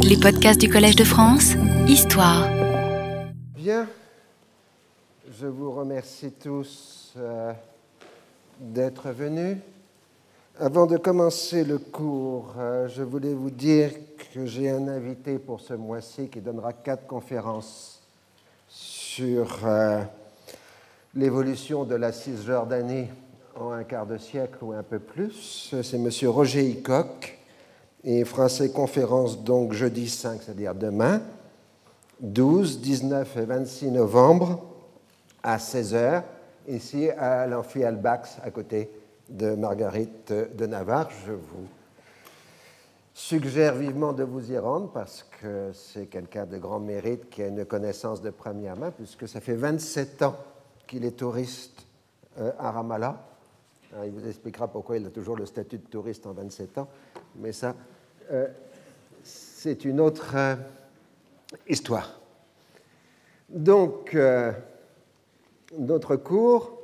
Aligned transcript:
Les 0.00 0.16
podcasts 0.16 0.60
du 0.60 0.68
Collège 0.68 0.96
de 0.96 1.04
France, 1.04 1.52
Histoire. 1.86 2.48
Bien, 3.54 3.86
je 5.30 5.46
vous 5.46 5.70
remercie 5.72 6.32
tous 6.32 7.12
euh, 7.16 7.52
d'être 8.58 9.10
venus. 9.10 9.58
Avant 10.58 10.86
de 10.86 10.96
commencer 10.96 11.64
le 11.64 11.78
cours, 11.78 12.54
euh, 12.58 12.88
je 12.88 13.02
voulais 13.02 13.34
vous 13.34 13.50
dire 13.50 13.90
que 14.32 14.46
j'ai 14.46 14.70
un 14.70 14.88
invité 14.88 15.38
pour 15.38 15.60
ce 15.60 15.74
mois-ci 15.74 16.28
qui 16.28 16.40
donnera 16.40 16.72
quatre 16.72 17.06
conférences 17.06 18.02
sur 18.68 19.60
euh, 19.64 20.02
l'évolution 21.14 21.84
de 21.84 21.94
la 21.94 22.12
Cisjordanie 22.12 23.08
en 23.54 23.70
un 23.70 23.84
quart 23.84 24.06
de 24.06 24.18
siècle 24.18 24.58
ou 24.62 24.72
un 24.72 24.82
peu 24.82 24.98
plus. 24.98 25.74
C'est 25.82 25.96
M. 25.96 26.10
Roger 26.28 26.64
Hickok 26.64 27.35
et 28.06 28.24
fera 28.24 28.48
ses 28.48 28.70
conférences 28.70 29.42
donc 29.42 29.72
jeudi 29.72 30.08
5, 30.08 30.40
c'est-à-dire 30.40 30.76
demain, 30.76 31.20
12, 32.20 32.80
19 32.80 33.36
et 33.36 33.44
26 33.44 33.90
novembre 33.90 34.62
à 35.42 35.58
16h, 35.58 36.22
ici 36.68 37.10
à 37.10 37.48
l'Amphi 37.48 37.82
Albax, 37.82 38.38
à 38.44 38.50
côté 38.52 38.88
de 39.28 39.56
Marguerite 39.56 40.32
de 40.32 40.66
Navarre. 40.66 41.10
Je 41.26 41.32
vous 41.32 41.66
suggère 43.12 43.74
vivement 43.74 44.12
de 44.12 44.22
vous 44.22 44.52
y 44.52 44.56
rendre 44.56 44.92
parce 44.92 45.26
que 45.42 45.72
c'est 45.72 46.06
quelqu'un 46.06 46.46
de 46.46 46.58
grand 46.58 46.78
mérite 46.78 47.28
qui 47.28 47.42
a 47.42 47.48
une 47.48 47.64
connaissance 47.64 48.22
de 48.22 48.30
première 48.30 48.76
main, 48.76 48.92
puisque 48.92 49.26
ça 49.26 49.40
fait 49.40 49.56
27 49.56 50.22
ans 50.22 50.36
qu'il 50.86 51.04
est 51.04 51.16
touriste 51.18 51.84
euh, 52.38 52.52
à 52.56 52.70
Ramallah. 52.70 53.26
il 54.04 54.12
vous 54.12 54.28
expliquera 54.28 54.68
pourquoi 54.68 54.96
il 54.96 55.06
a 55.06 55.10
toujours 55.10 55.36
le 55.36 55.44
statut 55.44 55.78
de 55.78 55.86
touriste 55.86 56.24
en 56.24 56.34
27 56.34 56.78
ans, 56.78 56.88
mais 57.34 57.50
ça, 57.50 57.74
c'est 59.22 59.84
une 59.84 60.00
autre 60.00 60.32
euh, 60.34 60.56
histoire. 61.68 62.20
Donc, 63.48 64.16
notre 65.78 66.16
cours 66.16 66.76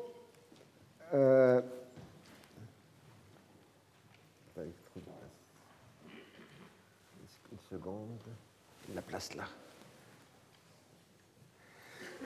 seconde. 7.72 8.19
La 8.94 9.00
place 9.00 9.34
là. 9.34 9.44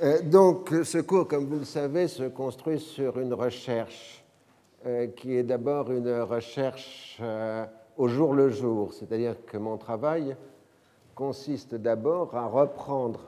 Euh, 0.02 0.20
donc, 0.22 0.70
ce 0.82 0.98
cours, 0.98 1.28
comme 1.28 1.46
vous 1.46 1.60
le 1.60 1.64
savez, 1.64 2.08
se 2.08 2.24
construit 2.24 2.80
sur 2.80 3.18
une 3.18 3.32
recherche 3.32 4.24
euh, 4.84 5.06
qui 5.06 5.36
est 5.36 5.44
d'abord 5.44 5.92
une 5.92 6.20
recherche 6.22 7.18
euh, 7.20 7.64
au 7.96 8.08
jour 8.08 8.34
le 8.34 8.48
jour, 8.50 8.92
c'est-à-dire 8.92 9.36
que 9.46 9.56
mon 9.56 9.76
travail 9.78 10.36
consiste 11.14 11.74
d'abord 11.74 12.34
à 12.36 12.46
reprendre 12.46 13.20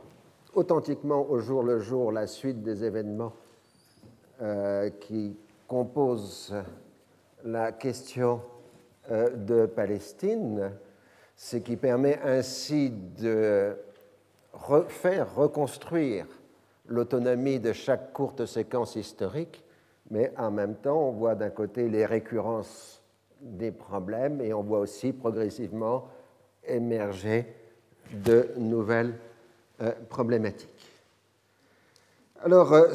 authentiquement 0.55 1.29
au 1.31 1.39
jour 1.39 1.63
le 1.63 1.79
jour 1.79 2.13
la 2.13 2.27
suite 2.27 2.63
des 2.63 2.85
événements 2.85 3.33
qui 5.01 5.37
composent 5.67 6.55
la 7.45 7.73
question 7.73 8.41
de 9.11 9.67
Palestine 9.67 10.71
ce 11.39 11.57
qui 11.57 11.77
permet 11.77 12.19
ainsi 12.25 12.91
de 12.91 13.77
refaire, 14.53 15.37
reconstruire 15.37 16.27
l'autonomie 16.89 17.61
de 17.61 17.73
chaque 17.73 18.13
courte 18.13 18.45
séquence 18.45 18.97
historique, 18.97 19.65
mais 20.11 20.33
en 20.37 20.51
même 20.51 20.75
temps, 20.75 21.01
on 21.01 21.13
voit 21.13 21.37
d'un 21.37 21.51
côté 21.51 21.89
les 21.89 22.05
récurrences 22.05 22.98
des 23.41 23.71
problèmes 23.71 24.41
et 24.41 24.53
on 24.53 24.63
voit 24.63 24.81
aussi 24.81 25.13
progressivement 25.13 26.09
émerger 26.67 27.47
de 28.13 28.49
nouvelles 28.57 29.15
euh, 29.81 29.93
problématiques. 30.09 30.69
Alors, 32.41 32.73
euh, 32.73 32.93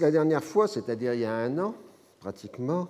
la 0.00 0.10
dernière 0.10 0.44
fois, 0.44 0.68
c'est-à-dire 0.68 1.14
il 1.14 1.20
y 1.20 1.24
a 1.24 1.34
un 1.34 1.58
an, 1.58 1.74
pratiquement, 2.20 2.88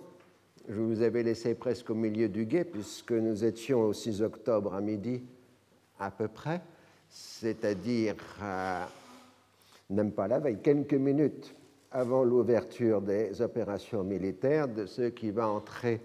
je 0.69 0.81
vous 0.81 1.03
avais 1.03 1.23
laissé 1.23 1.55
presque 1.55 1.91
au 1.91 1.95
milieu 1.95 2.29
du 2.29 2.45
guet, 2.45 2.65
puisque 2.65 3.13
nous 3.13 3.45
étions 3.45 3.83
au 3.83 3.93
6 3.93 4.23
octobre 4.23 4.75
à 4.75 4.81
midi 4.81 5.23
à 5.99 6.11
peu 6.11 6.29
près, 6.29 6.61
c'est-à-dire 7.09 8.17
même 9.89 10.13
pas 10.13 10.29
la 10.29 10.39
veille, 10.39 10.59
quelques 10.63 10.95
minutes 10.95 11.55
avant 11.93 12.25
l'ouverture 12.25 13.01
des 13.01 13.41
opérations 13.41 14.03
militaires 14.03 14.69
de 14.69 14.87
ce 14.87 15.03
qui 15.03 15.31
va 15.31 15.49
entrer 15.49 16.01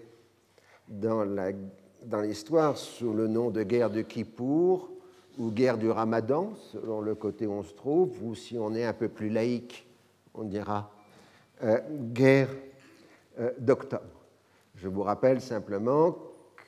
dans 0.92 2.20
l'histoire 2.20 2.76
sous 2.76 3.12
le 3.12 3.26
nom 3.26 3.50
de 3.50 3.62
guerre 3.62 3.90
de 3.90 4.02
Kippour 4.02 4.90
ou 5.38 5.50
guerre 5.50 5.78
du 5.78 5.90
Ramadan, 5.90 6.52
selon 6.72 7.00
le 7.00 7.14
côté 7.14 7.46
où 7.46 7.52
on 7.52 7.62
se 7.62 7.72
trouve, 7.72 8.22
ou 8.22 8.34
si 8.34 8.58
on 8.58 8.74
est 8.74 8.84
un 8.84 8.92
peu 8.92 9.08
plus 9.08 9.30
laïque, 9.30 9.86
on 10.34 10.44
dira 10.44 10.90
euh, 11.62 11.78
guerre 12.12 12.48
euh, 13.38 13.50
d'octobre. 13.58 14.04
Je 14.74 14.88
vous 14.88 15.02
rappelle 15.02 15.40
simplement 15.40 16.16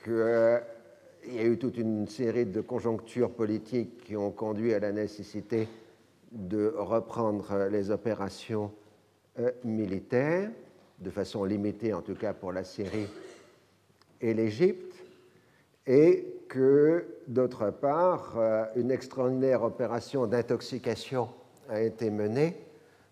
qu'il 0.03 1.33
y 1.33 1.39
a 1.39 1.43
eu 1.43 1.57
toute 1.57 1.77
une 1.77 2.07
série 2.07 2.45
de 2.45 2.61
conjonctures 2.61 3.31
politiques 3.31 4.03
qui 4.03 4.15
ont 4.15 4.31
conduit 4.31 4.73
à 4.73 4.79
la 4.79 4.91
nécessité 4.91 5.67
de 6.31 6.73
reprendre 6.75 7.67
les 7.69 7.91
opérations 7.91 8.71
euh, 9.39 9.51
militaires, 9.63 10.49
de 10.99 11.09
façon 11.09 11.43
limitée 11.43 11.93
en 11.93 12.01
tout 12.01 12.15
cas 12.15 12.33
pour 12.33 12.51
la 12.51 12.63
Syrie 12.63 13.07
et 14.21 14.33
l'Égypte, 14.33 14.95
et 15.87 16.35
que 16.47 17.05
d'autre 17.27 17.69
part, 17.69 18.33
euh, 18.37 18.65
une 18.75 18.91
extraordinaire 18.91 19.63
opération 19.63 20.27
d'intoxication 20.27 21.29
a 21.69 21.81
été 21.81 22.09
menée 22.09 22.55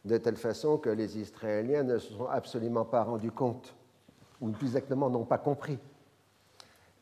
de 0.05 0.17
telle 0.17 0.37
façon 0.37 0.77
que 0.77 0.89
les 0.89 1.17
Israéliens 1.17 1.83
ne 1.83 1.97
se 1.97 2.13
sont 2.13 2.27
absolument 2.27 2.85
pas 2.85 3.03
rendus 3.03 3.31
compte 3.31 3.73
ou 4.41 4.49
plus 4.49 4.67
exactement 4.67 5.09
n'ont 5.09 5.23
pas 5.23 5.37
compris 5.37 5.79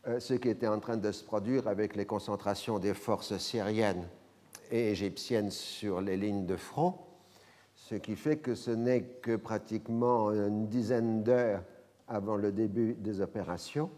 euh, 0.07 0.19
ce 0.19 0.35
qui 0.35 0.49
était 0.49 0.67
en 0.67 0.79
train 0.79 0.97
de 0.97 1.11
se 1.11 1.23
produire 1.23 1.67
avec 1.67 1.95
les 1.95 2.05
concentrations 2.05 2.79
des 2.79 2.93
forces 2.93 3.37
syriennes 3.37 4.07
et 4.71 4.91
égyptiennes 4.91 5.51
sur 5.51 6.01
les 6.01 6.17
lignes 6.17 6.45
de 6.45 6.55
front, 6.55 6.95
ce 7.75 7.95
qui 7.95 8.15
fait 8.15 8.37
que 8.37 8.55
ce 8.55 8.71
n'est 8.71 9.01
que 9.01 9.35
pratiquement 9.35 10.31
une 10.31 10.67
dizaine 10.67 11.23
d'heures 11.23 11.63
avant 12.11 12.35
le 12.35 12.51
début 12.51 12.93
des 12.93 13.21
opérations 13.21 13.89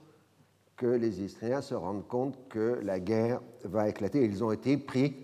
que 0.78 0.86
les 0.86 1.22
Israéliens 1.22 1.62
se 1.62 1.74
rendent 1.74 2.08
compte 2.08 2.36
que 2.48 2.80
la 2.84 3.00
guerre 3.00 3.42
va 3.64 3.90
éclater. 3.90 4.24
Ils 4.24 4.44
ont 4.44 4.52
été 4.52 4.78
pris 4.78 5.16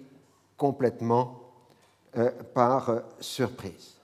complètement 0.58 1.40
euh, 2.18 2.32
par 2.54 2.90
euh, 2.90 3.00
surprise. 3.20 3.96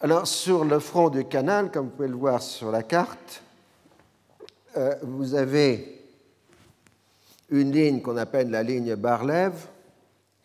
Alors, 0.00 0.26
sur 0.26 0.64
le 0.64 0.78
front 0.78 1.10
du 1.10 1.24
canal, 1.24 1.70
comme 1.70 1.86
vous 1.86 1.92
pouvez 1.92 2.08
le 2.08 2.14
voir 2.14 2.40
sur 2.40 2.70
la 2.70 2.82
carte, 2.82 3.42
euh, 4.76 4.94
vous 5.02 5.34
avez 5.34 6.04
une 7.50 7.72
ligne 7.72 8.00
qu'on 8.00 8.16
appelle 8.16 8.50
la 8.50 8.62
ligne 8.62 8.94
Barlev, 8.94 9.66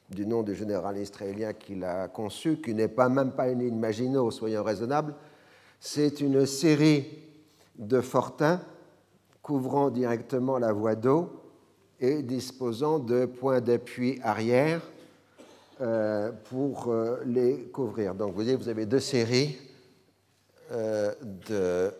du 0.09 0.25
nom 0.25 0.43
du 0.43 0.55
général 0.55 0.97
israélien 0.97 1.53
qui 1.53 1.75
l'a 1.75 2.07
conçue, 2.07 2.57
qui 2.57 2.73
n'est 2.73 2.87
pas 2.87 3.09
même 3.09 3.31
pas 3.31 3.49
une 3.49 3.59
ligne 3.59 3.77
Maginot, 3.77 4.31
soyons 4.31 4.63
raisonnables. 4.63 5.13
C'est 5.87 6.19
une 6.19 6.47
série 6.47 7.05
de 7.77 8.01
fortins 8.01 8.59
couvrant 9.43 9.91
directement 9.91 10.57
la 10.57 10.73
voie 10.73 10.95
d'eau 10.95 11.29
et 11.99 12.23
disposant 12.23 12.97
de 12.97 13.27
points 13.27 13.61
d'appui 13.61 14.19
arrière 14.23 14.81
euh, 15.79 16.31
pour 16.49 16.87
euh, 16.87 17.21
les 17.27 17.65
couvrir. 17.65 18.15
Donc 18.15 18.29
vous 18.29 18.33
voyez, 18.33 18.55
vous 18.55 18.67
avez 18.67 18.87
deux 18.87 18.99
séries 18.99 19.59
euh, 20.71 21.13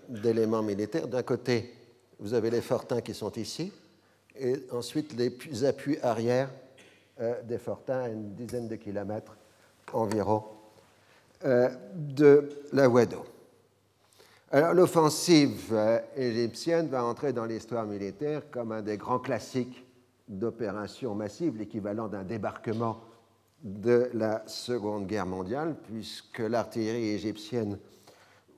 d'éléments 0.09 0.63
militaires. 0.63 1.07
D'un 1.07 1.21
côté, 1.21 1.71
vous 2.19 2.33
avez 2.33 2.49
les 2.49 2.61
fortins 2.61 3.01
qui 3.01 3.13
sont 3.13 3.33
ici, 3.33 3.71
et 4.35 4.63
ensuite 4.71 5.13
les 5.13 5.63
appuis 5.63 5.99
arrière 6.01 6.49
des 7.43 7.59
fortins 7.59 7.99
à 7.99 8.09
une 8.09 8.33
dizaine 8.33 8.67
de 8.67 8.77
kilomètres 8.77 9.37
environ 9.93 10.43
de 11.43 12.49
la 12.73 12.87
voie 12.87 13.05
d'eau. 13.05 13.25
L'offensive 14.55 15.77
égyptienne 16.15 16.87
va 16.87 17.03
entrer 17.03 17.33
dans 17.33 17.43
l'histoire 17.43 17.85
militaire 17.85 18.49
comme 18.51 18.71
un 18.71 18.81
des 18.81 18.95
grands 18.95 19.19
classiques 19.19 19.85
d'opérations 20.29 21.13
massives, 21.13 21.57
l'équivalent 21.57 22.07
d'un 22.07 22.23
débarquement 22.23 23.01
de 23.65 24.09
la 24.13 24.43
Seconde 24.47 25.07
Guerre 25.07 25.25
mondiale, 25.25 25.75
puisque 25.83 26.39
l'artillerie 26.39 27.09
égyptienne 27.09 27.77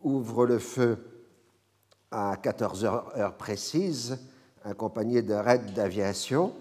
ouvre 0.04 0.46
le 0.46 0.60
feu 0.60 1.00
à 2.12 2.38
14 2.44 2.86
heures, 2.86 3.34
précises, 3.40 4.20
accompagnée 4.64 5.24
de 5.24 5.34
raids 5.34 5.74
d'aviation. 5.74 6.54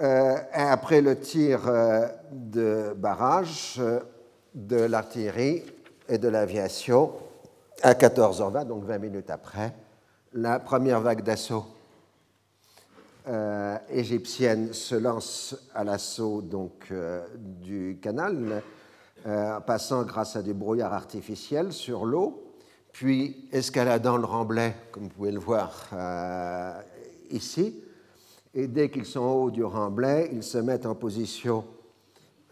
Euh, 0.00 0.36
après 0.52 1.00
le 1.00 1.18
tir 1.18 1.66
euh, 1.66 2.06
de 2.30 2.94
barrage 2.96 3.78
euh, 3.80 3.98
de 4.54 4.76
l'artillerie 4.76 5.64
et 6.08 6.18
de 6.18 6.28
l'aviation, 6.28 7.14
à 7.82 7.94
14h20, 7.94 8.66
donc 8.66 8.84
20 8.84 8.98
minutes 8.98 9.30
après, 9.30 9.72
la 10.32 10.58
première 10.58 11.00
vague 11.00 11.22
d'assaut 11.22 11.64
égyptienne 13.90 14.72
se 14.72 14.94
lance 14.94 15.54
à 15.74 15.84
l'assaut 15.84 16.40
donc 16.40 16.92
du 17.36 17.98
canal, 18.00 18.62
passant 19.66 20.02
grâce 20.04 20.36
à 20.36 20.42
du 20.42 20.54
brouillard 20.54 20.92
artificiel 20.92 21.72
sur 21.72 22.06
l'eau, 22.06 22.54
puis 22.92 23.48
escaladant 23.52 24.16
le 24.16 24.24
remblai, 24.24 24.74
comme 24.90 25.04
vous 25.04 25.10
pouvez 25.10 25.32
le 25.32 25.40
voir 25.40 25.88
ici. 27.30 27.84
Et 28.54 28.66
dès 28.66 28.90
qu'ils 28.90 29.04
sont 29.04 29.20
au 29.20 29.42
haut 29.44 29.50
du 29.50 29.62
remblai, 29.62 30.30
ils 30.32 30.42
se 30.42 30.58
mettent 30.58 30.86
en 30.86 30.94
position 30.94 31.64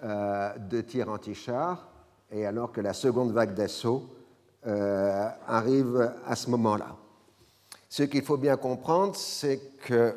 de 0.03 0.81
tir 0.83 1.09
anti-char, 1.09 1.89
et 2.31 2.45
alors 2.45 2.71
que 2.71 2.81
la 2.81 2.93
seconde 2.93 3.33
vague 3.33 3.55
d'assaut 3.55 4.11
euh, 4.67 5.29
arrive 5.47 6.13
à 6.27 6.35
ce 6.35 6.51
moment-là. 6.51 6.97
Ce 7.89 8.03
qu'il 8.03 8.23
faut 8.23 8.37
bien 8.37 8.57
comprendre, 8.57 9.15
c'est 9.15 9.61
que 9.85 10.13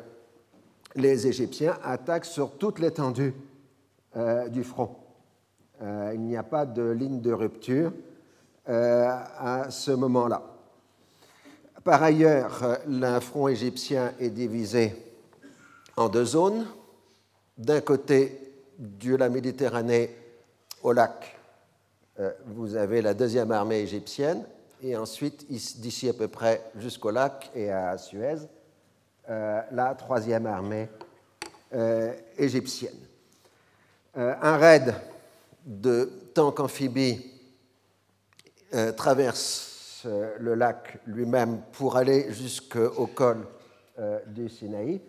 les 0.96 1.28
Égyptiens 1.28 1.78
attaquent 1.84 2.24
sur 2.24 2.58
toute 2.58 2.80
l'étendue 2.80 3.32
euh, 4.16 4.48
du 4.48 4.64
front. 4.64 4.96
Euh, 5.82 6.10
il 6.14 6.22
n'y 6.22 6.36
a 6.36 6.42
pas 6.42 6.66
de 6.66 6.82
ligne 6.90 7.20
de 7.20 7.32
rupture 7.32 7.92
à 8.66 9.66
ce 9.70 9.90
moment-là. 9.90 10.42
Par 11.82 12.02
ailleurs, 12.02 12.78
le 12.86 13.18
front 13.18 13.48
égyptien 13.48 14.12
est 14.20 14.30
divisé 14.30 14.94
en 15.96 16.08
deux 16.08 16.24
zones. 16.24 16.66
D'un 17.58 17.80
côté 17.80 18.52
de 18.78 19.16
la 19.16 19.28
Méditerranée 19.28 20.14
au 20.84 20.92
lac 20.92 21.39
vous 22.46 22.76
avez 22.76 23.02
la 23.02 23.14
deuxième 23.14 23.50
armée 23.52 23.80
égyptienne, 23.80 24.44
et 24.82 24.96
ensuite, 24.96 25.46
d'ici 25.48 26.08
à 26.08 26.12
peu 26.12 26.28
près 26.28 26.62
jusqu'au 26.76 27.10
lac 27.10 27.50
et 27.54 27.70
à 27.70 27.96
Suez, 27.98 28.36
euh, 29.28 29.60
la 29.70 29.94
troisième 29.94 30.46
armée 30.46 30.88
euh, 31.74 32.12
égyptienne. 32.36 32.98
un 34.14 34.56
raid 34.56 34.94
de 35.64 36.10
tanks 36.34 36.60
amphibies 36.60 37.30
traverse 38.96 40.06
le 40.38 40.54
lac 40.54 40.98
lui-même 41.06 41.60
pour 41.72 41.96
aller 41.96 42.32
jusqu'au 42.32 43.06
col 43.06 43.46
du 44.26 44.48
Sinaï, 44.48 45.00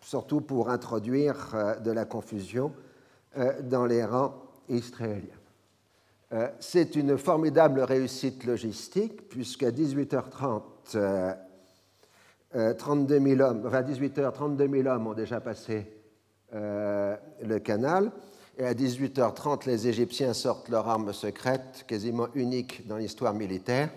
surtout 0.00 0.40
pour 0.40 0.70
introduire 0.70 1.76
de 1.82 1.90
la 1.90 2.04
confusion 2.04 2.72
dans 3.62 3.86
les 3.86 4.04
rangs 4.04 4.34
israéliens. 4.68 5.41
Euh, 6.32 6.48
c'est 6.60 6.96
une 6.96 7.18
formidable 7.18 7.80
réussite 7.80 8.44
logistique, 8.44 9.28
puisqu'à 9.28 9.70
18h30, 9.70 10.62
32 12.78 13.20
000 13.20 13.40
hommes, 13.40 13.64
enfin 13.66 13.82
18h, 13.82 14.32
32 14.32 14.68
000 14.68 14.88
hommes 14.88 15.06
ont 15.06 15.14
déjà 15.14 15.40
passé 15.40 15.86
euh, 16.54 17.16
le 17.42 17.58
canal. 17.58 18.12
Et 18.58 18.64
à 18.64 18.72
18h30, 18.74 19.66
les 19.66 19.88
Égyptiens 19.88 20.32
sortent 20.32 20.68
leur 20.68 20.88
arme 20.88 21.12
secrète, 21.12 21.84
quasiment 21.86 22.28
unique 22.34 22.86
dans 22.86 22.96
l'histoire 22.96 23.34
militaire. 23.34 23.90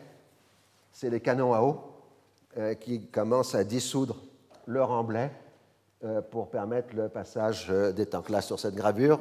C'est 0.92 1.10
les 1.10 1.20
canons 1.20 1.54
à 1.54 1.62
eau 1.62 1.82
euh, 2.58 2.74
qui 2.74 3.08
commencent 3.08 3.56
à 3.56 3.64
dissoudre 3.64 4.22
le 4.66 4.84
remblai 4.84 5.30
pour 6.30 6.52
permettre 6.52 6.96
le 6.96 7.10
passage 7.10 7.70
des 7.96 8.06
tanks. 8.06 8.30
Là, 8.30 8.42
sur 8.42 8.60
cette 8.60 8.76
gravure, 8.76 9.20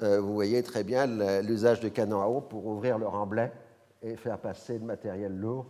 vous 0.00 0.32
voyez 0.32 0.62
très 0.62 0.82
bien 0.82 1.06
l'usage 1.42 1.80
de 1.80 1.88
canons 1.88 2.22
à 2.22 2.26
eau 2.26 2.40
pour 2.40 2.66
ouvrir 2.66 2.98
le 2.98 3.06
remblai 3.06 3.50
et 4.02 4.16
faire 4.16 4.38
passer 4.38 4.78
le 4.78 4.84
matériel 4.84 5.36
lourd. 5.36 5.66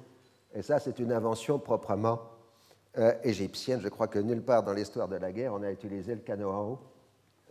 Et 0.55 0.63
ça, 0.63 0.79
c'est 0.79 0.99
une 0.99 1.13
invention 1.13 1.59
proprement 1.59 2.21
euh, 2.99 3.13
égyptienne. 3.25 3.81
Je 3.83 3.89
crois 3.89 4.09
que 4.09 4.19
nulle 4.19 4.43
part 4.43 4.63
dans 4.63 4.73
l'histoire 4.73 5.09
de 5.09 5.17
la 5.17 5.33
guerre, 5.33 5.55
on 5.55 5.63
a 5.63 5.71
utilisé 5.71 6.15
le 6.15 6.21
canon 6.21 6.51
à 6.51 6.63
eau 6.63 6.79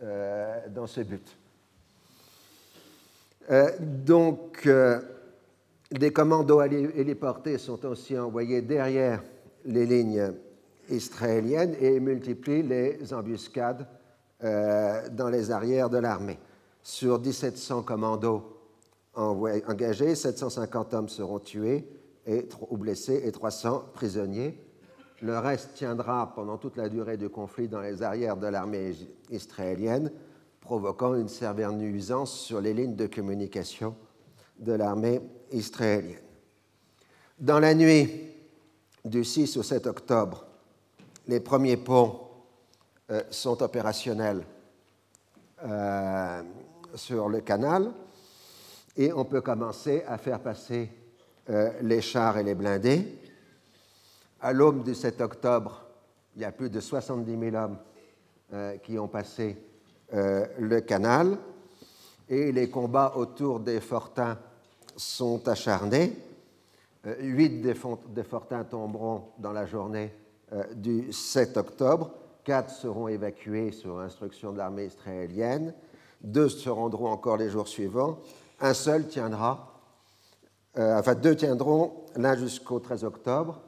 euh, 0.02 0.68
dans 0.68 0.86
ce 0.86 1.00
but. 1.02 1.36
donc, 3.80 4.68
des 5.90 6.12
commandos 6.12 6.62
héliportés 6.62 7.58
sont 7.58 7.84
aussi 7.84 8.16
envoyés 8.16 8.62
derrière 8.62 9.22
les 9.64 9.86
lignes 9.86 10.32
israéliennes 10.88 11.74
et 11.80 11.98
multiplient 11.98 12.62
les 12.62 13.12
embuscades 13.12 13.86
dans 14.40 15.28
les 15.30 15.50
arrières 15.50 15.90
de 15.90 15.98
l'armée. 15.98 16.38
Sur 16.82 17.20
1700 17.20 17.82
commandos 17.82 18.42
engagés, 19.14 20.14
750 20.14 20.94
hommes 20.94 21.08
seront 21.08 21.38
tués 21.38 21.86
ou 22.70 22.76
blessés 22.76 23.22
et 23.24 23.32
300 23.32 23.84
prisonniers. 23.94 24.58
Le 25.22 25.38
reste 25.38 25.74
tiendra 25.74 26.32
pendant 26.34 26.56
toute 26.56 26.76
la 26.76 26.88
durée 26.88 27.16
du 27.16 27.28
conflit 27.28 27.68
dans 27.68 27.80
les 27.80 28.02
arrières 28.02 28.36
de 28.36 28.46
l'armée 28.46 28.94
israélienne, 29.30 30.10
provoquant 30.60 31.14
une 31.14 31.28
sévère 31.28 31.72
nuisance 31.72 32.32
sur 32.32 32.60
les 32.60 32.72
lignes 32.72 32.96
de 32.96 33.06
communication 33.06 33.94
de 34.58 34.72
l'armée 34.72 35.20
israélienne. 35.52 36.20
Dans 37.38 37.58
la 37.58 37.74
nuit 37.74 38.08
du 39.04 39.24
6 39.24 39.56
au 39.56 39.62
7 39.62 39.86
octobre, 39.86 40.46
les 41.26 41.40
premiers 41.40 41.76
ponts 41.76 42.20
euh, 43.10 43.22
sont 43.30 43.62
opérationnels 43.62 44.44
euh, 45.64 46.42
sur 46.94 47.28
le 47.28 47.40
canal 47.40 47.92
et 48.96 49.12
on 49.12 49.24
peut 49.24 49.40
commencer 49.40 50.02
à 50.06 50.18
faire 50.18 50.40
passer 50.40 50.90
euh, 51.48 51.70
les 51.82 52.00
chars 52.00 52.38
et 52.38 52.42
les 52.42 52.54
blindés. 52.54 53.18
À 54.40 54.52
l'aube 54.52 54.82
du 54.82 54.94
7 54.94 55.20
octobre, 55.20 55.82
il 56.36 56.42
y 56.42 56.44
a 56.44 56.52
plus 56.52 56.70
de 56.70 56.80
70 56.80 57.38
000 57.50 57.56
hommes 57.56 57.78
euh, 58.52 58.76
qui 58.78 58.98
ont 58.98 59.08
passé 59.08 59.56
euh, 60.12 60.46
le 60.58 60.80
canal 60.80 61.38
et 62.28 62.52
les 62.52 62.68
combats 62.68 63.14
autour 63.16 63.60
des 63.60 63.80
fortins 63.80 64.38
sont 64.96 65.48
acharnés. 65.48 66.16
Huit 67.20 67.62
des, 67.62 67.74
des, 68.08 68.24
fortins 68.24 68.64
tomberont 68.64 69.28
dans 69.38 69.52
la 69.52 69.64
journée 69.64 70.12
du 70.74 71.10
7 71.10 71.56
octobre. 71.56 72.12
Quatre 72.44 72.70
seront 72.70 73.08
évacués 73.08 73.72
sur 73.72 73.98
instruction 74.00 74.52
de 74.52 74.58
l'armée 74.58 74.84
israélienne 74.84 75.72
deux 76.22 76.48
se 76.48 76.68
rendront 76.68 77.10
encore 77.10 77.36
les 77.36 77.50
jours 77.50 77.68
suivants, 77.68 78.20
un 78.60 78.74
seul 78.74 79.08
tiendra, 79.08 79.80
euh, 80.78 80.98
enfin 80.98 81.14
deux 81.14 81.34
tiendront 81.34 82.04
l'un 82.16 82.36
jusqu'au 82.36 82.78
13 82.78 83.04
octobre 83.04 83.60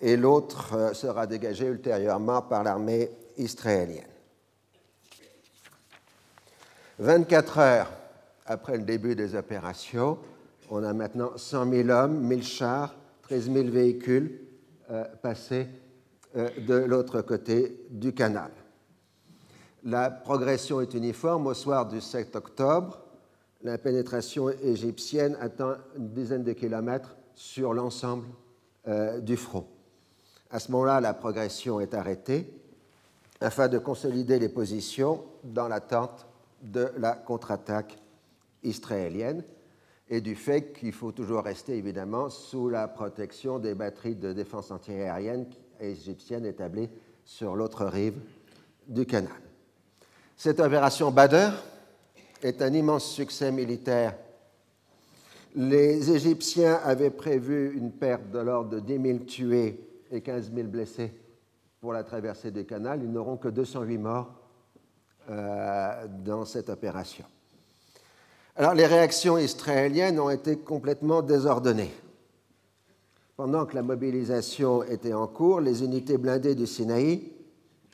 et 0.00 0.16
l'autre 0.16 0.74
euh, 0.74 0.94
sera 0.94 1.26
dégagé 1.26 1.66
ultérieurement 1.66 2.42
par 2.42 2.62
l'armée 2.62 3.10
israélienne. 3.36 4.06
24 6.98 7.58
heures 7.58 7.92
après 8.46 8.76
le 8.76 8.84
début 8.84 9.14
des 9.14 9.34
opérations, 9.34 10.18
on 10.70 10.82
a 10.84 10.92
maintenant 10.92 11.36
100 11.36 11.70
000 11.70 11.88
hommes, 11.88 12.20
1000 12.20 12.42
chars, 12.42 12.94
13 13.22 13.52
000 13.52 13.68
véhicules 13.68 14.40
euh, 14.90 15.04
passés 15.22 15.66
de 16.34 16.74
l'autre 16.74 17.22
côté 17.22 17.86
du 17.90 18.14
canal. 18.14 18.52
La 19.84 20.10
progression 20.10 20.80
est 20.80 20.92
uniforme. 20.94 21.46
Au 21.46 21.54
soir 21.54 21.86
du 21.86 22.00
7 22.00 22.36
octobre, 22.36 23.00
la 23.62 23.78
pénétration 23.78 24.50
égyptienne 24.50 25.36
atteint 25.40 25.78
une 25.96 26.10
dizaine 26.10 26.44
de 26.44 26.52
kilomètres 26.52 27.16
sur 27.34 27.72
l'ensemble 27.72 28.26
euh, 28.88 29.20
du 29.20 29.36
front. 29.36 29.66
À 30.50 30.58
ce 30.58 30.70
moment-là, 30.72 31.00
la 31.00 31.14
progression 31.14 31.80
est 31.80 31.94
arrêtée 31.94 32.52
afin 33.40 33.68
de 33.68 33.78
consolider 33.78 34.38
les 34.38 34.50
positions 34.50 35.24
dans 35.44 35.68
l'attente 35.68 36.26
de 36.62 36.90
la 36.98 37.12
contre-attaque 37.12 37.96
israélienne 38.62 39.42
et 40.10 40.20
du 40.20 40.34
fait 40.34 40.72
qu'il 40.72 40.92
faut 40.92 41.12
toujours 41.12 41.44
rester 41.44 41.76
évidemment 41.78 42.28
sous 42.28 42.68
la 42.68 42.86
protection 42.86 43.58
des 43.58 43.74
batteries 43.74 44.16
de 44.16 44.34
défense 44.34 44.70
antiaérienne 44.70 45.46
égyptiennes 45.80 46.44
établies 46.44 46.90
sur 47.24 47.56
l'autre 47.56 47.86
rive 47.86 48.20
du 48.86 49.06
canal. 49.06 49.49
Cette 50.42 50.58
opération 50.60 51.10
Badr 51.10 51.52
est 52.42 52.62
un 52.62 52.72
immense 52.72 53.04
succès 53.04 53.52
militaire. 53.52 54.16
Les 55.54 56.10
Égyptiens 56.10 56.80
avaient 56.82 57.10
prévu 57.10 57.76
une 57.76 57.92
perte 57.92 58.30
de 58.30 58.38
l'ordre 58.38 58.70
de 58.70 58.80
10 58.80 59.02
000 59.02 59.18
tués 59.18 59.78
et 60.10 60.22
15 60.22 60.50
000 60.54 60.68
blessés 60.68 61.12
pour 61.78 61.92
la 61.92 62.04
traversée 62.04 62.50
du 62.50 62.64
canal. 62.64 63.02
Ils 63.02 63.12
n'auront 63.12 63.36
que 63.36 63.48
208 63.48 63.98
morts 63.98 64.32
euh, 65.28 66.06
dans 66.24 66.46
cette 66.46 66.70
opération. 66.70 67.26
Alors 68.56 68.72
les 68.72 68.86
réactions 68.86 69.36
israéliennes 69.36 70.18
ont 70.18 70.30
été 70.30 70.56
complètement 70.56 71.20
désordonnées. 71.20 71.92
Pendant 73.36 73.66
que 73.66 73.74
la 73.74 73.82
mobilisation 73.82 74.84
était 74.84 75.12
en 75.12 75.26
cours, 75.26 75.60
les 75.60 75.84
unités 75.84 76.16
blindées 76.16 76.54
du 76.54 76.66
Sinaï 76.66 77.30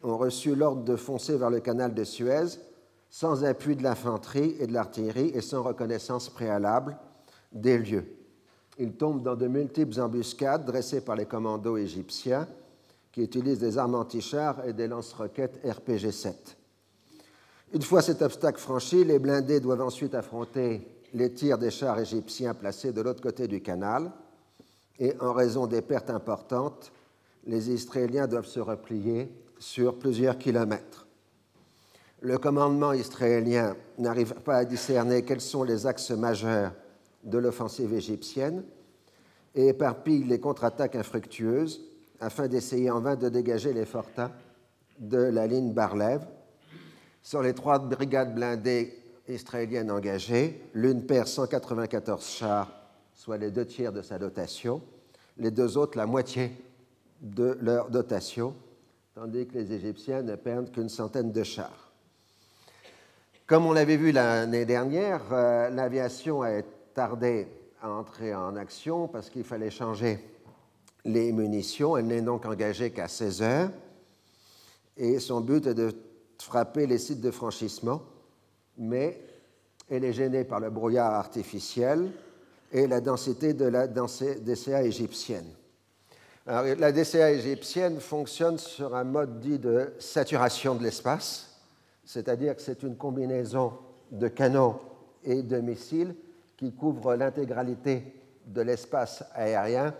ont 0.02 0.16
reçu 0.16 0.54
l'ordre 0.54 0.84
de 0.84 0.96
foncer 0.96 1.36
vers 1.36 1.50
le 1.50 1.60
canal 1.60 1.94
de 1.94 2.04
Suez 2.04 2.58
sans 3.10 3.44
appui 3.44 3.76
de 3.76 3.82
l'infanterie 3.82 4.56
et 4.60 4.66
de 4.66 4.72
l'artillerie 4.72 5.30
et 5.34 5.40
sans 5.40 5.62
reconnaissance 5.62 6.28
préalable 6.28 6.96
des 7.52 7.78
lieux. 7.78 8.04
Ils 8.78 8.92
tombent 8.92 9.22
dans 9.22 9.36
de 9.36 9.46
multiples 9.46 9.98
embuscades 10.00 10.66
dressées 10.66 11.00
par 11.00 11.16
les 11.16 11.24
commandos 11.24 11.78
égyptiens 11.78 12.46
qui 13.10 13.22
utilisent 13.22 13.60
des 13.60 13.78
armes 13.78 13.94
anti-chars 13.94 14.66
et 14.66 14.74
des 14.74 14.86
lance-roquettes 14.86 15.64
RPG-7. 15.64 16.34
Une 17.72 17.82
fois 17.82 18.02
cet 18.02 18.20
obstacle 18.20 18.60
franchi, 18.60 19.04
les 19.04 19.18
blindés 19.18 19.60
doivent 19.60 19.80
ensuite 19.80 20.14
affronter 20.14 20.86
les 21.14 21.32
tirs 21.32 21.56
des 21.56 21.70
chars 21.70 21.98
égyptiens 21.98 22.52
placés 22.52 22.92
de 22.92 23.00
l'autre 23.00 23.22
côté 23.22 23.48
du 23.48 23.62
canal, 23.62 24.12
et 24.98 25.14
en 25.20 25.32
raison 25.32 25.66
des 25.66 25.82
pertes 25.82 26.10
importantes, 26.10 26.92
les 27.46 27.70
Israéliens 27.70 28.26
doivent 28.26 28.46
se 28.46 28.60
replier 28.60 29.30
sur 29.58 29.98
plusieurs 29.98 30.38
kilomètres. 30.38 31.06
Le 32.20 32.38
commandement 32.38 32.92
israélien 32.92 33.76
n'arrive 33.98 34.34
pas 34.34 34.56
à 34.56 34.64
discerner 34.64 35.22
quels 35.22 35.40
sont 35.40 35.62
les 35.62 35.86
axes 35.86 36.10
majeurs 36.10 36.72
de 37.24 37.38
l'offensive 37.38 37.92
égyptienne 37.92 38.64
et 39.54 39.68
éparpille 39.68 40.24
les 40.24 40.40
contre-attaques 40.40 40.96
infructueuses 40.96 41.82
afin 42.20 42.48
d'essayer 42.48 42.90
en 42.90 43.00
vain 43.00 43.16
de 43.16 43.28
dégager 43.28 43.72
les 43.72 43.84
fortins 43.84 44.32
de 44.98 45.18
la 45.18 45.46
ligne 45.46 45.72
Barlev. 45.72 46.22
Sur 47.22 47.42
les 47.42 47.54
trois 47.54 47.78
brigades 47.78 48.34
blindées 48.34 48.94
israéliennes 49.28 49.90
engagées, 49.90 50.62
l'une 50.74 51.04
perd 51.04 51.26
194 51.26 52.24
chars, 52.24 52.72
soit 53.14 53.36
les 53.36 53.50
deux 53.50 53.66
tiers 53.66 53.92
de 53.92 54.02
sa 54.02 54.18
dotation, 54.18 54.80
les 55.36 55.50
deux 55.50 55.76
autres 55.76 55.98
la 55.98 56.06
moitié 56.06 56.52
de 57.20 57.58
leur 57.60 57.90
dotation, 57.90 58.54
tandis 59.16 59.46
que 59.46 59.54
les 59.54 59.72
Égyptiens 59.72 60.20
ne 60.20 60.36
perdent 60.36 60.70
qu'une 60.70 60.90
centaine 60.90 61.32
de 61.32 61.42
chars. 61.42 61.90
Comme 63.46 63.64
on 63.64 63.72
l'avait 63.72 63.96
vu 63.96 64.12
l'année 64.12 64.66
dernière, 64.66 65.22
euh, 65.32 65.70
l'aviation 65.70 66.42
a 66.42 66.60
tardé 66.92 67.48
à 67.80 67.90
entrer 67.90 68.34
en 68.34 68.54
action 68.56 69.08
parce 69.08 69.30
qu'il 69.30 69.44
fallait 69.44 69.70
changer 69.70 70.18
les 71.06 71.32
munitions. 71.32 71.96
Elle 71.96 72.08
n'est 72.08 72.20
donc 72.20 72.44
engagée 72.44 72.90
qu'à 72.90 73.08
16 73.08 73.42
heures 73.42 73.70
et 74.98 75.18
son 75.18 75.40
but 75.40 75.66
est 75.66 75.74
de 75.74 75.94
frapper 76.38 76.86
les 76.86 76.98
sites 76.98 77.22
de 77.22 77.30
franchissement, 77.30 78.02
mais 78.76 79.18
elle 79.88 80.04
est 80.04 80.12
gênée 80.12 80.44
par 80.44 80.60
le 80.60 80.68
brouillard 80.68 81.14
artificiel 81.14 82.10
et 82.70 82.86
la 82.86 83.00
densité 83.00 83.54
de 83.54 83.64
la 83.64 83.86
DCA 83.86 84.82
égyptienne. 84.82 85.48
La 86.46 86.92
DCA 86.92 87.32
égyptienne 87.32 87.98
fonctionne 87.98 88.58
sur 88.58 88.94
un 88.94 89.02
mode 89.02 89.40
dit 89.40 89.58
de 89.58 89.92
saturation 89.98 90.76
de 90.76 90.84
l'espace, 90.84 91.50
c'est-à-dire 92.04 92.54
que 92.54 92.62
c'est 92.62 92.84
une 92.84 92.96
combinaison 92.96 93.72
de 94.12 94.28
canons 94.28 94.76
et 95.24 95.42
de 95.42 95.58
missiles 95.58 96.14
qui 96.56 96.72
couvre 96.72 97.16
l'intégralité 97.16 98.14
de 98.46 98.60
l'espace 98.60 99.24
aérien 99.34 99.92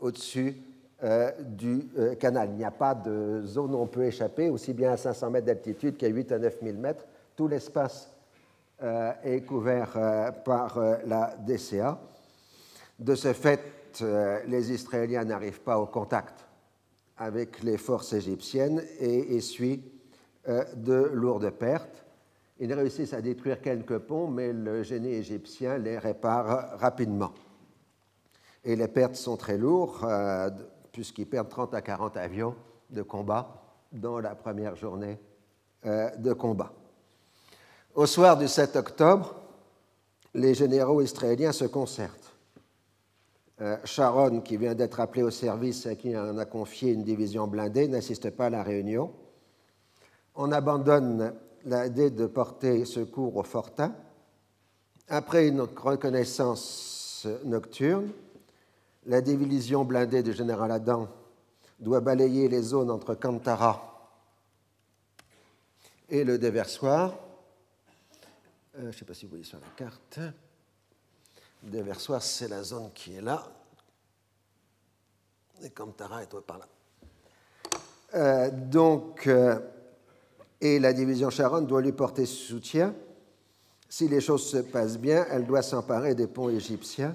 au-dessus 0.00 0.56
euh, 1.04 1.30
du 1.40 1.88
euh, 1.96 2.16
canal. 2.16 2.48
Il 2.50 2.56
n'y 2.56 2.64
a 2.64 2.72
pas 2.72 2.96
de 2.96 3.42
zone 3.46 3.72
où 3.72 3.78
on 3.78 3.86
peut 3.86 4.04
échapper, 4.04 4.50
aussi 4.50 4.72
bien 4.72 4.92
à 4.92 4.96
500 4.96 5.30
mètres 5.30 5.46
d'altitude 5.46 5.96
qu'à 5.96 6.08
8 6.08 6.32
à 6.32 6.38
9 6.40 6.58
000 6.62 6.78
mètres. 6.78 7.04
Tout 7.36 7.46
l'espace 7.46 8.10
euh, 8.82 9.12
est 9.22 9.42
couvert 9.42 10.32
par 10.44 10.80
la 11.06 11.36
DCA. 11.46 11.98
De 12.98 13.14
ce 13.14 13.32
fait, 13.32 13.60
les 14.00 14.72
Israéliens 14.72 15.24
n'arrivent 15.24 15.60
pas 15.60 15.78
au 15.78 15.86
contact 15.86 16.46
avec 17.18 17.62
les 17.62 17.76
forces 17.76 18.12
égyptiennes 18.12 18.82
et 18.98 19.36
essuient 19.36 19.82
de 20.46 21.10
lourdes 21.12 21.50
pertes. 21.50 22.04
Ils 22.58 22.72
réussissent 22.72 23.12
à 23.12 23.20
détruire 23.20 23.60
quelques 23.60 23.98
ponts, 23.98 24.28
mais 24.28 24.52
le 24.52 24.82
génie 24.82 25.14
égyptien 25.14 25.78
les 25.78 25.98
répare 25.98 26.78
rapidement. 26.78 27.32
Et 28.64 28.76
les 28.76 28.88
pertes 28.88 29.16
sont 29.16 29.36
très 29.36 29.58
lourdes, 29.58 30.04
euh, 30.04 30.48
puisqu'ils 30.92 31.26
perdent 31.26 31.48
30 31.48 31.74
à 31.74 31.82
40 31.82 32.16
avions 32.16 32.54
de 32.90 33.02
combat 33.02 33.60
dans 33.90 34.20
la 34.20 34.36
première 34.36 34.76
journée 34.76 35.18
euh, 35.86 36.14
de 36.16 36.32
combat. 36.32 36.72
Au 37.96 38.06
soir 38.06 38.36
du 38.36 38.46
7 38.46 38.76
octobre, 38.76 39.34
les 40.34 40.54
généraux 40.54 41.02
israéliens 41.02 41.50
se 41.50 41.64
concertent. 41.64 42.21
Euh, 43.62 43.76
Sharon, 43.84 44.40
qui 44.40 44.56
vient 44.56 44.74
d'être 44.74 44.98
appelé 44.98 45.22
au 45.22 45.30
service 45.30 45.86
et 45.86 45.96
qui 45.96 46.16
en 46.16 46.36
a 46.36 46.44
confié 46.46 46.90
une 46.90 47.04
division 47.04 47.46
blindée, 47.46 47.86
n'assiste 47.86 48.30
pas 48.30 48.46
à 48.46 48.50
la 48.50 48.64
réunion. 48.64 49.12
On 50.34 50.50
abandonne 50.50 51.32
l'idée 51.64 52.10
de 52.10 52.26
porter 52.26 52.84
secours 52.84 53.36
au 53.36 53.44
fortin. 53.44 53.94
Après 55.08 55.46
une 55.46 55.60
reconnaissance 55.60 57.28
nocturne, 57.44 58.10
la 59.06 59.20
division 59.20 59.84
blindée 59.84 60.24
du 60.24 60.32
général 60.32 60.72
Adam 60.72 61.08
doit 61.78 62.00
balayer 62.00 62.48
les 62.48 62.62
zones 62.62 62.90
entre 62.90 63.14
Kantara 63.14 64.10
et 66.08 66.24
le 66.24 66.36
déversoir. 66.36 67.14
Euh, 68.76 68.80
je 68.80 68.86
ne 68.86 68.92
sais 68.92 69.04
pas 69.04 69.14
si 69.14 69.26
vous 69.26 69.30
voyez 69.30 69.44
sur 69.44 69.60
la 69.60 69.68
carte. 69.76 70.18
Le 71.64 71.70
déversoir, 71.70 72.22
c'est 72.22 72.48
la 72.48 72.62
zone 72.62 72.90
qui 72.94 73.14
est 73.14 73.20
là. 73.20 73.44
Et 75.62 75.70
Kantara 75.70 76.22
est 76.22 76.40
par 76.40 76.58
là. 76.58 76.66
Euh, 78.14 78.50
donc, 78.50 79.26
euh, 79.26 79.58
et 80.60 80.78
la 80.78 80.92
division 80.92 81.30
Sharon 81.30 81.62
doit 81.62 81.80
lui 81.80 81.92
porter 81.92 82.26
soutien. 82.26 82.94
Si 83.88 84.08
les 84.08 84.20
choses 84.20 84.46
se 84.46 84.58
passent 84.58 84.98
bien, 84.98 85.26
elle 85.30 85.46
doit 85.46 85.62
s'emparer 85.62 86.14
des 86.14 86.26
ponts 86.26 86.48
égyptiens 86.48 87.14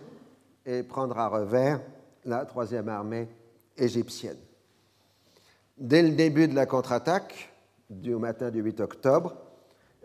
et 0.66 0.84
prendre 0.84 1.18
à 1.18 1.28
revers 1.28 1.82
la 2.26 2.46
troisième 2.46 2.90
armée 2.90 3.28
égyptienne. 3.78 4.38
Dès 5.78 6.02
le 6.02 6.12
début 6.12 6.48
de 6.48 6.56
la 6.56 6.66
contre-attaque, 6.66 7.54
du 7.90 8.16
matin 8.16 8.50
du 8.50 8.62
8 8.62 8.82
octobre, 8.82 9.36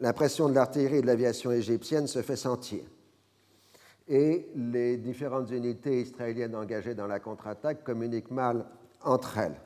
la 0.00 0.12
pression 0.12 0.48
de 0.48 0.54
l'artillerie 0.54 0.98
et 0.98 1.02
de 1.02 1.06
l'aviation 1.06 1.50
égyptienne 1.50 2.06
se 2.06 2.22
fait 2.22 2.36
sentir. 2.36 2.82
Et 4.08 4.48
les 4.54 4.96
différentes 4.96 5.50
unités 5.50 6.00
israéliennes 6.00 6.56
engagées 6.56 6.94
dans 6.94 7.06
la 7.06 7.20
contre-attaque 7.20 7.84
communiquent 7.84 8.30
mal 8.30 8.64
entre 9.02 9.38
elles. 9.38 9.60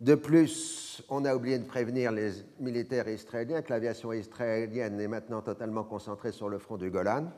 De 0.00 0.16
plus, 0.16 1.02
on 1.08 1.24
a 1.24 1.34
oublié 1.34 1.58
de 1.58 1.64
prévenir 1.64 2.10
les 2.10 2.32
militaires 2.58 3.08
israéliens 3.08 3.62
que 3.62 3.70
l'aviation 3.70 4.12
israélienne 4.12 5.00
est 5.00 5.06
maintenant 5.06 5.42
totalement 5.42 5.84
concentrée 5.84 6.32
sur 6.32 6.48
le 6.48 6.58
front 6.58 6.76
du 6.76 6.90
Golan 6.90 7.30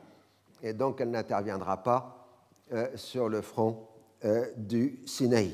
et 0.63 0.73
donc 0.73 0.99
elle 0.99 1.11
n'interviendra 1.11 1.83
pas 1.83 2.27
euh, 2.73 2.87
sur 2.95 3.29
le 3.29 3.41
front 3.41 3.87
euh, 4.23 4.47
du 4.57 4.99
Sinaï. 5.05 5.53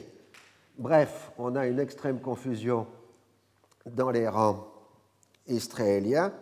Bref, 0.77 1.31
on 1.38 1.57
a 1.57 1.67
une 1.67 1.79
extrême 1.79 2.21
confusion 2.21 2.88
dans 3.85 4.09
les 4.09 4.29
rangs 4.29 4.67
israéliens 5.47 6.33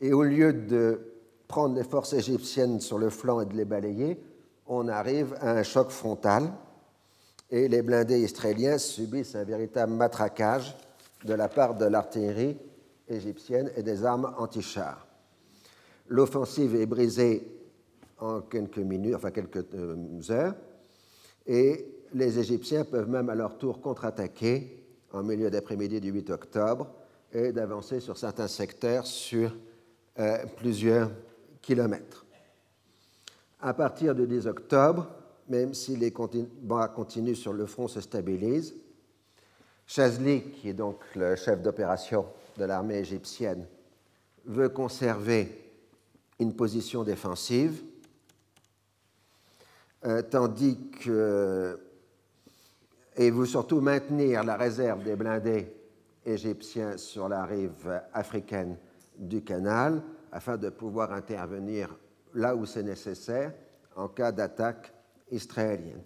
et 0.00 0.12
au 0.12 0.22
lieu 0.22 0.52
de 0.52 1.09
prendre 1.50 1.74
les 1.74 1.82
forces 1.82 2.12
égyptiennes 2.12 2.78
sur 2.78 2.96
le 2.96 3.10
flanc 3.10 3.40
et 3.40 3.46
de 3.46 3.56
les 3.56 3.64
balayer, 3.64 4.22
on 4.68 4.86
arrive 4.86 5.34
à 5.40 5.50
un 5.50 5.62
choc 5.64 5.90
frontal 5.90 6.52
et 7.50 7.66
les 7.66 7.82
blindés 7.82 8.20
israéliens 8.20 8.78
subissent 8.78 9.34
un 9.34 9.42
véritable 9.42 9.92
matraquage 9.92 10.76
de 11.24 11.34
la 11.34 11.48
part 11.48 11.74
de 11.74 11.86
l'artillerie 11.86 12.56
égyptienne 13.08 13.68
et 13.76 13.82
des 13.82 14.04
armes 14.04 14.32
anti-chars. 14.38 15.04
L'offensive 16.06 16.76
est 16.76 16.86
brisée 16.86 17.44
en 18.20 18.42
quelques 18.42 18.78
minutes, 18.78 19.16
enfin 19.16 19.32
quelques 19.32 19.74
euh, 19.74 20.20
heures, 20.30 20.54
et 21.48 21.84
les 22.14 22.38
Égyptiens 22.38 22.84
peuvent 22.84 23.08
même 23.08 23.28
à 23.28 23.34
leur 23.34 23.58
tour 23.58 23.80
contre-attaquer 23.80 24.86
en 25.12 25.24
milieu 25.24 25.50
d'après-midi 25.50 26.00
du 26.00 26.12
8 26.12 26.30
octobre 26.30 26.92
et 27.32 27.50
d'avancer 27.50 27.98
sur 27.98 28.16
certains 28.16 28.46
secteurs 28.46 29.04
sur 29.04 29.56
euh, 30.20 30.38
plusieurs 30.56 31.10
kilomètres. 31.62 32.24
À 33.60 33.74
partir 33.74 34.14
du 34.14 34.26
10 34.26 34.46
octobre, 34.46 35.08
même 35.48 35.74
si 35.74 35.96
les 35.96 36.12
combats 36.12 36.88
continuent 36.88 37.34
sur 37.34 37.52
le 37.52 37.66
front 37.66 37.88
se 37.88 38.00
stabilisent. 38.00 38.74
Chazli, 39.86 40.42
qui 40.52 40.68
est 40.68 40.74
donc 40.74 41.00
le 41.16 41.34
chef 41.34 41.60
d'opération 41.60 42.26
de 42.56 42.64
l'armée 42.64 42.98
égyptienne, 42.98 43.66
veut 44.46 44.68
conserver 44.68 45.72
une 46.38 46.54
position 46.54 47.02
défensive, 47.02 47.82
euh, 50.06 50.22
tandis 50.22 50.78
que 51.02 51.78
et 53.16 53.30
veut 53.30 53.44
surtout 53.44 53.80
maintenir 53.80 54.44
la 54.44 54.56
réserve 54.56 55.02
des 55.02 55.16
blindés 55.16 55.70
égyptiens 56.24 56.96
sur 56.96 57.28
la 57.28 57.44
rive 57.44 58.00
africaine 58.14 58.76
du 59.18 59.42
canal 59.42 60.02
afin 60.32 60.56
de 60.56 60.70
pouvoir 60.70 61.12
intervenir 61.12 61.96
là 62.34 62.54
où 62.54 62.66
c'est 62.66 62.82
nécessaire 62.82 63.52
en 63.96 64.08
cas 64.08 64.32
d'attaque 64.32 64.92
israélienne. 65.30 66.02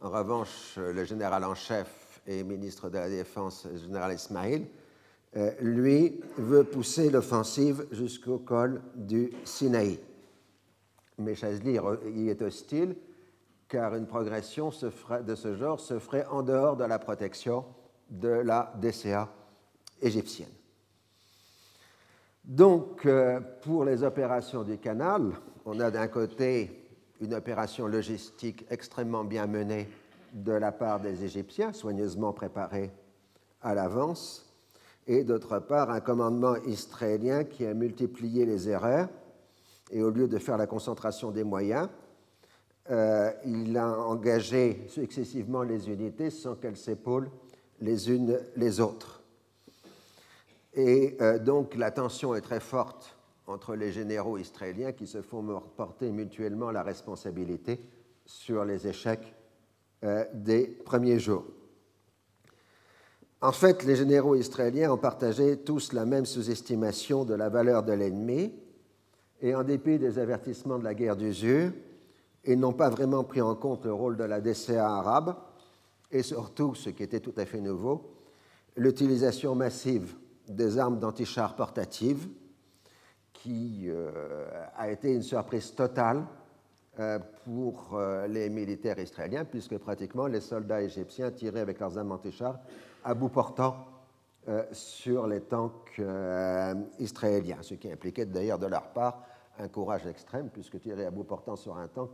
En 0.00 0.10
revanche, 0.10 0.76
le 0.76 1.04
général 1.04 1.44
en 1.44 1.54
chef 1.54 2.20
et 2.26 2.42
ministre 2.42 2.88
de 2.88 2.98
la 2.98 3.08
Défense, 3.08 3.66
le 3.70 3.78
général 3.78 4.14
Ismail, 4.14 4.66
euh, 5.36 5.50
lui 5.60 6.20
veut 6.38 6.64
pousser 6.64 7.10
l'offensive 7.10 7.86
jusqu'au 7.92 8.38
col 8.38 8.80
du 8.94 9.30
Sinaï. 9.44 9.98
Mais 11.18 11.34
Chazli 11.34 11.78
y 12.14 12.28
est 12.28 12.42
hostile 12.42 12.96
car 13.68 13.94
une 13.94 14.06
progression 14.06 14.70
de 14.70 15.34
ce 15.34 15.56
genre 15.56 15.80
se 15.80 15.98
ferait 15.98 16.26
en 16.26 16.42
dehors 16.42 16.76
de 16.76 16.84
la 16.84 16.98
protection 16.98 17.64
de 18.10 18.28
la 18.28 18.72
DCA 18.80 19.28
égyptienne. 20.00 20.52
Donc, 22.46 23.06
euh, 23.06 23.40
pour 23.62 23.84
les 23.84 24.04
opérations 24.04 24.62
du 24.62 24.78
canal, 24.78 25.32
on 25.64 25.80
a 25.80 25.90
d'un 25.90 26.06
côté 26.06 26.88
une 27.20 27.34
opération 27.34 27.88
logistique 27.88 28.64
extrêmement 28.70 29.24
bien 29.24 29.48
menée 29.48 29.88
de 30.32 30.52
la 30.52 30.70
part 30.70 31.00
des 31.00 31.24
Égyptiens, 31.24 31.72
soigneusement 31.72 32.32
préparée 32.32 32.92
à 33.62 33.74
l'avance, 33.74 34.54
et 35.08 35.24
d'autre 35.24 35.58
part 35.58 35.90
un 35.90 35.98
commandement 35.98 36.54
israélien 36.66 37.42
qui 37.42 37.66
a 37.66 37.74
multiplié 37.74 38.46
les 38.46 38.68
erreurs, 38.68 39.08
et 39.90 40.02
au 40.02 40.10
lieu 40.10 40.28
de 40.28 40.38
faire 40.38 40.56
la 40.56 40.68
concentration 40.68 41.32
des 41.32 41.42
moyens, 41.42 41.88
euh, 42.90 43.32
il 43.44 43.76
a 43.76 43.98
engagé 43.98 44.84
successivement 44.86 45.64
les 45.64 45.88
unités 45.90 46.30
sans 46.30 46.54
qu'elles 46.54 46.76
s'épaulent 46.76 47.30
les 47.80 48.08
unes 48.08 48.38
les 48.54 48.78
autres. 48.78 49.22
Et 50.76 51.16
euh, 51.22 51.38
donc 51.38 51.74
la 51.74 51.90
tension 51.90 52.34
est 52.34 52.42
très 52.42 52.60
forte 52.60 53.16
entre 53.46 53.74
les 53.74 53.92
généraux 53.92 54.36
israéliens 54.36 54.92
qui 54.92 55.06
se 55.06 55.22
font 55.22 55.42
porter 55.76 56.12
mutuellement 56.12 56.70
la 56.70 56.82
responsabilité 56.82 57.80
sur 58.26 58.64
les 58.64 58.86
échecs 58.86 59.34
euh, 60.04 60.24
des 60.34 60.66
premiers 60.66 61.18
jours. 61.18 61.44
En 63.40 63.52
fait, 63.52 63.84
les 63.84 63.96
généraux 63.96 64.34
israéliens 64.34 64.92
ont 64.92 64.98
partagé 64.98 65.58
tous 65.58 65.92
la 65.92 66.04
même 66.04 66.26
sous-estimation 66.26 67.24
de 67.24 67.34
la 67.34 67.48
valeur 67.48 67.82
de 67.82 67.92
l'ennemi, 67.92 68.52
et 69.40 69.54
en 69.54 69.62
dépit 69.62 69.98
des 69.98 70.18
avertissements 70.18 70.78
de 70.78 70.84
la 70.84 70.94
guerre 70.94 71.16
d'usure, 71.16 71.70
ils 72.44 72.58
n'ont 72.58 72.72
pas 72.72 72.88
vraiment 72.88 73.24
pris 73.24 73.42
en 73.42 73.54
compte 73.54 73.84
le 73.84 73.92
rôle 73.92 74.16
de 74.16 74.24
la 74.24 74.40
DCA 74.40 74.86
arabe, 74.86 75.36
et 76.10 76.22
surtout, 76.22 76.74
ce 76.74 76.90
qui 76.90 77.02
était 77.02 77.20
tout 77.20 77.34
à 77.36 77.44
fait 77.44 77.60
nouveau, 77.60 78.10
l'utilisation 78.76 79.54
massive 79.54 80.14
des 80.48 80.78
armes 80.78 80.98
d'antichars 80.98 81.56
portatives, 81.56 82.28
qui 83.32 83.84
euh, 83.88 84.44
a 84.76 84.90
été 84.90 85.12
une 85.12 85.22
surprise 85.22 85.74
totale 85.74 86.24
euh, 86.98 87.18
pour 87.44 87.90
euh, 87.92 88.26
les 88.26 88.48
militaires 88.48 88.98
israéliens, 88.98 89.44
puisque 89.44 89.76
pratiquement 89.78 90.26
les 90.26 90.40
soldats 90.40 90.82
égyptiens 90.82 91.30
tiraient 91.30 91.60
avec 91.60 91.78
leurs 91.78 91.96
armes 91.98 92.12
antichars 92.12 92.58
à 93.04 93.14
bout 93.14 93.28
portant 93.28 93.76
sur 94.70 95.26
les 95.26 95.40
tanks 95.40 96.00
israéliens, 97.00 97.58
ce 97.62 97.74
qui 97.74 97.90
impliquait 97.90 98.26
d'ailleurs 98.26 98.60
de 98.60 98.66
leur 98.66 98.90
part 98.90 99.24
un 99.58 99.66
courage 99.66 100.06
extrême, 100.06 100.50
puisque 100.50 100.80
tirer 100.80 101.04
à 101.04 101.10
bout 101.10 101.24
portant 101.24 101.56
sur 101.56 101.76
un 101.76 101.88
tank, 101.88 102.12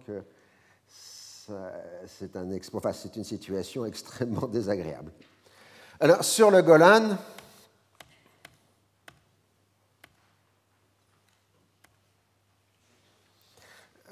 c'est 2.06 3.16
une 3.16 3.24
situation 3.24 3.84
extrêmement 3.86 4.46
désagréable. 4.46 5.12
Alors, 6.00 6.24
sur 6.24 6.50
le 6.50 6.62
Golan, 6.62 7.18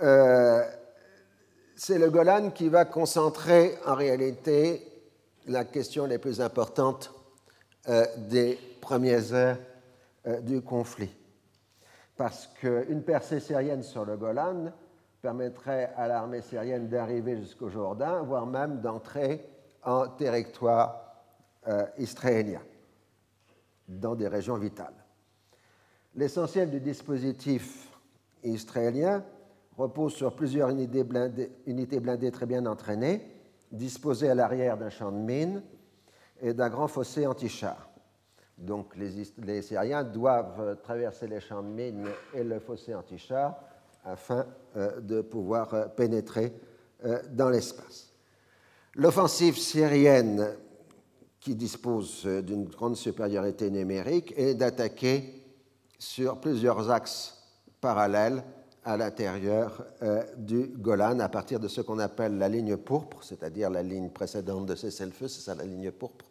Euh, 0.02 0.64
c'est 1.76 1.98
le 1.98 2.10
Golan 2.10 2.50
qui 2.50 2.68
va 2.68 2.84
concentrer 2.86 3.76
en 3.86 3.94
réalité 3.94 4.86
la 5.46 5.64
question 5.64 6.06
les 6.06 6.18
plus 6.18 6.40
importantes 6.40 7.12
euh, 7.88 8.06
des 8.16 8.58
premières 8.80 9.32
heures 9.34 9.58
euh, 10.26 10.40
du 10.40 10.62
conflit. 10.62 11.14
Parce 12.16 12.46
qu'une 12.60 13.02
percée 13.02 13.40
syrienne 13.40 13.82
sur 13.82 14.04
le 14.04 14.16
Golan 14.16 14.72
permettrait 15.20 15.92
à 15.96 16.08
l'armée 16.08 16.40
syrienne 16.40 16.88
d'arriver 16.88 17.36
jusqu'au 17.36 17.68
Jourdain, 17.68 18.22
voire 18.22 18.46
même 18.46 18.80
d'entrer 18.80 19.46
en 19.82 20.08
territoire 20.08 21.06
israélien, 21.98 22.60
dans 23.86 24.14
des 24.14 24.28
régions 24.28 24.56
vitales. 24.56 24.94
L'essentiel 26.14 26.70
du 26.70 26.80
dispositif 26.80 27.90
israélien 28.42 29.22
repose 29.80 30.14
sur 30.14 30.34
plusieurs 30.34 30.70
unités 30.70 31.04
blindées, 31.04 32.30
très 32.30 32.46
bien 32.46 32.66
entraînées, 32.66 33.26
disposées 33.72 34.28
à 34.28 34.34
l'arrière 34.34 34.76
d'un 34.76 34.90
champ 34.90 35.10
de 35.10 35.16
mines 35.16 35.62
et 36.40 36.52
d'un 36.54 36.68
grand 36.68 36.88
fossé 36.88 37.26
anti-char. 37.26 37.88
Donc 38.58 38.94
les, 38.96 39.62
Syriens 39.62 40.04
doivent 40.04 40.76
traverser 40.82 41.26
les 41.26 41.40
champs 41.40 41.62
de 41.62 41.68
mines 41.68 42.08
et 42.34 42.44
le 42.44 42.60
fossé 42.60 42.94
anti-char 42.94 43.58
afin 44.04 44.46
euh, 44.76 45.00
de 45.00 45.20
pouvoir 45.22 45.72
euh, 45.74 45.86
pénétrer 45.86 46.52
euh, 47.04 47.20
dans 47.30 47.48
l'espace. 47.48 48.12
L'offensive 48.94 49.56
syrienne, 49.56 50.56
qui 51.38 51.54
dispose 51.54 52.26
d'une 52.26 52.64
grande 52.64 52.96
supériorité 52.96 53.70
numérique, 53.70 54.34
est 54.36 54.54
d'attaquer 54.54 55.42
sur 55.98 56.38
plusieurs 56.38 56.90
axes 56.90 57.42
parallèles 57.80 58.42
à 58.84 58.96
l'intérieur 58.96 59.84
euh, 60.02 60.22
du 60.36 60.68
Golan 60.68 61.20
à 61.20 61.28
partir 61.28 61.60
de 61.60 61.68
ce 61.68 61.80
qu'on 61.80 61.98
appelle 61.98 62.38
la 62.38 62.48
ligne 62.48 62.76
pourpre, 62.76 63.22
c'est-à-dire 63.22 63.70
la 63.70 63.82
ligne 63.82 64.10
précédente 64.10 64.66
de 64.66 64.74
cessez-le-feu, 64.74 65.28
c'est 65.28 65.42
ça 65.42 65.54
la 65.54 65.64
ligne 65.64 65.90
pourpre? 65.90 66.24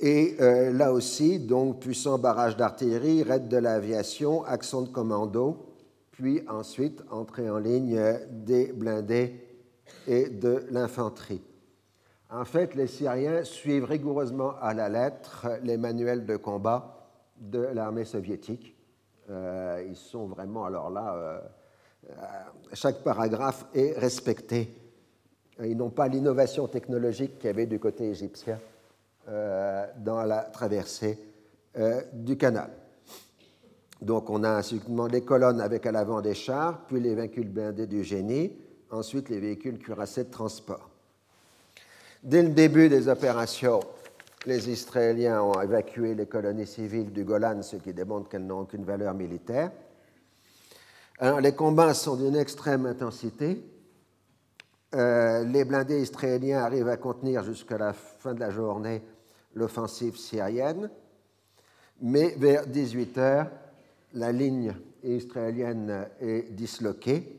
Et 0.00 0.36
euh, 0.40 0.72
là 0.72 0.92
aussi, 0.92 1.40
donc, 1.40 1.80
puissant 1.80 2.18
barrage 2.18 2.56
d'artillerie, 2.56 3.24
raid 3.24 3.48
de 3.48 3.56
l'aviation, 3.56 4.44
action 4.44 4.82
de 4.82 4.88
commando, 4.88 5.74
puis 6.12 6.42
ensuite 6.48 7.02
entrée 7.10 7.50
en 7.50 7.58
ligne 7.58 8.00
des 8.30 8.72
blindés 8.72 9.44
et 10.06 10.28
de 10.28 10.64
l'infanterie. 10.70 11.42
En 12.30 12.44
fait, 12.44 12.74
les 12.74 12.86
Syriens 12.86 13.42
suivent 13.42 13.84
rigoureusement 13.86 14.52
à 14.60 14.72
la 14.72 14.88
lettre 14.88 15.48
les 15.64 15.76
manuels 15.76 16.26
de 16.26 16.36
combat 16.36 16.97
de 17.40 17.58
l'armée 17.58 18.04
soviétique. 18.04 18.76
Euh, 19.30 19.84
ils 19.86 19.96
sont 19.96 20.26
vraiment, 20.26 20.64
alors 20.64 20.90
là, 20.90 21.14
euh, 21.14 21.40
euh, 22.10 22.14
chaque 22.72 23.02
paragraphe 23.02 23.66
est 23.74 23.98
respecté. 23.98 24.72
Ils 25.62 25.76
n'ont 25.76 25.90
pas 25.90 26.08
l'innovation 26.08 26.68
technologique 26.68 27.38
qu'il 27.38 27.46
y 27.48 27.50
avait 27.50 27.66
du 27.66 27.78
côté 27.78 28.08
égyptien 28.10 28.58
dans 29.98 30.22
la 30.22 30.40
traversée 30.42 31.18
du 32.14 32.38
canal. 32.38 32.70
Donc 34.00 34.30
on 34.30 34.42
a 34.44 34.62
les 35.10 35.20
colonnes 35.20 35.60
avec 35.60 35.84
à 35.84 35.92
l'avant 35.92 36.22
des 36.22 36.34
chars, 36.34 36.86
puis 36.86 37.00
les 37.00 37.14
véhicules 37.14 37.48
blindés 37.48 37.88
du 37.88 38.04
génie, 38.04 38.56
ensuite 38.90 39.28
les 39.28 39.40
véhicules 39.40 39.78
cuirassés 39.78 40.24
de 40.24 40.30
transport. 40.30 40.88
Dès 42.22 42.42
le 42.42 42.50
début 42.50 42.88
des 42.88 43.08
opérations, 43.08 43.80
les 44.48 44.70
Israéliens 44.70 45.42
ont 45.42 45.60
évacué 45.60 46.14
les 46.14 46.24
colonies 46.24 46.66
civiles 46.66 47.12
du 47.12 47.22
Golan, 47.22 47.60
ce 47.62 47.76
qui 47.76 47.92
démontre 47.92 48.30
qu'elles 48.30 48.46
n'ont 48.46 48.60
aucune 48.60 48.82
valeur 48.82 49.12
militaire. 49.12 49.70
Alors, 51.18 51.42
les 51.42 51.52
combats 51.52 51.92
sont 51.92 52.16
d'une 52.16 52.34
extrême 52.34 52.86
intensité. 52.86 53.62
Euh, 54.94 55.44
les 55.44 55.66
blindés 55.66 56.00
israéliens 56.00 56.60
arrivent 56.60 56.88
à 56.88 56.96
contenir 56.96 57.44
jusqu'à 57.44 57.76
la 57.76 57.92
fin 57.92 58.32
de 58.32 58.40
la 58.40 58.50
journée 58.50 59.02
l'offensive 59.54 60.16
syrienne, 60.16 60.88
mais 62.00 62.34
vers 62.38 62.66
18 62.66 63.18
heures, 63.18 63.50
la 64.14 64.32
ligne 64.32 64.74
israélienne 65.02 66.06
est 66.22 66.54
disloquée 66.54 67.38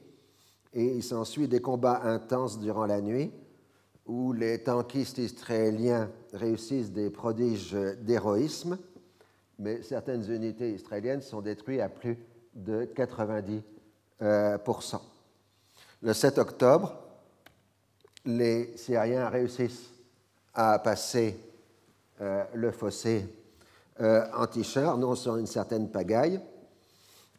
et 0.73 0.85
il 0.85 1.01
s'ensuit 1.01 1.47
des 1.47 1.61
combats 1.61 2.01
intenses 2.03 2.59
durant 2.59 2.85
la 2.85 3.01
nuit 3.01 3.31
où 4.09 4.33
les 4.33 4.57
tankistes 4.63 5.19
israéliens 5.19 6.09
réussissent 6.33 6.91
des 6.91 7.11
prodiges 7.11 7.77
d'héroïsme, 8.01 8.79
mais 9.59 9.83
certaines 9.83 10.27
unités 10.31 10.71
israéliennes 10.71 11.21
sont 11.21 11.41
détruites 11.41 11.79
à 11.79 11.89
plus 11.89 12.17
de 12.55 12.89
90%. 12.95 13.61
Euh, 14.23 14.57
Le 16.01 16.13
7 16.13 16.39
octobre, 16.39 16.97
les 18.25 18.75
Syriens 18.77 19.29
réussissent 19.29 19.91
à 20.55 20.79
passer 20.79 21.37
euh, 22.19 22.43
le 22.55 22.71
fossé 22.71 23.27
euh, 24.01 24.25
anti-char, 24.33 24.97
non 24.97 25.13
sans 25.13 25.37
une 25.37 25.45
certaine 25.45 25.87
pagaille, 25.91 26.41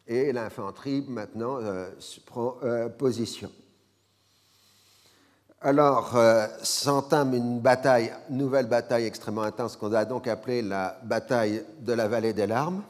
et 0.07 0.31
l'infanterie 0.31 1.03
maintenant 1.05 1.59
prend 2.25 2.55
position. 2.97 3.51
Alors 5.63 6.17
euh, 6.17 6.47
s'entame 6.63 7.35
une 7.35 7.59
bataille, 7.59 8.11
nouvelle 8.31 8.65
bataille 8.65 9.05
extrêmement 9.05 9.43
intense 9.43 9.75
qu'on 9.75 9.93
a 9.93 10.05
donc 10.05 10.27
appelée 10.27 10.63
la 10.63 10.97
bataille 11.03 11.63
de 11.81 11.93
la 11.93 12.07
vallée 12.07 12.33
des 12.33 12.47
larmes 12.47 12.81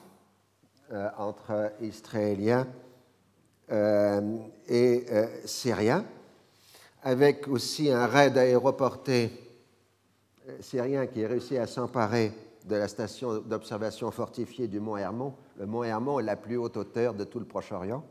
euh, 0.94 1.10
entre 1.18 1.74
Israéliens 1.82 2.66
euh, 3.74 4.38
et 4.70 5.06
Syriens, 5.44 6.06
avec 7.04 7.50
aussi 7.50 7.92
un 7.92 8.06
raid 8.06 8.38
aéroporté 8.38 9.34
syrien 10.62 11.08
qui 11.08 11.26
a 11.26 11.28
réussi 11.28 11.58
à 11.58 11.68
s'emparer 11.68 12.32
de 12.64 12.76
la 12.78 12.88
station 12.88 13.40
d'observation 13.40 14.10
fortifiée 14.12 14.70
du 14.70 14.80
mont 14.80 14.96
Hermon. 14.96 15.34
Le 15.60 15.66
mont 15.66 15.84
Hermon 15.84 16.22
est 16.22 16.24
la 16.24 16.38
plus 16.38 16.56
haute 16.56 16.78
hauteur 16.78 17.16
de 17.16 17.26
tout 17.26 17.40
le 17.40 17.46
Proche-Orient, 17.46 18.02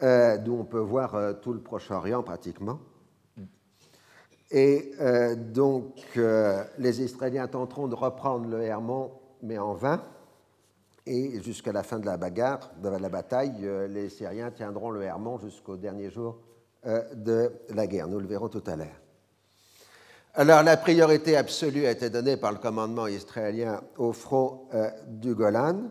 d'où 0.00 0.56
on 0.58 0.64
peut 0.64 0.78
voir 0.78 1.38
tout 1.42 1.52
le 1.52 1.60
Proche-Orient 1.60 2.22
pratiquement. 2.22 2.78
Et 4.50 4.92
euh, 5.00 5.36
donc, 5.36 5.94
euh, 6.16 6.64
les 6.78 7.02
Israéliens 7.02 7.46
tenteront 7.46 7.86
de 7.86 7.94
reprendre 7.94 8.48
le 8.48 8.62
Hermon, 8.62 9.12
mais 9.42 9.58
en 9.58 9.74
vain. 9.74 10.02
Et 11.06 11.40
jusqu'à 11.40 11.72
la 11.72 11.82
fin 11.82 11.98
de 11.98 12.06
la 12.06 12.16
bagarre, 12.16 12.70
de 12.82 12.88
la 12.88 13.08
bataille, 13.08 13.54
euh, 13.62 13.86
les 13.86 14.08
Syriens 14.08 14.50
tiendront 14.50 14.90
le 14.90 15.02
Hermon 15.02 15.38
jusqu'au 15.38 15.76
dernier 15.76 16.10
jour 16.10 16.38
de 17.14 17.52
la 17.74 17.86
guerre. 17.86 18.08
Nous 18.08 18.20
le 18.20 18.26
verrons 18.26 18.48
tout 18.48 18.62
à 18.66 18.74
l'heure. 18.74 18.86
Alors, 20.32 20.62
la 20.62 20.78
priorité 20.78 21.36
absolue 21.36 21.84
a 21.84 21.90
été 21.90 22.08
donnée 22.08 22.38
par 22.38 22.52
le 22.52 22.58
commandement 22.58 23.06
israélien 23.06 23.82
au 23.98 24.14
front 24.14 24.62
du 25.06 25.34
Golan, 25.34 25.90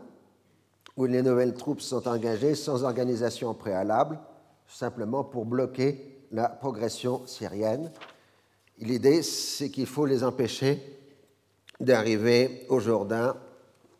où 0.96 1.04
les 1.04 1.22
nouvelles 1.22 1.54
troupes 1.54 1.80
sont 1.80 2.08
engagées 2.08 2.56
sans 2.56 2.82
organisation 2.82 3.54
préalable, 3.54 4.18
simplement 4.66 5.22
pour 5.22 5.46
bloquer 5.46 6.26
la 6.32 6.48
progression 6.48 7.24
syrienne 7.24 7.92
L'idée, 8.80 9.22
c'est 9.22 9.70
qu'il 9.70 9.86
faut 9.86 10.06
les 10.06 10.24
empêcher 10.24 10.82
d'arriver 11.80 12.64
au 12.68 12.80
Jourdain. 12.80 13.36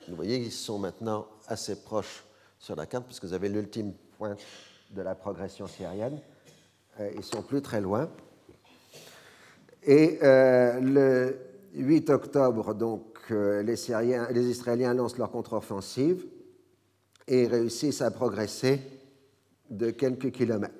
Vous 0.08 0.16
voyez, 0.16 0.38
ils 0.38 0.52
sont 0.52 0.78
maintenant 0.78 1.26
assez 1.46 1.76
proches 1.76 2.24
sur 2.58 2.76
la 2.76 2.86
carte, 2.86 3.04
puisque 3.04 3.24
vous 3.24 3.34
avez 3.34 3.50
l'ultime 3.50 3.92
point 4.16 4.36
de 4.90 5.02
la 5.02 5.14
progression 5.14 5.66
syrienne. 5.66 6.18
Euh, 6.98 7.10
ils 7.14 7.24
sont 7.24 7.42
plus 7.42 7.60
très 7.60 7.80
loin. 7.80 8.08
Et 9.82 10.18
euh, 10.22 10.80
le 10.80 11.38
8 11.74 12.10
octobre, 12.10 12.74
donc, 12.74 13.18
euh, 13.30 13.62
les, 13.62 13.90
Israéliens 14.50 14.94
lancent 14.94 15.18
leur 15.18 15.30
contre-offensive 15.30 16.24
et 17.28 17.46
réussissent 17.46 18.02
à 18.02 18.10
progresser 18.10 18.80
de 19.68 19.90
quelques 19.90 20.32
kilomètres 20.32 20.79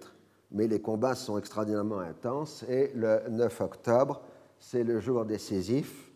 mais 0.52 0.66
les 0.66 0.80
combats 0.80 1.14
sont 1.14 1.38
extraordinairement 1.38 2.00
intenses 2.00 2.64
et 2.68 2.92
le 2.94 3.20
9 3.28 3.60
octobre, 3.60 4.22
c'est 4.58 4.84
le 4.84 5.00
jour 5.00 5.24
décisif. 5.24 6.10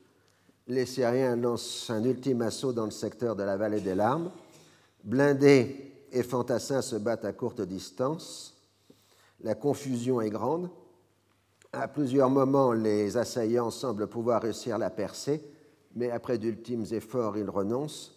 Les 0.67 0.87
Syriens 0.87 1.37
lancent 1.37 1.91
un 1.91 2.03
ultime 2.05 2.43
assaut 2.43 2.73
dans 2.73 2.87
le 2.87 2.91
secteur 2.91 3.37
de 3.37 3.43
la 3.43 3.57
vallée 3.57 3.81
des 3.81 3.95
larmes. 3.95 4.31
Blindés 5.05 5.93
et 6.11 6.23
fantassins 6.23 6.83
se 6.83 6.97
battent 6.97 7.25
à 7.25 7.33
courte 7.33 7.61
distance. 7.61 8.57
La 9.41 9.55
confusion 9.55 10.21
est 10.21 10.31
grande. 10.31 10.71
À 11.73 11.89
plusieurs 11.89 12.31
moments, 12.31 12.73
les 12.73 13.17
assaillants 13.17 13.71
semblent 13.71 14.07
pouvoir 14.07 14.43
réussir 14.43 14.79
la 14.79 14.91
percée, 14.91 15.43
mais 15.95 16.11
après 16.11 16.39
d'ultimes 16.39 16.85
efforts, 16.93 17.37
ils 17.37 17.51
renoncent. 17.51 18.15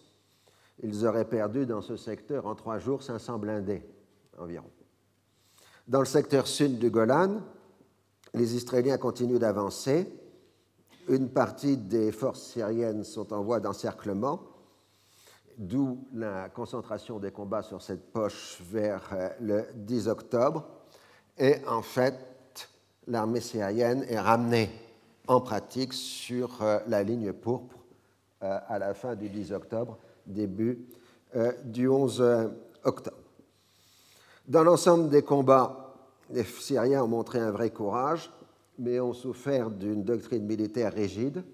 Ils 0.82 1.04
auraient 1.04 1.28
perdu 1.28 1.66
dans 1.66 1.82
ce 1.82 1.96
secteur 1.96 2.46
en 2.46 2.54
trois 2.54 2.78
jours 2.78 3.02
500 3.02 3.38
blindés 3.38 3.82
environ. 4.38 4.70
Dans 5.88 6.00
le 6.00 6.04
secteur 6.04 6.46
sud 6.46 6.78
du 6.78 6.90
Golan, 6.90 7.40
les 8.34 8.54
Israéliens 8.54 8.98
continuent 8.98 9.38
d'avancer. 9.38 10.06
Une 11.08 11.30
partie 11.30 11.78
des 11.78 12.12
forces 12.12 12.42
syriennes 12.42 13.04
sont 13.04 13.32
en 13.32 13.42
voie 13.42 13.58
d'encerclement, 13.58 14.38
d'où 15.56 16.06
la 16.12 16.50
concentration 16.50 17.18
des 17.18 17.30
combats 17.30 17.62
sur 17.62 17.80
cette 17.80 18.12
poche 18.12 18.58
vers 18.70 19.02
euh, 19.14 19.30
le 19.40 19.64
10 19.76 20.08
octobre. 20.08 20.66
Et 21.38 21.56
en 21.66 21.80
fait, 21.80 22.68
l'armée 23.06 23.40
syrienne 23.40 24.04
est 24.10 24.20
ramenée 24.20 24.68
en 25.26 25.40
pratique 25.40 25.94
sur 25.94 26.60
euh, 26.60 26.80
la 26.86 27.02
ligne 27.02 27.32
pourpre 27.32 27.78
euh, 28.42 28.58
à 28.68 28.78
la 28.78 28.92
fin 28.92 29.16
du 29.16 29.30
10 29.30 29.52
octobre, 29.54 29.96
début 30.26 30.84
du 31.64 31.88
11 31.88 32.50
octobre. 32.84 33.27
Dans 34.48 34.64
l'ensemble 34.64 35.10
des 35.10 35.20
combats, 35.20 35.94
les 36.30 36.42
Syriens 36.42 37.04
ont 37.04 37.08
montré 37.08 37.38
un 37.38 37.50
vrai 37.50 37.68
courage, 37.68 38.30
mais 38.78 38.98
ont 38.98 39.12
souffert 39.12 39.70
d'une 39.70 40.04
doctrine 40.04 40.46
militaire 40.46 40.94
rigide 40.94 41.44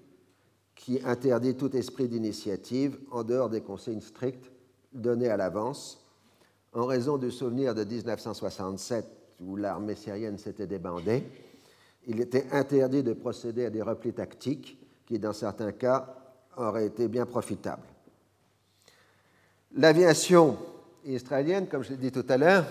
qui 0.75 1.01
interdit 1.03 1.55
tout 1.55 1.75
esprit 1.75 2.07
d'initiative 2.07 2.97
en 3.11 3.23
dehors 3.23 3.49
des 3.49 3.59
consignes 3.59 4.01
strictes 4.01 4.49
données 4.93 5.27
à 5.27 5.35
l'avance, 5.35 6.05
en 6.71 6.85
raison 6.85 7.17
du 7.17 7.31
souvenir 7.31 7.75
de 7.75 7.83
1967 7.83 9.05
où 9.41 9.57
l'armée 9.57 9.95
syrienne 9.95 10.37
s'était 10.37 10.67
débandée. 10.67 11.23
Il 12.07 12.21
était 12.21 12.47
interdit 12.53 13.03
de 13.03 13.13
procéder 13.13 13.65
à 13.65 13.69
des 13.69 13.81
replis 13.81 14.13
tactiques 14.13 14.77
qui, 15.05 15.19
dans 15.19 15.33
certains 15.33 15.73
cas, 15.73 16.15
auraient 16.55 16.85
été 16.85 17.09
bien 17.09 17.25
profitables. 17.25 17.87
L'aviation 19.73 20.57
israélienne, 21.05 21.67
comme 21.67 21.83
je 21.83 21.91
l'ai 21.91 21.97
dit 21.97 22.11
tout 22.11 22.25
à 22.29 22.37
l'heure, 22.37 22.65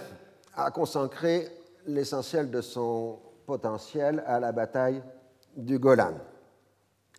a 0.54 0.70
consacré 0.70 1.48
l'essentiel 1.86 2.50
de 2.50 2.60
son 2.60 3.18
potentiel 3.46 4.22
à 4.26 4.40
la 4.40 4.52
bataille 4.52 5.02
du 5.56 5.78
Golan, 5.78 6.14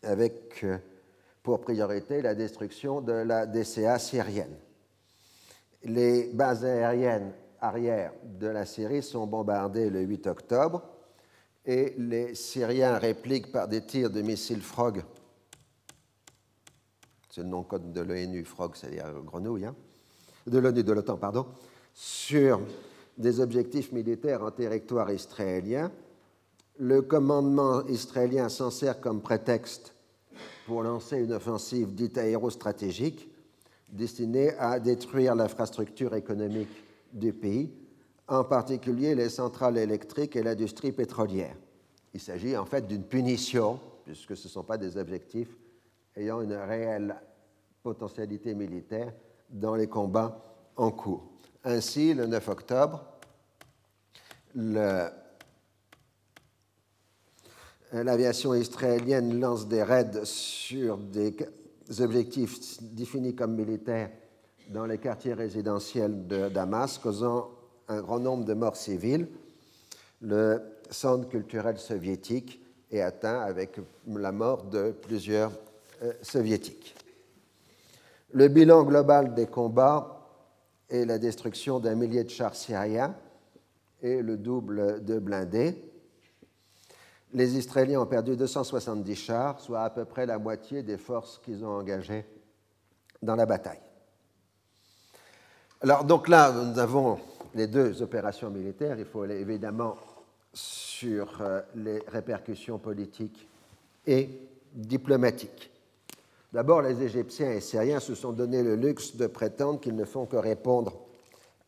avec 0.04 0.64
euh, 0.64 0.78
pour 1.44 1.62
priorité 1.62 2.22
la 2.22 2.36
destruction 2.36 3.02
de 3.02 3.14
la 3.14 3.46
DCA 3.46 4.00
syrienne. 4.00 4.56
Les 5.84 6.32
bases 6.34 6.66
aériennes 6.66 7.34
arrière 7.62 8.12
de 8.24 8.48
la 8.48 8.66
Syrie 8.66 9.04
sont 9.04 9.28
bombardées 9.28 9.90
le 9.90 10.02
8 10.02 10.28
octobre 10.28 10.84
et 11.66 11.94
les 11.98 12.36
Syriens 12.36 12.98
répliquent 12.98 13.52
par 13.52 13.68
des 13.68 13.86
tirs 13.86 14.10
de 14.10 14.22
missiles 14.22 14.62
Frog, 14.62 15.04
c'est 17.30 17.42
le 17.42 17.48
nom 17.48 17.64
code 17.64 17.92
de 17.92 18.02
l'ONU, 18.02 18.46
Frog, 18.46 18.76
c'est-à-dire 18.76 19.12
grenouille, 19.24 19.66
hein, 19.66 19.76
de 20.48 20.58
l'ONU, 20.60 20.84
de 20.84 20.94
l'OTAN, 20.94 21.18
pardon, 21.18 21.46
sur 21.94 22.60
des 23.18 23.40
objectifs 23.40 23.92
militaires 23.92 24.44
en 24.44 24.52
territoire 24.52 25.12
israélien. 25.12 25.92
Le 26.78 27.02
commandement 27.02 27.86
israélien 27.88 28.50
s'en 28.50 28.70
sert 28.70 29.00
comme 29.00 29.22
prétexte 29.22 29.94
pour 30.66 30.84
lancer 30.84 31.18
une 31.18 31.32
offensive 31.32 31.94
dite 31.94 32.18
aérostratégique 32.18 33.30
destinée 33.92 34.54
à 34.60 34.80
détruire 34.80 35.36
l'infrastructure 35.36 36.16
économique 36.16 36.84
du 37.14 37.32
pays, 37.32 37.72
en 38.28 38.44
particulier 38.44 39.16
les 39.16 39.30
centrales 39.30 39.78
électriques 39.78 40.36
et 40.36 40.44
l'industrie 40.44 40.92
pétrolière. 40.92 41.56
Il 42.14 42.20
s'agit 42.20 42.58
en 42.58 42.66
fait 42.66 42.88
d'une 42.88 43.04
punition, 43.04 43.80
puisque 44.04 44.36
ce 44.36 44.48
ne 44.48 44.52
sont 44.52 44.64
pas 44.64 44.78
des 44.78 44.98
objectifs 44.98 45.56
ayant 46.16 46.42
une 46.42 46.54
réelle 46.54 47.16
potentialité 47.84 48.54
militaire 48.54 49.14
dans 49.50 49.76
les 49.76 49.88
combats 49.88 50.44
en 50.76 50.92
cours. 50.92 51.30
Ainsi, 51.64 52.14
le 52.14 52.28
9 52.28 52.50
octobre, 52.50 53.06
l'aviation 57.92 58.54
israélienne 58.54 59.40
lance 59.40 59.68
des 59.68 59.84
raids 59.84 60.24
sur 60.26 60.98
des 60.98 61.36
objectifs 62.00 62.82
définis 62.82 63.36
comme 63.36 63.56
militaires 63.56 64.12
dans 64.70 64.86
les 64.86 64.98
quartiers 64.98 65.34
résidentiels 65.34 66.28
de 66.28 66.50
Damas, 66.50 66.98
causant 66.98 67.52
un 67.88 68.02
grand 68.02 68.20
nombre 68.20 68.46
de 68.46 68.54
morts 68.54 68.76
civiles. 68.76 69.28
Le 70.22 70.62
centre 70.90 71.30
culturel 71.30 71.78
soviétique 71.78 72.62
est 72.92 73.02
atteint 73.02 73.42
avec 73.42 73.80
la 74.08 74.32
mort 74.32 74.64
de 74.64 74.92
plusieurs 74.92 75.52
euh, 76.02 76.14
soviétiques. 76.22 76.96
Le 78.36 78.50
bilan 78.50 78.84
global 78.84 79.34
des 79.34 79.46
combats 79.48 80.28
et 80.90 81.06
la 81.06 81.18
destruction 81.18 81.80
d'un 81.80 81.96
millier 81.96 82.26
de 82.26 82.30
chars 82.30 82.54
syriens 82.54 83.16
et 84.02 84.22
le 84.22 84.36
double 84.36 85.06
de 85.06 85.20
blindés. 85.20 85.82
Les 87.32 87.58
Israéliens 87.58 88.02
ont 88.02 88.06
perdu 88.06 88.36
270 88.36 89.16
chars, 89.16 89.62
soit 89.62 89.84
à 89.84 89.90
peu 89.90 90.04
près 90.04 90.26
la 90.26 90.38
moitié 90.38 90.84
des 90.84 90.98
forces 90.98 91.40
qu'ils 91.46 91.64
ont 91.64 91.78
engagées 91.78 92.26
dans 93.22 93.38
la 93.38 93.46
bataille. 93.46 93.80
Alors 95.80 96.04
donc 96.04 96.28
là, 96.28 96.52
nous 96.52 96.78
avons 96.78 97.18
les 97.54 97.68
deux 97.68 98.02
opérations 98.02 98.50
militaires. 98.50 99.00
Il 99.00 99.06
faut 99.06 99.22
aller 99.22 99.40
évidemment 99.40 99.96
sur 100.52 101.40
euh, 101.40 101.62
les 101.76 102.00
répercussions 102.10 102.80
politiques 102.80 103.48
et 104.06 104.28
diplomatiques. 104.74 105.72
D'abord, 106.56 106.82
les 106.82 107.04
Égyptiens 107.04 107.52
et 107.52 107.60
Syriens 107.60 108.00
se 108.00 108.16
sont 108.16 108.32
donné 108.32 108.64
le 108.64 108.78
luxe 108.78 109.18
de 109.18 109.28
prétendre 109.28 109.82
qu'ils 109.82 109.98
ne 109.98 110.06
font 110.06 110.26
que 110.26 110.38
répondre 110.38 110.94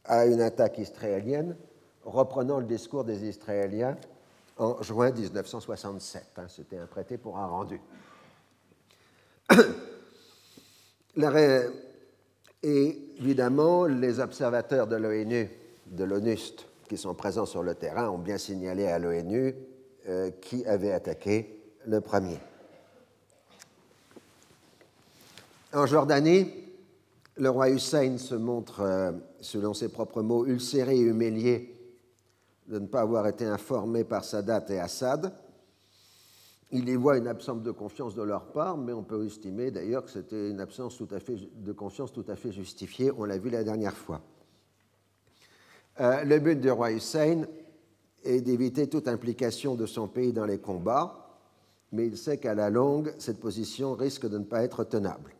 à 0.05 0.25
une 0.25 0.39
attaque 0.39 0.77
israélienne, 0.77 1.57
reprenant 2.05 2.59
le 2.59 2.65
discours 2.65 3.03
des 3.03 3.27
Israéliens 3.27 3.97
en 4.55 4.81
juin 4.81 5.11
1967. 5.11 6.23
Hein, 6.37 6.45
c'était 6.47 6.77
un 6.77 6.85
prêté 6.85 7.17
pour 7.17 7.37
un 7.37 7.47
rendu. 7.47 7.81
Et 12.63 13.13
évidemment, 13.19 13.87
les 13.87 14.21
observateurs 14.21 14.87
de 14.87 14.95
l'ONU, 14.95 15.49
de 15.87 16.03
l'ONUST, 16.05 16.65
qui 16.87 16.95
sont 16.95 17.13
présents 17.13 17.45
sur 17.45 17.61
le 17.61 17.75
terrain, 17.75 18.09
ont 18.09 18.19
bien 18.19 18.37
signalé 18.37 18.87
à 18.87 18.99
l'ONU 18.99 19.53
euh, 20.07 20.31
qui 20.39 20.65
avait 20.65 20.93
attaqué 20.93 21.61
le 21.85 21.99
premier. 21.99 22.39
En 25.73 25.85
Jordanie, 25.85 26.47
le 27.35 27.49
roi 27.49 27.69
Hussein 27.69 28.17
se 28.17 28.35
montre, 28.35 28.81
euh, 28.81 29.11
selon 29.41 29.73
ses 29.73 29.89
propres 29.89 30.21
mots, 30.21 30.45
ulcéré 30.45 30.95
et 30.95 31.01
humilié 31.01 31.75
de 32.67 32.79
ne 32.79 32.87
pas 32.87 33.01
avoir 33.01 33.27
été 33.27 33.45
informé 33.45 34.05
par 34.05 34.23
Sadat 34.23 34.65
et 34.69 34.79
Assad. 34.79 35.33
Il 36.71 36.87
y 36.87 36.95
voit 36.95 37.17
une 37.17 37.27
absence 37.27 37.61
de 37.63 37.71
confiance 37.71 38.15
de 38.15 38.23
leur 38.23 38.45
part, 38.53 38.77
mais 38.77 38.93
on 38.93 39.03
peut 39.03 39.25
estimer 39.25 39.71
d'ailleurs 39.71 40.05
que 40.05 40.11
c'était 40.11 40.49
une 40.49 40.61
absence 40.61 40.97
tout 40.97 41.07
à 41.11 41.19
fait 41.19 41.35
de 41.55 41.71
confiance 41.73 42.13
tout 42.13 42.25
à 42.29 42.35
fait 42.35 42.51
justifiée. 42.53 43.11
On 43.17 43.25
l'a 43.25 43.37
vu 43.37 43.49
la 43.49 43.63
dernière 43.63 43.95
fois. 43.95 44.21
Euh, 45.99 46.23
le 46.23 46.39
but 46.39 46.59
du 46.59 46.71
roi 46.71 46.91
Hussein 46.91 47.43
est 48.23 48.41
d'éviter 48.41 48.87
toute 48.87 49.07
implication 49.07 49.75
de 49.75 49.85
son 49.85 50.07
pays 50.07 50.31
dans 50.31 50.45
les 50.45 50.59
combats, 50.59 51.39
mais 51.91 52.07
il 52.07 52.17
sait 52.17 52.37
qu'à 52.37 52.55
la 52.55 52.69
longue, 52.69 53.13
cette 53.17 53.39
position 53.39 53.95
risque 53.95 54.27
de 54.27 54.37
ne 54.37 54.43
pas 54.45 54.63
être 54.63 54.83
tenable. 54.83 55.36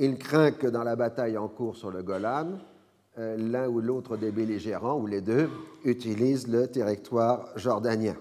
Il 0.00 0.16
craint 0.16 0.52
que 0.52 0.68
dans 0.68 0.84
la 0.84 0.94
bataille 0.94 1.36
en 1.36 1.48
cours 1.48 1.76
sur 1.76 1.90
le 1.90 2.04
Golan, 2.04 2.52
euh, 3.18 3.36
l'un 3.36 3.68
ou 3.68 3.80
l'autre 3.80 4.16
des 4.16 4.30
belligérants, 4.30 4.96
ou 4.96 5.08
les 5.08 5.20
deux, 5.20 5.50
utilise 5.84 6.46
le 6.46 6.68
territoire 6.68 7.48
jordanien. 7.56 8.16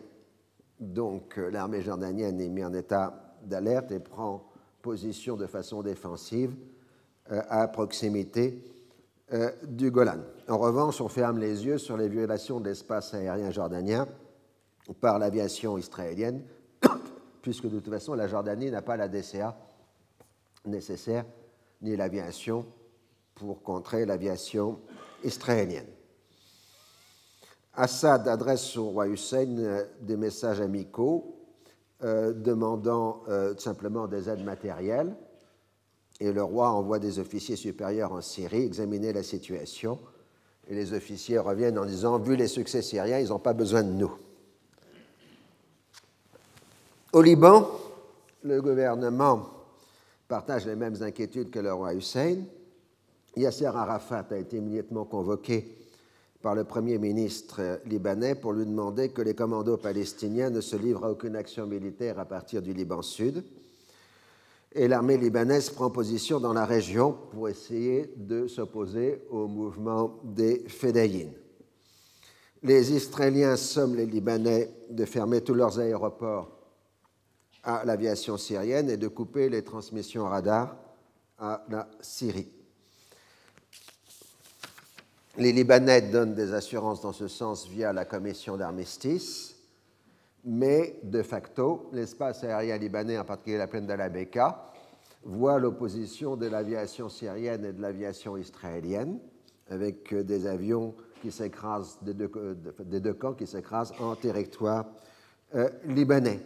Donc 0.79 1.37
euh, 1.37 1.51
l'armée 1.51 1.83
jordanienne 1.83 2.41
est 2.41 2.49
mise 2.49 2.65
en 2.65 2.73
état 2.73 3.35
d'alerte 3.43 3.91
et 3.91 3.99
prend 3.99 4.49
position 4.81 5.35
de 5.35 5.45
façon 5.45 5.83
défensive 5.83 6.55
euh, 7.31 7.41
à 7.47 7.67
proximité 7.67 8.63
du 9.67 9.91
Golan. 9.91 10.19
En 10.47 10.57
revanche, 10.57 11.01
on 11.01 11.09
ferme 11.09 11.37
les 11.37 11.65
yeux 11.65 11.77
sur 11.77 11.97
les 11.97 12.07
violations 12.07 12.61
de 12.61 12.69
l'espace 12.69 13.13
aérien 13.13 13.51
jordanien 13.51 14.07
par 15.01 15.19
l'aviation 15.19 15.77
israélienne, 15.77 16.43
puisque 17.41 17.65
de 17.65 17.81
toute 17.81 17.93
façon 17.93 18.13
la 18.13 18.29
Jordanie 18.29 18.71
n'a 18.71 18.81
pas 18.81 18.95
la 18.95 19.09
DCA 19.09 19.53
nécessaire 20.65 21.25
ni 21.81 21.95
l'aviation 21.95 22.65
pour 23.35 23.61
contrer 23.61 24.05
l'aviation 24.05 24.79
israélienne. 25.23 25.87
Assad 27.73 28.27
adresse 28.27 28.75
au 28.77 28.89
roi 28.89 29.07
Hussein 29.07 29.57
euh, 29.59 29.85
des 30.01 30.17
messages 30.17 30.61
amicaux 30.61 31.35
euh, 32.03 32.33
demandant 32.33 33.21
euh, 33.27 33.55
simplement 33.57 34.07
des 34.07 34.29
aides 34.29 34.43
matérielles 34.43 35.15
et 36.19 36.31
le 36.31 36.41
roi 36.41 36.71
envoie 36.71 36.97
des 36.97 37.19
officiers 37.19 37.55
supérieurs 37.55 38.13
en 38.13 38.21
Syrie 38.21 38.63
examiner 38.63 39.13
la 39.13 39.21
situation 39.21 39.99
et 40.67 40.73
les 40.73 40.93
officiers 40.93 41.37
reviennent 41.37 41.77
en 41.77 41.85
disant 41.85 42.17
vu 42.17 42.35
les 42.35 42.47
succès 42.47 42.81
syriens, 42.81 43.19
ils 43.19 43.29
n'ont 43.29 43.39
pas 43.39 43.53
besoin 43.53 43.83
de 43.83 43.91
nous. 43.91 44.11
Au 47.13 47.21
Liban, 47.21 47.69
le 48.43 48.61
gouvernement 48.61 49.56
partage 50.27 50.65
les 50.65 50.75
mêmes 50.75 51.01
inquiétudes 51.01 51.49
que 51.49 51.59
le 51.59 51.73
roi 51.73 51.93
Hussein. 51.93 52.37
Yasser 53.35 53.65
Arafat 53.65 54.25
a 54.31 54.37
été 54.37 54.57
immédiatement 54.57 55.05
convoqué 55.05 55.77
par 56.41 56.55
le 56.55 56.63
Premier 56.63 56.97
ministre 56.97 57.79
libanais 57.85 58.35
pour 58.35 58.53
lui 58.53 58.65
demander 58.65 59.09
que 59.09 59.21
les 59.21 59.33
commandos 59.33 59.77
palestiniens 59.77 60.49
ne 60.49 60.61
se 60.61 60.75
livrent 60.75 61.05
à 61.05 61.11
aucune 61.11 61.35
action 61.35 61.65
militaire 61.65 62.19
à 62.19 62.25
partir 62.25 62.61
du 62.61 62.73
Liban 62.73 63.01
Sud. 63.01 63.43
Et 64.73 64.87
l'armée 64.87 65.17
libanaise 65.17 65.69
prend 65.69 65.89
position 65.89 66.39
dans 66.39 66.53
la 66.53 66.65
région 66.65 67.15
pour 67.31 67.49
essayer 67.49 68.13
de 68.15 68.47
s'opposer 68.47 69.23
au 69.29 69.47
mouvement 69.47 70.19
des 70.23 70.59
Fédayines. 70.67 71.33
Les 72.63 72.91
Israéliens 72.91 73.55
somment 73.55 73.95
les 73.95 74.05
Libanais 74.05 74.69
de 74.89 75.05
fermer 75.05 75.41
tous 75.41 75.53
leurs 75.53 75.79
aéroports 75.79 76.56
à 77.67 77.83
l'aviation 77.83 78.37
syrienne 78.37 78.89
et 78.89 78.95
de 78.95 79.09
couper 79.09 79.49
les 79.49 79.61
transmissions 79.61 80.23
radar 80.23 80.77
à 81.37 81.65
la 81.69 81.89
Syrie. 81.99 82.49
Les 85.37 85.51
Libanais 85.51 86.01
donnent 86.01 86.33
des 86.33 86.53
assurances 86.53 87.01
dans 87.01 87.11
ce 87.11 87.27
sens 87.27 87.67
via 87.67 87.91
la 87.91 88.05
commission 88.05 88.55
d'armistice, 88.55 89.57
mais 90.45 90.97
de 91.03 91.21
facto, 91.21 91.89
l'espace 91.91 92.45
aérien 92.45 92.77
libanais, 92.77 93.19
en 93.19 93.25
particulier 93.25 93.57
la 93.57 93.67
plaine 93.67 93.85
d'Alabeka, 93.85 94.71
voit 95.25 95.59
l'opposition 95.59 96.37
de 96.37 96.47
l'aviation 96.47 97.09
syrienne 97.09 97.65
et 97.65 97.73
de 97.73 97.81
l'aviation 97.81 98.37
israélienne, 98.37 99.19
avec 99.69 100.15
des 100.15 100.47
avions 100.47 100.95
qui 101.21 101.33
s'écrasent 101.33 101.99
des, 102.01 102.13
deux, 102.13 103.13
camps 103.13 103.33
qui 103.33 103.45
s'écrasent 103.45 103.93
en 103.99 104.15
territoire 104.15 104.85
euh, 105.53 105.69
libanais. 105.83 106.39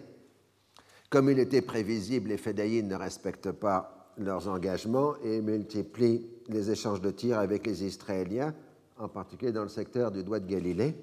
Comme 1.12 1.30
il 1.30 1.40
était 1.40 1.62
prévisible, 1.62 2.30
les 2.30 2.38
Fédayines 2.38 2.88
ne 2.88 2.96
respectent 2.96 3.52
pas 3.52 4.14
leurs 4.18 4.48
engagements 4.48 5.16
et 5.22 5.42
multiplient 5.42 6.26
les 6.48 6.72
échanges 6.72 7.02
de 7.02 7.12
tirs 7.12 7.38
avec 7.38 7.68
les 7.68 7.84
Israéliens, 7.84 8.56
en 8.98 9.10
particulier 9.10 9.52
dans 9.52 9.64
le 9.64 9.68
secteur 9.68 10.10
du 10.10 10.24
Doigt 10.24 10.40
de 10.40 10.50
Galilée. 10.50 10.96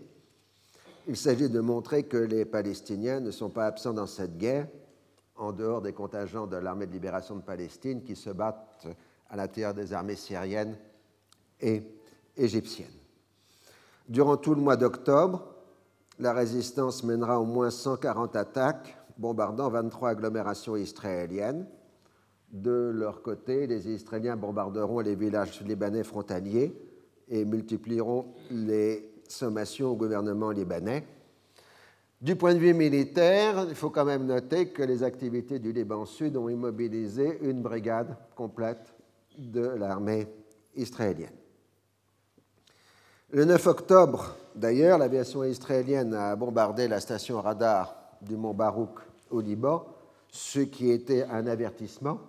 Il 1.09 1.17
s'agit 1.17 1.51
de 1.51 1.61
montrer 1.61 2.05
que 2.05 2.17
les 2.17 2.47
Palestiniens 2.47 3.21
ne 3.21 3.31
sont 3.31 3.51
pas 3.51 3.67
absents 3.67 3.93
dans 3.93 4.07
cette 4.07 4.39
guerre, 4.39 4.67
en 5.37 5.53
dehors 5.53 5.83
des 5.83 5.93
contingents 5.93 6.47
de 6.47 6.57
l'armée 6.57 6.87
de 6.87 6.93
libération 6.93 7.37
de 7.37 7.43
Palestine 7.43 8.03
qui 8.03 8.17
se 8.17 8.31
battent 8.31 8.89
à 9.29 9.37
l'intérieur 9.37 9.75
des 9.75 9.93
armées 9.93 10.17
syriennes 10.17 10.75
et 11.61 11.83
égyptiennes. 12.35 12.89
Durant 14.09 14.39
tout 14.39 14.55
le 14.55 14.63
mois 14.63 14.79
d'octobre, 14.79 15.55
la 16.19 16.33
résistance 16.33 17.05
mènera 17.05 17.39
au 17.39 17.45
moins 17.45 17.71
140 17.71 18.35
attaques, 18.37 18.98
bombardant 19.19 19.69
23 19.69 20.11
agglomérations 20.11 20.77
israéliennes. 20.77 21.67
De 22.51 22.93
leur 22.95 23.21
côté, 23.21 23.67
les 23.67 23.89
Israéliens 23.89 24.37
bombarderont 24.37 25.01
les 25.01 25.15
villages 25.15 25.61
libanais 25.63 26.05
frontaliers 26.05 26.75
et 27.29 27.45
multiplieront 27.45 28.27
les 28.51 29.13
sommations 29.29 29.91
au 29.91 29.97
gouvernement 29.97 30.51
libanais. 30.51 31.05
Du 32.21 32.37
point 32.37 32.55
de 32.55 32.59
vue 32.59 32.75
militaire, 32.75 33.67
il 33.69 33.75
faut 33.75 33.91
quand 33.91 34.05
même 34.05 34.27
noter 34.27 34.71
que 34.71 34.83
les 34.83 35.03
activités 35.03 35.59
du 35.59 35.73
Liban 35.73 36.05
Sud 36.05 36.37
ont 36.37 36.49
immobilisé 36.49 37.39
une 37.43 37.63
brigade 37.63 38.17
complète 38.35 38.95
de 39.37 39.61
l'armée 39.61 40.27
israélienne. 40.75 41.37
Le 43.31 43.45
9 43.45 43.67
octobre, 43.67 44.37
d'ailleurs, 44.57 44.99
l'aviation 44.99 45.45
israélienne 45.45 46.15
a 46.15 46.35
bombardé 46.35 46.89
la 46.89 46.99
station 46.99 47.41
radar 47.41 47.95
du 48.23 48.37
mont 48.37 48.55
Barouk 48.55 48.99
au 49.31 49.41
Liban, 49.41 49.87
ce 50.31 50.61
qui 50.61 50.91
était 50.91 51.25
un 51.25 51.47
avertissement, 51.47 52.21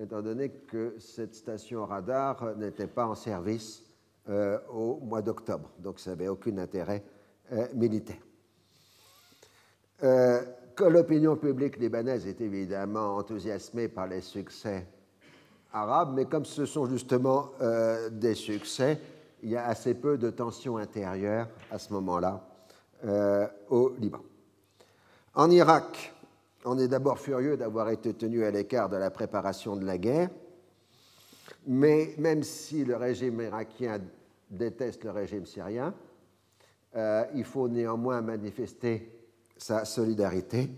étant 0.00 0.22
donné 0.22 0.50
que 0.50 0.94
cette 0.98 1.34
station 1.34 1.86
radar 1.86 2.56
n'était 2.56 2.86
pas 2.86 3.06
en 3.06 3.14
service 3.14 3.82
euh, 4.28 4.58
au 4.70 4.98
mois 5.00 5.22
d'octobre. 5.22 5.70
Donc 5.78 6.00
ça 6.00 6.10
n'avait 6.10 6.28
aucun 6.28 6.58
intérêt 6.58 7.04
euh, 7.52 7.66
militaire. 7.74 8.16
Euh, 10.02 10.42
l'opinion 10.80 11.36
publique 11.36 11.78
libanaise 11.78 12.26
est 12.26 12.40
évidemment 12.40 13.16
enthousiasmée 13.16 13.88
par 13.88 14.06
les 14.08 14.20
succès 14.20 14.86
arabes, 15.72 16.12
mais 16.14 16.24
comme 16.26 16.44
ce 16.44 16.66
sont 16.66 16.86
justement 16.86 17.52
des 18.10 18.34
succès, 18.34 19.00
il 19.42 19.50
y 19.50 19.56
a 19.56 19.66
assez 19.66 19.94
peu 19.94 20.18
de 20.18 20.30
tensions 20.30 20.76
intérieures 20.76 21.48
à 21.70 21.78
ce 21.78 21.92
moment-là 21.94 22.46
au 23.70 23.92
Liban. 23.98 24.20
En 25.34 25.50
Irak, 25.50 26.14
on 26.66 26.78
est 26.78 26.88
d'abord 26.88 27.18
furieux 27.18 27.56
d'avoir 27.56 27.90
été 27.90 28.12
tenu 28.12 28.44
à 28.44 28.50
l'écart 28.50 28.88
de 28.88 28.96
la 28.96 29.10
préparation 29.10 29.76
de 29.76 29.84
la 29.84 29.98
guerre, 29.98 30.30
mais 31.66 32.14
même 32.18 32.42
si 32.42 32.84
le 32.84 32.96
régime 32.96 33.40
irakien 33.40 34.00
déteste 34.50 35.04
le 35.04 35.12
régime 35.12 35.46
syrien, 35.46 35.94
euh, 36.96 37.24
il 37.34 37.44
faut 37.44 37.68
néanmoins 37.68 38.20
manifester 38.20 39.12
sa 39.56 39.84
solidarité. 39.84 40.70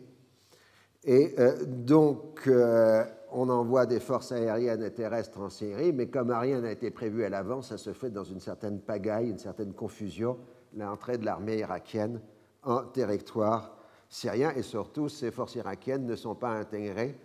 Et 1.04 1.34
euh, 1.38 1.64
donc, 1.64 2.46
euh, 2.46 3.04
on 3.32 3.48
envoie 3.48 3.86
des 3.86 4.00
forces 4.00 4.32
aériennes 4.32 4.82
et 4.82 4.90
terrestres 4.90 5.40
en 5.40 5.48
Syrie, 5.48 5.92
mais 5.92 6.08
comme 6.08 6.30
rien 6.30 6.60
n'a 6.60 6.72
été 6.72 6.90
prévu 6.90 7.24
à 7.24 7.30
l'avance, 7.30 7.68
ça 7.68 7.78
se 7.78 7.92
fait 7.94 8.10
dans 8.10 8.24
une 8.24 8.40
certaine 8.40 8.80
pagaille, 8.80 9.30
une 9.30 9.38
certaine 9.38 9.72
confusion, 9.72 10.38
l'entrée 10.76 11.16
de 11.16 11.24
l'armée 11.24 11.58
irakienne 11.58 12.20
en 12.62 12.82
territoire 12.82 13.77
syrien, 14.08 14.52
et 14.56 14.62
surtout, 14.62 15.08
ces 15.08 15.30
forces 15.30 15.56
irakiennes 15.56 16.06
ne 16.06 16.16
sont 16.16 16.34
pas 16.34 16.50
intégrées 16.50 17.16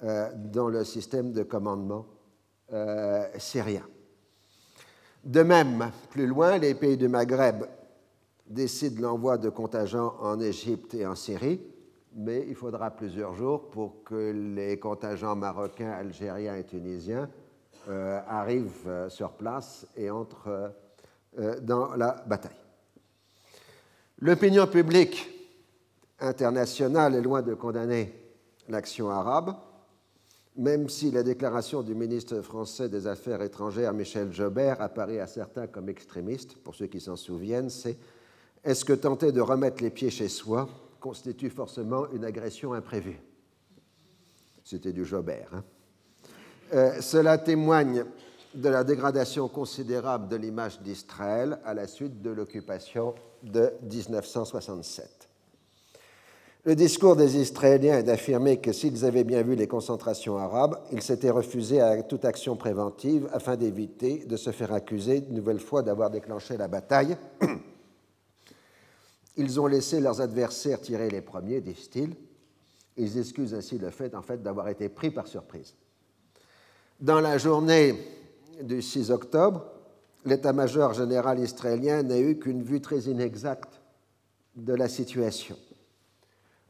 dans 0.00 0.68
le 0.68 0.84
système 0.84 1.32
de 1.32 1.42
commandement 1.42 2.06
syrien. 3.38 3.82
De 5.24 5.42
même, 5.42 5.90
plus 6.10 6.26
loin, 6.26 6.58
les 6.58 6.74
pays 6.74 6.96
du 6.96 7.08
Maghreb 7.08 7.64
décident 8.46 9.02
l'envoi 9.02 9.38
de 9.38 9.48
contingents 9.48 10.14
en 10.20 10.38
Égypte 10.38 10.94
et 10.94 11.06
en 11.06 11.14
Syrie, 11.14 11.60
mais 12.14 12.46
il 12.48 12.54
faudra 12.54 12.90
plusieurs 12.90 13.34
jours 13.34 13.68
pour 13.70 14.04
que 14.04 14.32
les 14.54 14.78
contingents 14.78 15.36
marocains, 15.36 15.90
algériens 15.90 16.56
et 16.56 16.64
tunisiens 16.64 17.28
euh, 17.88 18.20
arrivent 18.26 18.88
euh, 18.88 19.08
sur 19.08 19.32
place 19.32 19.86
et 19.96 20.10
entrent 20.10 20.72
euh, 21.38 21.60
dans 21.60 21.94
la 21.94 22.22
bataille. 22.26 22.56
L'opinion 24.20 24.66
publique 24.66 25.28
internationale 26.20 27.14
est 27.14 27.22
loin 27.22 27.42
de 27.42 27.54
condamner 27.54 28.12
l'action 28.68 29.10
arabe 29.10 29.54
même 30.56 30.88
si 30.88 31.10
la 31.10 31.22
déclaration 31.22 31.82
du 31.82 31.94
ministre 31.94 32.40
français 32.40 32.88
des 32.88 33.06
Affaires 33.06 33.42
étrangères, 33.42 33.92
Michel 33.92 34.32
Jobert, 34.32 34.80
apparaît 34.80 35.20
à 35.20 35.26
certains 35.26 35.66
comme 35.66 35.88
extrémiste, 35.88 36.56
pour 36.56 36.74
ceux 36.74 36.86
qui 36.86 37.00
s'en 37.00 37.16
souviennent, 37.16 37.70
c'est 37.70 37.98
Est-ce 38.64 38.84
que 38.84 38.94
tenter 38.94 39.32
de 39.32 39.40
remettre 39.40 39.82
les 39.82 39.90
pieds 39.90 40.10
chez 40.10 40.28
soi 40.28 40.68
constitue 40.98 41.50
forcément 41.50 42.10
une 42.10 42.24
agression 42.24 42.72
imprévue? 42.72 43.20
C'était 44.64 44.92
du 44.92 45.04
Jobert. 45.04 45.50
Hein. 45.52 45.64
Euh, 46.74 47.00
cela 47.00 47.38
témoigne 47.38 48.04
de 48.54 48.68
la 48.68 48.82
dégradation 48.82 49.48
considérable 49.48 50.28
de 50.28 50.36
l'image 50.36 50.80
d'Israël 50.80 51.60
à 51.64 51.74
la 51.74 51.86
suite 51.86 52.22
de 52.22 52.30
l'occupation 52.30 53.14
de 53.42 53.70
1967. 53.82 55.15
Le 56.66 56.74
discours 56.74 57.14
des 57.14 57.36
Israéliens 57.36 57.98
est 57.98 58.02
d'affirmer 58.02 58.56
que 58.56 58.72
s'ils 58.72 59.04
avaient 59.04 59.22
bien 59.22 59.42
vu 59.42 59.54
les 59.54 59.68
concentrations 59.68 60.36
arabes, 60.36 60.76
ils 60.90 61.00
s'étaient 61.00 61.30
refusés 61.30 61.80
à 61.80 62.02
toute 62.02 62.24
action 62.24 62.56
préventive 62.56 63.28
afin 63.32 63.54
d'éviter 63.54 64.24
de 64.24 64.36
se 64.36 64.50
faire 64.50 64.72
accuser 64.72 65.18
une 65.18 65.36
nouvelle 65.36 65.60
fois 65.60 65.84
d'avoir 65.84 66.10
déclenché 66.10 66.56
la 66.56 66.66
bataille. 66.66 67.16
Ils 69.36 69.60
ont 69.60 69.68
laissé 69.68 70.00
leurs 70.00 70.20
adversaires 70.20 70.80
tirer 70.80 71.08
les 71.08 71.20
premiers, 71.20 71.60
disent-ils. 71.60 72.16
Ils 72.96 73.16
excusent 73.16 73.54
ainsi 73.54 73.78
le 73.78 73.90
fait, 73.90 74.16
en 74.16 74.22
fait 74.22 74.42
d'avoir 74.42 74.68
été 74.68 74.88
pris 74.88 75.12
par 75.12 75.28
surprise. 75.28 75.76
Dans 76.98 77.20
la 77.20 77.38
journée 77.38 77.94
du 78.60 78.82
6 78.82 79.12
octobre, 79.12 79.66
l'état-major 80.24 80.94
général 80.94 81.38
israélien 81.38 82.02
n'a 82.02 82.18
eu 82.18 82.40
qu'une 82.40 82.64
vue 82.64 82.80
très 82.80 83.02
inexacte 83.02 83.80
de 84.56 84.74
la 84.74 84.88
situation. 84.88 85.56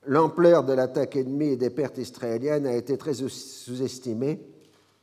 L'ampleur 0.09 0.63
de 0.63 0.73
l'attaque 0.73 1.17
ennemie 1.17 1.49
et 1.49 1.57
des 1.57 1.71
pertes 1.71 1.99
israéliennes 1.99 2.67
a 2.67 2.75
été 2.77 2.97
très 2.97 3.15
sous-estimée 3.15 4.41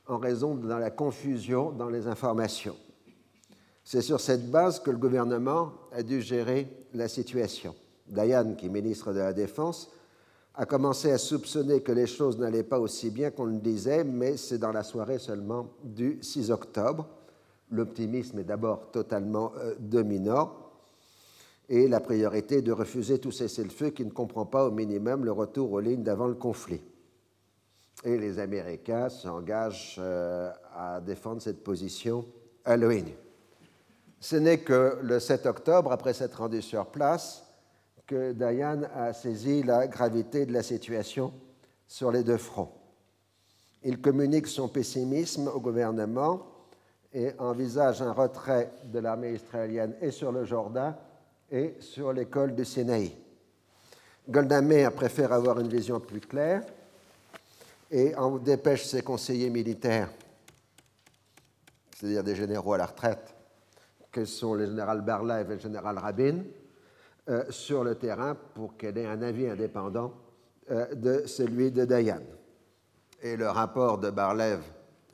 en 0.07 0.17
raison 0.17 0.55
de 0.55 0.67
la 0.67 0.91
confusion 0.91 1.71
dans 1.71 1.89
les 1.89 2.07
informations. 2.07 2.75
C'est 3.83 4.01
sur 4.01 4.21
cette 4.21 4.49
base 4.49 4.79
que 4.79 4.91
le 4.91 4.97
gouvernement 4.97 5.73
a 5.91 6.03
dû 6.03 6.21
gérer 6.21 6.67
la 6.93 7.09
situation. 7.09 7.75
Diane, 8.07 8.55
qui 8.55 8.67
est 8.67 8.69
ministre 8.69 9.11
de 9.11 9.19
la 9.19 9.33
Défense, 9.33 9.91
a 10.55 10.65
commencé 10.65 11.11
à 11.11 11.17
soupçonner 11.17 11.81
que 11.81 11.91
les 11.91 12.07
choses 12.07 12.37
n'allaient 12.37 12.63
pas 12.63 12.79
aussi 12.79 13.09
bien 13.09 13.29
qu'on 13.29 13.45
le 13.45 13.57
disait, 13.57 14.05
mais 14.05 14.37
c'est 14.37 14.57
dans 14.57 14.71
la 14.71 14.83
soirée 14.83 15.19
seulement 15.19 15.67
du 15.83 16.19
6 16.21 16.49
octobre. 16.49 17.09
L'optimisme 17.71 18.39
est 18.39 18.43
d'abord 18.45 18.91
totalement 18.91 19.51
euh, 19.57 19.73
dominant 19.79 20.62
et 21.69 21.87
la 21.87 21.99
priorité 21.99 22.61
de 22.61 22.71
refuser 22.71 23.19
tout 23.19 23.31
cessez-le-feu 23.31 23.91
qui 23.91 24.05
ne 24.05 24.11
comprend 24.11 24.45
pas 24.45 24.65
au 24.65 24.71
minimum 24.71 25.25
le 25.25 25.31
retour 25.31 25.71
aux 25.71 25.79
lignes 25.79 26.03
d'avant 26.03 26.27
le 26.27 26.35
conflit. 26.35 26.81
Et 28.03 28.17
les 28.17 28.39
Américains 28.39 29.09
s'engagent 29.09 29.97
euh, 29.99 30.51
à 30.75 30.99
défendre 30.99 31.41
cette 31.41 31.63
position 31.63 32.25
à 32.65 32.75
l'ONU. 32.75 33.15
Ce 34.19 34.35
n'est 34.35 34.59
que 34.59 34.97
le 35.01 35.19
7 35.19 35.45
octobre, 35.45 35.91
après 35.91 36.13
s'être 36.13 36.39
rendu 36.39 36.61
sur 36.61 36.87
place, 36.87 37.45
que 38.05 38.33
Diane 38.33 38.89
a 38.95 39.13
saisi 39.13 39.63
la 39.63 39.87
gravité 39.87 40.45
de 40.45 40.53
la 40.53 40.63
situation 40.63 41.33
sur 41.87 42.11
les 42.11 42.23
deux 42.23 42.37
fronts. 42.37 42.71
Il 43.83 44.01
communique 44.01 44.47
son 44.47 44.67
pessimisme 44.67 45.47
au 45.47 45.59
gouvernement 45.59 46.45
et 47.13 47.31
envisage 47.37 48.01
un 48.01 48.11
retrait 48.11 48.71
de 48.85 48.99
l'armée 48.99 49.33
israélienne 49.33 49.95
et 50.01 50.11
sur 50.11 50.31
le 50.31 50.45
Jourdain 50.45 50.95
et 51.53 51.75
sur 51.79 52.11
l'école 52.11 52.55
de 52.55 52.63
Sinaï. 52.63 53.15
Golda 54.27 54.61
Meir 54.61 54.91
préfère 54.91 55.31
avoir 55.31 55.59
une 55.59 55.67
vision 55.67 55.99
plus 55.99 56.19
claire 56.19 56.63
et 57.91 58.15
en 58.15 58.37
dépêche 58.37 58.85
ses 58.85 59.03
conseillers 59.03 59.51
militaires, 59.51 60.09
c'est-à-dire 61.95 62.23
des 62.23 62.35
généraux 62.35 62.73
à 62.73 62.79
la 62.79 62.87
retraite, 62.87 63.35
que 64.11 64.25
sont 64.25 64.55
le 64.55 64.65
général 64.65 65.01
Barlev 65.01 65.51
et 65.51 65.53
le 65.53 65.59
général 65.59 65.99
Rabin, 65.99 66.39
euh, 67.29 67.43
sur 67.51 67.83
le 67.83 67.95
terrain 67.95 68.35
pour 68.55 68.75
qu'elle 68.75 68.97
ait 68.97 69.05
un 69.05 69.21
avis 69.21 69.47
indépendant 69.47 70.11
euh, 70.71 70.95
de 70.95 71.27
celui 71.27 71.71
de 71.71 71.85
Dayan. 71.85 72.23
Et 73.21 73.37
le 73.37 73.47
rapport 73.47 73.99
de 73.99 74.09
Barlev 74.09 74.61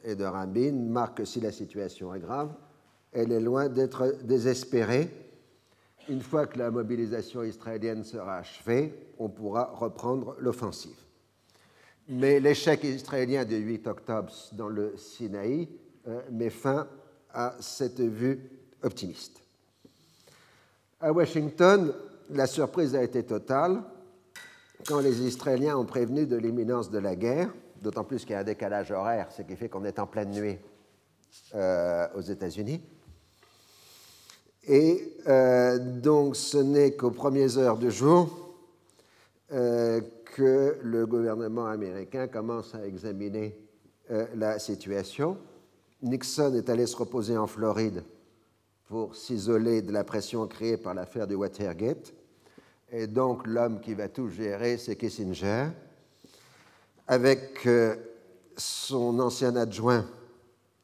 et 0.06 0.16
de 0.16 0.24
Rabin 0.24 0.72
marque 0.72 1.18
que 1.18 1.26
si 1.26 1.42
la 1.42 1.52
situation 1.52 2.16
est 2.16 2.20
grave, 2.22 2.54
elle 3.12 3.34
est 3.34 3.42
loin 3.42 3.68
d'être 3.68 4.16
désespérée 4.24 5.29
une 6.10 6.22
fois 6.22 6.48
que 6.48 6.58
la 6.58 6.72
mobilisation 6.72 7.44
israélienne 7.44 8.04
sera 8.04 8.38
achevée, 8.38 8.94
on 9.20 9.30
pourra 9.30 9.72
reprendre 9.76 10.36
l'offensive. 10.40 10.98
Mais 12.08 12.40
l'échec 12.40 12.84
israélien 12.84 13.46
du 13.46 13.58
8 13.58 13.88
octobre 13.88 14.34
dans 14.54 14.68
le 14.68 14.98
Sinaï 14.98 15.70
euh, 16.08 16.22
met 16.32 16.50
fin 16.50 16.88
à 17.32 17.56
cette 17.60 18.02
vue 18.02 18.50
optimiste. 18.82 19.42
À 21.00 21.14
Washington, 21.14 21.94
la 22.32 22.48
surprise 22.48 22.96
a 22.96 23.04
été 23.04 23.24
totale 23.24 23.84
quand 24.88 25.00
les 25.00 25.22
Israéliens 25.22 25.78
ont 25.78 25.86
prévenu 25.86 26.26
de 26.26 26.36
l'imminence 26.36 26.90
de 26.90 26.98
la 26.98 27.16
guerre, 27.16 27.54
d'autant 27.82 28.04
plus 28.04 28.22
qu'il 28.22 28.32
y 28.32 28.36
a 28.36 28.40
un 28.40 28.44
décalage 28.44 28.92
horaire, 28.92 29.32
ce 29.32 29.44
qui 29.44 29.56
fait 29.56 29.70
qu'on 29.70 29.86
est 29.86 30.00
en 30.00 30.08
pleine 30.08 30.32
nuit 30.32 30.58
euh, 31.54 32.08
aux 32.16 32.22
États-Unis. 32.22 32.82
Et 34.68 35.18
euh, 35.28 35.78
donc 35.80 36.36
ce 36.36 36.58
n'est 36.58 36.92
qu'aux 36.92 37.12
premières 37.12 37.58
heures 37.58 37.78
du 37.78 37.92
jour 37.92 38.56
euh, 39.52 40.02
que 40.36 40.78
le 40.84 41.06
gouvernement 41.06 41.68
américain 41.68 42.28
commence 42.28 42.76
à 42.76 42.86
examiner 42.86 43.58
euh, 44.12 44.26
la 44.36 44.60
situation. 44.60 45.38
Nixon 46.02 46.54
est 46.54 46.70
allé 46.70 46.86
se 46.86 46.96
reposer 46.96 47.38
en 47.38 47.48
Floride 47.48 48.04
pour 48.86 49.16
s'isoler 49.16 49.82
de 49.82 49.92
la 49.92 50.04
pression 50.04 50.48
créée 50.48 50.78
par 50.78 50.94
l'affaire 50.94 51.28
du 51.28 51.36
Watergate. 51.36 52.14
Et 52.92 53.08
donc 53.08 53.46
l'homme 53.46 53.82
qui 53.82 53.94
va 53.94 54.08
tout 54.08 54.30
gérer, 54.30 54.78
c'est 54.78 54.96
Kissinger, 54.96 55.68
avec 57.08 57.68
son 58.58 59.20
ancien 59.20 59.56
adjoint 59.56 60.06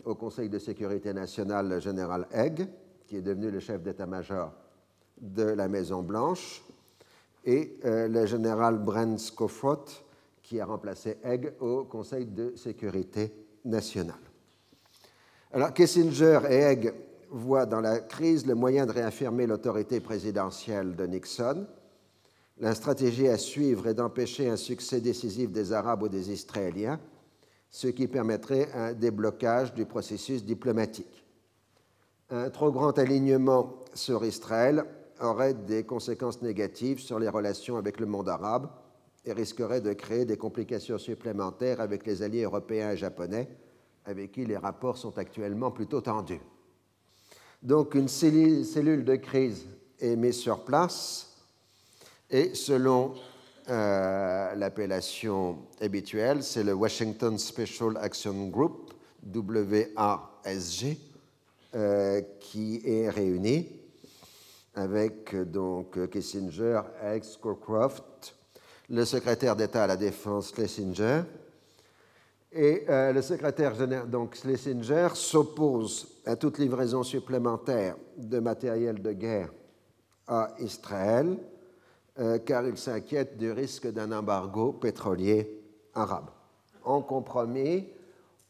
au 0.03 0.13
Conseil 0.13 0.49
de 0.49 0.59
sécurité 0.59 1.13
nationale, 1.13 1.67
le 1.67 1.79
général 1.79 2.27
Egg, 2.31 2.67
qui 3.07 3.17
est 3.17 3.21
devenu 3.21 3.51
le 3.51 3.59
chef 3.59 3.81
d'état-major 3.81 4.51
de 5.19 5.43
la 5.43 5.67
Maison-Blanche, 5.67 6.63
et 7.45 7.77
euh, 7.85 8.07
le 8.07 8.25
général 8.25 8.79
Brent 8.79 9.19
Scofroth, 9.19 10.03
qui 10.41 10.59
a 10.59 10.65
remplacé 10.65 11.17
Egg 11.23 11.53
au 11.59 11.83
Conseil 11.83 12.25
de 12.25 12.55
sécurité 12.55 13.33
nationale. 13.63 14.15
Alors, 15.51 15.73
Kissinger 15.73 16.39
et 16.49 16.55
Egg 16.55 16.93
voient 17.29 17.65
dans 17.65 17.81
la 17.81 17.99
crise 17.99 18.45
le 18.45 18.55
moyen 18.55 18.85
de 18.85 18.91
réaffirmer 18.91 19.47
l'autorité 19.47 19.99
présidentielle 19.99 20.95
de 20.95 21.05
Nixon. 21.05 21.65
La 22.59 22.75
stratégie 22.75 23.27
à 23.27 23.37
suivre 23.37 23.87
est 23.87 23.93
d'empêcher 23.93 24.49
un 24.49 24.55
succès 24.55 25.01
décisif 25.01 25.51
des 25.51 25.73
Arabes 25.73 26.03
ou 26.03 26.09
des 26.09 26.31
Israéliens, 26.31 26.99
ce 27.69 27.87
qui 27.87 28.07
permettrait 28.07 28.69
un 28.73 28.93
déblocage 28.93 29.73
du 29.73 29.85
processus 29.85 30.43
diplomatique. 30.43 31.24
Un 32.31 32.49
trop 32.49 32.71
grand 32.71 32.97
alignement 32.97 33.83
sur 33.93 34.25
Israël 34.25 34.83
aurait 35.21 35.53
des 35.53 35.83
conséquences 35.83 36.41
négatives 36.41 36.99
sur 36.99 37.19
les 37.19 37.29
relations 37.29 37.77
avec 37.77 37.99
le 37.99 38.07
monde 38.07 38.29
arabe 38.29 38.67
et 39.25 39.31
risquerait 39.31 39.81
de 39.81 39.93
créer 39.93 40.25
des 40.25 40.37
complications 40.37 40.97
supplémentaires 40.97 41.79
avec 41.79 42.05
les 42.07 42.23
alliés 42.23 42.43
européens 42.43 42.91
et 42.91 42.97
japonais, 42.97 43.47
avec 44.05 44.31
qui 44.31 44.45
les 44.45 44.57
rapports 44.57 44.97
sont 44.97 45.17
actuellement 45.19 45.69
plutôt 45.69 46.01
tendus. 46.01 46.41
Donc 47.61 47.93
une 47.93 48.07
cellule 48.07 49.05
de 49.05 49.15
crise 49.15 49.67
est 49.99 50.15
mise 50.15 50.37
sur 50.37 50.65
place 50.65 51.31
et 52.31 52.55
selon 52.55 53.13
euh, 53.69 54.55
l'appellation 54.55 55.59
habituelle, 55.79 56.41
c'est 56.43 56.63
le 56.63 56.73
Washington 56.73 57.37
Special 57.37 57.97
Action 57.97 58.47
Group, 58.47 58.93
WASG, 59.23 60.97
euh, 61.75 62.21
qui 62.39 62.81
est 62.85 63.09
réuni 63.09 63.67
avec 64.75 65.35
donc 65.51 66.09
Kissinger, 66.09 66.81
Egg, 67.03 67.23
Scowcroft, 67.23 68.35
le 68.89 69.03
secrétaire 69.03 69.55
d'État 69.55 69.83
à 69.83 69.87
la 69.87 69.97
Défense 69.97 70.49
Schlesinger. 70.49 71.23
Et 72.51 72.85
euh, 72.87 73.11
le 73.11 73.21
secrétaire 73.21 73.75
général, 73.75 74.09
donc 74.09 74.35
Schlesinger, 74.35 75.09
s'oppose 75.15 76.21
à 76.25 76.37
toute 76.37 76.59
livraison 76.59 77.03
supplémentaire 77.03 77.97
de 78.15 78.39
matériel 78.39 79.01
de 79.01 79.11
guerre 79.11 79.51
à 80.27 80.51
Israël, 80.59 81.37
euh, 82.19 82.39
car 82.39 82.65
il 82.65 82.77
s'inquiète 82.77 83.37
du 83.37 83.51
risque 83.51 83.91
d'un 83.91 84.11
embargo 84.13 84.71
pétrolier 84.71 85.61
arabe. 85.93 86.29
En 86.85 87.01
compromis, 87.01 87.89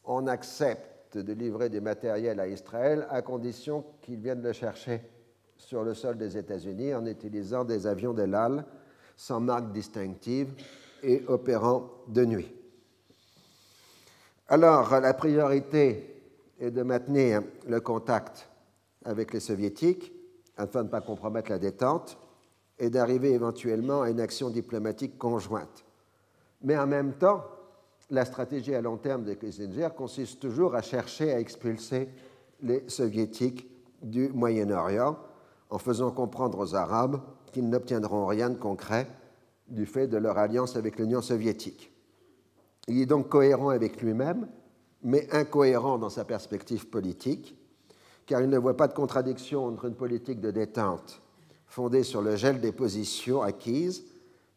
on 0.04 0.28
accepte 0.28 0.95
de 1.22 1.32
livrer 1.32 1.68
des 1.68 1.80
matériels 1.80 2.40
à 2.40 2.48
Israël 2.48 3.06
à 3.10 3.22
condition 3.22 3.84
qu'ils 4.02 4.20
viennent 4.20 4.42
le 4.42 4.52
chercher 4.52 5.02
sur 5.56 5.82
le 5.82 5.94
sol 5.94 6.16
des 6.16 6.36
États-Unis 6.36 6.94
en 6.94 7.06
utilisant 7.06 7.64
des 7.64 7.86
avions 7.86 8.12
de 8.12 8.22
l'AL 8.22 8.64
sans 9.16 9.40
marque 9.40 9.72
distinctive 9.72 10.52
et 11.02 11.22
opérant 11.28 11.90
de 12.08 12.24
nuit. 12.24 12.52
Alors, 14.48 15.00
la 15.00 15.14
priorité 15.14 16.22
est 16.60 16.70
de 16.70 16.82
maintenir 16.82 17.42
le 17.66 17.80
contact 17.80 18.48
avec 19.04 19.32
les 19.32 19.40
soviétiques 19.40 20.12
afin 20.56 20.80
de 20.80 20.86
ne 20.86 20.90
pas 20.90 21.00
compromettre 21.00 21.50
la 21.50 21.58
détente 21.58 22.18
et 22.78 22.90
d'arriver 22.90 23.32
éventuellement 23.32 24.02
à 24.02 24.10
une 24.10 24.20
action 24.20 24.50
diplomatique 24.50 25.18
conjointe. 25.18 25.84
Mais 26.62 26.76
en 26.76 26.86
même 26.86 27.14
temps, 27.14 27.44
la 28.10 28.24
stratégie 28.24 28.74
à 28.74 28.80
long 28.80 28.96
terme 28.96 29.24
de 29.24 29.34
Kissinger 29.34 29.88
consiste 29.96 30.40
toujours 30.40 30.74
à 30.74 30.82
chercher 30.82 31.32
à 31.32 31.40
expulser 31.40 32.08
les 32.62 32.88
soviétiques 32.88 33.68
du 34.02 34.28
Moyen-Orient 34.28 35.18
en 35.70 35.78
faisant 35.78 36.10
comprendre 36.10 36.58
aux 36.58 36.74
Arabes 36.74 37.20
qu'ils 37.52 37.68
n'obtiendront 37.68 38.26
rien 38.26 38.50
de 38.50 38.56
concret 38.56 39.08
du 39.68 39.86
fait 39.86 40.06
de 40.06 40.16
leur 40.16 40.38
alliance 40.38 40.76
avec 40.76 40.98
l'Union 40.98 41.20
soviétique. 41.20 41.92
Il 42.86 43.00
est 43.00 43.06
donc 43.06 43.28
cohérent 43.28 43.70
avec 43.70 44.00
lui-même, 44.00 44.48
mais 45.02 45.26
incohérent 45.32 45.98
dans 45.98 46.08
sa 46.08 46.24
perspective 46.24 46.88
politique, 46.88 47.56
car 48.26 48.40
il 48.40 48.48
ne 48.48 48.58
voit 48.58 48.76
pas 48.76 48.86
de 48.86 48.94
contradiction 48.94 49.66
entre 49.66 49.86
une 49.86 49.94
politique 49.94 50.40
de 50.40 50.50
détente 50.50 51.20
fondée 51.66 52.04
sur 52.04 52.22
le 52.22 52.36
gel 52.36 52.60
des 52.60 52.72
positions 52.72 53.42
acquises 53.42 54.04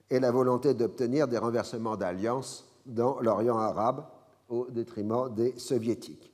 et 0.10 0.20
la 0.20 0.32
volonté 0.32 0.74
d'obtenir 0.74 1.28
des 1.28 1.38
renversements 1.38 1.98
d'alliance 1.98 2.69
dans 2.90 3.20
l'Orient 3.20 3.58
arabe 3.58 4.06
au 4.50 4.68
détriment 4.70 5.34
des 5.34 5.58
soviétiques. 5.58 6.32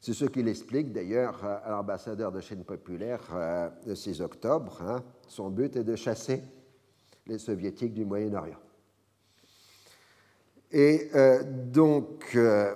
C'est 0.00 0.14
ce 0.14 0.24
qu'il 0.24 0.48
explique 0.48 0.92
d'ailleurs 0.92 1.44
à 1.44 1.70
l'ambassadeur 1.70 2.32
de 2.32 2.40
Chine 2.40 2.64
populaire 2.64 3.20
euh, 3.32 3.68
le 3.86 3.94
6 3.94 4.20
octobre. 4.20 4.82
Hein. 4.82 5.02
Son 5.28 5.48
but 5.48 5.76
est 5.76 5.84
de 5.84 5.94
chasser 5.94 6.42
les 7.26 7.38
soviétiques 7.38 7.94
du 7.94 8.04
Moyen-Orient. 8.04 8.58
Et 10.72 11.08
euh, 11.14 11.42
donc, 11.44 12.32
euh, 12.34 12.74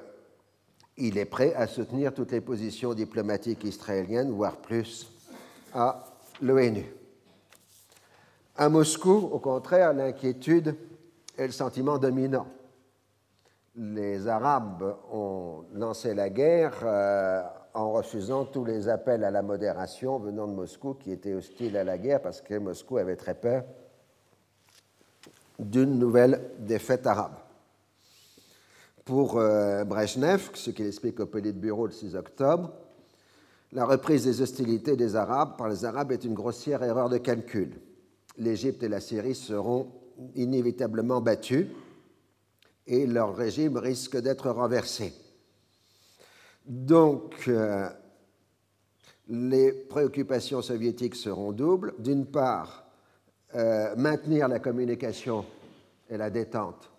il 0.96 1.18
est 1.18 1.24
prêt 1.24 1.52
à 1.54 1.66
soutenir 1.66 2.14
toutes 2.14 2.30
les 2.30 2.40
positions 2.40 2.94
diplomatiques 2.94 3.64
israéliennes, 3.64 4.30
voire 4.30 4.58
plus, 4.58 5.10
à 5.74 6.04
l'ONU. 6.40 6.86
À 8.56 8.68
Moscou, 8.68 9.30
au 9.32 9.38
contraire, 9.38 9.92
l'inquiétude 9.92 10.76
est 11.36 11.46
le 11.46 11.52
sentiment 11.52 11.98
dominant. 11.98 12.46
Les 13.74 14.26
Arabes 14.26 14.96
ont 15.12 15.64
lancé 15.74 16.14
la 16.14 16.30
guerre 16.30 16.78
euh, 16.82 17.42
en 17.74 17.92
refusant 17.92 18.46
tous 18.46 18.64
les 18.64 18.88
appels 18.88 19.22
à 19.22 19.30
la 19.30 19.42
modération 19.42 20.18
venant 20.18 20.46
de 20.46 20.54
Moscou, 20.54 20.94
qui 20.94 21.12
étaient 21.12 21.34
hostiles 21.34 21.76
à 21.76 21.84
la 21.84 21.98
guerre 21.98 22.22
parce 22.22 22.40
que 22.40 22.54
Moscou 22.58 22.96
avait 22.96 23.16
très 23.16 23.34
peur 23.34 23.64
d'une 25.58 25.98
nouvelle 25.98 26.40
défaite 26.58 27.06
arabe. 27.06 27.36
Pour 29.04 29.38
euh, 29.38 29.84
Brezhnev, 29.84 30.50
ce 30.54 30.70
qu'il 30.70 30.86
explique 30.86 31.20
au 31.20 31.26
Bureau 31.26 31.86
le 31.86 31.92
6 31.92 32.16
octobre, 32.16 32.72
la 33.72 33.84
reprise 33.84 34.24
des 34.24 34.40
hostilités 34.40 34.96
des 34.96 35.16
Arabes 35.16 35.56
par 35.58 35.68
les 35.68 35.84
Arabes 35.84 36.12
est 36.12 36.24
une 36.24 36.34
grossière 36.34 36.82
erreur 36.82 37.08
de 37.08 37.18
calcul. 37.18 37.78
L'Égypte 38.38 38.82
et 38.82 38.88
la 38.88 39.00
Syrie 39.00 39.34
seront 39.34 39.92
inévitablement 40.34 41.20
battus 41.20 41.66
et 42.86 43.06
leur 43.06 43.36
régime 43.36 43.76
risque 43.76 44.16
d'être 44.16 44.50
renversé. 44.50 45.12
Donc, 46.66 47.48
euh, 47.48 47.88
les 49.28 49.72
préoccupations 49.72 50.62
soviétiques 50.62 51.16
seront 51.16 51.52
doubles. 51.52 51.94
D'une 51.98 52.26
part, 52.26 52.86
euh, 53.54 53.94
maintenir 53.96 54.48
la 54.48 54.58
communication 54.58 55.44
et 56.08 56.16
la 56.16 56.30
détente 56.30 56.90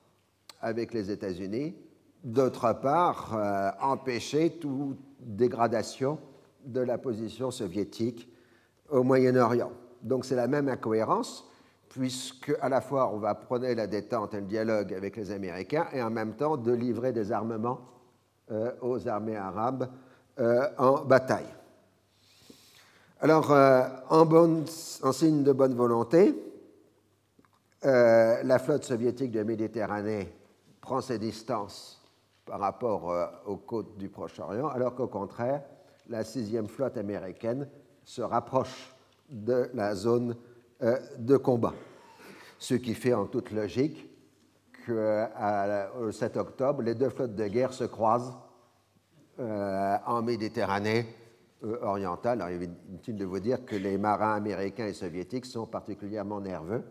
avec 0.61 0.93
les 0.93 1.11
États-Unis. 1.11 1.75
D'autre 2.23 2.73
part, 2.81 3.35
euh, 3.35 3.69
empêcher 3.81 4.51
toute 4.51 4.97
dégradation 5.19 6.19
de 6.65 6.79
la 6.79 6.97
position 6.97 7.51
soviétique 7.51 8.27
au 8.89 9.03
Moyen-Orient. 9.03 9.71
Donc 10.01 10.25
c'est 10.25 10.35
la 10.35 10.47
même 10.47 10.67
incohérence, 10.67 11.45
puisque 11.89 12.55
à 12.61 12.69
la 12.69 12.81
fois 12.81 13.11
on 13.13 13.17
va 13.17 13.35
prôner 13.35 13.75
la 13.75 13.87
détente 13.87 14.33
et 14.33 14.39
le 14.39 14.45
dialogue 14.47 14.93
avec 14.93 15.15
les 15.15 15.31
Américains, 15.31 15.87
et 15.93 16.01
en 16.01 16.09
même 16.09 16.35
temps 16.35 16.57
de 16.57 16.71
livrer 16.71 17.11
des 17.13 17.31
armements 17.31 17.79
euh, 18.51 18.71
aux 18.81 19.07
armées 19.07 19.37
arabes 19.37 19.89
en 20.77 21.03
bataille. 21.03 21.51
Alors, 23.21 23.49
en, 23.49 24.29
en, 24.29 25.11
signe 25.11 25.41
de 25.41 25.51
bonne 25.51 25.73
volonté, 25.73 26.35
euh, 27.85 28.41
la 28.43 28.57
flotte 28.57 28.83
soviétique 28.83 29.31
de 29.31 29.43
Méditerranée 29.43 30.33
prend 30.81 30.99
ses 30.99 31.19
distances 31.19 32.01
par 32.45 32.59
rapport 32.59 33.11
euh, 33.11 33.27
aux 33.45 33.57
côtes 33.57 33.97
du 33.97 34.09
Proche-Orient, 34.09 34.67
alors 34.67 34.95
qu'au 34.95 35.07
contraire, 35.07 35.61
la 36.09 36.23
sixième 36.23 36.67
flotte 36.67 36.97
américaine 36.97 37.67
se 38.03 38.21
rapproche 38.21 38.95
de 39.29 39.69
la 39.73 39.93
zone 39.93 40.31
euh, 40.31 40.35
de 40.81 41.37
combat. 41.37 41.73
Ce 42.59 42.75
qui 42.75 42.93
fait 42.93 43.13
en 43.13 43.25
toute 43.25 43.51
logique 43.51 44.09
qu'au 44.85 46.11
7 46.11 46.37
octobre, 46.37 46.81
les 46.81 46.95
deux 46.95 47.09
flottes 47.09 47.35
de 47.35 47.47
guerre 47.47 47.73
se 47.73 47.83
croisent 47.83 48.37
en 49.39 50.21
Méditerranée 50.21 51.05
orientale. 51.81 52.41
Alors, 52.41 52.53
il 52.53 52.63
est 52.63 52.69
inutile 52.89 53.17
de 53.17 53.25
vous 53.25 53.39
dire 53.39 53.65
que 53.65 53.75
les 53.75 53.97
marins 53.97 54.35
américains 54.35 54.87
et 54.87 54.93
soviétiques 54.93 55.45
sont 55.45 55.65
particulièrement 55.65 56.41
nerveux 56.41 56.83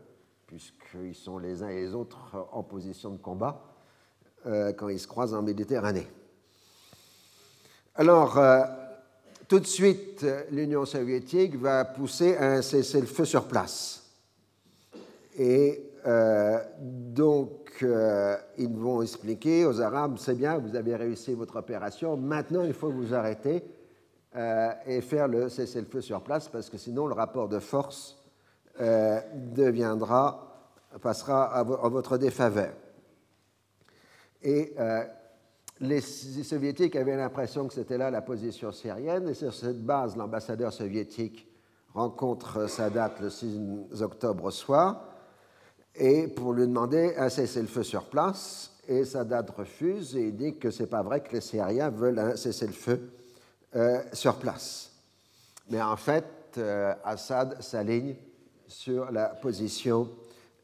puisqu'ils 0.46 1.14
sont 1.14 1.38
les 1.38 1.62
uns 1.62 1.68
et 1.68 1.76
les 1.76 1.94
autres 1.94 2.48
en 2.52 2.62
position 2.62 3.10
de 3.10 3.18
combat 3.18 3.62
euh, 4.46 4.72
quand 4.72 4.88
ils 4.88 5.00
se 5.00 5.08
croisent 5.08 5.34
en 5.34 5.42
Méditerranée. 5.42 6.06
Alors, 7.96 8.38
euh, 8.38 8.62
tout 9.48 9.60
de 9.60 9.66
suite, 9.66 10.26
l'Union 10.50 10.84
soviétique 10.84 11.56
va 11.56 11.84
pousser 11.84 12.36
un 12.36 12.62
cessez-le-feu 12.62 13.24
sur 13.24 13.46
place. 13.46 14.04
Et 15.38 15.92
euh, 16.06 16.58
donc, 16.80 17.84
ils 18.58 18.74
vont 18.74 19.02
expliquer 19.02 19.66
aux 19.66 19.80
Arabes, 19.80 20.16
c'est 20.18 20.34
bien, 20.34 20.58
vous 20.58 20.76
avez 20.76 20.96
réussi 20.96 21.34
votre 21.34 21.56
opération, 21.56 22.16
maintenant 22.16 22.62
il 22.62 22.72
faut 22.72 22.90
vous 22.90 23.12
arrêter 23.12 23.62
et 24.86 25.00
faire 25.02 25.28
le 25.28 25.48
cessez-le-feu 25.48 26.00
sur 26.00 26.22
place, 26.22 26.48
parce 26.48 26.70
que 26.70 26.78
sinon 26.78 27.06
le 27.06 27.14
rapport 27.14 27.48
de 27.48 27.58
force 27.58 28.16
euh, 28.78 29.20
deviendra, 29.34 30.70
passera 31.00 31.64
en 31.64 31.88
votre 31.88 32.18
défaveur. 32.18 32.74
Euh, 34.44 35.04
les 35.80 36.00
soviétiques 36.00 36.96
avaient 36.96 37.16
l'impression 37.16 37.68
que 37.68 37.74
c'était 37.74 37.98
là 37.98 38.10
la 38.10 38.22
position 38.22 38.72
syrienne, 38.72 39.28
et 39.28 39.34
sur 39.34 39.52
cette 39.52 39.84
base, 39.84 40.16
l'ambassadeur 40.16 40.72
soviétique 40.72 41.46
rencontre 41.92 42.68
Sadat 42.68 43.14
le 43.20 43.30
6 43.30 44.02
octobre 44.02 44.50
soir, 44.50 45.12
et 45.94 46.28
pour 46.28 46.52
lui 46.52 46.66
demander 46.66 47.14
un 47.16 47.28
cessez-le-feu 47.28 47.82
sur 47.82 48.04
place, 48.04 48.72
et 48.88 49.04
Sadat 49.04 49.46
refuse 49.56 50.16
et 50.16 50.30
dit 50.32 50.58
que 50.58 50.70
c'est 50.70 50.86
pas 50.86 51.02
vrai 51.02 51.22
que 51.22 51.32
les 51.32 51.40
Syriens 51.40 51.90
veulent 51.90 52.18
un 52.18 52.36
cessez-le-feu 52.36 53.10
euh, 53.74 54.02
sur 54.12 54.36
place. 54.36 54.92
Mais 55.70 55.82
en 55.82 55.96
fait, 55.96 56.24
Assad 57.04 57.60
s'aligne 57.60 58.16
sur 58.66 59.10
la 59.10 59.28
position 59.28 60.08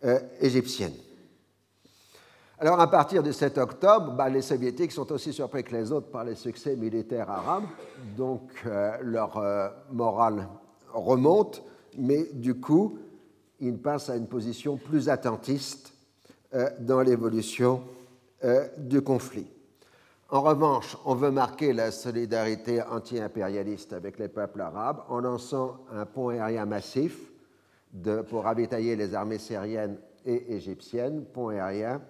euh, 0.04 0.18
égyptienne. 0.40 0.94
Alors, 2.62 2.78
à 2.78 2.88
partir 2.88 3.24
du 3.24 3.32
7 3.32 3.58
octobre, 3.58 4.12
bah, 4.12 4.28
les 4.28 4.40
soviétiques 4.40 4.92
sont 4.92 5.10
aussi 5.10 5.32
surpris 5.32 5.64
que 5.64 5.74
les 5.74 5.90
autres 5.90 6.06
par 6.12 6.22
les 6.22 6.36
succès 6.36 6.76
militaires 6.76 7.28
arabes, 7.28 7.64
donc 8.16 8.52
euh, 8.66 8.96
leur 9.02 9.36
euh, 9.36 9.68
morale 9.90 10.46
remonte, 10.94 11.64
mais 11.98 12.28
du 12.32 12.54
coup, 12.54 12.98
ils 13.58 13.76
passent 13.76 14.10
à 14.10 14.14
une 14.14 14.28
position 14.28 14.76
plus 14.76 15.08
attentiste 15.08 15.92
dans 16.78 17.00
l'évolution 17.00 17.82
du 18.76 19.00
conflit. 19.00 19.50
En 20.28 20.42
revanche, 20.42 20.96
on 21.04 21.14
veut 21.14 21.30
marquer 21.30 21.72
la 21.72 21.90
solidarité 21.90 22.82
anti-impérialiste 22.82 23.92
avec 23.92 24.18
les 24.18 24.28
peuples 24.28 24.60
arabes 24.60 25.02
en 25.08 25.18
lançant 25.20 25.78
un 25.90 26.04
pont 26.04 26.28
aérien 26.28 26.66
massif 26.66 27.32
pour 28.28 28.44
ravitailler 28.44 28.96
les 28.96 29.14
armées 29.14 29.38
syriennes 29.38 29.96
et 30.26 30.54
égyptiennes, 30.54 31.24
pont 31.24 31.48
aérien, 31.48 32.02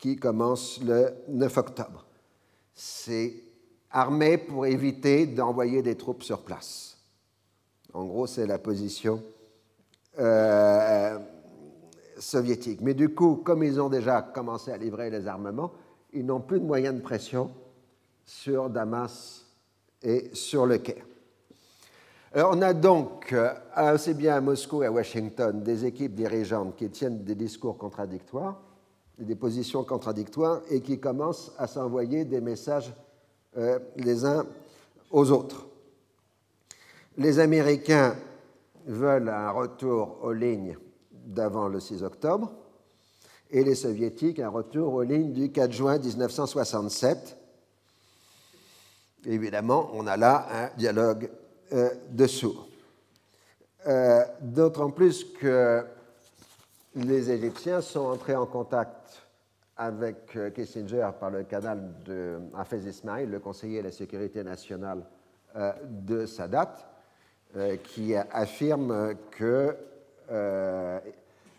qui 0.00 0.16
commence 0.16 0.80
le 0.82 1.12
9 1.28 1.58
octobre. 1.58 2.06
C'est 2.74 3.34
armé 3.90 4.38
pour 4.38 4.66
éviter 4.66 5.26
d'envoyer 5.26 5.82
des 5.82 5.96
troupes 5.96 6.22
sur 6.22 6.40
place. 6.40 6.96
En 7.92 8.04
gros, 8.04 8.26
c'est 8.26 8.46
la 8.46 8.58
position 8.58 9.22
euh, 10.18 11.18
soviétique. 12.18 12.80
Mais 12.80 12.94
du 12.94 13.10
coup, 13.10 13.36
comme 13.36 13.62
ils 13.62 13.80
ont 13.80 13.90
déjà 13.90 14.22
commencé 14.22 14.72
à 14.72 14.78
livrer 14.78 15.10
les 15.10 15.26
armements, 15.26 15.72
ils 16.12 16.24
n'ont 16.24 16.40
plus 16.40 16.60
de 16.60 16.64
moyens 16.64 16.94
de 16.94 17.00
pression 17.00 17.50
sur 18.24 18.70
Damas 18.70 19.44
et 20.02 20.30
sur 20.32 20.66
le 20.66 20.78
Caire. 20.78 21.04
Alors, 22.32 22.52
on 22.54 22.62
a 22.62 22.72
donc, 22.72 23.32
euh, 23.32 23.52
bien 24.14 24.36
à 24.36 24.40
Moscou 24.40 24.82
et 24.82 24.86
à 24.86 24.92
Washington, 24.92 25.62
des 25.62 25.84
équipes 25.84 26.14
dirigeantes 26.14 26.76
qui 26.76 26.88
tiennent 26.88 27.24
des 27.24 27.34
discours 27.34 27.76
contradictoires, 27.76 28.60
des 29.20 29.36
positions 29.36 29.84
contradictoires, 29.84 30.62
et 30.70 30.80
qui 30.80 30.98
commencent 30.98 31.52
à 31.58 31.66
s'envoyer 31.66 32.24
des 32.24 32.40
messages 32.40 32.92
euh, 33.56 33.78
les 33.96 34.24
uns 34.24 34.46
aux 35.10 35.30
autres. 35.30 35.66
Les 37.16 37.38
Américains 37.38 38.16
veulent 38.86 39.28
un 39.28 39.50
retour 39.50 40.18
aux 40.22 40.32
lignes 40.32 40.76
d'avant 41.12 41.68
le 41.68 41.80
6 41.80 42.02
octobre 42.02 42.52
et 43.50 43.64
les 43.64 43.74
soviétiques 43.74 44.38
un 44.38 44.48
retour 44.48 44.94
aux 44.94 45.02
lignes 45.02 45.32
du 45.32 45.50
4 45.50 45.72
juin 45.72 45.98
1967. 45.98 47.36
Évidemment, 49.26 49.90
on 49.92 50.06
a 50.06 50.16
là 50.16 50.46
un 50.50 50.76
dialogue 50.78 51.30
euh, 51.72 51.90
de 52.10 52.26
sourds. 52.26 52.68
Euh, 53.86 54.24
d'autant 54.40 54.90
plus 54.90 55.24
que 55.24 55.84
les 56.94 57.30
Égyptiens 57.30 57.80
sont 57.80 58.00
entrés 58.00 58.34
en 58.34 58.46
contact 58.46 59.22
avec 59.76 60.36
euh, 60.36 60.50
Kissinger 60.50 61.08
par 61.18 61.30
le 61.30 61.44
canal 61.44 61.92
de 62.04 62.38
Hafez 62.56 62.78
Ismail, 62.78 63.26
le 63.26 63.38
conseiller 63.38 63.78
de 63.78 63.84
la 63.84 63.92
sécurité 63.92 64.42
nationale 64.42 65.04
de 65.84 66.26
Sadat, 66.26 66.76
qui 67.82 68.14
affirme 68.14 69.16
que 69.32 69.74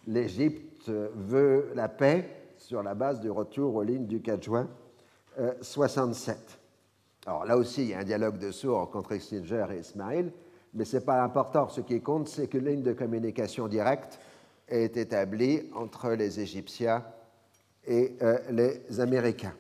l'Égypte 0.07 0.87
veut 0.87 1.71
la 1.75 1.89
paix 1.89 2.25
sur 2.57 2.83
la 2.83 2.95
base 2.95 3.19
du 3.19 3.29
retour 3.29 3.75
aux 3.75 3.83
lignes 3.83 4.07
du 4.07 4.21
4 4.21 4.41
juin 4.41 4.69
67. 5.59 6.57
Alors 7.25 7.45
là 7.45 7.57
aussi, 7.57 7.83
il 7.83 7.89
y 7.89 7.93
a 7.93 7.99
un 7.99 8.03
dialogue 8.03 8.37
de 8.37 8.51
sourds 8.51 8.89
entre 8.93 9.15
Kissinger 9.15 9.65
et 9.73 9.79
Ismail, 9.79 10.31
mais 10.73 10.85
ce 10.85 10.97
n'est 10.97 11.03
pas 11.03 11.21
important. 11.21 11.69
Ce 11.69 11.81
qui 11.81 12.01
compte, 12.01 12.27
c'est 12.29 12.47
qu'une 12.47 12.65
ligne 12.65 12.81
de 12.81 12.93
communication 12.93 13.67
directe 13.67 14.19
est 14.71 14.97
établie 14.97 15.61
entre 15.75 16.11
les 16.11 16.39
Égyptiens 16.39 17.03
et 17.85 18.15
euh, 18.21 18.39
les 18.49 18.99
Américains. 18.99 19.53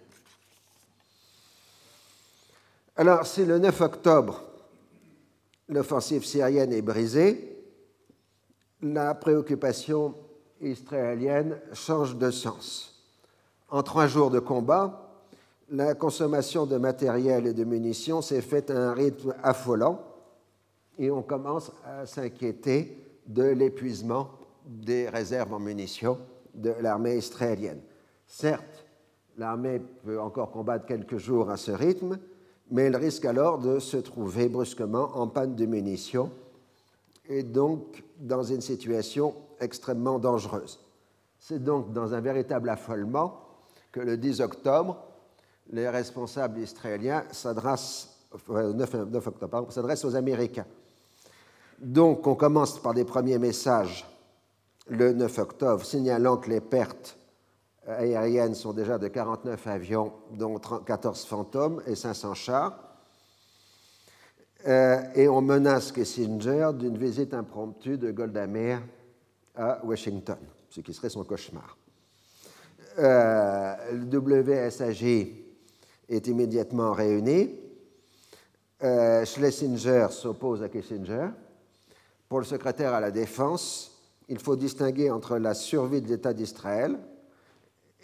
Alors, 2.95 3.25
si 3.25 3.45
le 3.45 3.59
9 3.59 3.81
octobre, 3.81 4.43
l'offensive 5.69 6.25
syrienne 6.25 6.73
est 6.73 6.81
brisée, 6.81 7.57
la 8.81 9.13
préoccupation 9.13 10.15
israélienne 10.61 11.59
change 11.73 12.15
de 12.17 12.31
sens. 12.31 13.03
En 13.69 13.83
trois 13.83 14.07
jours 14.07 14.31
de 14.31 14.39
combat, 14.39 15.11
la 15.69 15.95
consommation 15.95 16.65
de 16.65 16.77
matériel 16.77 17.47
et 17.47 17.53
de 17.53 17.63
munitions 17.63 18.21
s'est 18.21 18.41
faite 18.41 18.69
à 18.69 18.77
un 18.77 18.93
rythme 18.93 19.33
affolant 19.41 20.03
et 20.99 21.09
on 21.09 21.21
commence 21.21 21.71
à 21.85 22.05
s'inquiéter 22.05 22.97
de 23.27 23.43
l'épuisement 23.43 24.29
des 24.65 25.09
réserves 25.09 25.53
en 25.53 25.59
munitions 25.59 26.17
de 26.53 26.73
l'armée 26.81 27.17
israélienne. 27.17 27.81
Certes, 28.27 28.85
l'armée 29.37 29.79
peut 30.03 30.19
encore 30.19 30.51
combattre 30.51 30.85
quelques 30.85 31.17
jours 31.17 31.49
à 31.49 31.57
ce 31.57 31.71
rythme, 31.71 32.19
mais 32.69 32.83
elle 32.83 32.95
risque 32.95 33.25
alors 33.25 33.59
de 33.59 33.79
se 33.79 33.97
trouver 33.97 34.49
brusquement 34.49 35.11
en 35.15 35.27
panne 35.27 35.55
de 35.55 35.65
munitions 35.65 36.31
et 37.27 37.43
donc 37.43 38.03
dans 38.19 38.43
une 38.43 38.61
situation 38.61 39.35
extrêmement 39.59 40.19
dangereuse. 40.19 40.79
C'est 41.39 41.63
donc 41.63 41.91
dans 41.91 42.13
un 42.13 42.21
véritable 42.21 42.69
affolement 42.69 43.41
que 43.91 43.99
le 43.99 44.17
10 44.17 44.41
octobre, 44.41 45.03
les 45.69 45.89
responsables 45.89 46.59
israéliens 46.59 47.23
s'adressent, 47.31 48.25
9 48.47 49.27
octobre, 49.27 49.71
s'adressent 49.71 50.05
aux 50.05 50.15
Américains 50.15 50.65
donc, 51.81 52.27
on 52.27 52.35
commence 52.35 52.79
par 52.79 52.93
des 52.93 53.05
premiers 53.05 53.39
messages 53.39 54.05
le 54.87 55.13
9 55.13 55.37
octobre, 55.39 55.85
signalant 55.85 56.37
que 56.37 56.49
les 56.49 56.61
pertes 56.61 57.17
aériennes 57.87 58.55
sont 58.55 58.73
déjà 58.73 58.97
de 58.97 59.07
49 59.07 59.67
avions, 59.67 60.13
dont 60.33 60.57
14 60.57 61.25
fantômes 61.25 61.81
et 61.87 61.95
500 61.95 62.33
chars. 62.33 62.91
Euh, 64.67 65.01
et 65.15 65.27
on 65.27 65.41
menace 65.41 65.91
Kissinger 65.91 66.69
d'une 66.75 66.97
visite 66.97 67.33
impromptue 67.33 67.97
de 67.97 68.11
Golda 68.11 68.45
Meir 68.45 68.81
à 69.55 69.83
Washington, 69.83 70.37
ce 70.69 70.81
qui 70.81 70.93
serait 70.93 71.09
son 71.09 71.23
cauchemar. 71.23 71.77
Euh, 72.99 73.75
le 73.91 74.17
WSAG 74.17 75.33
est 76.09 76.27
immédiatement 76.27 76.91
réuni. 76.91 77.57
Euh, 78.83 79.25
Schlesinger 79.25 80.07
s'oppose 80.11 80.61
à 80.61 80.69
Kissinger 80.69 81.29
pour 82.27 82.39
le 82.39 82.45
secrétaire 82.45 82.93
à 82.93 82.99
la 82.99 83.11
Défense, 83.11 83.90
il 84.31 84.39
faut 84.39 84.55
distinguer 84.55 85.11
entre 85.11 85.37
la 85.37 85.53
survie 85.53 86.01
de 86.01 86.07
l'État 86.07 86.33
d'Israël 86.33 86.97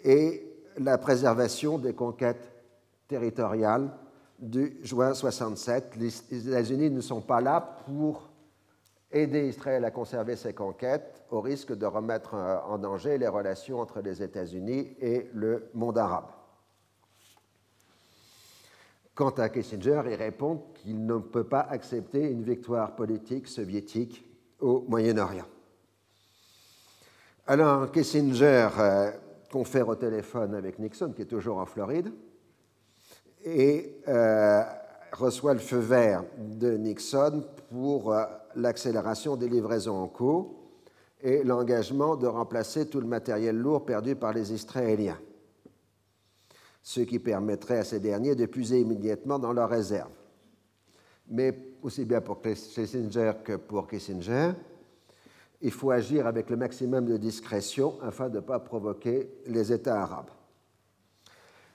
et 0.04 0.46
la 0.76 0.98
préservation 0.98 1.78
des 1.78 1.94
conquêtes 1.94 2.52
territoriales 3.08 3.90
du 4.38 4.78
juin 4.82 5.14
67. 5.14 5.96
Les 5.96 6.48
États-Unis 6.48 6.90
ne 6.90 7.00
sont 7.00 7.22
pas 7.22 7.40
là 7.40 7.78
pour 7.86 8.28
aider 9.10 9.48
Israël 9.48 9.86
à 9.86 9.90
conserver 9.90 10.36
ses 10.36 10.52
conquêtes 10.52 11.24
au 11.30 11.40
risque 11.40 11.74
de 11.74 11.86
remettre 11.86 12.34
en 12.34 12.76
danger 12.76 13.16
les 13.16 13.26
relations 13.26 13.80
entre 13.80 14.02
les 14.02 14.22
États-Unis 14.22 14.96
et 15.00 15.30
le 15.32 15.70
monde 15.72 15.96
arabe. 15.96 16.28
Quant 19.14 19.30
à 19.30 19.48
Kissinger, 19.48 20.02
il 20.06 20.14
répond 20.14 20.62
qu'il 20.74 21.06
ne 21.06 21.16
peut 21.16 21.48
pas 21.48 21.62
accepter 21.62 22.30
une 22.30 22.42
victoire 22.42 22.94
politique 22.94 23.48
soviétique 23.48 24.24
au 24.60 24.84
Moyen-Orient. 24.88 25.46
Alors 27.50 27.90
Kissinger 27.90 28.68
euh, 28.78 29.10
confère 29.50 29.88
au 29.88 29.94
téléphone 29.94 30.54
avec 30.54 30.78
Nixon, 30.78 31.14
qui 31.16 31.22
est 31.22 31.24
toujours 31.24 31.56
en 31.56 31.64
Floride, 31.64 32.12
et 33.42 34.02
euh, 34.06 34.62
reçoit 35.12 35.54
le 35.54 35.58
feu 35.58 35.78
vert 35.78 36.24
de 36.36 36.76
Nixon 36.76 37.42
pour 37.70 38.12
euh, 38.12 38.26
l'accélération 38.54 39.34
des 39.36 39.48
livraisons 39.48 39.96
en 39.96 40.08
cours 40.08 40.56
et 41.22 41.42
l'engagement 41.42 42.16
de 42.16 42.26
remplacer 42.26 42.86
tout 42.86 43.00
le 43.00 43.06
matériel 43.06 43.56
lourd 43.56 43.86
perdu 43.86 44.14
par 44.14 44.34
les 44.34 44.52
Israéliens 44.52 45.18
ce 46.82 47.00
qui 47.00 47.18
permettrait 47.18 47.78
à 47.78 47.84
ces 47.84 48.00
derniers 48.00 48.34
de 48.34 48.44
puiser 48.44 48.80
immédiatement 48.80 49.38
dans 49.38 49.54
leurs 49.54 49.70
réserves. 49.70 50.12
Mais 51.28 51.58
aussi 51.82 52.04
bien 52.04 52.20
pour 52.20 52.42
Kissinger 52.42 53.32
que 53.42 53.56
pour 53.56 53.86
Kissinger, 53.86 54.52
il 55.60 55.72
faut 55.72 55.90
agir 55.90 56.26
avec 56.26 56.50
le 56.50 56.56
maximum 56.56 57.06
de 57.06 57.16
discrétion 57.16 57.98
afin 58.02 58.28
de 58.28 58.36
ne 58.36 58.40
pas 58.40 58.60
provoquer 58.60 59.30
les 59.46 59.72
États 59.72 60.02
arabes. 60.02 60.30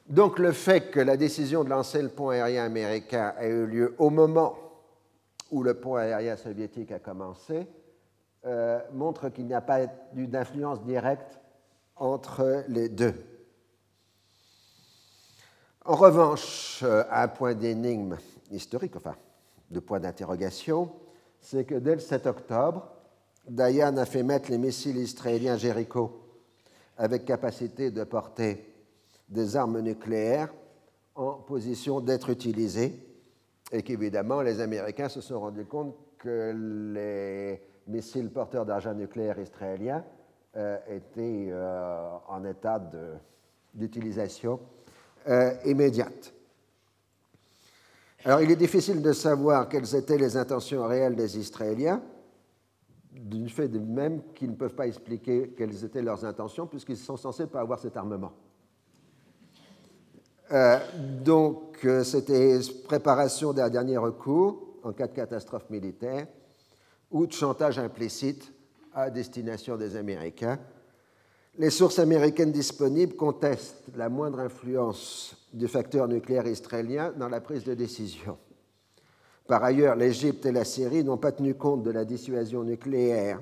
Donc 0.07 0.39
le 0.39 0.51
fait 0.51 0.91
que 0.91 0.99
la 0.99 1.17
décision 1.17 1.63
de 1.63 1.69
lancer 1.69 2.01
le 2.01 2.09
pont 2.09 2.29
aérien 2.29 2.65
américain 2.65 3.34
ait 3.39 3.49
eu 3.49 3.65
lieu 3.65 3.95
au 3.97 4.09
moment 4.09 4.57
où 5.51 5.63
le 5.63 5.73
pont 5.75 5.95
aérien 5.95 6.36
soviétique 6.36 6.91
a 6.91 6.99
commencé 6.99 7.67
euh, 8.45 8.81
montre 8.91 9.29
qu'il 9.29 9.45
n'y 9.45 9.53
a 9.53 9.61
pas 9.61 9.84
eu 10.15 10.27
d'influence 10.27 10.84
directe 10.84 11.39
entre 11.95 12.65
les 12.67 12.89
deux. 12.89 13.13
En 15.86 15.95
revanche, 15.95 16.81
euh, 16.84 17.03
un 17.09 17.27
point 17.27 17.53
d'énigme 17.53 18.17
historique, 18.51 18.95
enfin, 18.95 19.15
de 19.69 19.79
point 19.79 19.99
d'interrogation, 19.99 20.91
c'est 21.39 21.65
que 21.65 21.75
dès 21.75 21.95
le 21.95 22.01
7 22.01 22.27
octobre, 22.27 22.92
Dayan 23.47 23.97
a 23.97 24.05
fait 24.05 24.23
mettre 24.23 24.49
les 24.49 24.57
missiles 24.57 24.97
israéliens 24.97 25.57
Jericho 25.57 26.19
avec 26.97 27.25
capacité 27.25 27.91
de 27.91 28.03
porter 28.03 28.73
des 29.27 29.55
armes 29.55 29.79
nucléaires 29.79 30.53
en 31.15 31.33
position 31.33 31.99
d'être 31.99 32.29
utilisés 32.29 32.93
et 33.71 33.83
qu'évidemment 33.83 34.41
les 34.41 34.61
Américains 34.61 35.09
se 35.09 35.21
sont 35.21 35.39
rendus 35.39 35.65
compte 35.65 35.95
que 36.17 36.53
les 36.93 37.61
missiles 37.87 38.29
porteurs 38.29 38.65
d'argent 38.65 38.93
nucléaire 38.93 39.39
israéliens 39.39 40.03
euh, 40.55 40.77
étaient 40.87 41.49
euh, 41.49 42.09
en 42.27 42.45
état 42.45 42.81
d'utilisation 43.73 44.59
euh, 45.27 45.53
immédiate. 45.65 46.33
Alors 48.23 48.41
il 48.41 48.51
est 48.51 48.55
difficile 48.55 49.01
de 49.01 49.11
savoir 49.11 49.67
quelles 49.67 49.95
étaient 49.95 50.17
les 50.17 50.37
intentions 50.37 50.87
réelles 50.87 51.15
des 51.15 51.37
Israéliens, 51.37 52.01
du 53.24 53.49
fait 53.49 53.69
même 53.69 54.21
qu'ils 54.36 54.51
ne 54.51 54.55
peuvent 54.55 54.76
pas 54.76 54.88
expliquer 54.88 55.53
quelles 55.57 55.84
étaient 55.84 56.01
leurs 56.01 56.26
intentions, 56.26 56.67
puisqu'ils 56.67 56.97
sont 56.97 57.17
censés 57.17 57.47
pas 57.47 57.61
avoir 57.61 57.80
cet 57.80 57.97
armement. 57.97 58.34
Euh, 60.51 60.78
donc, 61.24 61.86
euh, 61.86 62.03
c'était 62.03 62.59
préparation 62.86 63.53
d'un 63.53 63.69
dernier 63.69 63.97
recours 63.97 64.78
en 64.84 64.91
cas 64.91 65.07
de 65.07 65.13
catastrophe 65.13 65.69
militaire 65.69 66.28
ou 67.09 67.26
de 67.26 67.32
chantage 67.32 67.80
implicite 67.80 68.51
à 68.93 69.09
destination 69.09 69.78
des 69.78 69.95
Américains 69.95 70.59
les 71.57 71.69
sources 71.69 71.99
américaines 71.99 72.51
disponibles 72.51 73.15
contestent 73.15 73.84
la 73.95 74.09
moindre 74.09 74.39
influence 74.39 75.36
du 75.53 75.67
facteur 75.67 76.07
nucléaire 76.07 76.47
israélien 76.47 77.13
dans 77.15 77.30
la 77.30 77.41
prise 77.41 77.63
de 77.63 77.76
décision. 77.76 78.38
Par 79.47 79.63
ailleurs, 79.63 79.95
l'Égypte 79.95 80.45
et 80.45 80.51
la 80.51 80.63
Syrie 80.63 81.03
n'ont 81.03 81.17
pas 81.17 81.31
tenu 81.31 81.55
compte 81.55 81.83
de 81.83 81.91
la 81.91 82.05
dissuasion 82.05 82.63
nucléaire 82.63 83.41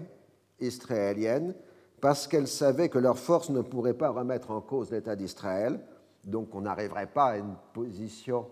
israélienne 0.60 1.54
parce 2.00 2.28
qu'elles 2.28 2.48
savaient 2.48 2.90
que 2.90 2.98
leurs 2.98 3.20
forces 3.20 3.50
ne 3.50 3.62
pourraient 3.62 3.94
pas 3.94 4.10
remettre 4.10 4.52
en 4.52 4.62
cause 4.62 4.92
l'État 4.92 5.16
d'Israël, 5.16 5.80
donc 6.24 6.56
on 6.56 6.62
n'arriverait 6.62 7.08
pas 7.08 7.26
à 7.26 7.38
une 7.38 7.56
position 7.74 8.48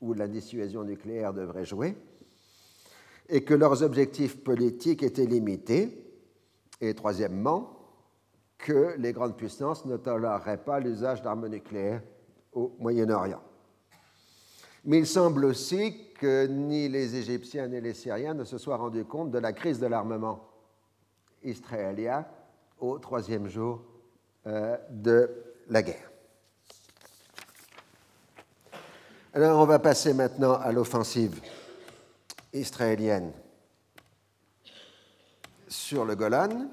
où 0.00 0.14
la 0.14 0.28
dissuasion 0.28 0.84
nucléaire 0.84 1.34
devrait 1.34 1.66
jouer. 1.66 1.94
et 3.28 3.44
que 3.44 3.54
leurs 3.54 3.82
objectifs 3.82 4.42
politiques 4.42 5.02
étaient 5.02 5.26
limités. 5.26 6.04
Et 6.80 6.94
troisièmement, 6.94 7.78
que 8.56 8.94
les 8.98 9.12
grandes 9.12 9.36
puissances 9.36 9.84
ne 9.84 9.96
toléreraient 9.96 10.64
pas 10.64 10.80
l'usage 10.80 11.22
d'armes 11.22 11.48
nucléaires 11.48 12.02
au 12.52 12.74
Moyen-Orient. 12.78 13.42
Mais 14.88 15.00
il 15.00 15.06
semble 15.06 15.44
aussi 15.44 16.14
que 16.14 16.46
ni 16.46 16.88
les 16.88 17.14
Égyptiens 17.14 17.68
ni 17.68 17.78
les 17.78 17.92
Syriens 17.92 18.32
ne 18.32 18.44
se 18.44 18.56
soient 18.56 18.78
rendus 18.78 19.04
compte 19.04 19.30
de 19.30 19.38
la 19.38 19.52
crise 19.52 19.78
de 19.78 19.86
l'armement 19.86 20.48
israélien 21.42 22.24
au 22.80 22.98
troisième 22.98 23.48
jour 23.48 23.82
euh, 24.46 24.78
de 24.88 25.30
la 25.68 25.82
guerre. 25.82 26.10
Alors 29.34 29.60
on 29.60 29.66
va 29.66 29.78
passer 29.78 30.14
maintenant 30.14 30.54
à 30.54 30.72
l'offensive 30.72 31.38
israélienne 32.54 33.32
sur 35.68 36.06
le 36.06 36.16
Golan. 36.16 36.66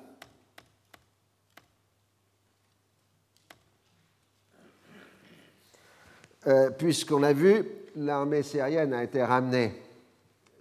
Euh, 6.47 6.70
puisqu'on 6.70 7.24
a 7.24 7.34
vu, 7.34 7.66
l'armée 7.96 8.43
syrienne 8.43 8.93
a 8.93 9.04
été 9.04 9.24
ramenée 9.24 9.82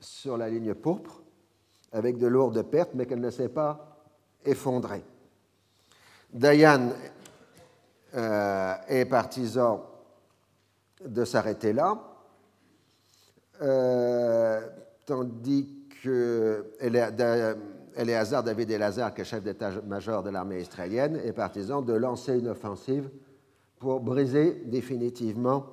sur 0.00 0.36
la 0.36 0.48
ligne 0.48 0.74
pourpre 0.74 1.22
avec 1.92 2.18
de 2.18 2.26
lourdes 2.26 2.62
pertes, 2.62 2.90
mais 2.94 3.06
qu'elle 3.06 3.20
ne 3.20 3.30
s'est 3.30 3.48
pas 3.48 3.98
effondrée. 4.44 5.04
Dayan 6.32 6.90
euh, 8.14 8.74
est 8.88 9.04
partisan 9.04 9.84
de 11.04 11.24
s'arrêter 11.24 11.72
là, 11.72 11.98
euh, 13.62 14.60
tandis 15.06 15.68
que 16.02 16.72
Eléazar 17.96 18.42
David 18.42 18.70
Elazar, 18.70 19.14
qui 19.14 19.20
est 19.20 19.24
chef 19.24 19.42
d'état-major 19.42 20.22
de 20.22 20.30
l'armée 20.30 20.60
israélienne, 20.60 21.16
est 21.16 21.32
partisan 21.32 21.82
de 21.82 21.92
lancer 21.92 22.38
une 22.38 22.48
offensive 22.48 23.08
pour 23.78 24.00
briser 24.00 24.62
définitivement 24.66 25.66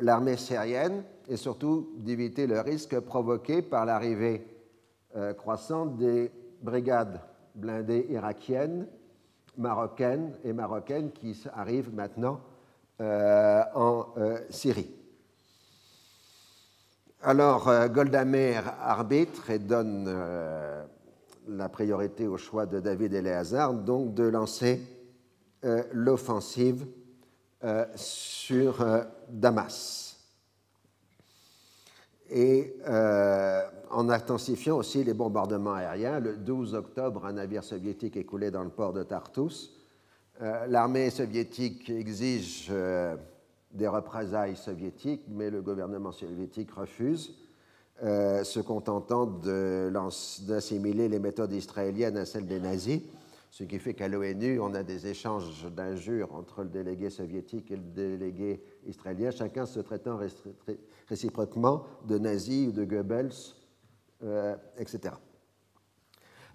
l'armée 0.00 0.36
syrienne 0.36 1.02
et 1.28 1.36
surtout 1.36 1.90
d'éviter 1.98 2.46
le 2.46 2.60
risque 2.60 2.98
provoqué 3.00 3.60
par 3.62 3.84
l'arrivée 3.84 4.46
euh, 5.16 5.34
croissante 5.34 5.96
des 5.96 6.30
brigades 6.62 7.20
blindées 7.54 8.06
irakiennes, 8.10 8.86
marocaines 9.56 10.32
et 10.44 10.52
marocaines 10.52 11.12
qui 11.12 11.38
arrivent 11.54 11.92
maintenant 11.94 12.40
euh, 13.00 13.62
en 13.74 14.06
Syrie. 14.50 14.90
Alors, 17.22 17.70
Goldamer 17.88 18.60
arbitre 18.80 19.50
et 19.50 19.58
donne 19.58 20.08
la 21.48 21.68
priorité 21.68 22.28
au 22.28 22.36
choix 22.36 22.64
de 22.64 22.78
David 22.78 23.12
Eleazar, 23.14 23.74
donc 23.74 24.14
de 24.14 24.22
lancer 24.22 24.80
l'offensive 25.92 26.86
sur 27.96 28.86
Damas. 29.28 30.08
Et 32.30 32.74
euh, 32.86 33.62
en 33.90 34.08
intensifiant 34.10 34.76
aussi 34.76 35.02
les 35.02 35.14
bombardements 35.14 35.74
aériens, 35.74 36.20
le 36.20 36.36
12 36.36 36.74
octobre, 36.74 37.24
un 37.24 37.34
navire 37.34 37.64
soviétique 37.64 38.16
est 38.16 38.24
coulé 38.24 38.50
dans 38.50 38.62
le 38.62 38.68
port 38.68 38.92
de 38.92 39.02
Tartus. 39.02 39.72
Euh, 40.42 40.66
l'armée 40.66 41.08
soviétique 41.10 41.88
exige 41.88 42.68
euh, 42.70 43.16
des 43.72 43.88
représailles 43.88 44.56
soviétiques, 44.56 45.22
mais 45.28 45.48
le 45.50 45.62
gouvernement 45.62 46.12
soviétique 46.12 46.70
refuse, 46.72 47.34
se 48.00 48.60
contentant 48.60 49.26
d'assimiler 49.26 51.08
les 51.08 51.18
méthodes 51.18 51.52
israéliennes 51.52 52.16
à 52.16 52.24
celles 52.24 52.46
des 52.46 52.60
nazis 52.60 53.00
ce 53.50 53.64
qui 53.64 53.78
fait 53.78 53.94
qu'à 53.94 54.08
l'ONU, 54.08 54.60
on 54.60 54.74
a 54.74 54.82
des 54.82 55.06
échanges 55.06 55.66
d'injures 55.74 56.34
entre 56.34 56.62
le 56.62 56.68
délégué 56.68 57.10
soviétique 57.10 57.70
et 57.70 57.76
le 57.76 57.82
délégué 57.82 58.62
israélien, 58.86 59.30
chacun 59.30 59.64
se 59.66 59.80
traitant 59.80 60.18
réciproquement 61.08 61.84
de 62.06 62.18
nazis 62.18 62.68
ou 62.68 62.72
de 62.72 62.84
Goebbels, 62.84 63.32
euh, 64.22 64.54
etc. 64.76 65.14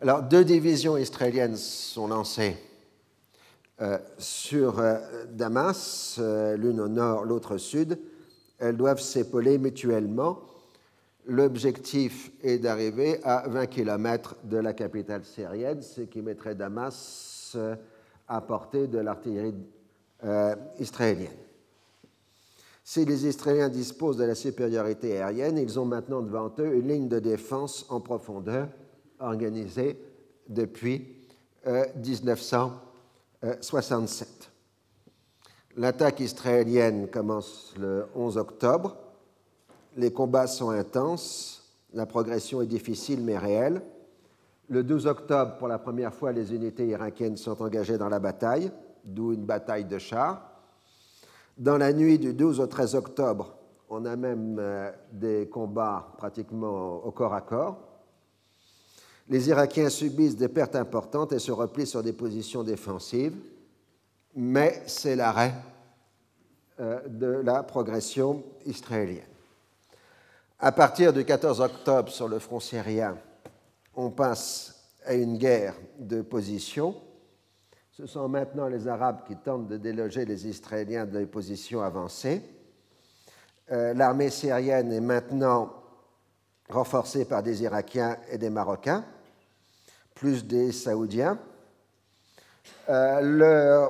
Alors, 0.01 0.21
deux 0.21 0.43
divisions 0.43 0.97
israéliennes 0.97 1.55
sont 1.55 2.07
lancées 2.07 2.57
euh, 3.81 3.97
sur 4.17 4.79
euh, 4.79 5.25
Damas, 5.29 6.19
l'une 6.57 6.79
au 6.79 6.89
nord, 6.89 7.25
l'autre 7.25 7.55
au 7.55 7.57
sud. 7.57 7.99
Elles 8.59 8.77
doivent 8.77 9.01
s'épauler 9.01 9.57
mutuellement 9.57 10.41
L'objectif 11.25 12.31
est 12.41 12.57
d'arriver 12.57 13.23
à 13.23 13.47
20 13.47 13.67
km 13.67 14.35
de 14.43 14.57
la 14.57 14.73
capitale 14.73 15.23
syrienne, 15.23 15.81
ce 15.81 16.01
qui 16.01 16.21
mettrait 16.21 16.55
Damas 16.55 17.55
à 18.27 18.41
portée 18.41 18.87
de 18.87 18.99
l'artillerie 18.99 19.55
euh, 20.25 20.53
israélienne. 20.79 21.31
Si 22.83 23.05
les 23.05 23.25
Israéliens 23.25 23.69
disposent 23.69 24.17
de 24.17 24.25
la 24.25 24.35
supériorité 24.35 25.21
aérienne, 25.21 25.57
ils 25.57 25.79
ont 25.79 25.85
maintenant 25.85 26.21
devant 26.21 26.51
eux 26.59 26.75
une 26.75 26.89
ligne 26.89 27.07
de 27.07 27.19
défense 27.19 27.85
en 27.89 28.01
profondeur 28.01 28.67
organisée 29.19 29.97
depuis 30.49 31.07
1967. 31.65 34.27
Euh, 34.27 34.33
L'attaque 35.77 36.19
israélienne 36.19 37.07
commence 37.07 37.73
le 37.79 38.07
11 38.15 38.37
octobre 38.37 38.97
les 39.95 40.11
combats 40.11 40.47
sont 40.47 40.69
intenses, 40.69 41.63
la 41.93 42.05
progression 42.05 42.61
est 42.61 42.67
difficile 42.67 43.21
mais 43.21 43.37
réelle. 43.37 43.81
Le 44.69 44.83
12 44.83 45.07
octobre, 45.07 45.57
pour 45.57 45.67
la 45.67 45.77
première 45.77 46.13
fois, 46.13 46.31
les 46.31 46.53
unités 46.53 46.87
irakiennes 46.87 47.37
sont 47.37 47.61
engagées 47.61 47.97
dans 47.97 48.09
la 48.09 48.19
bataille, 48.19 48.71
d'où 49.03 49.33
une 49.33 49.45
bataille 49.45 49.85
de 49.85 49.97
chars. 49.97 50.41
Dans 51.57 51.77
la 51.77 51.93
nuit 51.93 52.17
du 52.17 52.33
12 52.33 52.59
au 52.59 52.67
13 52.67 52.95
octobre, 52.95 53.55
on 53.89 54.05
a 54.05 54.15
même 54.15 54.57
euh, 54.59 54.91
des 55.11 55.47
combats 55.51 56.13
pratiquement 56.17 57.05
au 57.05 57.11
corps 57.11 57.33
à 57.33 57.41
corps. 57.41 57.77
Les 59.29 59.49
Irakiens 59.49 59.89
subissent 59.89 60.35
des 60.35 60.47
pertes 60.47 60.75
importantes 60.75 61.31
et 61.31 61.39
se 61.39 61.51
replient 61.51 61.85
sur 61.85 62.01
des 62.01 62.13
positions 62.13 62.63
défensives, 62.63 63.37
mais 64.35 64.81
c'est 64.87 65.15
l'arrêt 65.15 65.53
euh, 66.79 67.07
de 67.07 67.27
la 67.27 67.61
progression 67.61 68.43
israélienne. 68.65 69.32
À 70.65 70.71
partir 70.71 71.11
du 71.11 71.25
14 71.25 71.59
octobre, 71.59 72.09
sur 72.09 72.29
le 72.29 72.39
front 72.39 72.61
syrien, 72.61 73.17
on 73.95 74.11
passe 74.11 74.95
à 75.03 75.13
une 75.13 75.37
guerre 75.37 75.75
de 75.99 76.21
position. 76.21 76.95
Ce 77.91 78.05
sont 78.05 78.29
maintenant 78.29 78.69
les 78.69 78.87
Arabes 78.87 79.25
qui 79.27 79.35
tentent 79.35 79.67
de 79.67 79.75
déloger 79.75 80.23
les 80.23 80.47
Israéliens 80.47 81.05
des 81.05 81.25
positions 81.25 81.81
avancées. 81.81 82.41
Euh, 83.73 83.93
l'armée 83.93 84.29
syrienne 84.29 84.93
est 84.93 85.01
maintenant 85.01 85.73
renforcée 86.69 87.25
par 87.25 87.43
des 87.43 87.63
Irakiens 87.63 88.15
et 88.31 88.37
des 88.37 88.49
Marocains, 88.49 89.03
plus 90.15 90.45
des 90.45 90.71
Saoudiens. 90.71 91.39
Euh, 92.87 93.19
le 93.19 93.89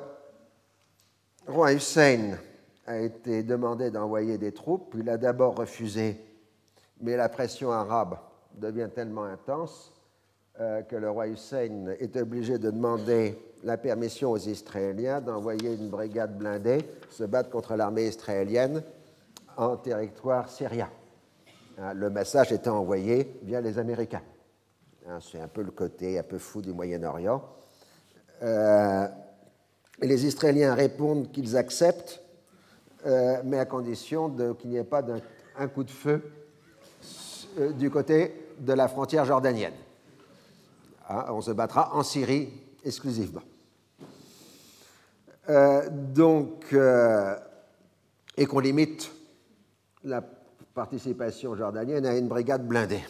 roi 1.46 1.74
Hussein 1.74 2.40
a 2.88 2.98
été 2.98 3.44
demandé 3.44 3.92
d'envoyer 3.92 4.40
des 4.40 4.54
troupes. 4.54 4.96
Il 4.98 5.08
a 5.12 5.18
d'abord 5.18 5.56
refusé 5.56 6.33
mais 7.02 7.18
la 7.18 7.30
pression 7.30 7.72
arabe 7.72 8.18
devient 8.56 8.90
tellement 8.94 9.24
intense 9.24 9.94
euh, 10.60 10.84
que 10.84 10.96
le 10.96 11.10
roi 11.10 11.28
Hussein 11.28 11.88
est 12.00 12.16
obligé 12.16 12.60
de 12.60 12.70
demander 12.70 13.38
la 13.64 13.78
permission 13.78 14.32
aux 14.32 14.38
Israéliens 14.38 15.20
d'envoyer 15.20 15.74
une 15.74 15.90
brigade 15.90 16.38
blindée 16.38 16.80
se 17.10 17.24
battre 17.24 17.50
contre 17.50 17.76
l'armée 17.76 18.08
israélienne 18.08 18.84
en 19.58 19.78
territoire 19.78 20.50
syrien. 20.50 20.90
Hein, 21.80 21.94
le 21.94 22.10
message 22.10 22.52
était 22.52 22.70
envoyé 22.70 23.40
via 23.42 23.62
les 23.62 23.80
Américains. 23.80 24.22
Hein, 25.08 25.20
c'est 25.22 25.40
un 25.40 25.48
peu 25.48 25.64
le 25.64 25.72
côté 25.72 26.20
un 26.20 26.24
peu 26.24 26.38
fou 26.38 26.62
du 26.62 26.72
Moyen-Orient. 26.72 27.42
Euh, 28.44 29.08
les 30.02 30.26
Israéliens 30.26 30.76
répondent 30.76 31.32
qu'ils 31.32 31.58
acceptent, 31.58 32.22
euh, 33.06 33.42
mais 33.44 33.58
à 33.58 33.66
condition 33.66 34.30
qu'il 34.56 34.70
n'y 34.70 34.78
ait 34.78 34.84
pas 34.84 35.04
un 35.58 35.68
coup 35.68 35.84
de 35.84 35.92
feu 35.92 36.22
du 37.78 37.90
côté 37.90 38.34
de 38.60 38.74
la 38.74 38.88
frontière 38.88 39.26
jordanienne. 39.26 39.74
Hein, 41.10 41.26
on 41.30 41.42
se 41.42 41.52
battra 41.52 41.94
en 41.96 42.04
Syrie 42.04 42.50
exclusivement. 42.84 43.42
Euh, 45.50 45.90
donc, 45.92 46.66
euh, 46.74 47.36
et 48.38 48.46
qu'on 48.46 48.60
limite 48.60 49.12
la 50.04 50.22
participation 50.74 51.56
jordanienne 51.56 52.06
à 52.06 52.18
une 52.18 52.28
brigade 52.28 52.68
blindée. 52.68 53.04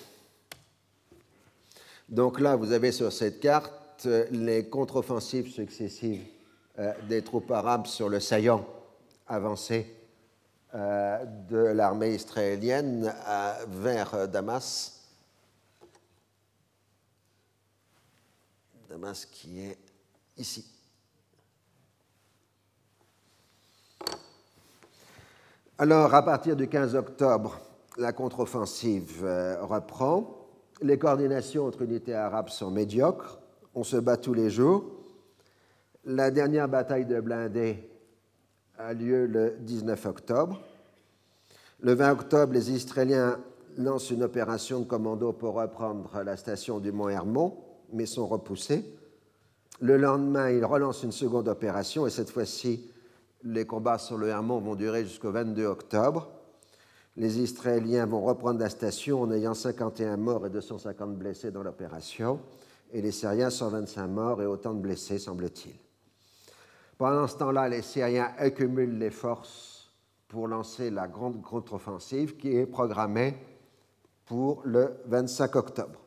Donc 2.10 2.40
là, 2.40 2.56
vous 2.56 2.72
avez 2.72 2.92
sur 2.92 3.12
cette 3.12 3.40
carte 3.40 4.08
les 4.32 4.68
contre-offensives 4.68 5.50
successives 5.50 6.24
des 7.08 7.22
troupes 7.22 7.52
arabes 7.52 7.86
sur 7.86 8.10
le 8.10 8.20
saillant 8.20 8.66
avancé 9.28 9.88
euh, 9.88 10.03
euh, 10.76 11.24
de 11.52 11.58
l'armée 11.58 12.16
israélienne 12.16 13.14
euh, 13.28 13.54
vers 13.68 14.16
euh, 14.16 14.26
Damas. 14.26 15.04
Damas 18.90 19.24
qui 19.28 19.60
est 19.60 19.78
ici. 20.36 20.66
Alors, 25.78 26.12
à 26.16 26.26
partir 26.26 26.56
du 26.56 26.68
15 26.68 26.96
octobre, 26.96 27.60
la 27.98 28.12
contre-offensive 28.12 29.24
reprend. 29.62 30.50
Les 30.82 30.98
coordinations 30.98 31.68
entre 31.68 31.84
unités 31.84 32.16
arabes 32.16 32.50
sont 32.50 32.72
médiocres. 32.72 33.38
On 33.76 33.84
se 33.84 33.98
bat 33.98 34.18
tous 34.18 34.34
les 34.34 34.50
jours. 34.50 34.86
La 36.06 36.32
dernière 36.32 36.68
bataille 36.68 37.06
de 37.06 37.22
blindés 37.22 37.93
a 38.78 38.94
lieu 38.94 39.26
le 39.28 39.56
19 39.60 40.06
octobre. 40.06 40.62
Le 41.80 41.94
20 41.94 42.12
octobre, 42.12 42.54
les 42.54 42.72
Israéliens 42.72 43.40
lancent 43.78 44.10
une 44.10 44.24
opération 44.24 44.80
de 44.80 44.86
commando 44.86 45.32
pour 45.34 45.56
reprendre 45.56 46.24
la 46.24 46.38
station 46.38 46.80
du 46.80 46.92
Mont 46.92 47.10
Hermont, 47.10 47.58
mais 47.92 48.06
sont 48.06 48.28
repoussés. 48.28 48.86
Le 49.82 49.98
lendemain, 49.98 50.50
ils 50.50 50.66
relancent 50.66 51.04
une 51.04 51.12
seconde 51.12 51.48
opération 51.48 52.08
et 52.08 52.10
cette 52.10 52.30
fois-ci, 52.30 52.90
les 53.44 53.66
combats 53.66 53.98
sur 53.98 54.18
le 54.18 54.28
Hermont 54.28 54.60
vont 54.60 54.76
durer 54.76 55.04
jusqu'au 55.04 55.32
22 55.32 55.66
octobre. 55.66 56.30
Les 57.18 57.40
Israéliens 57.40 58.06
vont 58.06 58.22
reprendre 58.22 58.60
la 58.60 58.70
station 58.70 59.22
en 59.22 59.32
ayant 59.32 59.54
51 59.54 60.18
morts 60.18 60.48
et 60.48 60.50
250 60.50 61.16
blessés 61.16 61.52
dans 61.52 61.62
l'opération, 61.62 62.40
et 62.92 63.02
les 63.02 63.12
Syriens 63.12 63.50
125 63.50 64.08
morts 64.08 64.42
et 64.42 64.46
autant 64.46 64.74
de 64.74 64.80
blessés, 64.80 65.20
semble-t-il. 65.20 65.83
Pendant 66.98 67.28
ce 67.28 67.38
temps-là, 67.38 67.70
les 67.70 67.82
Syriens 67.82 68.32
accumulent 68.38 68.98
les 68.98 69.10
forces 69.10 69.92
pour 70.28 70.48
lancer 70.48 70.90
la 70.90 71.08
grande 71.08 71.42
contre-offensive 71.42 72.38
qui 72.38 72.56
est 72.56 72.66
programmée 72.66 73.36
pour 74.26 74.62
le 74.66 74.96
25 75.06 75.56
octobre. 75.56 76.00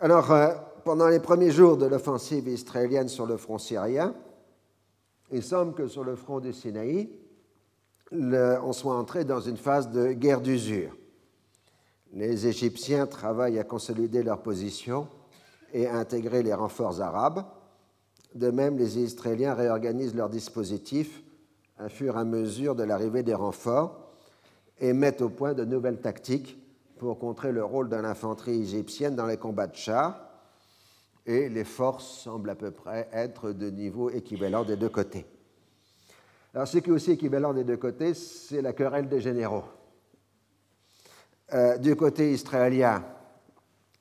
Alors, 0.00 0.30
euh, 0.32 0.54
pendant 0.84 1.08
les 1.08 1.20
premiers 1.20 1.50
jours 1.50 1.76
de 1.76 1.86
l'offensive 1.86 2.48
israélienne 2.48 3.08
sur 3.08 3.26
le 3.26 3.36
front 3.36 3.58
syrien, 3.58 4.14
il 5.30 5.42
semble 5.42 5.74
que 5.74 5.86
sur 5.86 6.04
le 6.04 6.16
front 6.16 6.40
du 6.40 6.52
Sinaï, 6.52 7.08
on 8.10 8.72
soit 8.72 8.94
entré 8.94 9.24
dans 9.24 9.40
une 9.40 9.56
phase 9.56 9.90
de 9.90 10.12
guerre 10.12 10.42
d'usure. 10.42 10.94
Les 12.12 12.46
Égyptiens 12.46 13.06
travaillent 13.06 13.58
à 13.58 13.64
consolider 13.64 14.22
leur 14.22 14.42
position 14.42 15.08
et 15.72 15.86
à 15.86 15.96
intégrer 15.96 16.42
les 16.42 16.52
renforts 16.52 17.00
arabes. 17.00 17.44
De 18.34 18.50
même, 18.50 18.78
les 18.78 18.98
Israéliens 18.98 19.54
réorganisent 19.54 20.14
leur 20.14 20.30
dispositif 20.30 21.22
à 21.78 21.88
fur 21.88 22.16
et 22.16 22.20
à 22.20 22.24
mesure 22.24 22.74
de 22.74 22.82
l'arrivée 22.82 23.22
des 23.22 23.34
renforts 23.34 24.12
et 24.78 24.92
mettent 24.92 25.22
au 25.22 25.28
point 25.28 25.54
de 25.54 25.64
nouvelles 25.64 26.00
tactiques 26.00 26.58
pour 26.98 27.18
contrer 27.18 27.52
le 27.52 27.64
rôle 27.64 27.88
de 27.88 27.96
l'infanterie 27.96 28.62
égyptienne 28.62 29.16
dans 29.16 29.26
les 29.26 29.36
combats 29.36 29.66
de 29.66 29.76
chars 29.76 30.18
et 31.26 31.48
les 31.48 31.64
forces 31.64 32.20
semblent 32.22 32.50
à 32.50 32.54
peu 32.54 32.70
près 32.70 33.08
être 33.12 33.52
de 33.52 33.70
niveau 33.70 34.10
équivalent 34.10 34.64
des 34.64 34.76
deux 34.76 34.88
côtés. 34.88 35.26
Alors, 36.54 36.68
ce 36.68 36.78
qui 36.78 36.90
est 36.90 36.92
aussi 36.92 37.12
équivalent 37.12 37.54
des 37.54 37.64
deux 37.64 37.76
côtés, 37.76 38.14
c'est 38.14 38.60
la 38.60 38.72
querelle 38.72 39.08
des 39.08 39.20
généraux. 39.20 39.64
Euh, 41.54 41.78
du 41.78 41.96
côté 41.96 42.32
israélien, 42.32 43.04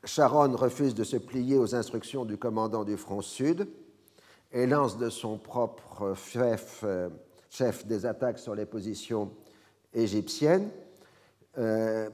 Sharon 0.03 0.55
refuse 0.55 0.95
de 0.95 1.03
se 1.03 1.17
plier 1.17 1.57
aux 1.57 1.75
instructions 1.75 2.25
du 2.25 2.37
commandant 2.37 2.83
du 2.83 2.97
front 2.97 3.21
sud 3.21 3.67
et 4.53 4.67
lance 4.67 4.97
de 4.97 5.09
son 5.09 5.37
propre 5.37 6.13
chef, 6.15 6.81
euh, 6.83 7.09
chef 7.49 7.85
des 7.85 8.05
attaques 8.05 8.39
sur 8.39 8.55
les 8.55 8.65
positions 8.65 9.31
égyptiennes. 9.93 10.69
Euh, 11.57 12.09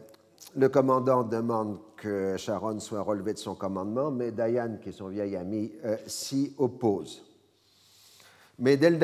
le 0.56 0.70
commandant 0.70 1.24
demande 1.24 1.80
que 1.98 2.38
Sharon 2.38 2.80
soit 2.80 3.02
relevé 3.02 3.34
de 3.34 3.40
son 3.40 3.56
commandement, 3.56 4.12
mais 4.12 4.32
Dayan, 4.32 4.78
qui 4.82 4.90
est 4.90 4.94
son 4.94 5.08
vieil 5.08 5.36
ami, 5.36 5.72
euh, 5.84 5.98
s'y 6.06 6.54
oppose. 6.58 7.24
Mais 8.60 8.78
dès 8.78 8.90
le 8.90 8.98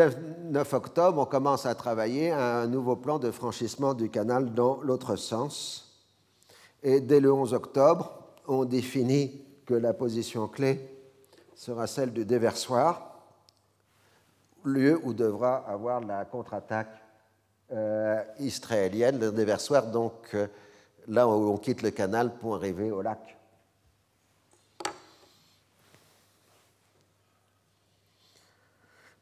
9 0.45 0.73
octobre, 0.73 1.21
on 1.21 1.25
commence 1.25 1.65
à 1.65 1.75
travailler 1.75 2.31
à 2.31 2.59
un 2.61 2.67
nouveau 2.67 2.95
plan 2.95 3.19
de 3.19 3.29
franchissement 3.29 3.93
du 3.93 4.09
canal 4.09 4.53
dans 4.53 4.81
l'autre 4.81 5.15
sens. 5.15 6.01
Et 6.81 7.01
dès 7.01 7.19
le 7.19 7.31
11 7.31 7.53
octobre, 7.53 8.33
on 8.47 8.65
définit 8.65 9.41
que 9.65 9.75
la 9.75 9.93
position 9.93 10.47
clé 10.47 10.79
sera 11.55 11.87
celle 11.87 12.11
du 12.11 12.25
déversoir, 12.25 13.12
lieu 14.63 14.99
où 15.03 15.13
devra 15.13 15.57
avoir 15.67 15.99
la 16.01 16.25
contre-attaque 16.25 17.01
euh, 17.71 18.21
israélienne. 18.39 19.19
Le 19.19 19.31
déversoir, 19.31 19.87
donc, 19.87 20.13
euh, 20.33 20.47
là 21.07 21.27
où 21.27 21.51
on 21.51 21.57
quitte 21.57 21.81
le 21.81 21.91
canal 21.91 22.35
pour 22.35 22.55
arriver 22.55 22.91
au 22.91 23.01
lac. 23.01 23.37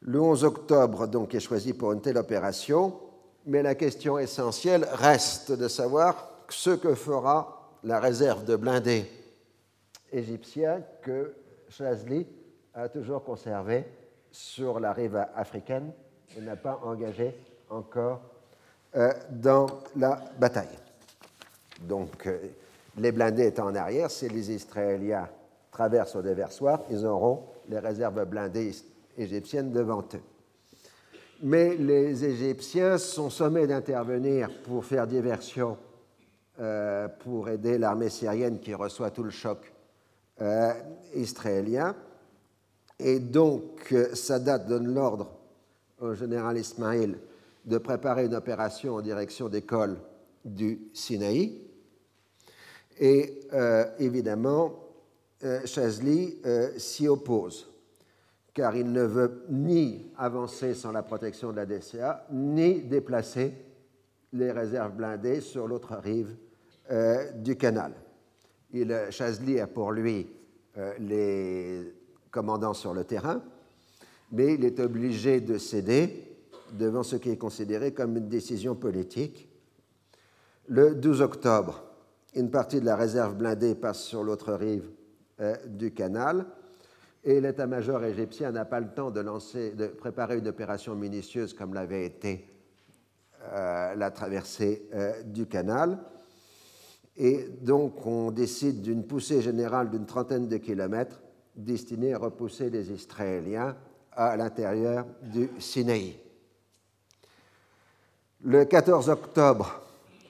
Le 0.00 0.20
11 0.20 0.44
octobre 0.44 1.06
donc 1.06 1.34
est 1.34 1.40
choisi 1.40 1.72
pour 1.72 1.92
une 1.92 2.00
telle 2.00 2.18
opération, 2.18 2.98
mais 3.46 3.62
la 3.62 3.76
question 3.76 4.18
essentielle 4.18 4.84
reste 4.92 5.52
de 5.52 5.68
savoir 5.68 6.28
ce 6.48 6.70
que 6.70 6.94
fera 6.94 7.78
la 7.84 8.00
réserve 8.00 8.44
de 8.44 8.56
blindés 8.56 9.08
égyptiens 10.12 10.82
que 11.02 11.34
Chazli 11.68 12.26
a 12.74 12.88
toujours 12.88 13.24
conservé 13.24 13.84
sur 14.32 14.80
la 14.80 14.92
rive 14.92 15.24
africaine 15.36 15.92
et 16.36 16.40
n'a 16.40 16.56
pas 16.56 16.80
engagé 16.82 17.36
encore 17.68 18.20
euh, 18.96 19.12
dans 19.30 19.66
la 19.96 20.20
bataille. 20.38 20.78
Donc, 21.80 22.26
euh, 22.26 22.38
les 22.98 23.12
blindés 23.12 23.46
étant 23.46 23.66
en 23.66 23.74
arrière, 23.74 24.10
si 24.10 24.28
les 24.28 24.50
Israéliens 24.50 25.28
traversent 25.70 26.16
au 26.16 26.22
déversoir, 26.22 26.80
ils 26.90 27.04
auront 27.04 27.44
les 27.68 27.78
réserves 27.78 28.24
blindées 28.24 28.72
égyptiennes 29.16 29.70
devant 29.70 30.02
eux. 30.14 30.22
Mais 31.42 31.74
les 31.74 32.24
Égyptiens 32.24 32.98
sont 32.98 33.30
sommés 33.30 33.66
d'intervenir 33.66 34.48
pour 34.64 34.84
faire 34.84 35.06
diversion, 35.06 35.76
euh, 36.60 37.08
pour 37.08 37.48
aider 37.48 37.78
l'armée 37.78 38.10
syrienne 38.10 38.60
qui 38.60 38.74
reçoit 38.74 39.10
tout 39.10 39.24
le 39.24 39.30
choc 39.30 39.72
israélien. 41.14 41.94
Et 43.04 43.18
donc, 43.18 43.94
Sadat 44.14 44.58
donne 44.58 44.94
l'ordre 44.94 45.30
au 46.00 46.14
général 46.14 46.58
Ismail 46.58 47.16
de 47.64 47.78
préparer 47.78 48.26
une 48.26 48.34
opération 48.34 48.96
en 48.96 49.00
direction 49.00 49.48
des 49.48 49.62
cols 49.62 49.98
du 50.44 50.88
Sinaï. 50.92 51.60
Et 52.98 53.40
euh, 53.52 53.84
évidemment, 53.98 54.74
euh, 55.44 55.64
Chazli 55.64 56.38
euh, 56.44 56.70
s'y 56.78 57.08
oppose, 57.08 57.68
car 58.54 58.76
il 58.76 58.92
ne 58.92 59.02
veut 59.02 59.44
ni 59.48 60.12
avancer 60.16 60.74
sans 60.74 60.92
la 60.92 61.02
protection 61.02 61.50
de 61.50 61.56
la 61.56 61.66
DCA, 61.66 62.26
ni 62.32 62.82
déplacer 62.82 63.52
les 64.32 64.52
réserves 64.52 64.94
blindées 64.94 65.40
sur 65.40 65.66
l'autre 65.66 65.96
rive 65.96 66.34
du 67.36 67.56
canal. 67.56 67.92
Chazli 69.10 69.60
a 69.60 69.66
pour 69.66 69.92
lui 69.92 70.26
les 70.98 71.94
commandants 72.32 72.74
sur 72.74 72.94
le 72.94 73.04
terrain, 73.04 73.40
mais 74.32 74.54
il 74.54 74.64
est 74.64 74.80
obligé 74.80 75.40
de 75.40 75.58
céder 75.58 76.36
devant 76.72 77.04
ce 77.04 77.16
qui 77.16 77.30
est 77.30 77.36
considéré 77.36 77.92
comme 77.92 78.16
une 78.16 78.28
décision 78.28 78.74
politique. 78.74 79.48
Le 80.66 80.94
12 80.94 81.20
octobre, 81.20 81.84
une 82.34 82.50
partie 82.50 82.80
de 82.80 82.86
la 82.86 82.96
réserve 82.96 83.36
blindée 83.36 83.74
passe 83.74 84.02
sur 84.02 84.24
l'autre 84.24 84.54
rive 84.54 84.88
euh, 85.40 85.54
du 85.66 85.92
canal 85.92 86.46
et 87.24 87.40
l'état-major 87.40 88.02
égyptien 88.04 88.50
n'a 88.50 88.64
pas 88.64 88.80
le 88.80 88.88
temps 88.88 89.10
de 89.10 89.86
préparer 89.86 90.38
une 90.38 90.48
opération 90.48 90.94
minutieuse 90.94 91.54
comme 91.54 91.74
l'avait 91.74 92.04
été 92.04 92.48
euh, 93.52 93.94
la 93.94 94.10
traversée 94.10 94.88
euh, 94.94 95.22
du 95.22 95.46
canal. 95.46 95.98
Et 97.16 97.48
donc 97.60 98.06
on 98.06 98.30
décide 98.30 98.80
d'une 98.80 99.06
poussée 99.06 99.42
générale 99.42 99.90
d'une 99.90 100.06
trentaine 100.06 100.48
de 100.48 100.56
kilomètres 100.56 101.21
destinée 101.54 102.14
à 102.14 102.18
repousser 102.18 102.70
les 102.70 102.90
Israéliens 102.90 103.76
à 104.12 104.36
l'intérieur 104.36 105.06
du 105.22 105.48
Sinaï. 105.58 106.18
Le 108.44 108.64
14 108.64 109.08
octobre, 109.08 109.82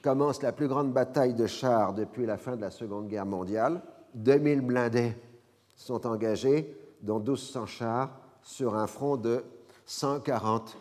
commence 0.02 0.42
la 0.42 0.52
plus 0.52 0.68
grande 0.68 0.92
bataille 0.92 1.32
de 1.32 1.46
chars 1.46 1.94
depuis 1.94 2.26
la 2.26 2.36
fin 2.36 2.56
de 2.56 2.60
la 2.60 2.70
Seconde 2.70 3.08
Guerre 3.08 3.24
mondiale. 3.24 3.80
2000 4.14 4.60
blindés 4.60 5.14
sont 5.76 6.06
engagés, 6.06 6.76
dont 7.00 7.20
1200 7.20 7.66
chars, 7.66 8.10
sur 8.42 8.74
un 8.74 8.88
front 8.88 9.16
de 9.16 9.44
140 9.86 10.76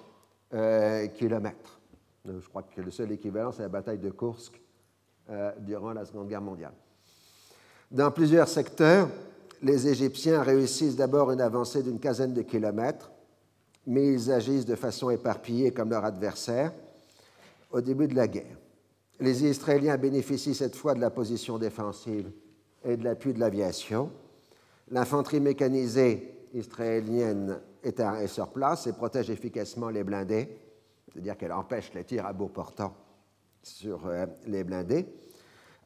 euh, 0.54 1.08
km. 1.08 1.80
Euh, 2.28 2.40
je 2.42 2.50
crois 2.50 2.64
que 2.64 2.82
le 2.82 2.92
seul 2.92 3.12
équivalent, 3.12 3.52
c'est 3.52 3.62
la 3.62 3.70
bataille 3.70 4.00
de 4.00 4.10
Kursk 4.10 4.60
euh, 5.30 5.52
durant 5.60 5.94
la 5.94 6.06
Seconde 6.06 6.28
Guerre 6.28 6.42
mondiale. 6.42 6.74
Dans 7.92 8.12
plusieurs 8.12 8.48
secteurs, 8.48 9.08
les 9.62 9.88
Égyptiens 9.88 10.42
réussissent 10.42 10.96
d'abord 10.96 11.32
une 11.32 11.42
avancée 11.42 11.84
d'une 11.84 12.00
quinzaine 12.00 12.34
de 12.34 12.42
kilomètres, 12.42 13.12
mais 13.86 14.14
ils 14.14 14.32
agissent 14.32 14.66
de 14.66 14.76
façon 14.76 15.10
éparpillée 15.10 15.72
comme 15.72 15.92
leur 15.92 16.06
adversaire 16.06 16.72
au 17.72 17.82
début 17.82 18.08
de 18.08 18.16
la 18.16 18.28
guerre. 18.28 18.58
Les 19.20 19.44
Israéliens 19.46 19.98
bénéficient 19.98 20.56
cette 20.56 20.76
fois 20.76 20.96
de 20.96 21.00
la 21.00 21.12
position 21.12 21.60
défensive 21.60 22.32
et 22.84 22.98
de 22.98 23.04
l'appui 23.04 23.34
de 23.34 23.40
l'aviation. 23.40 24.12
L'infanterie 24.90 25.40
mécanisée 25.40 26.48
israélienne 26.54 27.60
est 27.84 28.28
sur 28.28 28.50
place 28.50 28.88
et 28.88 28.94
protège 28.94 29.30
efficacement 29.30 29.90
les 29.90 30.04
blindés, 30.04 30.50
c'est-à-dire 31.12 31.38
qu'elle 31.38 31.54
empêche 31.54 31.92
les 31.94 32.04
tirs 32.04 32.26
à 32.26 32.34
bout 32.34 32.48
portant 32.48 32.96
sur 33.62 34.08
euh, 34.08 34.26
les 34.48 34.64
blindés. 34.64 35.06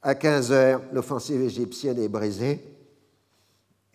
À 0.01 0.15
15 0.15 0.51
heures, 0.51 0.81
l'offensive 0.93 1.41
égyptienne 1.41 1.99
est 1.99 2.07
brisée 2.07 2.74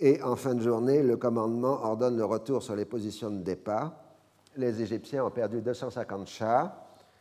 et 0.00 0.22
en 0.22 0.34
fin 0.34 0.54
de 0.54 0.62
journée, 0.62 1.02
le 1.02 1.16
commandement 1.16 1.84
ordonne 1.84 2.16
le 2.16 2.24
retour 2.24 2.62
sur 2.62 2.74
les 2.74 2.84
positions 2.84 3.30
de 3.30 3.42
départ. 3.42 3.92
Les 4.56 4.82
Égyptiens 4.82 5.24
ont 5.24 5.30
perdu 5.30 5.60
250 5.60 6.26
chars, 6.26 6.72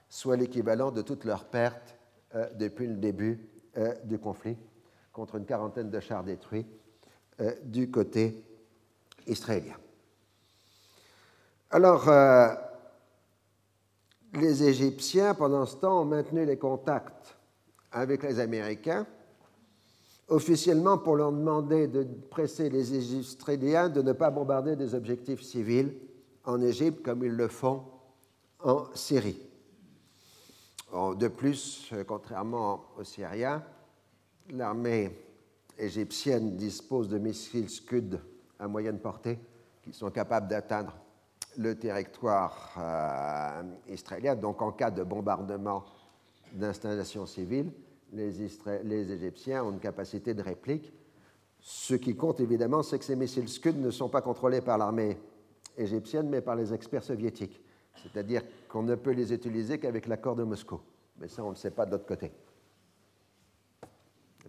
soit 0.10 0.38
l'équivalent 0.38 0.92
de 0.92 1.02
toutes 1.02 1.26
leurs 1.26 1.46
pertes 1.46 1.96
euh, 2.36 2.48
depuis 2.56 2.88
le 2.88 2.96
début 2.96 3.48
euh, 3.78 3.94
du 4.06 4.18
conflit, 4.18 4.58
contre 5.14 5.36
une 5.36 5.46
quarantaine 5.46 5.90
de 5.90 6.00
chars 6.00 6.24
détruits 6.24 6.66
du 7.64 7.90
côté 7.90 8.44
israélien. 9.28 9.76
Alors, 11.72 12.10
les 14.34 14.64
Égyptiens, 14.64 15.34
pendant 15.34 15.66
ce 15.66 15.78
temps, 15.78 16.02
ont 16.02 16.06
maintenu 16.06 16.46
les 16.46 16.58
contacts 16.58 17.38
avec 17.92 18.24
les 18.24 18.40
Américains, 18.40 19.08
officiellement 20.30 20.98
pour 20.98 21.16
leur 21.16 21.32
demander 21.32 21.88
de 21.88 22.04
presser 22.30 22.70
les 22.70 22.94
Israéliens 23.16 23.90
de 23.90 24.02
ne 24.02 24.14
pas 24.14 24.30
bombarder 24.30 24.76
des 24.76 24.94
objectifs 24.94 25.42
civils 25.42 25.94
en 26.46 26.62
Égypte 26.62 27.04
comme 27.04 27.24
ils 27.24 27.32
le 27.32 27.48
font 27.48 27.84
en 28.64 28.86
Syrie. 28.94 29.40
De 30.92 31.28
plus, 31.28 31.92
contrairement 32.08 32.86
aux 32.98 33.04
Syriens, 33.04 33.64
l'armée 34.52 35.12
égyptienne 35.78 36.56
dispose 36.56 37.08
de 37.10 37.18
missiles 37.18 37.70
Scud 37.70 38.20
à 38.60 38.68
moyenne 38.68 39.00
portée 39.00 39.40
qui 39.84 39.94
sont 39.94 40.10
capables 40.10 40.48
d'atteindre 40.48 40.94
le 41.58 41.78
territoire 41.78 42.74
euh, 42.78 43.64
israélien. 43.88 44.36
Donc, 44.36 44.62
en 44.62 44.72
cas 44.72 44.92
de 44.92 45.04
bombardement 45.04 45.86
d'installations 46.54 47.26
civiles, 47.26 47.72
les, 48.14 49.12
Égyptiens 49.12 49.64
ont 49.64 49.72
une 49.72 49.80
capacité 49.80 50.34
de 50.34 50.42
réplique. 50.42 50.94
Ce 51.62 51.94
qui 51.94 52.16
compte 52.16 52.40
évidemment, 52.40 52.84
c'est 52.84 52.98
que 53.00 53.06
ces 53.06 53.16
missiles 53.16 53.50
Scud 53.50 53.78
ne 53.78 53.92
sont 53.92 54.10
pas 54.10 54.22
contrôlés 54.22 54.62
par 54.62 54.78
l'armée 54.78 55.18
égyptienne, 55.78 56.30
mais 56.30 56.42
par 56.42 56.56
les 56.56 56.74
experts 56.74 57.04
soviétiques. 57.04 57.62
C'est-à-dire 58.02 58.44
qu'on 58.70 58.84
ne 58.84 58.96
peut 58.96 59.12
les 59.12 59.34
utiliser 59.34 59.78
qu'avec 59.78 60.08
l'accord 60.08 60.36
de 60.36 60.44
Moscou. 60.44 60.80
Mais 61.20 61.28
ça, 61.28 61.44
on 61.44 61.52
ne 61.52 61.56
sait 61.56 61.72
pas 61.72 61.86
de 61.86 61.92
l'autre 61.92 62.06
côté. 62.06 62.32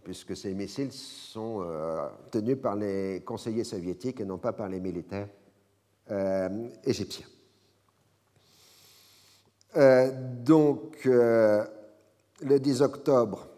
Puisque 0.05 0.37
ces 0.37 0.55
missiles 0.55 0.93
sont 0.93 1.63
euh, 1.63 2.09
tenus 2.31 2.59
par 2.61 2.77
les 2.77 3.23
conseillers 3.25 3.65
soviétiques 3.65 4.21
et 4.21 4.25
non 4.25 4.39
pas 4.39 4.53
par 4.53 4.69
les 4.69 4.81
militaires 4.81 5.29
euh, 6.11 6.69
égyptien. 6.85 7.27
Euh, 9.77 10.11
donc, 10.43 11.05
le 11.05 11.69
10 12.59 12.83
octobre, 12.83 13.49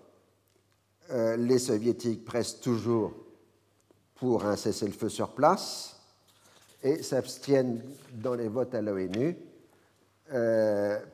les 1.12 1.58
soviétiques 1.58 2.24
pressent 2.24 2.60
toujours 2.60 3.12
pour 4.14 4.46
un 4.46 4.56
cessez-le-feu 4.56 5.08
sur 5.08 5.30
place 5.30 6.00
et 6.82 7.02
s'abstiennent 7.02 7.82
dans 8.14 8.34
les 8.34 8.48
votes 8.48 8.74
à 8.74 8.80
l'ONU, 8.80 9.36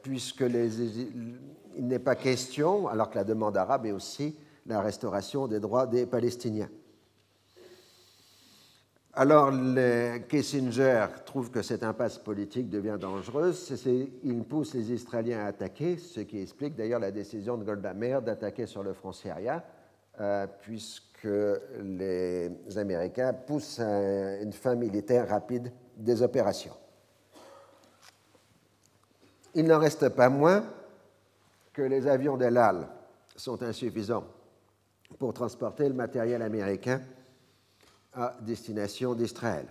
puisque 0.02 0.42
il 0.42 1.86
n'est 1.86 1.98
pas 1.98 2.14
question, 2.14 2.86
alors 2.88 3.10
que 3.10 3.16
la 3.16 3.24
demande 3.24 3.56
arabe 3.56 3.86
est 3.86 3.92
aussi 3.92 4.36
la 4.66 4.80
restauration 4.80 5.48
des 5.48 5.60
droits 5.60 5.86
des 5.86 6.06
Palestiniens. 6.06 6.68
Alors, 9.14 9.50
Kissinger 10.28 11.06
trouve 11.26 11.50
que 11.50 11.62
cette 11.62 11.82
impasse 11.82 12.18
politique 12.18 12.70
devient 12.70 12.98
dangereuse. 13.00 13.74
Il 14.22 14.44
pousse 14.44 14.74
les 14.74 14.92
Israéliens 14.92 15.40
à 15.40 15.46
attaquer, 15.46 15.96
ce 15.96 16.20
qui 16.20 16.38
explique 16.40 16.76
d'ailleurs 16.76 17.00
la 17.00 17.10
décision 17.10 17.56
de 17.56 17.64
Golda 17.64 17.94
Meir 17.94 18.22
d'attaquer 18.22 18.66
sur 18.66 18.84
le 18.84 18.92
front 18.92 19.12
syrien, 19.12 19.56
euh, 19.56 19.77
puisque 20.62 21.28
les 21.80 22.50
Américains 22.76 23.32
poussent 23.32 23.80
à 23.80 24.40
une 24.40 24.52
fin 24.52 24.74
militaire 24.74 25.28
rapide 25.28 25.72
des 25.96 26.22
opérations. 26.22 26.74
Il 29.54 29.66
n'en 29.66 29.78
reste 29.78 30.08
pas 30.10 30.28
moins 30.28 30.64
que 31.72 31.82
les 31.82 32.06
avions 32.06 32.36
d'El 32.36 32.58
sont 33.36 33.62
insuffisants 33.62 34.24
pour 35.18 35.32
transporter 35.32 35.88
le 35.88 35.94
matériel 35.94 36.42
américain 36.42 37.00
à 38.12 38.36
destination 38.40 39.14
d'Israël. 39.14 39.66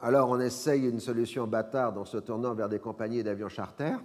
Alors 0.00 0.30
on 0.30 0.40
essaye 0.40 0.88
une 0.88 1.00
solution 1.00 1.46
bâtarde 1.46 1.98
en 1.98 2.04
se 2.04 2.16
tournant 2.18 2.54
vers 2.54 2.68
des 2.68 2.78
compagnies 2.78 3.22
d'avions 3.22 3.48
charter, 3.48 3.96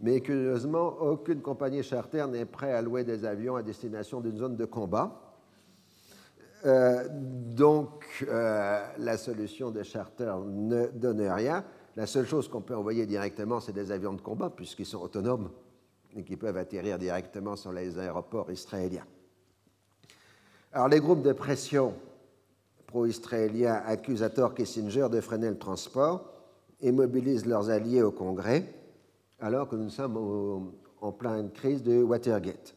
mais 0.00 0.20
curieusement, 0.20 0.96
aucune 1.00 1.42
compagnie 1.42 1.82
charter 1.82 2.26
n'est 2.28 2.46
prête 2.46 2.74
à 2.74 2.80
louer 2.80 3.04
des 3.04 3.24
avions 3.24 3.56
à 3.56 3.62
destination 3.62 4.20
d'une 4.20 4.38
zone 4.38 4.56
de 4.56 4.64
combat. 4.64 5.20
Euh, 6.64 7.06
donc 7.10 8.26
euh, 8.28 8.86
la 8.98 9.16
solution 9.16 9.70
des 9.70 9.84
charters 9.84 10.38
ne 10.38 10.86
donne 10.86 11.20
rien. 11.20 11.64
La 11.96 12.06
seule 12.06 12.26
chose 12.26 12.48
qu'on 12.48 12.60
peut 12.60 12.76
envoyer 12.76 13.06
directement, 13.06 13.60
c'est 13.60 13.72
des 13.72 13.92
avions 13.92 14.12
de 14.12 14.20
combat, 14.20 14.50
puisqu'ils 14.50 14.86
sont 14.86 15.00
autonomes 15.00 15.50
et 16.16 16.22
qui 16.22 16.36
peuvent 16.36 16.56
atterrir 16.56 16.98
directement 16.98 17.56
sur 17.56 17.72
les 17.72 17.98
aéroports 17.98 18.50
israéliens. 18.50 19.06
Alors 20.72 20.88
les 20.88 21.00
groupes 21.00 21.22
de 21.22 21.32
pression 21.32 21.94
pro-israéliens 22.86 23.82
accusent 23.86 24.22
à 24.22 24.30
tort 24.30 24.54
Kissinger 24.54 25.08
de 25.10 25.20
freiner 25.20 25.48
le 25.48 25.58
transport 25.58 26.24
et 26.80 26.90
mobilisent 26.90 27.46
leurs 27.46 27.70
alliés 27.70 28.02
au 28.02 28.10
Congrès, 28.10 28.79
alors 29.40 29.68
que 29.68 29.76
nous 29.76 29.90
sommes 29.90 30.72
en 31.00 31.12
pleine 31.12 31.50
crise 31.50 31.82
de 31.82 32.02
Watergate. 32.02 32.74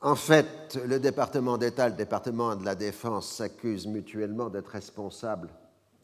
En 0.00 0.14
fait, 0.14 0.78
le 0.86 1.00
département 1.00 1.58
d'État 1.58 1.86
et 1.86 1.90
le 1.90 1.96
département 1.96 2.54
de 2.54 2.64
la 2.64 2.74
Défense 2.74 3.28
s'accusent 3.32 3.86
mutuellement 3.86 4.48
d'être 4.48 4.68
responsables 4.68 5.50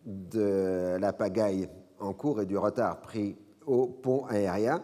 de 0.04 0.96
la 0.98 1.12
pagaille 1.12 1.68
en 2.00 2.12
cours 2.12 2.40
et 2.40 2.46
du 2.46 2.58
retard 2.58 3.00
pris 3.00 3.36
au 3.66 3.86
pont 3.86 4.26
aérien. 4.26 4.82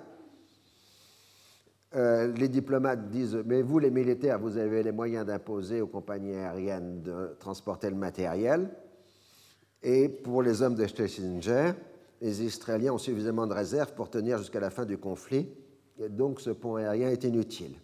Euh, 1.96 2.32
les 2.34 2.48
diplomates 2.48 3.08
disent 3.08 3.42
Mais 3.46 3.62
vous, 3.62 3.80
les 3.80 3.90
militaires, 3.90 4.38
vous 4.38 4.56
avez 4.58 4.82
les 4.84 4.92
moyens 4.92 5.26
d'imposer 5.26 5.80
aux 5.80 5.88
compagnies 5.88 6.36
aériennes 6.36 7.02
de 7.02 7.36
transporter 7.40 7.90
le 7.90 7.96
matériel. 7.96 8.70
Et 9.82 10.08
pour 10.08 10.42
les 10.42 10.62
hommes 10.62 10.76
de 10.76 10.86
Schlesinger, 10.86 11.72
les 12.20 12.42
Israéliens 12.42 12.92
ont 12.92 12.98
suffisamment 12.98 13.46
de 13.46 13.54
réserves 13.54 13.94
pour 13.94 14.10
tenir 14.10 14.38
jusqu'à 14.38 14.60
la 14.60 14.70
fin 14.70 14.84
du 14.84 14.98
conflit. 14.98 15.48
Et 15.98 16.08
donc, 16.08 16.40
ce 16.40 16.50
pont 16.50 16.76
aérien 16.76 17.10
est 17.10 17.24
inutile. 17.24 17.74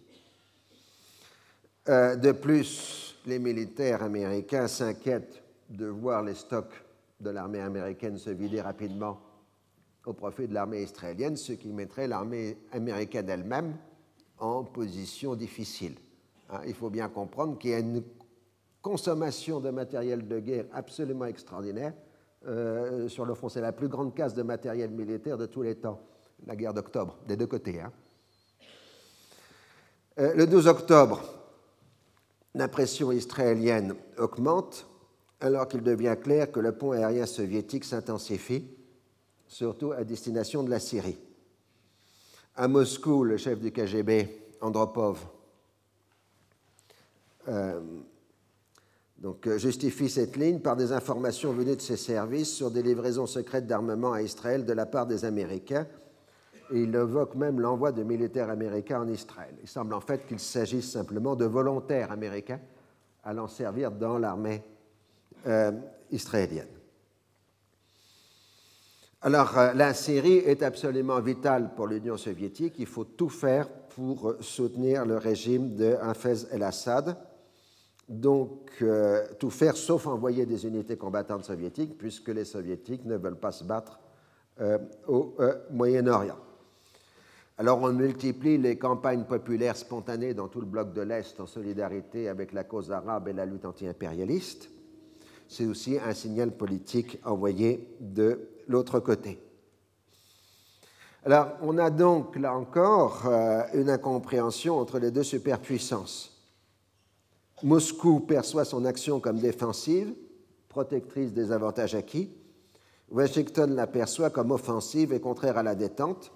Euh, 1.89 2.15
de 2.15 2.31
plus, 2.31 3.15
les 3.25 3.39
militaires 3.39 4.03
américains 4.03 4.67
s'inquiètent 4.67 5.41
de 5.69 5.85
voir 5.85 6.23
les 6.23 6.35
stocks 6.35 6.73
de 7.19 7.29
l'armée 7.29 7.59
américaine 7.59 8.17
se 8.17 8.29
vider 8.29 8.61
rapidement 8.61 9.19
au 10.05 10.13
profit 10.13 10.47
de 10.47 10.53
l'armée 10.53 10.83
israélienne, 10.83 11.35
ce 11.35 11.53
qui 11.53 11.69
mettrait 11.69 12.07
l'armée 12.07 12.57
américaine 12.71 13.29
elle-même 13.29 13.75
en 14.39 14.63
position 14.63 15.35
difficile. 15.35 15.95
Hein, 16.49 16.61
il 16.65 16.73
faut 16.73 16.89
bien 16.89 17.09
comprendre 17.09 17.57
qu'il 17.57 17.71
y 17.71 17.73
a 17.73 17.79
une 17.79 18.03
consommation 18.81 19.59
de 19.59 19.69
matériel 19.69 20.27
de 20.27 20.39
guerre 20.39 20.65
absolument 20.71 21.25
extraordinaire 21.25 21.93
euh, 22.45 23.07
sur 23.07 23.25
le 23.25 23.33
front. 23.33 23.49
C'est 23.49 23.61
la 23.61 23.71
plus 23.71 23.87
grande 23.87 24.13
casse 24.13 24.33
de 24.33 24.43
matériel 24.43 24.91
militaire 24.91 25.37
de 25.37 25.45
tous 25.45 25.63
les 25.63 25.75
temps, 25.75 26.01
la 26.45 26.55
guerre 26.55 26.73
d'octobre, 26.73 27.17
des 27.27 27.35
deux 27.35 27.47
côtés. 27.47 27.81
Hein. 27.81 27.91
Euh, 30.19 30.33
le 30.33 30.47
12 30.47 30.67
octobre, 30.67 31.21
la 32.53 32.67
pression 32.67 33.11
israélienne 33.11 33.95
augmente 34.17 34.87
alors 35.39 35.67
qu'il 35.67 35.83
devient 35.83 36.15
clair 36.21 36.51
que 36.51 36.59
le 36.59 36.71
pont 36.71 36.91
aérien 36.91 37.25
soviétique 37.25 37.85
s'intensifie, 37.85 38.67
surtout 39.47 39.91
à 39.91 40.03
destination 40.03 40.63
de 40.63 40.69
la 40.69 40.79
Syrie. 40.79 41.17
À 42.55 42.67
Moscou, 42.67 43.23
le 43.23 43.37
chef 43.37 43.59
du 43.59 43.71
KGB, 43.71 44.27
Andropov, 44.61 45.19
euh, 47.47 47.79
donc, 49.19 49.47
euh, 49.47 49.57
justifie 49.57 50.09
cette 50.09 50.35
ligne 50.35 50.59
par 50.59 50.75
des 50.75 50.91
informations 50.91 51.51
venues 51.51 51.75
de 51.75 51.81
ses 51.81 51.97
services 51.97 52.53
sur 52.53 52.69
des 52.69 52.83
livraisons 52.83 53.25
secrètes 53.25 53.65
d'armement 53.65 54.13
à 54.13 54.21
Israël 54.21 54.63
de 54.63 54.73
la 54.73 54.85
part 54.85 55.07
des 55.07 55.25
Américains. 55.25 55.87
Et 56.71 56.81
il 56.81 56.93
évoque 56.93 57.33
même 57.35 57.59
l'envoi 57.59 57.91
de 57.91 58.03
militaires 58.03 58.49
américains 58.49 59.01
en 59.01 59.07
Israël. 59.07 59.55
Il 59.61 59.67
semble 59.67 59.93
en 59.93 60.01
fait 60.01 60.27
qu'il 60.27 60.39
s'agisse 60.39 60.91
simplement 60.91 61.35
de 61.35 61.45
volontaires 61.45 62.11
américains 62.11 62.59
allant 63.23 63.47
servir 63.47 63.91
dans 63.91 64.19
l'armée 64.19 64.61
euh, 65.47 65.71
israélienne. 66.11 66.67
Alors, 69.21 69.57
euh, 69.57 69.73
la 69.73 69.95
Syrie 69.95 70.37
est 70.37 70.61
absolument 70.61 71.19
vitale 71.21 71.71
pour 71.75 71.87
l'Union 71.87 72.17
soviétique. 72.17 72.75
Il 72.77 72.85
faut 72.85 73.05
tout 73.05 73.29
faire 73.29 73.67
pour 73.69 74.35
soutenir 74.41 75.05
le 75.05 75.17
régime 75.17 75.75
de 75.75 75.95
Hafez 76.01 76.45
el-Assad, 76.51 77.17
donc 78.07 78.69
euh, 78.81 79.25
tout 79.39 79.49
faire 79.49 79.75
sauf 79.75 80.07
envoyer 80.07 80.45
des 80.45 80.65
unités 80.65 80.97
combattantes 80.97 81.45
soviétiques, 81.45 81.97
puisque 81.97 82.29
les 82.29 82.45
soviétiques 82.45 83.05
ne 83.05 83.17
veulent 83.17 83.39
pas 83.39 83.51
se 83.51 83.63
battre 83.63 83.99
euh, 84.61 84.77
au 85.07 85.35
euh, 85.39 85.55
Moyen-Orient. 85.71 86.37
Alors 87.57 87.81
on 87.81 87.91
multiplie 87.91 88.57
les 88.57 88.77
campagnes 88.77 89.23
populaires 89.23 89.75
spontanées 89.75 90.33
dans 90.33 90.47
tout 90.47 90.59
le 90.61 90.67
bloc 90.67 90.93
de 90.93 91.01
l'Est 91.01 91.39
en 91.39 91.47
solidarité 91.47 92.29
avec 92.29 92.53
la 92.53 92.63
cause 92.63 92.91
arabe 92.91 93.27
et 93.27 93.33
la 93.33 93.45
lutte 93.45 93.65
anti-impérialiste. 93.65 94.69
C'est 95.49 95.65
aussi 95.65 95.97
un 95.97 96.13
signal 96.13 96.51
politique 96.51 97.19
envoyé 97.25 97.95
de 97.99 98.47
l'autre 98.67 98.99
côté. 98.99 99.39
Alors 101.25 101.53
on 101.61 101.77
a 101.77 101.89
donc 101.89 102.35
là 102.35 102.53
encore 102.53 103.23
une 103.73 103.89
incompréhension 103.89 104.77
entre 104.77 104.99
les 104.99 105.09
deux 105.09 105.23
superpuissances. 105.23 106.36
Moscou 107.63 108.19
perçoit 108.19 108.65
son 108.65 108.85
action 108.85 109.19
comme 109.19 109.39
défensive, 109.39 110.13
protectrice 110.69 111.33
des 111.33 111.51
avantages 111.51 111.95
acquis. 111.95 112.29
Washington 113.09 113.73
l'aperçoit 113.73 114.29
comme 114.29 114.51
offensive 114.51 115.13
et 115.13 115.19
contraire 115.19 115.57
à 115.57 115.63
la 115.63 115.73
détente. 115.73 116.31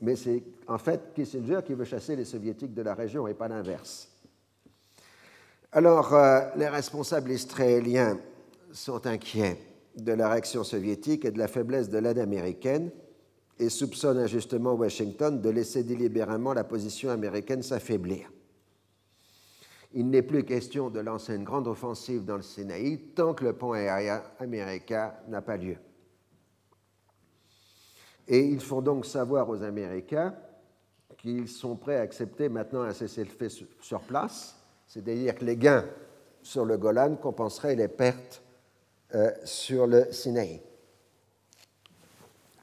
Mais 0.00 0.16
c'est 0.16 0.42
en 0.66 0.78
fait 0.78 1.14
Kissinger 1.14 1.60
qui 1.64 1.74
veut 1.74 1.84
chasser 1.84 2.16
les 2.16 2.24
soviétiques 2.24 2.74
de 2.74 2.82
la 2.82 2.94
région 2.94 3.26
et 3.26 3.34
pas 3.34 3.48
l'inverse. 3.48 4.08
Alors, 5.72 6.12
euh, 6.14 6.40
les 6.56 6.68
responsables 6.68 7.30
israéliens 7.30 8.18
sont 8.72 9.06
inquiets 9.06 9.58
de 9.96 10.12
la 10.12 10.28
réaction 10.28 10.64
soviétique 10.64 11.24
et 11.24 11.30
de 11.30 11.38
la 11.38 11.48
faiblesse 11.48 11.88
de 11.88 11.98
l'aide 11.98 12.18
américaine 12.18 12.90
et 13.58 13.70
soupçonnent 13.70 14.18
injustement 14.18 14.74
Washington 14.74 15.40
de 15.40 15.48
laisser 15.48 15.84
délibérément 15.84 16.52
la 16.52 16.64
position 16.64 17.10
américaine 17.10 17.62
s'affaiblir 17.62 18.33
il 19.94 20.10
n'est 20.10 20.22
plus 20.22 20.44
question 20.44 20.90
de 20.90 20.98
lancer 20.98 21.34
une 21.34 21.44
grande 21.44 21.68
offensive 21.68 22.24
dans 22.24 22.36
le 22.36 22.42
Sinaï 22.42 22.98
tant 23.14 23.32
que 23.32 23.44
le 23.44 23.52
pont 23.52 23.72
aérien 23.72 24.22
américain 24.40 25.14
n'a 25.28 25.40
pas 25.40 25.56
lieu. 25.56 25.76
Et 28.26 28.40
ils 28.40 28.60
font 28.60 28.82
donc 28.82 29.06
savoir 29.06 29.48
aux 29.48 29.62
Américains 29.62 30.34
qu'ils 31.16 31.48
sont 31.48 31.76
prêts 31.76 31.98
à 31.98 32.00
accepter 32.00 32.48
maintenant 32.48 32.82
un 32.82 32.92
cessez-le-feu 32.92 33.48
sur 33.80 34.00
place, 34.00 34.56
c'est-à-dire 34.88 35.36
que 35.36 35.44
les 35.44 35.56
gains 35.56 35.86
sur 36.42 36.64
le 36.64 36.76
Golan 36.76 37.14
compenseraient 37.14 37.76
les 37.76 37.88
pertes 37.88 38.42
euh, 39.14 39.30
sur 39.44 39.86
le 39.86 40.10
Sinaï. 40.10 40.60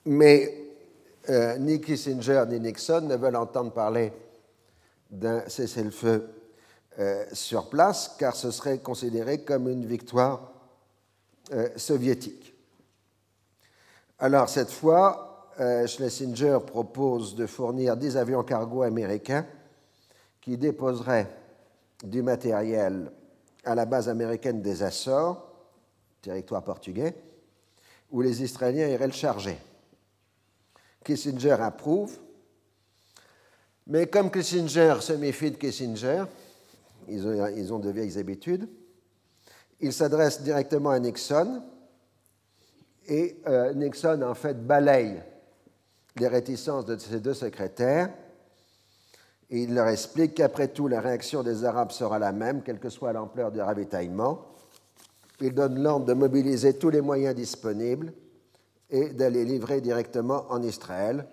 Mais 0.06 0.58
euh, 1.30 1.58
ni 1.60 1.80
Kissinger 1.80 2.44
ni 2.50 2.60
Nixon 2.60 3.02
ne 3.02 3.16
veulent 3.16 3.38
entendre 3.38 3.72
parler 3.72 4.12
d'un 5.10 5.48
cessez-le-feu 5.48 6.41
sur 7.34 7.70
place, 7.70 8.16
car 8.20 8.36
ce 8.36 8.52
serait 8.52 8.80
considéré 8.80 9.44
comme 9.44 9.70
une 9.70 9.86
victoire 9.86 10.52
euh, 11.54 11.68
soviétique. 11.76 12.54
Alors 14.20 14.48
cette 14.48 14.72
fois, 14.72 15.50
euh, 15.60 15.86
Schlesinger 15.86 16.60
propose 16.66 17.36
de 17.36 17.46
fournir 17.46 17.98
10 17.98 18.16
avions 18.16 18.44
cargo 18.44 18.84
américains 18.84 19.46
qui 20.40 20.56
déposeraient 20.56 21.28
du 22.06 22.22
matériel 22.22 23.12
à 23.66 23.76
la 23.76 23.86
base 23.86 24.08
américaine 24.08 24.62
des 24.62 24.82
Açores, 24.82 25.46
territoire 26.22 26.64
portugais, 26.64 27.16
où 28.12 28.22
les 28.22 28.42
Israéliens 28.42 28.88
iraient 28.88 29.08
le 29.08 29.12
charger. 29.12 29.58
Kissinger 31.04 31.58
approuve, 31.60 32.18
mais 33.88 34.08
comme 34.08 34.32
Kissinger 34.32 34.96
se 35.02 35.14
méfie 35.14 35.52
de 35.52 35.58
Kissinger, 35.58 36.24
ils 37.12 37.74
ont, 37.74 37.80
de 37.80 37.90
vieilles 37.90 38.18
habitudes. 38.18 38.68
Il 39.80 39.94
s'adresse 39.94 40.42
directement 40.42 40.92
à 40.92 41.00
Nixon 41.00 41.62
et 43.08 43.38
euh, 43.48 43.74
Nixon, 43.74 44.22
en 44.22 44.36
fait, 44.36 44.66
balaye 44.66 45.22
les 46.18 46.28
réticences 46.28 46.86
de 46.86 46.98
ses 46.98 47.20
deux 47.20 47.34
secrétaires. 47.34 48.10
Et 49.50 49.64
il 49.64 49.74
leur 49.74 49.88
explique 49.88 50.36
qu'après 50.36 50.70
tout, 50.70 50.88
la 50.88 51.02
réaction 51.02 51.44
des 51.44 51.66
Arabes 51.66 51.92
sera 51.92 52.20
la 52.20 52.32
même, 52.32 52.62
quelle 52.64 52.80
que 52.80 52.90
soit 52.90 53.12
l'ampleur 53.12 53.52
du 53.52 53.60
ravitaillement. 53.60 54.46
Il 55.42 55.54
donne 55.54 55.82
l'ordre 55.82 56.06
de 56.06 56.14
mobiliser 56.14 56.76
tous 56.76 56.90
les 56.90 57.02
moyens 57.02 57.36
disponibles 57.36 58.14
et 58.90 59.10
d'aller 59.10 59.44
livrer 59.44 59.82
directement 59.82 60.46
en 60.50 60.62
Israël. 60.62 61.26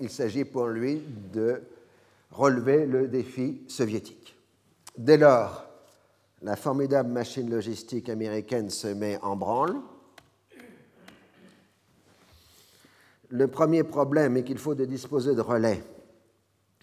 Il 0.00 0.10
s'agit 0.10 0.44
pour 0.44 0.66
lui 0.66 1.02
de 1.32 1.62
relever 2.30 2.86
le 2.86 3.08
défi 3.08 3.62
soviétique. 3.68 4.34
Dès 4.96 5.16
lors, 5.16 5.64
la 6.42 6.56
formidable 6.56 7.10
machine 7.10 7.48
logistique 7.48 8.08
américaine 8.08 8.68
se 8.68 8.88
met 8.88 9.18
en 9.22 9.36
branle. 9.36 9.76
Le 13.30 13.48
premier 13.48 13.84
problème 13.84 14.36
est 14.36 14.44
qu'il 14.44 14.58
faut 14.58 14.74
disposer 14.74 15.34
de 15.34 15.40
relais, 15.40 15.82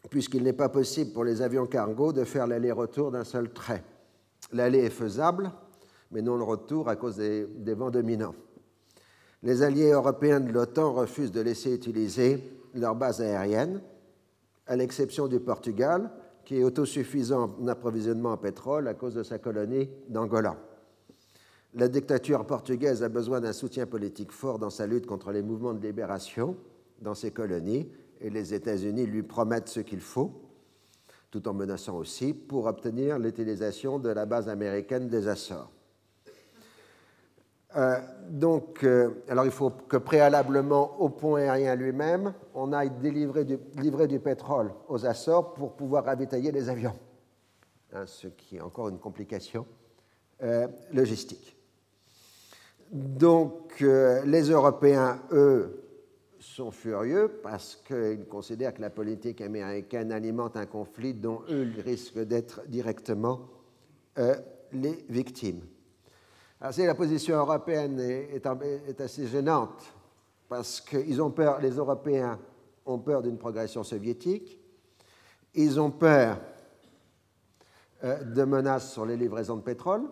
puisqu'il 0.10 0.42
n'est 0.42 0.54
pas 0.54 0.70
possible 0.70 1.12
pour 1.12 1.24
les 1.24 1.44
avions 1.44 1.68
cargo 1.68 2.12
de 2.12 2.24
faire 2.24 2.48
l'aller-retour 2.48 3.12
d'un 3.12 3.24
seul 3.24 3.52
trait. 3.52 3.84
L'aller 4.54 4.86
est 4.86 4.90
faisable, 4.90 5.52
mais 6.10 6.24
non 6.24 6.36
le 6.36 6.44
retour 6.44 6.90
à 6.90 6.96
cause 6.96 7.18
des, 7.18 7.46
des 7.46 7.76
vents 7.76 7.92
dominants. 7.92 8.34
Les 9.44 9.62
alliés 9.62 9.92
européens 9.92 10.40
de 10.40 10.52
l'OTAN 10.52 10.94
refusent 10.94 11.32
de 11.32 11.42
laisser 11.42 11.76
utiliser 11.76 12.44
leur 12.74 12.96
base 12.96 13.22
aérienne, 13.22 13.82
à 14.66 14.76
l'exception 14.76 15.28
du 15.28 15.40
Portugal, 15.40 16.10
qui 16.50 16.58
est 16.58 16.64
autosuffisant 16.64 17.56
en 17.62 17.68
approvisionnement 17.68 18.32
en 18.32 18.38
pétrole 18.38 18.88
à 18.88 18.96
cause 18.96 19.14
de 19.14 19.22
sa 19.22 19.38
colonie 19.38 19.88
d'Angola. 20.08 20.58
La 21.76 21.88
dictature 21.88 22.44
portugaise 22.48 23.04
a 23.04 23.08
besoin 23.08 23.40
d'un 23.40 23.54
soutien 23.54 23.86
politique 23.86 24.32
fort 24.32 24.58
dans 24.58 24.72
sa 24.72 24.88
lutte 24.88 25.06
contre 25.06 25.32
les 25.32 25.44
mouvements 25.44 25.76
de 25.76 25.86
libération 25.86 26.58
dans 27.04 27.14
ses 27.14 27.30
colonies 27.30 27.88
et 28.20 28.32
les 28.32 28.56
États-Unis 28.56 29.06
lui 29.06 29.22
promettent 29.22 29.70
ce 29.70 29.82
qu'il 29.82 30.00
faut, 30.00 30.42
tout 31.30 31.48
en 31.48 31.54
menaçant 31.54 31.96
aussi 31.96 32.34
pour 32.34 32.66
obtenir 32.66 33.20
l'utilisation 33.20 34.00
de 34.00 34.10
la 34.10 34.26
base 34.26 34.50
américaine 34.50 35.08
des 35.08 35.28
Açores. 35.28 35.72
Euh, 37.76 38.00
donc, 38.30 38.84
euh, 38.84 39.24
alors 39.28 39.46
il 39.46 39.52
faut 39.52 39.70
que 39.70 39.98
préalablement 39.98 41.00
au 41.00 41.10
pont 41.10 41.36
aérien 41.36 41.76
lui-même, 41.76 42.34
on 42.56 42.74
aille 42.74 42.90
du, 42.90 43.12
livrer 43.12 44.08
du 44.08 44.20
pétrole 44.20 44.74
aux 44.88 45.06
Açores 45.06 45.54
pour 45.54 45.74
pouvoir 45.74 46.06
ravitailler 46.06 46.52
les 46.52 46.70
avions, 46.70 46.96
hein, 47.94 48.06
ce 48.08 48.28
qui 48.28 48.58
est 48.58 48.62
encore 48.62 48.90
une 48.90 48.98
complication 48.98 49.68
euh, 50.42 50.68
logistique. 50.92 51.56
Donc, 52.92 53.82
les 53.82 54.50
Européens, 54.50 55.20
eux, 55.32 55.84
sont 56.40 56.72
furieux 56.72 57.40
parce 57.44 57.76
qu'ils 57.76 58.26
considèrent 58.26 58.74
que 58.74 58.82
la 58.82 58.90
politique 58.90 59.42
américaine 59.42 60.12
alimente 60.12 60.58
un 60.58 60.66
conflit 60.66 61.14
dont 61.14 61.42
eux 61.52 61.68
risquent 61.86 62.24
d'être 62.26 62.64
directement 62.68 63.42
les 64.72 65.06
victimes. 65.08 65.62
Alors, 66.62 66.74
la 66.78 66.96
position 66.96 67.38
européenne 67.38 68.00
est, 68.00 69.02
assez 69.02 69.28
gênante 69.28 69.94
parce 70.50 70.82
qu'ils 70.82 71.22
les 71.62 71.72
Européens 71.72 72.38
ont 72.86 73.00
peur 73.00 73.22
d'une 73.22 73.38
progression 73.38 73.84
soviétique, 73.84 74.60
ils 75.54 75.80
ont 75.80 75.92
peur 75.92 76.38
euh, 78.04 78.24
de 78.24 78.44
menaces 78.44 78.92
sur 78.92 79.06
les 79.06 79.16
livraisons 79.16 79.58
de 79.58 79.62
pétrole, 79.62 80.04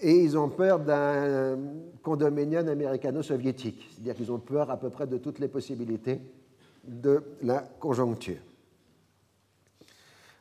et 0.00 0.12
ils 0.12 0.36
ont 0.36 0.48
peur 0.48 0.80
d'un 0.80 1.58
condominium 2.02 2.66
américano-soviétique, 2.66 3.88
c'est-à-dire 3.92 4.14
qu'ils 4.14 4.32
ont 4.32 4.40
peur 4.40 4.70
à 4.70 4.76
peu 4.76 4.90
près 4.90 5.06
de 5.06 5.18
toutes 5.18 5.38
les 5.38 5.48
possibilités 5.48 6.20
de 6.84 7.22
la 7.42 7.60
conjoncture. 7.60 8.40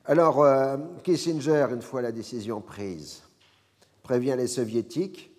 Alors, 0.05 0.43
euh, 0.43 0.77
Kissinger, 1.03 1.67
une 1.71 1.81
fois 1.81 2.01
la 2.01 2.11
décision 2.11 2.61
prise, 2.61 3.23
prévient 4.05 4.35
les 4.37 4.45
soviétiques 4.45 5.31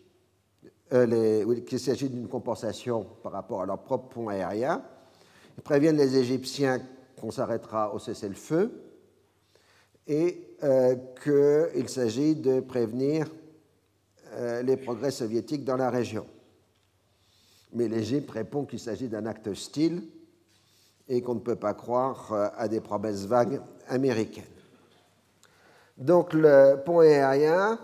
euh, 0.92 1.60
qu'il 1.60 1.78
s'agit 1.78 2.08
d'une 2.08 2.26
compensation 2.26 3.06
par 3.22 3.30
rapport 3.30 3.62
à 3.62 3.66
leur 3.66 3.78
propre 3.78 4.08
pont 4.08 4.28
aérien. 4.28 4.82
Ils 5.56 5.62
préviennent 5.62 5.96
les 5.96 6.16
Égyptiens 6.16 6.82
qu'on 7.20 7.30
s'arrêtera 7.30 7.94
au 7.94 8.00
cessez-le-feu 8.00 8.72
et 10.08 10.56
euh, 10.64 10.96
qu'il 11.22 11.88
s'agit 11.88 12.34
de 12.34 12.58
prévenir 12.58 13.28
euh, 14.32 14.62
les 14.62 14.76
progrès 14.76 15.12
soviétiques 15.12 15.64
dans 15.64 15.76
la 15.76 15.88
région. 15.88 16.26
Mais 17.72 17.86
l'Égypte 17.86 18.32
répond 18.32 18.64
qu'il 18.64 18.80
s'agit 18.80 19.08
d'un 19.08 19.26
acte 19.26 19.46
hostile 19.46 20.02
et 21.08 21.22
qu'on 21.22 21.36
ne 21.36 21.40
peut 21.40 21.54
pas 21.54 21.74
croire 21.74 22.32
à 22.56 22.66
des 22.66 22.80
promesses 22.80 23.26
vagues 23.26 23.60
américaines. 23.86 24.42
Donc 25.98 26.32
le 26.32 26.82
pont 26.84 26.98
aérien 26.98 27.78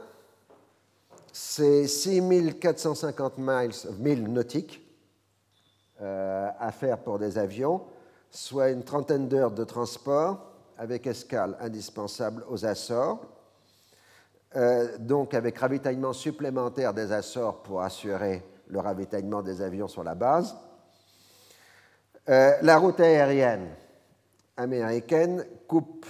c'est 1.32 1.86
6450 1.86 3.38
miles, 3.38 3.72
milles 3.98 4.28
nautiques 4.28 4.86
euh, 6.00 6.50
à 6.58 6.70
faire 6.70 6.98
pour 6.98 7.18
des 7.18 7.38
avions, 7.38 7.82
soit 8.30 8.70
une 8.70 8.84
trentaine 8.84 9.28
d'heures 9.28 9.50
de 9.50 9.64
transport 9.64 10.52
avec 10.76 11.06
escale 11.06 11.56
indispensable 11.60 12.44
aux 12.48 12.64
Açores. 12.64 13.24
euh, 14.56 14.98
donc 14.98 15.32
avec 15.32 15.58
ravitaillement 15.58 16.12
supplémentaire 16.12 16.92
des 16.92 17.12
Açores 17.12 17.62
pour 17.62 17.80
assurer 17.80 18.42
le 18.68 18.80
ravitaillement 18.80 19.42
des 19.42 19.62
avions 19.62 19.88
sur 19.88 20.04
la 20.04 20.14
base. 20.14 20.54
Euh, 22.28 22.52
la 22.60 22.78
route 22.78 23.00
aérienne 23.00 23.68
américaine 24.56 25.44
coupe 25.66 26.06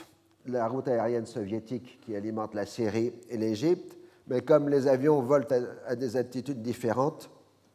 la 0.47 0.67
route 0.67 0.89
aérienne 0.89 1.27
soviétique 1.27 2.01
qui 2.01 2.17
alimente 2.17 2.55
la 2.55 2.67
Syrie 2.67 3.13
et 3.29 3.37
l'Égypte, 3.37 3.97
mais 4.29 4.43
comme 4.43 4.69
les 4.69 4.87
avions 4.87 5.21
volent 5.21 5.47
à, 5.87 5.97
des 5.97 6.17
altitudes 6.17 6.63
différentes, 6.63 7.31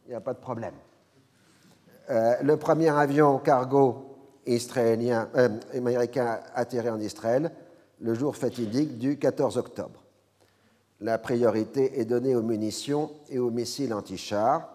il 0.06 0.10
n'y 0.10 0.16
a 0.16 0.22
pas 0.22 0.34
de 0.34 0.39
problème. 0.39 0.74
Euh, 2.10 2.36
le 2.41 2.58
premier 2.58 2.89
avion 2.89 3.38
cargo 3.39 4.16
israélien, 4.45 5.30
euh, 5.36 5.50
américain 5.76 6.39
atterri 6.56 6.89
en 6.89 7.00
Israël 7.00 7.52
le 8.00 8.14
jour 8.14 8.36
fatidique 8.36 8.98
du 8.98 9.18
14 9.18 9.58
octobre. 9.58 10.04
La 11.02 11.18
priorité 11.18 12.00
est 12.00 12.06
donnée 12.06 12.36
aux 12.36 12.41
munitions 12.41 13.12
et 13.30 13.39
aux 13.39 13.52
missiles 13.52 13.93
anti-chars. 13.93 14.70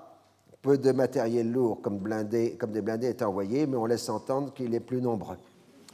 Peu 0.61 0.79
de 0.79 0.93
matériel 0.93 1.51
lourd 1.51 1.81
comme, 1.83 1.99
blindé, 1.99 2.57
comme 2.59 2.71
des 2.71 2.83
blindés 2.83 3.09
est 3.09 3.23
envoyé, 3.23 3.67
mais 3.67 3.77
on 3.77 3.87
laisse 3.87 4.09
entendre 4.09 4.53
qu'il 4.55 4.75
est 4.75 4.81
plus 4.81 5.01
nombreux. 5.01 5.39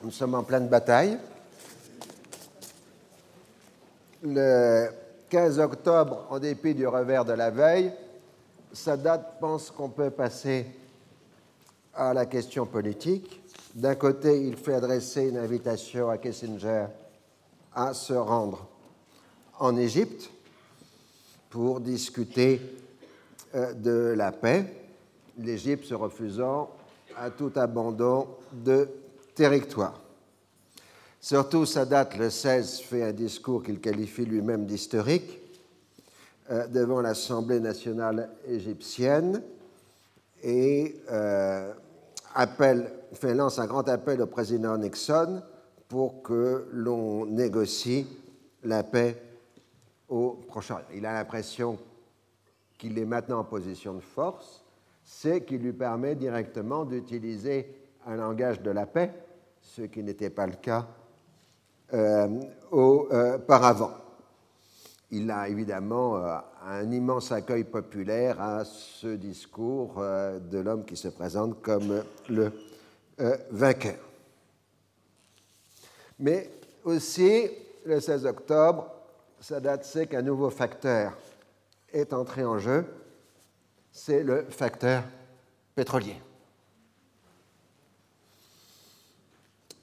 Nous 0.03 0.11
sommes 0.11 0.35
en 0.35 0.43
pleine 0.43 0.69
bataille. 0.69 1.19
Le 4.23 4.89
15 5.29 5.59
octobre, 5.59 6.27
en 6.31 6.39
dépit 6.39 6.75
du 6.75 6.87
revers 6.87 7.25
de 7.25 7.33
la 7.33 7.51
veille, 7.51 7.93
Sadat 8.73 9.19
pense 9.19 9.71
qu'on 9.71 9.89
peut 9.89 10.11
passer 10.11 10.67
à 11.95 12.15
la 12.15 12.27
question 12.27 12.67
politique. 12.67 13.43
D'un 13.75 13.95
côté, 13.95 14.47
il 14.47 14.57
fait 14.57 14.75
adresser 14.75 15.29
une 15.29 15.37
invitation 15.37 16.09
à 16.09 16.19
Kissinger 16.19 16.87
à 17.75 17.95
se 17.95 18.13
rendre 18.13 18.67
en 19.59 19.77
Égypte 19.77 20.31
pour 21.51 21.81
discuter 21.81 22.61
euh, 23.55 23.73
de 23.73 24.15
la 24.17 24.33
paix, 24.33 24.65
l'Égypte 25.39 25.85
se 25.85 25.95
refusant 25.95 26.71
à 27.17 27.31
tout 27.31 27.53
abandon 27.57 28.29
de 28.53 28.89
territoire. 29.35 30.01
Surtout, 31.21 31.67
Sadat, 31.67 32.11
le 32.17 32.31
16, 32.31 32.81
fait 32.81 33.03
un 33.03 33.13
discours 33.13 33.65
qu'il 33.65 33.81
qualifie 33.81 34.25
lui-même 34.25 34.67
d'historique 34.67 35.41
euh, 36.51 36.69
devant 36.69 37.01
l'Assemblée 37.01 37.59
nationale 37.59 38.31
égyptienne 38.47 39.43
et 40.45 40.95
euh, 41.11 41.73
fait, 43.15 43.35
lance 43.35 43.59
un 43.59 43.67
grand 43.67 43.89
appel 43.89 44.23
au 44.23 44.27
président 44.27 44.79
Nixon 44.79 45.43
pour 45.89 46.23
que 46.23 46.69
l'on 46.73 47.27
négocie 47.27 48.07
la 48.63 48.85
paix 48.85 49.21
au 50.09 50.39
Proche-Orient. 50.47 50.87
Il 50.95 51.05
a 51.05 51.13
l'impression 51.13 51.79
qu'il 52.79 52.97
est 52.97 53.05
maintenant 53.05 53.41
en 53.41 53.45
position 53.45 53.95
de 53.95 54.01
force, 54.01 54.63
c'est 55.05 55.45
qu'il 55.45 55.63
lui 55.63 55.73
permet 55.73 56.15
directement 56.15 56.85
d'utiliser 56.85 57.67
un 58.07 58.15
langage 58.15 58.63
de 58.63 58.71
la 58.71 58.87
paix, 58.87 59.13
ce 59.61 59.83
qui 59.83 60.05
n'était 60.05 60.31
pas 60.31 60.47
le 60.47 60.55
cas 60.55 60.87
auparavant. 62.71 63.93
Il 65.11 65.31
a 65.31 65.49
évidemment 65.49 66.17
euh, 66.17 66.37
un 66.67 66.91
immense 66.91 67.33
accueil 67.33 67.65
populaire 67.65 68.41
à 68.41 68.65
ce 68.65 69.07
discours 69.17 69.95
euh, 69.99 70.39
de 70.39 70.59
l'homme 70.59 70.85
qui 70.85 70.97
se 70.97 71.09
présente 71.09 71.63
comme 71.63 72.03
le 72.29 72.53
vainqueur. 73.51 73.97
Mais 76.21 76.51
aussi, 76.85 77.51
le 77.85 77.99
16 77.99 78.27
octobre, 78.27 78.93
Sadat 79.41 79.83
sait 79.83 80.07
qu'un 80.07 80.23
nouveau 80.23 80.51
facteur 80.51 81.17
est 81.93 82.13
entré 82.13 82.45
en 82.45 82.59
jeu, 82.59 82.85
c'est 83.91 84.23
le 84.23 84.45
facteur 84.51 85.03
pétrolier. 85.75 86.17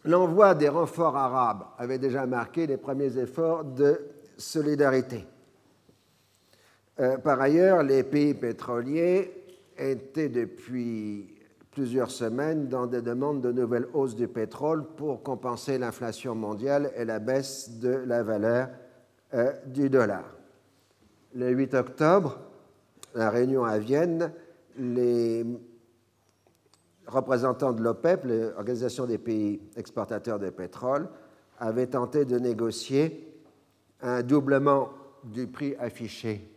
L'envoi 0.06 0.53
des 0.53 0.70
renforts 0.70 1.18
arabes 1.18 1.66
avait 1.80 1.97
déjà 1.97 2.28
marqué 2.28 2.68
les 2.68 2.78
premiers 2.78 3.18
efforts 3.18 3.64
de 3.64 3.99
solidarité. 4.38 5.26
Euh, 6.99 7.18
par 7.18 7.41
ailleurs, 7.41 7.82
les 7.82 8.03
pays 8.03 8.36
pétroliers 8.36 9.32
étaient 9.78 10.30
depuis 10.30 11.36
plusieurs 11.72 12.12
semaines 12.12 12.68
dans 12.68 12.86
des 12.86 13.01
demandes 13.01 13.41
de 13.41 13.51
nouvelles 13.51 13.88
hausses 13.93 14.16
du 14.16 14.28
pétrole 14.28 14.86
pour 14.95 15.24
compenser 15.24 15.78
l'inflation 15.78 16.36
mondiale 16.36 16.91
et 16.95 17.03
la 17.03 17.20
baisse 17.20 17.80
de 17.80 17.89
la 18.06 18.22
valeur 18.22 18.70
euh, 19.34 19.51
du 19.66 19.89
dollar. 19.89 20.24
Le 21.34 21.49
8 21.49 21.74
octobre, 21.74 22.39
la 23.16 23.30
réunion 23.32 23.66
à 23.66 23.80
Vienne, 23.80 24.32
les 24.78 25.45
représentants 27.08 27.74
de 27.74 27.82
l'OPEP, 27.82 28.26
l'Organisation 28.26 29.06
des 29.06 29.18
pays 29.18 29.62
exportateurs 29.76 30.39
de 30.39 30.49
pétrole, 30.49 31.10
avaient 31.60 31.88
tenté 31.88 32.26
de 32.26 32.38
négocier 32.38 33.41
un 34.01 34.22
doublement 34.24 34.89
du 35.24 35.47
prix 35.47 35.76
affiché 35.80 36.51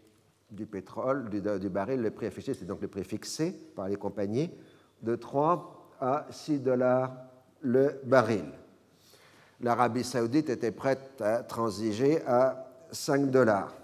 du 0.51 0.67
pétrole, 0.67 1.29
du, 1.29 1.41
du 1.41 1.69
baril. 1.69 2.01
Le 2.01 2.11
prix 2.11 2.27
affiché, 2.27 2.55
c'est 2.55 2.65
donc 2.65 2.81
le 2.81 2.89
prix 2.89 3.05
fixé 3.05 3.53
par 3.75 3.89
les 3.89 3.97
compagnies, 3.97 4.51
de 5.03 5.15
3 5.15 5.95
à 6.01 6.27
6 6.31 6.61
dollars 6.61 7.13
le 7.61 8.01
baril. 8.05 8.45
L'Arabie 9.61 10.05
saoudite 10.05 10.51
était 10.51 10.71
prête 10.71 11.21
à 11.21 11.43
transiger 11.43 12.23
à 12.27 12.69
5 12.93 13.31
dollars. 13.31 13.75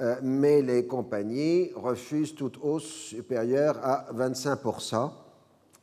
Euh, 0.00 0.16
mais 0.22 0.62
les 0.62 0.86
compagnies 0.86 1.70
refusent 1.74 2.34
toute 2.34 2.58
hausse 2.62 2.84
supérieure 2.84 3.78
à 3.82 4.06
25% 4.14 5.10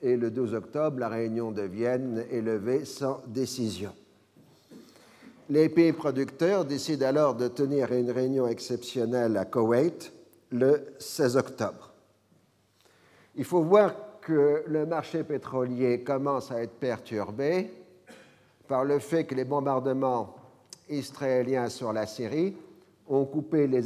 et 0.01 0.15
le 0.15 0.31
12 0.31 0.53
octobre, 0.53 0.99
la 0.99 1.09
réunion 1.09 1.51
de 1.51 1.63
Vienne 1.63 2.23
est 2.31 2.41
levée 2.41 2.85
sans 2.85 3.21
décision. 3.27 3.91
Les 5.49 5.67
pays 5.69 5.93
producteurs 5.93 6.63
décident 6.63 7.05
alors 7.07 7.35
de 7.35 7.47
tenir 7.47 7.91
une 7.91 8.11
réunion 8.11 8.47
exceptionnelle 8.47 9.35
à 9.37 9.45
Koweït 9.45 10.11
le 10.51 10.85
16 10.99 11.37
octobre. 11.37 11.91
Il 13.35 13.43
faut 13.43 13.63
voir 13.63 13.93
que 14.21 14.63
le 14.67 14.85
marché 14.85 15.23
pétrolier 15.23 16.03
commence 16.03 16.51
à 16.51 16.63
être 16.63 16.79
perturbé 16.79 17.71
par 18.67 18.85
le 18.85 18.99
fait 18.99 19.25
que 19.25 19.35
les 19.35 19.43
bombardements 19.43 20.35
israéliens 20.89 21.69
sur 21.69 21.93
la 21.93 22.07
Syrie 22.07 22.55
ont 23.07 23.25
coupé 23.25 23.67
les, 23.67 23.81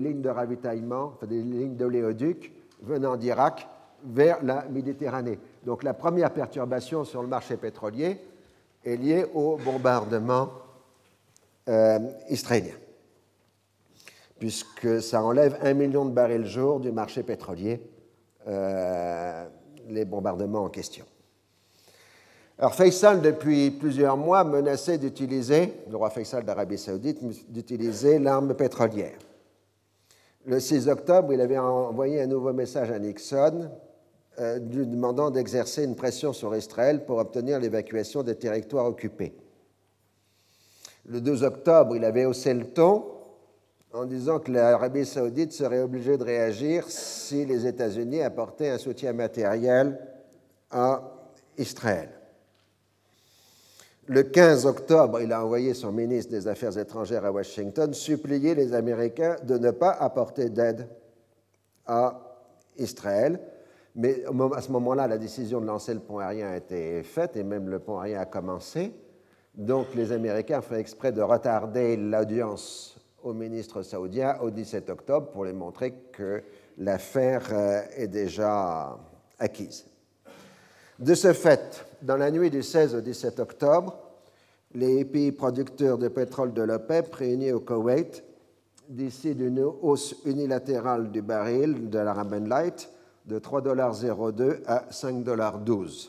lignes 0.00 0.22
de 0.22 0.28
ravitaillement, 0.28 1.12
enfin 1.14 1.26
des 1.26 1.42
lignes 1.42 1.76
d'oléoduc 1.76 2.52
venant 2.82 3.16
d'Irak 3.16 3.68
vers 4.04 4.42
la 4.42 4.66
Méditerranée. 4.68 5.38
Donc 5.64 5.82
la 5.82 5.94
première 5.94 6.32
perturbation 6.32 7.04
sur 7.04 7.22
le 7.22 7.28
marché 7.28 7.56
pétrolier 7.56 8.18
est 8.84 8.96
liée 8.96 9.26
au 9.34 9.56
bombardement 9.56 10.50
euh, 11.68 11.98
israélien, 12.28 12.74
puisque 14.38 15.00
ça 15.00 15.22
enlève 15.22 15.56
un 15.62 15.74
million 15.74 16.04
de 16.04 16.10
barils 16.10 16.46
jour 16.46 16.80
du 16.80 16.90
marché 16.90 17.22
pétrolier, 17.22 17.80
euh, 18.48 19.46
les 19.88 20.04
bombardements 20.04 20.64
en 20.64 20.68
question. 20.68 21.04
Alors 22.62 22.76
Faisal, 22.76 23.20
depuis 23.20 23.72
plusieurs 23.72 24.16
mois, 24.16 24.44
menaçait 24.44 24.96
d'utiliser, 24.96 25.72
le 25.90 25.96
roi 25.96 26.10
Faisal 26.10 26.44
d'Arabie 26.44 26.78
saoudite, 26.78 27.18
d'utiliser 27.52 28.20
l'arme 28.20 28.54
pétrolière. 28.54 29.18
Le 30.46 30.60
6 30.60 30.86
octobre, 30.88 31.32
il 31.32 31.40
avait 31.40 31.58
envoyé 31.58 32.22
un 32.22 32.28
nouveau 32.28 32.52
message 32.52 32.92
à 32.92 33.00
Nixon 33.00 33.68
euh, 34.38 34.60
lui 34.60 34.86
demandant 34.86 35.32
d'exercer 35.32 35.82
une 35.82 35.96
pression 35.96 36.32
sur 36.32 36.54
Israël 36.54 37.04
pour 37.04 37.18
obtenir 37.18 37.58
l'évacuation 37.58 38.22
des 38.22 38.36
territoires 38.36 38.86
occupés. 38.86 39.34
Le 41.06 41.20
12 41.20 41.42
octobre, 41.42 41.96
il 41.96 42.04
avait 42.04 42.26
haussé 42.26 42.54
le 42.54 42.66
ton 42.66 43.06
en 43.92 44.04
disant 44.04 44.38
que 44.38 44.52
l'Arabie 44.52 45.04
saoudite 45.04 45.52
serait 45.52 45.80
obligée 45.80 46.16
de 46.16 46.22
réagir 46.22 46.84
si 46.88 47.44
les 47.44 47.66
États-Unis 47.66 48.22
apportaient 48.22 48.70
un 48.70 48.78
soutien 48.78 49.12
matériel 49.14 49.98
à 50.70 51.02
Israël. 51.58 52.21
Le 54.06 54.24
15 54.24 54.66
octobre, 54.66 55.20
il 55.20 55.32
a 55.32 55.44
envoyé 55.44 55.74
son 55.74 55.92
ministre 55.92 56.32
des 56.32 56.48
Affaires 56.48 56.76
étrangères 56.76 57.24
à 57.24 57.30
Washington 57.30 57.94
supplier 57.94 58.54
les 58.56 58.74
Américains 58.74 59.36
de 59.44 59.56
ne 59.56 59.70
pas 59.70 59.92
apporter 59.92 60.50
d'aide 60.50 60.88
à 61.86 62.20
Israël. 62.76 63.38
Mais 63.94 64.24
à 64.56 64.60
ce 64.60 64.72
moment-là, 64.72 65.06
la 65.06 65.18
décision 65.18 65.60
de 65.60 65.66
lancer 65.66 65.94
le 65.94 66.00
pont 66.00 66.18
aérien 66.18 66.50
a 66.50 66.56
été 66.56 67.04
faite 67.04 67.36
et 67.36 67.44
même 67.44 67.68
le 67.68 67.78
pont 67.78 68.00
aérien 68.00 68.22
a 68.22 68.26
commencé. 68.26 68.92
Donc 69.54 69.94
les 69.94 70.10
Américains 70.10 70.62
font 70.62 70.76
exprès 70.76 71.12
de 71.12 71.22
retarder 71.22 71.96
l'audience 71.96 72.96
au 73.22 73.32
ministre 73.32 73.82
saoudien 73.82 74.36
au 74.40 74.50
17 74.50 74.90
octobre 74.90 75.28
pour 75.30 75.44
lui 75.44 75.52
montrer 75.52 75.92
que 76.10 76.42
l'affaire 76.76 77.46
euh, 77.52 77.82
est 77.96 78.08
déjà 78.08 78.98
acquise. 79.38 79.86
De 80.98 81.14
ce 81.14 81.32
fait, 81.32 81.84
dans 82.02 82.16
la 82.16 82.30
nuit 82.30 82.50
du 82.50 82.62
16 82.62 82.96
au 82.96 83.00
17 83.00 83.40
octobre, 83.40 83.98
les 84.74 85.04
pays 85.04 85.32
producteurs 85.32 85.98
de 85.98 86.08
pétrole 86.08 86.52
de 86.52 86.62
l'OPEP 86.62 87.14
réunis 87.14 87.52
au 87.52 87.60
Koweït 87.60 88.24
d'ici 88.88 89.34
d'une 89.34 89.60
hausse 89.60 90.16
unilatérale 90.24 91.10
du 91.10 91.22
baril 91.22 91.88
de 91.88 91.98
l'Arabian 91.98 92.46
Light 92.46 92.90
de 93.26 93.38
3,02 93.38 94.62
à 94.66 94.86
5,12 94.90 96.08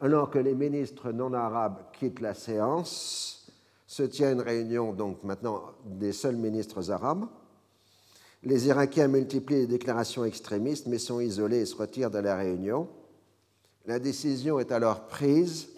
Alors 0.00 0.30
que 0.30 0.38
les 0.38 0.54
ministres 0.54 1.12
non 1.12 1.32
arabes 1.32 1.78
quittent 1.98 2.20
la 2.20 2.34
séance, 2.34 3.50
se 3.86 4.02
tient 4.02 4.32
une 4.32 4.42
réunion 4.42 4.92
donc 4.92 5.24
maintenant 5.24 5.62
des 5.86 6.12
seuls 6.12 6.36
ministres 6.36 6.90
arabes. 6.90 7.24
Les 8.42 8.66
Irakiens 8.66 9.08
multiplient 9.08 9.60
les 9.60 9.66
déclarations 9.66 10.24
extrémistes 10.24 10.86
mais 10.86 10.98
sont 10.98 11.20
isolés 11.20 11.60
et 11.60 11.66
se 11.66 11.74
retirent 11.74 12.10
de 12.10 12.18
la 12.18 12.36
réunion. 12.36 12.88
La 13.88 13.98
décision 13.98 14.60
est 14.60 14.70
alors 14.70 15.06
prise 15.06 15.70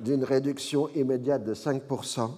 d'une 0.00 0.24
réduction 0.24 0.88
immédiate 0.94 1.44
de 1.44 1.54
5% 1.54 2.30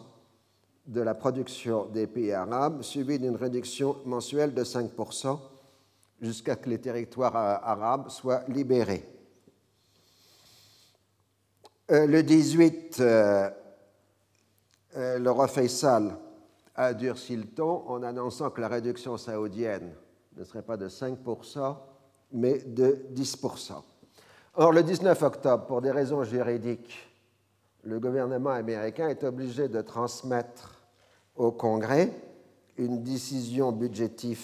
de 0.89 1.01
la 1.01 1.15
production 1.15 1.87
des 1.87 2.09
pays 2.09 2.33
arabes, 2.33 2.83
suivie 2.83 3.21
d'une 3.21 3.37
réduction 3.37 3.99
mensuelle 4.05 4.53
de 4.53 4.65
5% 4.65 5.39
jusqu'à 6.21 6.55
ce 6.55 6.59
que 6.59 6.71
les 6.71 6.81
territoires 6.81 7.37
arabes 7.37 8.09
soient 8.09 8.43
libérés. 8.49 9.05
Euh, 11.93 12.09
le 12.09 12.25
18, 12.25 12.97
euh, 12.99 13.49
euh, 14.97 15.19
le 15.21 15.31
roi 15.31 15.47
Faisal 15.47 16.17
a 16.75 16.93
durci 16.95 17.37
le 17.37 17.47
ton 17.47 17.89
en 17.89 18.03
annonçant 18.03 18.51
que 18.51 18.61
la 18.61 18.67
réduction 18.67 19.17
saoudienne 19.17 19.95
ne 20.37 20.43
serait 20.43 20.63
pas 20.63 20.77
de 20.77 20.89
5%, 20.89 21.77
mais 22.33 22.59
de 22.59 23.07
10%. 23.15 23.85
Or, 24.59 24.73
le 24.73 24.83
19 24.83 25.23
octobre, 25.23 25.67
pour 25.67 25.83
des 25.83 25.91
raisons 25.91 26.25
juridiques, 26.25 26.97
le 27.85 28.01
gouvernement 28.01 28.51
américain 28.51 29.09
est 29.09 29.23
obligé 29.23 29.69
de 29.69 29.83
transmettre 29.83 30.83
au 31.37 31.53
Congrès 31.53 32.11
une 32.79 33.03
décision 33.03 33.71
budgétaire, 33.71 34.41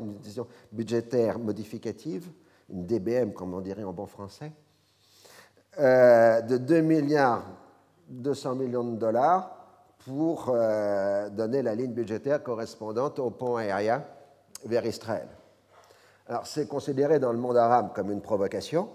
une 0.00 0.16
décision 0.16 0.46
budgétaire 0.72 1.38
modificative, 1.38 2.26
une 2.70 2.86
DBM 2.86 3.32
comme 3.32 3.52
on 3.52 3.60
dirait 3.60 3.84
en 3.84 3.92
bon 3.92 4.06
français, 4.06 4.50
euh, 5.78 6.40
de 6.40 6.56
2 6.56 6.80
milliards 6.80 7.44
200 8.08 8.54
millions 8.54 8.84
de 8.84 8.96
dollars 8.96 9.50
pour 10.06 10.48
euh, 10.48 11.28
donner 11.28 11.60
la 11.60 11.74
ligne 11.74 11.92
budgétaire 11.92 12.42
correspondante 12.42 13.18
au 13.18 13.28
pont 13.28 13.56
aérien 13.56 14.04
vers 14.64 14.86
Israël. 14.86 15.28
Alors 16.26 16.46
c'est 16.46 16.66
considéré 16.66 17.18
dans 17.18 17.32
le 17.32 17.38
monde 17.38 17.58
arabe 17.58 17.92
comme 17.94 18.10
une 18.10 18.22
provocation, 18.22 18.88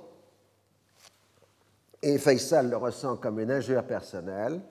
et 2.01 2.17
Faisal 2.17 2.69
le 2.69 2.77
ressent 2.77 3.17
comme 3.17 3.39
une 3.39 3.51
injure 3.51 3.83
personnelle. 3.83 4.61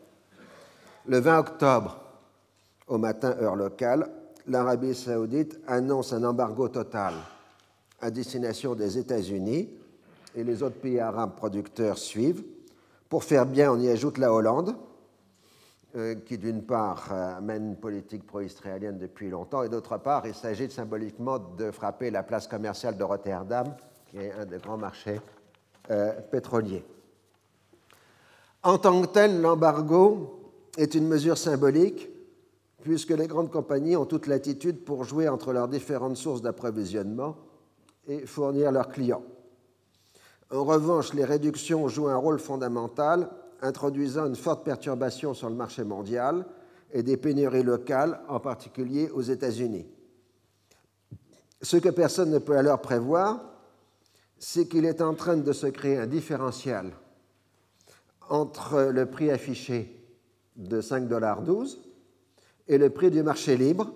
Le 1.06 1.18
20 1.18 1.38
octobre, 1.38 2.00
au 2.88 2.98
matin 2.98 3.36
heure 3.40 3.56
locale, 3.56 4.08
l'Arabie 4.46 4.94
saoudite 4.94 5.58
annonce 5.66 6.12
un 6.12 6.24
embargo 6.24 6.68
total 6.68 7.14
à 8.00 8.10
destination 8.10 8.74
des 8.74 8.98
États-Unis 8.98 9.70
et 10.34 10.44
les 10.44 10.62
autres 10.62 10.78
pays 10.78 11.00
arabes 11.00 11.34
producteurs 11.36 11.98
suivent. 11.98 12.44
Pour 13.08 13.24
faire 13.24 13.46
bien, 13.46 13.72
on 13.72 13.80
y 13.80 13.88
ajoute 13.88 14.18
la 14.18 14.32
Hollande, 14.32 14.76
euh, 15.96 16.16
qui 16.26 16.36
d'une 16.38 16.62
part 16.62 17.08
euh, 17.12 17.40
mène 17.40 17.68
une 17.68 17.76
politique 17.76 18.26
pro-israélienne 18.26 18.98
depuis 18.98 19.30
longtemps, 19.30 19.62
et 19.62 19.68
d'autre 19.68 19.96
part, 19.98 20.26
il 20.26 20.34
s'agit 20.34 20.70
symboliquement 20.70 21.38
de 21.38 21.70
frapper 21.70 22.10
la 22.10 22.22
place 22.22 22.46
commerciale 22.46 22.96
de 22.96 23.04
Rotterdam, 23.04 23.74
qui 24.10 24.18
est 24.18 24.32
un 24.32 24.44
des 24.44 24.58
grands 24.58 24.76
marchés 24.76 25.20
euh, 25.90 26.12
pétroliers. 26.30 26.84
En 28.66 28.78
tant 28.78 29.00
que 29.00 29.06
tel, 29.06 29.40
l'embargo 29.40 30.40
est 30.76 30.96
une 30.96 31.06
mesure 31.06 31.38
symbolique 31.38 32.10
puisque 32.82 33.12
les 33.12 33.28
grandes 33.28 33.52
compagnies 33.52 33.94
ont 33.94 34.06
toute 34.06 34.26
latitude 34.26 34.84
pour 34.84 35.04
jouer 35.04 35.28
entre 35.28 35.52
leurs 35.52 35.68
différentes 35.68 36.16
sources 36.16 36.42
d'approvisionnement 36.42 37.36
et 38.08 38.26
fournir 38.26 38.72
leurs 38.72 38.88
clients. 38.88 39.22
En 40.50 40.64
revanche, 40.64 41.14
les 41.14 41.24
réductions 41.24 41.86
jouent 41.86 42.08
un 42.08 42.16
rôle 42.16 42.40
fondamental, 42.40 43.30
introduisant 43.62 44.26
une 44.26 44.34
forte 44.34 44.64
perturbation 44.64 45.32
sur 45.32 45.48
le 45.48 45.54
marché 45.54 45.84
mondial 45.84 46.44
et 46.92 47.04
des 47.04 47.16
pénuries 47.16 47.62
locales, 47.62 48.20
en 48.28 48.40
particulier 48.40 49.08
aux 49.10 49.22
États-Unis. 49.22 49.86
Ce 51.62 51.76
que 51.76 51.90
personne 51.90 52.30
ne 52.32 52.38
peut 52.38 52.56
alors 52.56 52.80
prévoir, 52.80 53.44
c'est 54.40 54.66
qu'il 54.66 54.86
est 54.86 55.00
en 55.00 55.14
train 55.14 55.36
de 55.36 55.52
se 55.52 55.68
créer 55.68 55.98
un 55.98 56.08
différentiel 56.08 56.90
entre 58.28 58.90
le 58.92 59.06
prix 59.06 59.30
affiché 59.30 59.92
de 60.56 60.80
5,12$ 60.80 61.76
et 62.68 62.78
le 62.78 62.90
prix 62.90 63.10
du 63.10 63.22
marché 63.22 63.56
libre, 63.56 63.92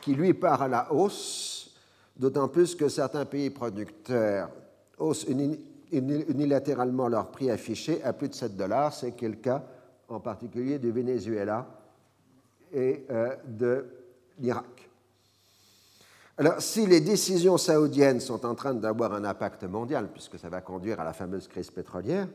qui 0.00 0.14
lui 0.14 0.34
part 0.34 0.62
à 0.62 0.68
la 0.68 0.92
hausse, 0.92 1.76
d'autant 2.16 2.48
plus 2.48 2.74
que 2.74 2.88
certains 2.88 3.24
pays 3.24 3.50
producteurs 3.50 4.50
haussent 4.98 5.26
unilatéralement 5.90 7.08
leur 7.08 7.30
prix 7.30 7.50
affiché 7.50 8.02
à 8.02 8.12
plus 8.12 8.28
de 8.28 8.34
7 8.34 8.56
dollars, 8.56 8.92
c'est 8.92 9.20
le 9.20 9.34
cas 9.34 9.64
en 10.08 10.20
particulier 10.20 10.78
du 10.78 10.90
Venezuela 10.90 11.66
et 12.72 13.04
euh, 13.10 13.34
de 13.46 13.86
l'Irak. 14.38 14.88
Alors, 16.38 16.60
si 16.60 16.86
les 16.86 17.00
décisions 17.00 17.58
saoudiennes 17.58 18.20
sont 18.20 18.46
en 18.46 18.54
train 18.54 18.74
d'avoir 18.74 19.12
un 19.12 19.24
impact 19.24 19.64
mondial, 19.64 20.08
puisque 20.12 20.38
ça 20.38 20.48
va 20.48 20.60
conduire 20.60 21.00
à 21.00 21.04
la 21.04 21.12
fameuse 21.12 21.48
crise 21.48 21.70
pétrolière, 21.70 22.28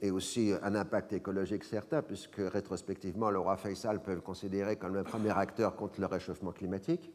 et 0.00 0.10
aussi 0.10 0.52
un 0.62 0.74
impact 0.74 1.12
écologique 1.12 1.64
certain, 1.64 2.02
puisque 2.02 2.38
rétrospectivement, 2.38 3.30
le 3.30 3.38
roi 3.38 3.56
Faisal 3.56 4.00
peut 4.00 4.14
le 4.14 4.20
considérer 4.20 4.76
comme 4.76 4.94
le 4.94 5.02
premier 5.02 5.36
acteur 5.36 5.74
contre 5.74 6.00
le 6.00 6.06
réchauffement 6.06 6.52
climatique, 6.52 7.12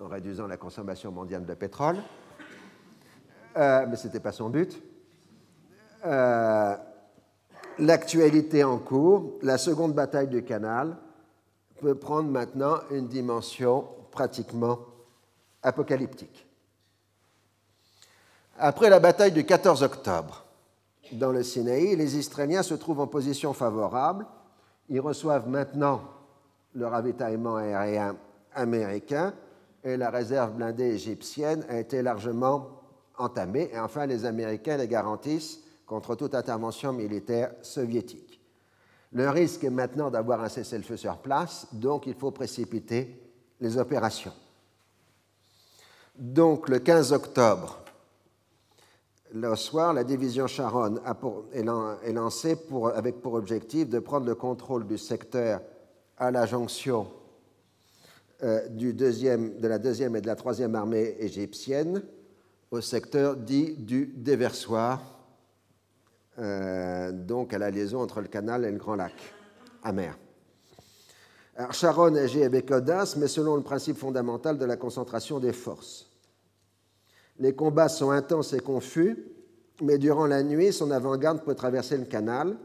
en 0.00 0.08
réduisant 0.08 0.46
la 0.46 0.56
consommation 0.56 1.12
mondiale 1.12 1.46
de 1.46 1.54
pétrole. 1.54 1.96
Euh, 3.56 3.86
mais 3.88 3.96
ce 3.96 4.08
n'était 4.08 4.20
pas 4.20 4.32
son 4.32 4.50
but. 4.50 4.82
Euh, 6.04 6.76
l'actualité 7.78 8.64
en 8.64 8.78
cours, 8.78 9.38
la 9.42 9.56
seconde 9.56 9.94
bataille 9.94 10.28
du 10.28 10.42
canal, 10.42 10.96
peut 11.80 11.94
prendre 11.94 12.28
maintenant 12.28 12.78
une 12.90 13.06
dimension 13.06 13.86
pratiquement 14.10 14.80
apocalyptique. 15.62 16.46
Après 18.58 18.88
la 18.90 19.00
bataille 19.00 19.32
du 19.32 19.44
14 19.44 19.82
octobre, 19.82 20.43
dans 21.12 21.32
le 21.32 21.42
Sinaï. 21.42 21.96
Les 21.96 22.16
Israéliens 22.16 22.62
se 22.62 22.74
trouvent 22.74 23.00
en 23.00 23.06
position 23.06 23.52
favorable. 23.52 24.26
Ils 24.88 25.00
reçoivent 25.00 25.48
maintenant 25.48 26.02
le 26.74 26.86
ravitaillement 26.86 27.56
aérien 27.56 28.16
américain 28.54 29.34
et 29.82 29.96
la 29.96 30.10
réserve 30.10 30.52
blindée 30.52 30.94
égyptienne 30.94 31.64
a 31.68 31.78
été 31.78 32.02
largement 32.02 32.80
entamée. 33.18 33.70
Et 33.72 33.78
enfin, 33.78 34.06
les 34.06 34.24
Américains 34.24 34.76
les 34.76 34.88
garantissent 34.88 35.60
contre 35.86 36.14
toute 36.14 36.34
intervention 36.34 36.92
militaire 36.92 37.52
soviétique. 37.62 38.40
Le 39.12 39.30
risque 39.30 39.62
est 39.62 39.70
maintenant 39.70 40.10
d'avoir 40.10 40.42
un 40.42 40.48
cessez-le-feu 40.48 40.96
sur 40.96 41.18
place, 41.18 41.68
donc 41.72 42.06
il 42.06 42.14
faut 42.14 42.32
précipiter 42.32 43.20
les 43.60 43.78
opérations. 43.78 44.32
Donc 46.16 46.68
le 46.68 46.80
15 46.80 47.12
octobre, 47.12 47.83
le 49.34 49.56
soir, 49.56 49.92
la 49.92 50.04
division 50.04 50.46
Sharon 50.46 51.00
est 51.52 52.12
lancée 52.12 52.56
avec 52.94 53.20
pour 53.20 53.34
objectif 53.34 53.88
de 53.88 53.98
prendre 53.98 54.26
le 54.26 54.36
contrôle 54.36 54.86
du 54.86 54.96
secteur 54.96 55.60
à 56.16 56.30
la 56.30 56.46
jonction 56.46 57.08
euh, 58.44 58.68
de 58.68 59.66
la 59.68 59.78
deuxième 59.78 60.16
et 60.16 60.20
de 60.20 60.26
la 60.26 60.36
troisième 60.36 60.76
armée 60.76 61.16
égyptienne 61.18 62.02
au 62.70 62.80
secteur 62.80 63.36
dit 63.36 63.74
du 63.74 64.06
déversoir, 64.06 65.02
euh, 66.38 67.10
donc 67.10 67.52
à 67.52 67.58
la 67.58 67.70
liaison 67.70 68.00
entre 68.00 68.20
le 68.20 68.28
canal 68.28 68.64
et 68.64 68.70
le 68.70 68.78
Grand 68.78 68.94
Lac, 68.94 69.14
amer. 69.82 70.16
Alors, 71.56 71.72
Sharon 71.72 72.14
agit 72.14 72.42
avec 72.44 72.70
audace, 72.70 73.16
mais 73.16 73.28
selon 73.28 73.56
le 73.56 73.62
principe 73.62 73.96
fondamental 73.96 74.58
de 74.58 74.64
la 74.64 74.76
concentration 74.76 75.40
des 75.40 75.52
forces. 75.52 76.13
Les 77.38 77.54
combats 77.54 77.88
sont 77.88 78.10
intenses 78.10 78.52
et 78.52 78.60
confus, 78.60 79.18
mais 79.82 79.98
durant 79.98 80.26
la 80.26 80.42
nuit, 80.42 80.72
son 80.72 80.90
avant-garde 80.90 81.42
peut 81.44 81.54
traverser 81.54 81.96
le 81.96 82.04
canal 82.04 82.56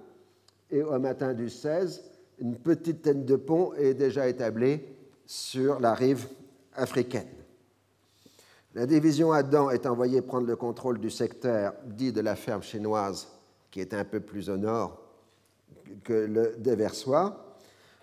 et 0.69 0.83
au 0.83 0.99
matin 0.99 1.33
du 1.33 1.49
16, 1.49 2.03
une 2.39 2.55
petite 2.55 3.01
tête 3.01 3.25
de 3.25 3.35
pont 3.35 3.73
est 3.73 3.93
déjà 3.93 4.27
établie 4.27 4.79
sur 5.25 5.79
la 5.79 5.93
rive 5.93 6.27
africaine. 6.75 7.27
La 8.75 8.85
division 8.85 9.31
Adam 9.31 9.71
est 9.71 9.87
envoyée 9.87 10.21
prendre 10.21 10.45
le 10.45 10.55
contrôle 10.55 10.99
du 10.99 11.09
secteur 11.09 11.73
dit 11.85 12.13
de 12.13 12.21
la 12.21 12.35
ferme 12.35 12.61
chinoise, 12.61 13.27
qui 13.71 13.81
est 13.81 13.93
un 13.93 14.05
peu 14.05 14.19
plus 14.19 14.49
au 14.49 14.57
nord 14.57 15.01
que 16.03 16.13
le 16.13 16.55
déversoir. 16.59 17.45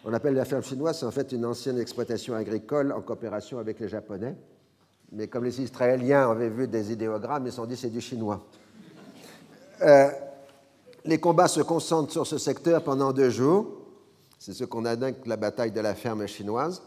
On 0.05 0.13
appelle 0.13 0.35
la 0.35 0.45
ferme 0.45 0.63
chinoise, 0.63 0.99
c'est 0.99 1.07
en 1.07 1.13
fait 1.13 1.31
une 1.31 1.45
ancienne 1.45 1.79
exploitation 1.79 2.35
agricole 2.35 2.93
en 2.93 3.01
coopération 3.01 3.59
avec 3.59 3.79
les 3.79 3.89
Japonais 3.89 4.35
mais 5.13 5.29
comme 5.29 5.45
les 5.45 5.61
Israéliens 5.61 6.31
avaient 6.31 6.51
vu 6.51 6.67
des 6.69 6.93
idéogrammes, 6.93 7.47
ils 7.47 7.51
se 7.51 7.57
sont 7.57 7.67
dit 7.67 7.77
c'est 7.77 7.91
du 7.91 8.01
chinois. 8.01 8.45
Euh, 9.83 10.11
Les 11.05 11.19
combats 11.21 11.49
se 11.49 11.61
concentrent 11.61 12.13
sur 12.13 12.27
ce 12.27 12.39
secteur 12.39 12.83
pendant 12.83 13.13
deux 13.13 13.31
jours. 13.31 13.67
C'est 14.39 14.53
ce 14.53 14.65
qu'on 14.65 14.85
a 14.85 14.97
que 14.97 15.29
la 15.29 15.37
bataille 15.37 15.71
de 15.71 15.81
la 15.81 15.95
ferme 15.95 16.27
chinoise. 16.27 16.83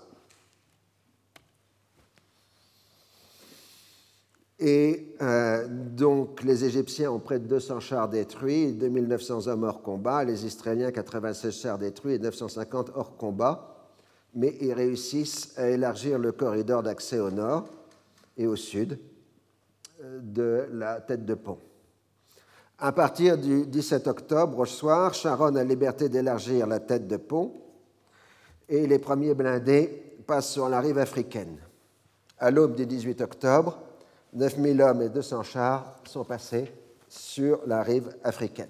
Et 4.60 5.16
euh, 5.22 5.66
donc, 5.70 6.44
les 6.44 6.66
Égyptiens 6.66 7.12
ont 7.12 7.20
près 7.20 7.40
de 7.40 7.48
200 7.48 7.80
chars 7.80 8.10
détruits, 8.10 8.74
2900 8.74 9.48
hommes 9.48 9.64
hors 9.64 9.82
combat, 9.82 10.26
les 10.26 10.46
Israéliens 10.46 10.92
96 10.92 11.56
chars 11.62 11.78
détruits 11.78 12.16
et 12.16 12.20
950 12.20 12.92
hors 12.94 13.16
combat, 13.16 13.88
mais 14.36 14.58
ils 14.60 14.74
réussissent 14.74 15.54
à 15.58 15.70
élargir 15.70 16.20
le 16.20 16.34
corridor 16.34 16.84
d'accès 16.84 17.20
au 17.20 17.32
nord 17.32 17.70
et 18.40 18.48
au 18.48 18.56
sud 18.56 18.98
euh, 20.02 20.20
de 20.24 20.68
la 20.72 21.02
tête 21.02 21.26
de 21.26 21.36
pont. 21.36 21.60
À 22.80 22.94
partir 22.94 23.38
du 23.38 23.68
17 23.68 24.08
octobre, 24.08 24.60
au 24.60 24.66
soir, 24.66 25.14
Sharon 25.14 25.56
a 25.56 25.64
liberté 25.64 26.08
d'élargir 26.08 26.66
la 26.66 26.80
tête 26.80 27.08
de 27.08 27.18
pont 27.18 27.54
et 28.70 28.88
les 28.88 29.00
premiers 29.00 29.34
blindés 29.36 30.16
passent 30.26 30.54
sur 30.54 30.70
la 30.70 30.80
rive 30.80 30.98
africaine. 30.98 31.58
À 32.40 32.50
l'aube 32.50 32.76
du 32.76 32.86
18 32.86 33.20
octobre, 33.20 33.78
9000 34.34 34.82
hommes 34.82 35.02
et 35.02 35.10
200 35.10 35.44
chars 35.44 36.00
sont 36.06 36.24
passés 36.24 36.72
sur 37.10 37.60
la 37.68 37.84
rive 37.84 38.16
africaine. 38.24 38.70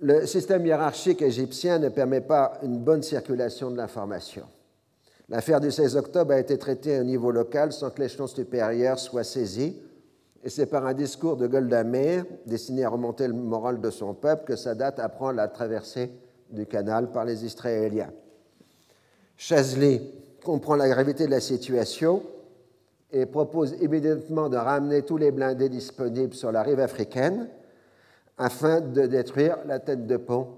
Le 0.00 0.26
système 0.26 0.66
hiérarchique 0.66 1.22
égyptien 1.22 1.78
ne 1.78 1.88
permet 1.88 2.20
pas 2.20 2.58
une 2.62 2.80
bonne 2.80 3.02
circulation 3.02 3.70
de 3.70 3.78
l'information. 3.78 4.46
L'affaire 5.28 5.60
du 5.60 5.70
16 5.70 5.96
octobre 5.96 6.32
a 6.32 6.38
été 6.38 6.56
traitée 6.56 7.00
au 7.00 7.04
niveau 7.04 7.32
local 7.32 7.72
sans 7.72 7.90
que 7.90 8.00
l'échelon 8.00 8.28
supérieur 8.28 8.98
soit 8.98 9.24
saisi, 9.24 9.76
et 10.44 10.48
c'est 10.48 10.66
par 10.66 10.86
un 10.86 10.94
discours 10.94 11.36
de 11.36 11.48
Golda 11.48 11.82
Meir, 11.82 12.24
destiné 12.46 12.84
à 12.84 12.88
remonter 12.88 13.26
le 13.26 13.34
moral 13.34 13.80
de 13.80 13.90
son 13.90 14.14
peuple, 14.14 14.44
que 14.44 14.56
Sadat 14.56 14.94
apprend 14.98 15.32
la 15.32 15.48
traversée 15.48 16.12
du 16.50 16.66
canal 16.66 17.10
par 17.10 17.24
les 17.24 17.44
Israéliens. 17.44 18.12
Chazli 19.36 20.00
comprend 20.44 20.76
la 20.76 20.88
gravité 20.88 21.26
de 21.26 21.32
la 21.32 21.40
situation 21.40 22.22
et 23.10 23.26
propose 23.26 23.74
immédiatement 23.80 24.48
de 24.48 24.56
ramener 24.56 25.02
tous 25.02 25.16
les 25.16 25.32
blindés 25.32 25.68
disponibles 25.68 26.34
sur 26.34 26.52
la 26.52 26.62
rive 26.62 26.80
africaine 26.80 27.48
afin 28.38 28.80
de 28.80 29.06
détruire 29.06 29.58
la 29.66 29.80
tête 29.80 30.06
de 30.06 30.16
pont 30.16 30.48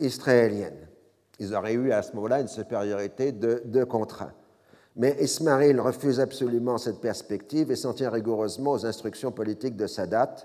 israélienne. 0.00 0.83
Ils 1.38 1.54
auraient 1.54 1.74
eu 1.74 1.92
à 1.92 2.02
ce 2.02 2.12
moment-là 2.14 2.40
une 2.40 2.48
supériorité 2.48 3.32
de 3.32 3.62
deux 3.64 3.84
contre 3.84 4.22
un. 4.22 4.32
Mais 4.96 5.16
Ismail 5.20 5.78
refuse 5.80 6.20
absolument 6.20 6.78
cette 6.78 7.00
perspective 7.00 7.70
et 7.72 7.76
s'en 7.76 7.92
tient 7.92 8.10
rigoureusement 8.10 8.72
aux 8.72 8.86
instructions 8.86 9.32
politiques 9.32 9.76
de 9.76 9.88
Sadat. 9.88 10.36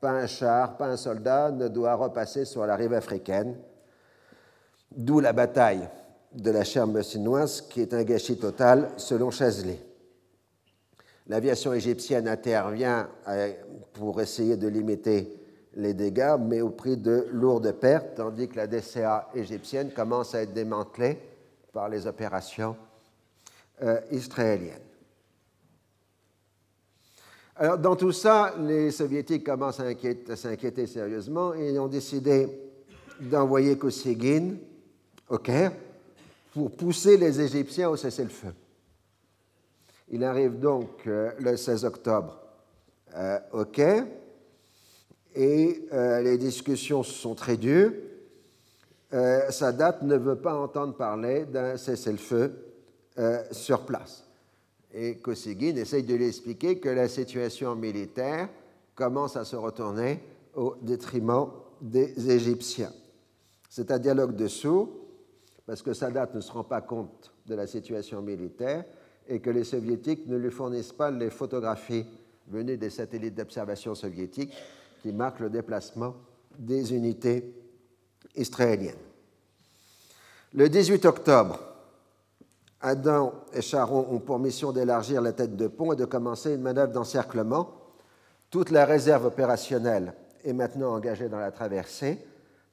Pas 0.00 0.12
un 0.12 0.26
char, 0.26 0.76
pas 0.76 0.86
un 0.86 0.96
soldat 0.96 1.50
ne 1.50 1.66
doit 1.66 1.94
repasser 1.94 2.44
sur 2.44 2.64
la 2.64 2.76
rive 2.76 2.92
africaine, 2.92 3.56
d'où 4.96 5.18
la 5.18 5.32
bataille 5.32 5.88
de 6.32 6.50
la 6.52 6.62
chair 6.62 6.86
messinoise 6.86 7.62
qui 7.62 7.80
est 7.80 7.92
un 7.92 8.04
gâchis 8.04 8.38
total 8.38 8.90
selon 8.96 9.30
Chazli. 9.30 9.78
L'aviation 11.26 11.72
égyptienne 11.72 12.28
intervient 12.28 13.08
euh, 13.26 13.52
pour 13.92 14.20
essayer 14.20 14.56
de 14.56 14.68
limiter 14.68 15.37
les 15.78 15.94
dégâts, 15.94 16.36
mais 16.40 16.60
au 16.60 16.70
prix 16.70 16.96
de 16.96 17.28
lourdes 17.32 17.72
pertes, 17.72 18.16
tandis 18.16 18.48
que 18.48 18.56
la 18.56 18.66
DCA 18.66 19.28
égyptienne 19.34 19.92
commence 19.92 20.34
à 20.34 20.42
être 20.42 20.52
démantelée 20.52 21.18
par 21.72 21.88
les 21.88 22.06
opérations 22.06 22.76
euh, 23.82 24.00
israéliennes. 24.10 24.82
Alors, 27.54 27.78
dans 27.78 27.94
tout 27.94 28.12
ça, 28.12 28.54
les 28.58 28.90
Soviétiques 28.90 29.44
commencent 29.44 29.80
à 29.80 30.36
s'inquiéter 30.36 30.86
sérieusement 30.86 31.54
et 31.54 31.78
ont 31.78 31.88
décidé 31.88 32.48
d'envoyer 33.20 33.78
Kosygin 33.78 34.56
au 35.28 35.38
Caire 35.38 35.72
pour 36.52 36.72
pousser 36.72 37.16
les 37.16 37.40
Égyptiens 37.40 37.88
au 37.88 37.96
cessez-le-feu. 37.96 38.52
Il 40.10 40.24
arrive 40.24 40.58
donc 40.58 41.06
euh, 41.06 41.30
le 41.38 41.56
16 41.56 41.84
octobre 41.84 42.40
euh, 43.14 43.38
au 43.52 43.64
Caire 43.64 44.04
et 45.34 45.86
euh, 45.92 46.20
les 46.20 46.38
discussions 46.38 47.02
sont 47.02 47.34
très 47.34 47.56
dures. 47.56 47.92
Sadat 49.10 50.00
ne 50.02 50.16
veut 50.16 50.36
pas 50.36 50.54
entendre 50.54 50.94
parler 50.94 51.46
d'un 51.46 51.78
cessez-le-feu 51.78 52.52
sur 53.52 53.86
place. 53.86 54.28
Et 54.92 55.16
Kosygin 55.16 55.76
essaye 55.76 56.02
de 56.02 56.14
lui 56.14 56.26
expliquer 56.26 56.78
que 56.78 56.90
la 56.90 57.08
situation 57.08 57.74
militaire 57.74 58.48
commence 58.94 59.36
à 59.36 59.44
se 59.44 59.56
retourner 59.56 60.20
au 60.54 60.74
détriment 60.82 61.46
des 61.80 62.30
Égyptiens. 62.30 62.92
C'est 63.70 63.90
un 63.90 63.98
dialogue 63.98 64.34
de 64.34 64.48
sourds, 64.48 64.88
parce 65.66 65.82
que 65.82 65.92
Sadat 65.92 66.30
ne 66.34 66.40
se 66.40 66.50
rend 66.50 66.64
pas 66.64 66.80
compte 66.80 67.32
de 67.46 67.54
la 67.54 67.66
situation 67.66 68.22
militaire, 68.22 68.84
et 69.28 69.40
que 69.40 69.50
les 69.50 69.64
soviétiques 69.64 70.26
ne 70.26 70.36
lui 70.36 70.50
fournissent 70.50 70.92
pas 70.92 71.10
les 71.10 71.30
photographies 71.30 72.06
venues 72.48 72.78
des 72.78 72.90
satellites 72.90 73.34
d'observation 73.34 73.94
soviétiques 73.94 74.54
qui 75.00 75.12
marquent 75.12 75.40
le 75.40 75.50
déplacement 75.50 76.14
des 76.58 76.94
unités 76.94 77.54
israéliennes. 78.34 78.94
Le 80.54 80.68
18 80.68 81.04
octobre, 81.04 81.60
Adam 82.80 83.34
et 83.52 83.60
Charon 83.60 84.06
ont 84.10 84.18
pour 84.18 84.38
mission 84.38 84.72
d'élargir 84.72 85.20
la 85.20 85.32
tête 85.32 85.56
de 85.56 85.66
pont 85.66 85.92
et 85.92 85.96
de 85.96 86.04
commencer 86.04 86.54
une 86.54 86.62
manœuvre 86.62 86.92
d'encerclement. 86.92 87.74
Toute 88.50 88.70
la 88.70 88.84
réserve 88.84 89.26
opérationnelle 89.26 90.14
est 90.44 90.52
maintenant 90.52 90.94
engagée 90.94 91.28
dans 91.28 91.38
la 91.38 91.50
traversée, 91.50 92.18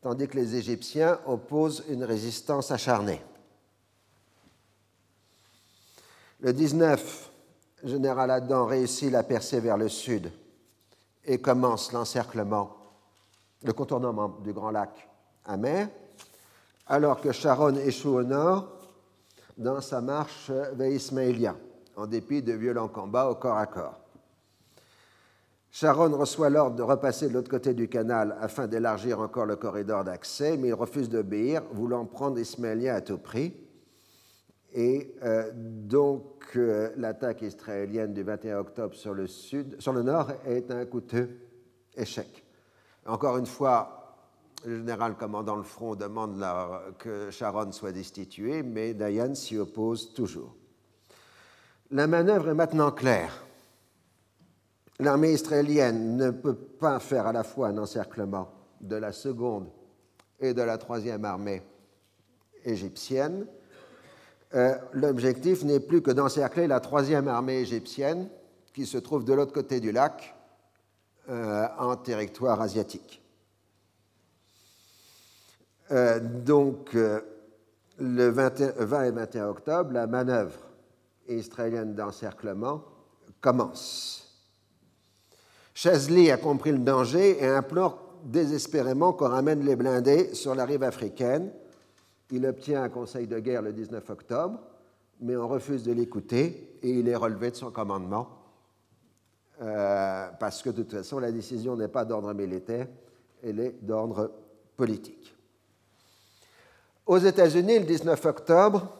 tandis 0.01 0.27
que 0.27 0.37
les 0.37 0.55
Égyptiens 0.55 1.19
opposent 1.25 1.83
une 1.89 2.03
résistance 2.03 2.71
acharnée. 2.71 3.21
Le 6.39 6.53
19, 6.53 7.31
général 7.83 8.29
Adam 8.29 8.65
réussit 8.65 9.11
la 9.11 9.23
percée 9.23 9.59
vers 9.59 9.77
le 9.77 9.89
sud 9.89 10.31
et 11.25 11.39
commence 11.39 11.91
l'encerclement, 11.91 12.75
le 13.63 13.73
contournement 13.73 14.29
du 14.43 14.53
Grand 14.53 14.71
Lac 14.71 15.09
à 15.45 15.57
mer, 15.57 15.89
alors 16.87 17.19
que 17.19 17.31
Sharon 17.31 17.75
échoue 17.75 18.15
au 18.15 18.23
nord 18.23 18.67
dans 19.57 19.81
sa 19.81 20.01
marche 20.01 20.49
vers 20.49 20.89
Ismaïlia, 20.89 21.55
en 21.95 22.07
dépit 22.07 22.41
de 22.41 22.53
violents 22.53 22.89
combats 22.89 23.29
au 23.29 23.35
corps 23.35 23.57
à 23.57 23.65
corps. 23.65 23.99
Sharon 25.71 26.17
reçoit 26.17 26.49
l'ordre 26.49 26.77
de 26.77 26.83
repasser 26.83 27.27
de 27.27 27.33
l'autre 27.33 27.49
côté 27.49 27.73
du 27.73 27.89
canal 27.89 28.37
afin 28.39 28.65
d'élargir 28.65 29.19
encore 29.19 29.45
le 29.45 29.57
corridor 29.57 30.05
d'accès, 30.05 30.55
mais 30.55 30.69
il 30.69 30.73
refuse 30.73 31.09
d'obéir, 31.09 31.63
voulant 31.73 32.05
prendre 32.05 32.39
Ismaïlia 32.39 32.95
à 32.95 33.01
tout 33.01 33.17
prix. 33.17 33.53
Et 34.77 35.15
euh, 35.23 35.51
donc, 35.55 36.43
euh, 36.57 36.91
l'attaque 36.97 37.41
israélienne 37.43 38.13
du 38.13 38.23
21 38.23 38.59
octobre 38.59 38.93
sur 38.93 39.13
le, 39.13 39.25
sud, 39.25 39.77
sur 39.79 39.93
le 39.93 40.03
nord 40.03 40.33
est 40.45 40.69
un 40.69 40.85
coûteux 40.85 41.29
échec. 41.95 42.43
Encore 43.05 43.37
une 43.37 43.45
fois, 43.45 44.17
le 44.65 44.79
général 44.79 45.15
commandant 45.15 45.55
le 45.55 45.63
front 45.63 45.95
demande 45.95 46.43
que 46.99 47.31
Sharon 47.31 47.71
soit 47.71 47.93
destitué, 47.93 48.63
mais 48.63 48.93
Dayan 48.93 49.33
s'y 49.33 49.57
oppose 49.57 50.13
toujours. 50.13 50.53
La 51.91 52.07
manœuvre 52.07 52.49
est 52.49 52.55
maintenant 52.55 52.91
claire. 52.91 53.45
L'armée 54.99 55.31
israélienne 55.31 56.17
ne 56.17 56.31
peut 56.31 56.55
pas 56.55 56.99
faire 56.99 57.27
à 57.27 57.31
la 57.31 57.45
fois 57.45 57.69
un 57.69 57.77
encerclement 57.77 58.49
de 58.81 58.97
la 58.97 59.13
seconde 59.13 59.69
et 60.41 60.53
de 60.53 60.61
la 60.61 60.77
troisième 60.77 61.23
armée 61.23 61.61
égyptienne, 62.65 63.47
euh, 64.53 64.75
l'objectif 64.93 65.63
n'est 65.63 65.79
plus 65.79 66.01
que 66.01 66.11
d'encercler 66.11 66.67
la 66.67 66.79
troisième 66.79 67.27
armée 67.27 67.59
égyptienne 67.59 68.29
qui 68.73 68.85
se 68.85 68.97
trouve 68.97 69.25
de 69.25 69.33
l'autre 69.33 69.53
côté 69.53 69.79
du 69.79 69.91
lac, 69.91 70.35
euh, 71.29 71.67
en 71.79 71.95
territoire 71.95 72.61
asiatique. 72.61 73.21
Euh, 75.91 76.19
donc, 76.19 76.93
le 76.93 78.29
20, 78.29 78.59
et 78.59 79.11
21 79.11 79.47
octobre, 79.47 79.91
la 79.91 80.07
manœuvre 80.07 80.59
israélienne 81.27 81.95
d'encerclement 81.95 82.83
commence. 83.41 84.21
Chazli 85.73 86.29
a 86.31 86.37
compris 86.37 86.71
le 86.71 86.79
danger 86.79 87.43
et 87.43 87.47
implore 87.47 88.05
désespérément 88.23 89.13
qu'on 89.13 89.29
ramène 89.29 89.65
les 89.65 89.75
blindés 89.75 90.33
sur 90.33 90.55
la 90.55 90.65
rive 90.65 90.83
africaine 90.83 91.51
il 92.35 92.45
obtient 92.45 92.83
un 92.83 92.89
conseil 92.89 93.27
de 93.27 93.39
guerre 93.39 93.61
le 93.61 93.71
19 93.71 94.09
octobre, 94.09 94.59
mais 95.21 95.35
on 95.37 95.47
refuse 95.47 95.83
de 95.83 95.93
l'écouter 95.93 96.77
et 96.83 96.89
il 96.89 97.07
est 97.07 97.15
relevé 97.15 97.51
de 97.51 97.55
son 97.55 97.71
commandement 97.71 98.27
euh, 99.61 100.27
parce 100.37 100.61
que 100.61 100.69
de 100.69 100.83
toute 100.83 100.91
façon, 100.91 101.19
la 101.19 101.31
décision 101.31 101.77
n'est 101.77 101.87
pas 101.87 102.03
d'ordre 102.03 102.33
militaire, 102.33 102.87
elle 103.41 103.59
est 103.59 103.75
d'ordre 103.81 104.31
politique. 104.75 105.33
Aux 107.05 107.19
États-Unis, 107.19 107.79
le 107.79 107.85
19 107.85 108.25
octobre, 108.25 108.91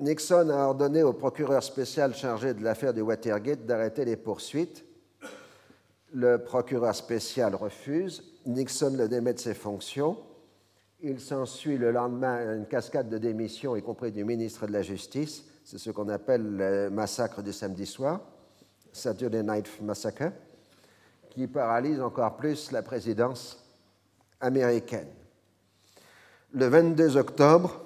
Nixon 0.00 0.50
a 0.50 0.66
ordonné 0.66 1.02
au 1.02 1.14
procureur 1.14 1.62
spécial 1.62 2.14
chargé 2.14 2.52
de 2.52 2.62
l'affaire 2.62 2.92
du 2.92 3.00
Watergate 3.00 3.64
d'arrêter 3.64 4.04
les 4.04 4.16
poursuites. 4.16 4.84
Le 6.12 6.38
procureur 6.38 6.94
spécial 6.94 7.54
refuse. 7.54 8.22
Nixon 8.44 8.94
le 8.96 9.08
démet 9.08 9.32
de 9.32 9.38
ses 9.38 9.54
fonctions. 9.54 10.18
Il 11.02 11.18
s'ensuit 11.18 11.78
le 11.78 11.92
lendemain 11.92 12.56
une 12.56 12.66
cascade 12.66 13.08
de 13.08 13.16
démissions, 13.16 13.74
y 13.74 13.82
compris 13.82 14.12
du 14.12 14.22
ministre 14.22 14.66
de 14.66 14.72
la 14.72 14.82
Justice. 14.82 15.44
C'est 15.64 15.78
ce 15.78 15.90
qu'on 15.90 16.10
appelle 16.10 16.56
le 16.56 16.90
massacre 16.90 17.42
du 17.42 17.54
samedi 17.54 17.86
soir, 17.86 18.20
Saturday 18.92 19.42
Night 19.42 19.66
Massacre, 19.80 20.30
qui 21.30 21.46
paralyse 21.46 22.02
encore 22.02 22.36
plus 22.36 22.70
la 22.70 22.82
présidence 22.82 23.64
américaine. 24.42 25.08
Le 26.52 26.66
22 26.66 27.16
octobre, 27.16 27.80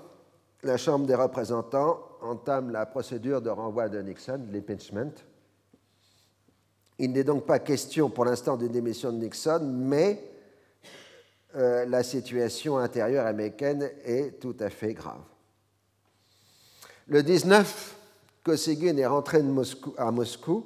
la 0.64 0.76
Chambre 0.76 1.06
des 1.06 1.14
représentants 1.14 2.00
entame 2.20 2.70
la 2.70 2.84
procédure 2.84 3.40
de 3.40 3.50
renvoi 3.50 3.88
de 3.88 4.00
Nixon, 4.00 4.40
l'impeachment. 4.50 5.12
Il 6.98 7.12
n'est 7.12 7.22
donc 7.22 7.46
pas 7.46 7.60
question 7.60 8.10
pour 8.10 8.24
l'instant 8.24 8.56
d'une 8.56 8.72
démission 8.72 9.12
de 9.12 9.18
Nixon, 9.18 9.60
mais 9.62 10.33
euh, 11.56 11.84
la 11.86 12.02
situation 12.02 12.78
intérieure 12.78 13.26
américaine 13.26 13.90
est 14.04 14.40
tout 14.40 14.56
à 14.60 14.70
fait 14.70 14.92
grave. 14.92 15.22
Le 17.06 17.22
19, 17.22 17.96
Kosygin 18.42 18.96
est 18.96 19.06
rentré 19.06 19.42
à 19.98 20.10
Moscou 20.10 20.64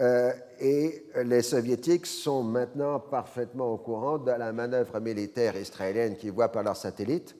euh, 0.00 0.32
et 0.58 1.04
les 1.24 1.42
soviétiques 1.42 2.06
sont 2.06 2.42
maintenant 2.42 2.98
parfaitement 3.00 3.72
au 3.72 3.76
courant 3.76 4.18
de 4.18 4.30
la 4.30 4.52
manœuvre 4.52 4.98
militaire 4.98 5.56
israélienne 5.56 6.16
qu'ils 6.16 6.32
voient 6.32 6.50
par 6.50 6.62
leurs 6.62 6.76
satellites. 6.76 7.36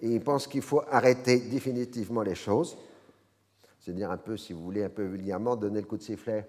Et 0.00 0.08
ils 0.08 0.20
pensent 0.22 0.46
qu'il 0.46 0.62
faut 0.62 0.82
arrêter 0.90 1.38
définitivement 1.38 2.22
les 2.22 2.34
choses, 2.34 2.76
c'est-à-dire 3.80 4.10
un 4.10 4.16
peu, 4.16 4.36
si 4.36 4.52
vous 4.52 4.62
voulez, 4.62 4.84
un 4.84 4.90
peu 4.90 5.04
vulgairement, 5.04 5.54
donner 5.54 5.80
le 5.80 5.86
coup 5.86 5.96
de 5.96 6.02
sifflet 6.02 6.46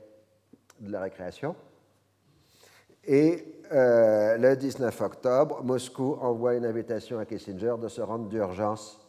de 0.79 0.91
la 0.91 1.01
récréation. 1.01 1.55
Et 3.05 3.56
euh, 3.71 4.37
le 4.37 4.55
19 4.55 5.01
octobre, 5.01 5.63
Moscou 5.63 6.17
envoie 6.21 6.55
une 6.55 6.65
invitation 6.65 7.19
à 7.19 7.25
Kissinger 7.25 7.75
de 7.81 7.87
se 7.87 8.01
rendre 8.01 8.27
d'urgence 8.27 8.99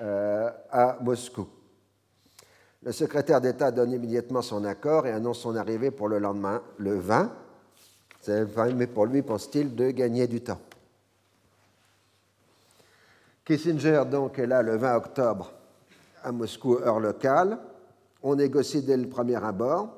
euh, 0.00 0.50
à 0.70 0.98
Moscou. 1.00 1.46
Le 2.82 2.92
secrétaire 2.92 3.40
d'État 3.40 3.70
donne 3.70 3.92
immédiatement 3.92 4.42
son 4.42 4.64
accord 4.64 5.06
et 5.06 5.12
annonce 5.12 5.40
son 5.40 5.56
arrivée 5.56 5.90
pour 5.90 6.08
le 6.08 6.18
lendemain, 6.18 6.62
le 6.78 6.98
20. 6.98 7.32
Mais 8.74 8.86
pour 8.86 9.06
lui, 9.06 9.22
pense-t-il, 9.22 9.74
de 9.74 9.90
gagner 9.90 10.26
du 10.26 10.40
temps. 10.40 10.60
Kissinger 13.44 14.02
donc 14.10 14.38
est 14.38 14.46
là 14.46 14.62
le 14.62 14.76
20 14.76 14.96
octobre 14.96 15.52
à 16.22 16.32
Moscou, 16.32 16.76
heure 16.76 17.00
locale. 17.00 17.58
On 18.22 18.36
négocie 18.36 18.82
dès 18.82 18.96
le 18.96 19.08
premier 19.08 19.42
abord. 19.42 19.97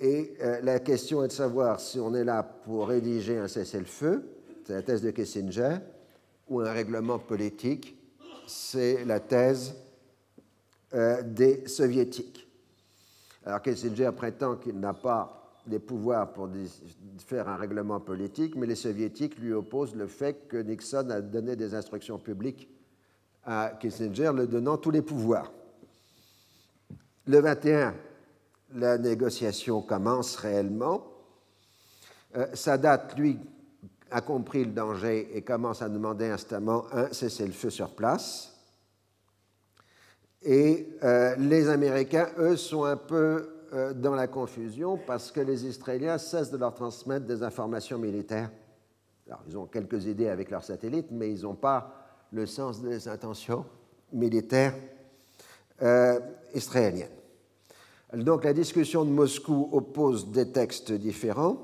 Et 0.00 0.34
euh, 0.40 0.60
la 0.62 0.80
question 0.80 1.22
est 1.22 1.28
de 1.28 1.32
savoir 1.32 1.80
si 1.80 2.00
on 2.00 2.14
est 2.14 2.24
là 2.24 2.42
pour 2.42 2.88
rédiger 2.88 3.38
un 3.38 3.48
cessez-le-feu, 3.48 4.24
c'est 4.64 4.74
la 4.74 4.82
thèse 4.82 5.02
de 5.02 5.10
Kissinger, 5.10 5.78
ou 6.48 6.60
un 6.60 6.72
règlement 6.72 7.18
politique, 7.18 7.96
c'est 8.46 9.04
la 9.04 9.20
thèse 9.20 9.74
euh, 10.94 11.22
des 11.22 11.66
soviétiques. 11.68 12.48
Alors 13.44 13.62
Kissinger 13.62 14.10
prétend 14.16 14.56
qu'il 14.56 14.78
n'a 14.78 14.94
pas 14.94 15.38
les 15.66 15.78
pouvoirs 15.78 16.32
pour 16.32 16.48
faire 17.18 17.48
un 17.48 17.56
règlement 17.56 18.00
politique, 18.00 18.56
mais 18.56 18.66
les 18.66 18.74
soviétiques 18.74 19.38
lui 19.38 19.52
opposent 19.52 19.94
le 19.94 20.06
fait 20.06 20.48
que 20.48 20.56
Nixon 20.56 21.10
a 21.10 21.20
donné 21.20 21.54
des 21.54 21.74
instructions 21.74 22.18
publiques 22.18 22.68
à 23.44 23.72
Kissinger, 23.80 24.32
le 24.34 24.46
donnant 24.46 24.76
tous 24.76 24.90
les 24.90 25.02
pouvoirs. 25.02 25.52
Le 27.26 27.38
21, 27.38 27.94
la 28.74 28.98
négociation 28.98 29.82
commence 29.82 30.36
réellement. 30.36 31.04
Euh, 32.36 32.46
Sadat, 32.54 33.08
lui, 33.16 33.38
a 34.10 34.20
compris 34.20 34.64
le 34.64 34.72
danger 34.72 35.36
et 35.36 35.42
commence 35.42 35.82
à 35.82 35.88
demander 35.88 36.28
instamment 36.28 36.84
un 36.92 37.12
cessez-le-feu 37.12 37.70
sur 37.70 37.90
place. 37.94 38.54
Et 40.42 40.96
euh, 41.02 41.36
les 41.36 41.68
Américains, 41.68 42.28
eux, 42.38 42.56
sont 42.56 42.84
un 42.84 42.96
peu 42.96 43.48
euh, 43.72 43.94
dans 43.94 44.14
la 44.14 44.26
confusion 44.26 44.98
parce 44.98 45.30
que 45.30 45.40
les 45.40 45.66
Israéliens 45.66 46.18
cessent 46.18 46.50
de 46.50 46.58
leur 46.58 46.74
transmettre 46.74 47.26
des 47.26 47.42
informations 47.42 47.98
militaires. 47.98 48.50
Alors, 49.26 49.42
ils 49.46 49.56
ont 49.56 49.66
quelques 49.66 50.04
idées 50.06 50.28
avec 50.28 50.50
leurs 50.50 50.64
satellites, 50.64 51.10
mais 51.10 51.30
ils 51.30 51.42
n'ont 51.42 51.54
pas 51.54 51.94
le 52.32 52.44
sens 52.44 52.82
des 52.82 53.08
intentions 53.08 53.64
militaires 54.12 54.74
israéliennes. 56.54 57.21
Donc 58.14 58.44
la 58.44 58.52
discussion 58.52 59.06
de 59.06 59.10
Moscou 59.10 59.70
oppose 59.72 60.30
des 60.30 60.52
textes 60.52 60.92
différents. 60.92 61.56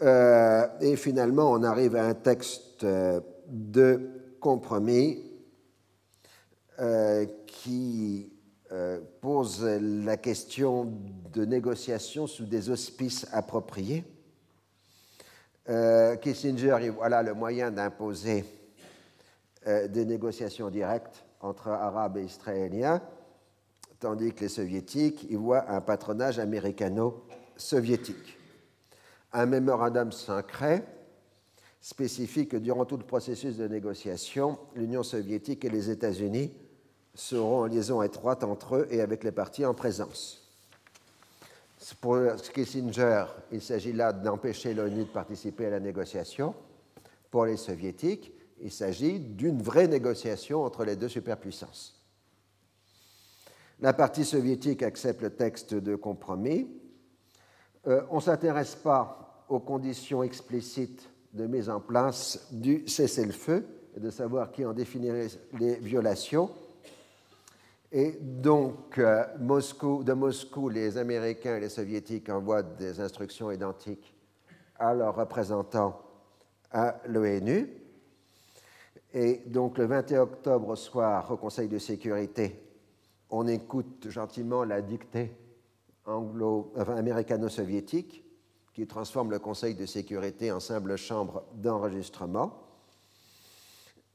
Euh, 0.00 0.66
et 0.80 0.96
finalement, 0.96 1.52
on 1.52 1.62
arrive 1.62 1.96
à 1.96 2.06
un 2.06 2.14
texte 2.14 2.84
euh, 2.84 3.20
de 3.46 4.08
compromis 4.40 5.22
euh, 6.78 7.26
qui 7.46 8.32
pose 9.20 9.64
la 9.64 10.16
question 10.16 10.92
de 11.32 11.44
négociation 11.44 12.28
sous 12.28 12.44
des 12.44 12.70
auspices 12.70 13.26
appropriés. 13.32 14.04
Kissinger 16.22 16.90
voilà 16.90 17.24
le 17.24 17.34
moyen 17.34 17.72
d'imposer 17.72 18.44
des 19.66 20.04
négociations 20.04 20.70
directes 20.70 21.24
entre 21.40 21.66
Arabes 21.66 22.18
et 22.18 22.22
Israéliens 22.22 23.02
tandis 24.00 24.32
que 24.32 24.40
les 24.40 24.48
soviétiques 24.48 25.26
y 25.30 25.36
voient 25.36 25.70
un 25.70 25.80
patronage 25.80 26.38
américano-soviétique. 26.38 28.38
Un 29.32 29.46
mémorandum 29.46 30.10
secret 30.10 30.84
spécifie 31.80 32.48
que 32.48 32.56
durant 32.56 32.84
tout 32.84 32.96
le 32.96 33.04
processus 33.04 33.56
de 33.56 33.68
négociation, 33.68 34.58
l'Union 34.74 35.02
soviétique 35.02 35.64
et 35.64 35.70
les 35.70 35.90
États-Unis 35.90 36.52
seront 37.14 37.60
en 37.60 37.66
liaison 37.66 38.02
étroite 38.02 38.42
entre 38.42 38.76
eux 38.76 38.88
et 38.90 39.00
avec 39.00 39.22
les 39.22 39.32
partis 39.32 39.64
en 39.64 39.74
présence. 39.74 40.38
Pour 42.00 42.18
Kissinger, 42.54 43.24
il 43.52 43.62
s'agit 43.62 43.92
là 43.92 44.12
d'empêcher 44.12 44.74
l'ONU 44.74 45.04
de 45.04 45.10
participer 45.10 45.66
à 45.66 45.70
la 45.70 45.80
négociation. 45.80 46.54
Pour 47.30 47.46
les 47.46 47.56
soviétiques, 47.56 48.32
il 48.60 48.70
s'agit 48.70 49.18
d'une 49.18 49.62
vraie 49.62 49.88
négociation 49.88 50.62
entre 50.62 50.84
les 50.84 50.96
deux 50.96 51.08
superpuissances. 51.08 51.99
La 53.82 53.94
partie 53.94 54.26
soviétique 54.26 54.82
accepte 54.82 55.22
le 55.22 55.30
texte 55.30 55.72
de 55.72 55.96
compromis. 55.96 56.68
Euh, 57.86 58.02
on 58.10 58.16
ne 58.16 58.20
s'intéresse 58.20 58.74
pas 58.74 59.46
aux 59.48 59.60
conditions 59.60 60.22
explicites 60.22 61.08
de 61.32 61.46
mise 61.46 61.70
en 61.70 61.80
place 61.80 62.48
du 62.52 62.86
cessez-le-feu 62.86 63.66
et 63.96 64.00
de 64.00 64.10
savoir 64.10 64.52
qui 64.52 64.66
en 64.66 64.74
définirait 64.74 65.28
les 65.58 65.76
violations. 65.76 66.50
Et 67.90 68.18
donc, 68.20 68.98
euh, 68.98 69.24
de 69.38 70.12
Moscou, 70.12 70.68
les 70.68 70.98
Américains 70.98 71.56
et 71.56 71.60
les 71.60 71.70
Soviétiques 71.70 72.28
envoient 72.28 72.62
des 72.62 73.00
instructions 73.00 73.50
identiques 73.50 74.14
à 74.78 74.92
leurs 74.92 75.16
représentants 75.16 76.02
à 76.70 77.00
l'ONU. 77.06 77.66
Et 79.14 79.40
donc, 79.46 79.78
le 79.78 79.86
21 79.86 80.20
octobre 80.20 80.76
soir, 80.76 81.30
au 81.30 81.38
Conseil 81.38 81.68
de 81.68 81.78
sécurité, 81.78 82.69
on 83.30 83.46
écoute 83.46 84.08
gentiment 84.08 84.64
la 84.64 84.82
dictée 84.82 85.32
anglo, 86.04 86.72
américano-soviétique 86.76 88.24
qui 88.74 88.86
transforme 88.86 89.30
le 89.30 89.38
Conseil 89.38 89.74
de 89.74 89.86
sécurité 89.86 90.52
en 90.52 90.60
simple 90.60 90.96
chambre 90.96 91.44
d'enregistrement. 91.54 92.66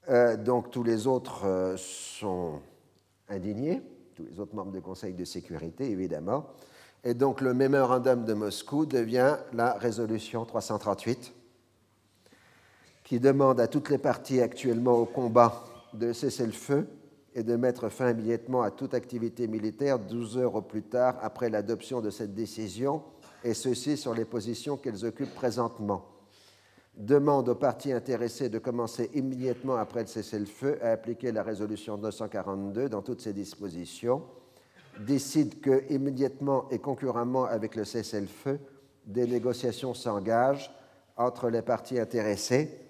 Euh, 0.09 0.37
donc 0.37 0.71
tous 0.71 0.83
les 0.83 1.07
autres 1.07 1.45
euh, 1.45 1.77
sont 1.77 2.59
indignés, 3.27 3.81
tous 4.15 4.23
les 4.23 4.39
autres 4.39 4.55
membres 4.55 4.71
du 4.71 4.81
Conseil 4.81 5.13
de 5.13 5.25
sécurité 5.25 5.89
évidemment. 5.89 6.47
Et 7.03 7.13
donc 7.13 7.41
le 7.41 7.53
mémorandum 7.53 8.25
de 8.25 8.33
Moscou 8.33 8.85
devient 8.85 9.37
la 9.53 9.73
résolution 9.73 10.45
338 10.45 11.33
qui 13.03 13.19
demande 13.19 13.59
à 13.59 13.67
toutes 13.67 13.89
les 13.89 13.99
parties 13.99 14.41
actuellement 14.41 14.93
au 14.93 15.05
combat 15.05 15.63
de 15.93 16.11
cesser 16.11 16.45
le 16.45 16.51
feu 16.51 16.87
et 17.35 17.43
de 17.43 17.57
mettre 17.57 17.89
fin 17.89 18.11
immédiatement 18.11 18.61
à 18.61 18.71
toute 18.71 18.93
activité 18.93 19.47
militaire 19.47 19.99
12 19.99 20.37
heures 20.37 20.55
au 20.55 20.61
plus 20.61 20.83
tard 20.83 21.17
après 21.21 21.49
l'adoption 21.49 21.99
de 21.99 22.09
cette 22.09 22.33
décision, 22.33 23.03
et 23.43 23.53
ceci 23.53 23.97
sur 23.97 24.13
les 24.13 24.23
positions 24.23 24.77
qu'elles 24.77 25.05
occupent 25.05 25.35
présentement. 25.35 26.05
Demande 26.95 27.49
aux 27.49 27.55
parties 27.55 27.91
intéressées 27.91 28.47
de 28.47 28.57
commencer 28.57 29.11
immédiatement 29.13 29.75
après 29.75 29.99
le 29.99 30.07
cessez-le-feu 30.07 30.79
à 30.81 30.91
appliquer 30.91 31.33
la 31.33 31.43
résolution 31.43 31.97
942 31.97 32.87
dans 32.87 33.01
toutes 33.01 33.19
ses 33.19 33.33
dispositions. 33.33 34.23
Décide 35.05 35.59
que, 35.59 35.83
immédiatement 35.91 36.69
et 36.69 36.79
concurremment 36.79 37.43
avec 37.43 37.75
le 37.75 37.83
cessez-le-feu, 37.83 38.59
des 39.05 39.27
négociations 39.27 39.93
s'engagent 39.93 40.71
entre 41.17 41.49
les 41.49 41.61
parties 41.61 41.99
intéressées 41.99 42.84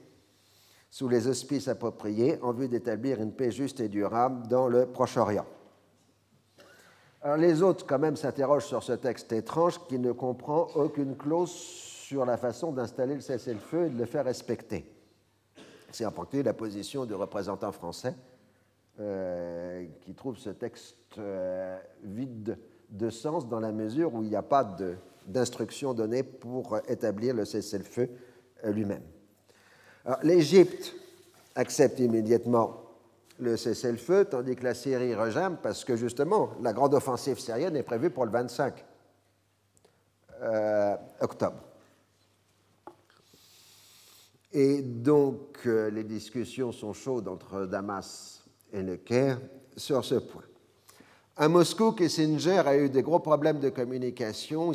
sous 0.96 1.10
les 1.10 1.28
auspices 1.28 1.68
appropriés 1.68 2.40
en 2.42 2.54
vue 2.54 2.70
d'établir 2.70 3.22
une 3.22 3.34
paix 3.34 3.52
juste 3.52 3.82
et 3.82 3.90
durable 3.90 4.48
dans 4.48 4.70
le 4.70 4.86
Proche-Orient. 4.86 5.46
Alors 7.22 7.36
les 7.36 7.62
autres, 7.62 7.86
quand 7.86 8.00
même, 8.00 8.16
s'interrogent 8.16 8.68
sur 8.68 8.82
ce 8.82 8.94
texte 8.94 9.34
étrange 9.34 9.86
qui 9.90 10.00
ne 10.00 10.14
comprend 10.14 10.70
aucune 10.76 11.18
clause 11.18 11.52
sur 11.52 12.26
la 12.26 12.38
façon 12.38 12.72
d'installer 12.72 13.16
le 13.16 13.20
cessez-le-feu 13.20 13.88
et 13.88 13.90
de 13.90 13.98
le 13.98 14.06
faire 14.06 14.24
respecter. 14.24 14.90
C'est 15.92 16.06
en 16.06 16.14
particulier 16.14 16.44
la 16.44 16.54
position 16.54 17.06
du 17.06 17.14
représentant 17.14 17.74
français 17.74 18.16
euh, 19.02 19.86
qui 20.00 20.14
trouve 20.14 20.38
ce 20.38 20.52
texte 20.52 21.18
euh, 21.18 21.78
vide 22.04 22.58
de 22.90 23.10
sens 23.10 23.50
dans 23.50 23.60
la 23.60 23.74
mesure 23.74 24.14
où 24.14 24.24
il 24.24 24.30
n'y 24.30 24.38
a 24.38 24.44
pas 24.44 24.64
d'instruction 25.28 25.94
donnée 25.94 26.24
pour 26.24 26.78
établir 26.88 27.34
le 27.34 27.44
cessez-le-feu 27.44 28.10
euh, 28.64 28.72
lui-même. 28.72 29.04
L'Égypte 30.24 30.94
accepte 31.56 32.00
immédiatement 32.00 32.82
le 33.40 33.58
cessez-le-feu, 33.58 34.26
tandis 34.26 34.56
que 34.56 34.64
la 34.64 34.74
Syrie 34.74 35.14
rejame 35.14 35.58
parce 35.62 35.84
que 35.84 35.96
justement, 35.96 36.52
la 36.62 36.74
grande 36.74 36.94
offensive 36.94 37.40
syrienne 37.40 37.76
est 37.76 37.84
prévue 37.84 38.10
pour 38.10 38.26
le 38.26 38.32
25 38.32 38.86
octobre. 41.22 41.58
Et 44.58 44.82
donc, 44.82 45.58
euh, 45.66 45.90
les 45.90 46.06
discussions 46.06 46.72
sont 46.72 46.94
chaudes 46.94 47.28
entre 47.28 47.66
Damas 47.66 48.42
et 48.72 48.82
le 48.82 48.96
Caire 48.96 49.38
sur 49.76 50.06
ce 50.06 50.16
point. 50.16 50.46
À 51.36 51.50
Moscou, 51.50 51.92
Kissinger 51.92 52.60
a 52.66 52.78
eu 52.78 52.90
des 52.90 53.02
gros 53.02 53.20
problèmes 53.20 53.60
de 53.60 53.68
communication. 53.68 54.72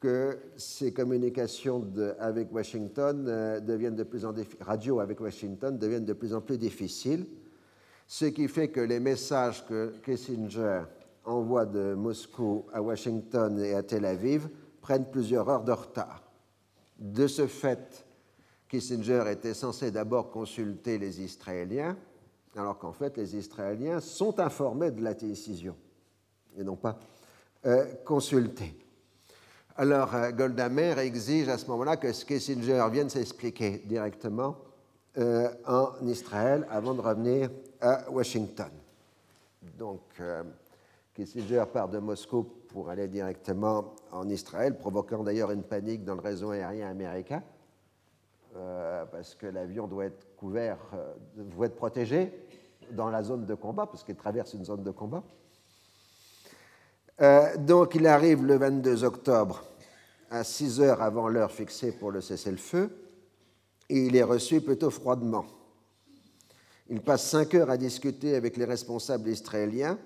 Que 0.00 0.38
ces 0.56 0.94
communications 0.94 1.86
avec 2.18 2.50
Washington 2.52 3.26
euh, 3.28 3.60
deviennent 3.60 3.96
de 3.96 4.02
plus 4.02 4.24
en 4.24 4.32
radio 4.60 4.98
avec 4.98 5.20
Washington 5.20 5.76
deviennent 5.76 6.06
de 6.06 6.14
plus 6.14 6.34
en 6.34 6.40
plus 6.40 6.56
difficiles, 6.56 7.26
ce 8.06 8.24
qui 8.24 8.48
fait 8.48 8.68
que 8.68 8.80
les 8.80 8.98
messages 8.98 9.64
que 9.66 9.92
Kissinger 10.02 10.84
envoie 11.24 11.66
de 11.66 11.94
Moscou 11.94 12.64
à 12.72 12.80
Washington 12.80 13.62
et 13.62 13.74
à 13.74 13.82
Tel 13.82 14.06
Aviv 14.06 14.48
prennent 14.80 15.10
plusieurs 15.10 15.48
heures 15.50 15.64
de 15.64 15.72
retard. 15.72 16.24
De 16.98 17.26
ce 17.26 17.46
fait, 17.46 18.06
Kissinger 18.68 19.24
était 19.30 19.54
censé 19.54 19.90
d'abord 19.90 20.30
consulter 20.30 20.96
les 20.96 21.20
Israéliens, 21.20 21.96
alors 22.56 22.78
qu'en 22.78 22.92
fait 22.92 23.18
les 23.18 23.36
Israéliens 23.36 24.00
sont 24.00 24.40
informés 24.40 24.90
de 24.90 25.02
la 25.02 25.12
décision 25.12 25.76
et 26.56 26.64
non 26.64 26.76
pas 26.76 26.98
euh, 27.66 27.84
consultés. 28.04 28.74
Alors 29.80 30.14
euh, 30.14 30.30
Golda 30.30 30.68
Meir 30.68 30.98
exige 30.98 31.48
à 31.48 31.56
ce 31.56 31.66
moment-là 31.68 31.96
que 31.96 32.08
Kissinger 32.08 32.86
vienne 32.92 33.08
s'expliquer 33.08 33.82
directement 33.86 34.58
euh, 35.16 35.48
en 35.66 36.06
Israël 36.06 36.66
avant 36.68 36.92
de 36.92 37.00
revenir 37.00 37.48
à 37.80 38.10
Washington. 38.10 38.68
Donc 39.78 40.02
Kissinger 41.14 41.64
part 41.72 41.88
de 41.88 41.98
Moscou 41.98 42.42
pour 42.68 42.90
aller 42.90 43.08
directement 43.08 43.94
en 44.12 44.28
Israël, 44.28 44.76
provoquant 44.76 45.22
d'ailleurs 45.22 45.50
une 45.50 45.62
panique 45.62 46.04
dans 46.04 46.14
le 46.14 46.20
réseau 46.20 46.50
aérien 46.50 46.90
américain. 46.90 47.42
Euh, 48.56 49.06
parce 49.10 49.34
que 49.34 49.46
l'avion 49.46 49.86
doit 49.86 50.04
être 50.04 50.36
couvert, 50.36 50.76
euh, 50.92 51.14
doit 51.56 51.66
être 51.66 51.76
protégé 51.76 52.30
dans 52.90 53.08
la 53.08 53.22
zone 53.22 53.46
de 53.46 53.54
combat, 53.54 53.86
parce 53.86 54.04
qu'il 54.04 54.16
traverse 54.16 54.52
une 54.52 54.66
zone 54.66 54.82
de 54.82 54.90
combat. 54.90 55.22
Euh, 57.20 57.56
donc 57.58 57.94
il 57.94 58.06
arrive 58.06 58.44
le 58.44 58.56
22 58.56 59.04
octobre 59.04 59.62
à 60.30 60.44
6 60.44 60.80
heures 60.80 61.02
avant 61.02 61.28
l'heure 61.28 61.50
fixée 61.50 61.92
pour 61.92 62.12
le 62.12 62.20
cessez-le-feu, 62.20 62.90
et 63.88 64.06
il 64.06 64.16
est 64.16 64.22
reçu 64.22 64.60
plutôt 64.60 64.90
froidement. 64.90 65.44
Il 66.88 67.00
passe 67.00 67.28
5 67.28 67.54
heures 67.54 67.70
à 67.70 67.76
discuter 67.76 68.34
avec 68.36 68.56
les 68.56 68.64
responsables 68.64 69.28
israéliens 69.28 69.98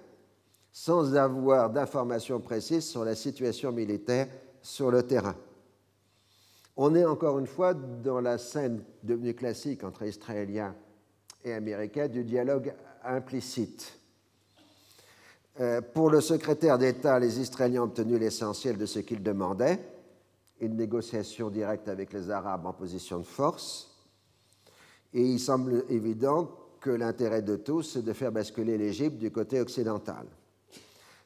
sans 0.73 1.15
avoir 1.15 1.71
d'informations 1.71 2.41
précises 2.41 2.87
sur 2.87 3.05
la 3.05 3.15
situation 3.15 3.71
militaire 3.71 4.27
sur 4.61 4.91
le 4.91 5.05
terrain. 5.05 5.37
On 6.77 6.95
est 6.97 7.05
encore 7.05 7.39
une 7.39 7.47
fois 7.47 7.75
dans 7.75 8.21
la 8.21 8.39
scène 8.39 8.83
devenue 9.05 9.35
classique 9.35 9.85
entre 9.85 10.03
Israéliens 10.03 10.75
et 11.45 11.53
Américains 11.53 12.09
du 12.09 12.25
dialogue 12.25 12.75
implicite. 13.05 14.01
Euh, 15.61 15.81
pour 15.81 16.11
le 16.11 16.21
secrétaire 16.21 16.79
d'État, 16.79 17.21
les 17.21 17.39
Israéliens 17.39 17.83
ont 17.83 17.85
obtenu 17.85 18.19
l'essentiel 18.19 18.77
de 18.77 18.87
ce 18.87 18.99
qu'ils 18.99 19.23
demandaient, 19.23 19.79
une 20.65 20.77
négociation 20.77 21.51
directe 21.51 21.89
avec 21.89 22.13
les 22.13 22.31
Arabes 22.31 22.67
en 22.67 22.73
position 22.73 23.19
de 23.19 23.25
force, 23.25 23.95
et 25.13 25.23
il 25.23 25.39
semble 25.39 25.85
évident 25.89 26.51
que 26.81 26.91
l'intérêt 26.91 27.43
de 27.43 27.57
tous, 27.57 27.83
c'est 27.83 28.03
de 28.03 28.13
faire 28.13 28.33
basculer 28.33 28.77
l'Égypte 28.77 29.19
du 29.19 29.31
côté 29.31 29.61
occidental. 29.61 30.27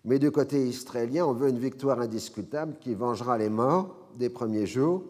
Mais 0.05 0.19
du 0.19 0.31
côté 0.31 0.67
israélien, 0.67 1.27
on 1.27 1.33
veut 1.33 1.49
une 1.49 1.59
victoire 1.59 2.01
indiscutable 2.01 2.77
qui 2.81 2.95
vengera 2.95 3.37
les 3.37 3.49
morts 3.49 4.09
des 4.17 4.31
premiers 4.31 4.67
jours 4.67 5.05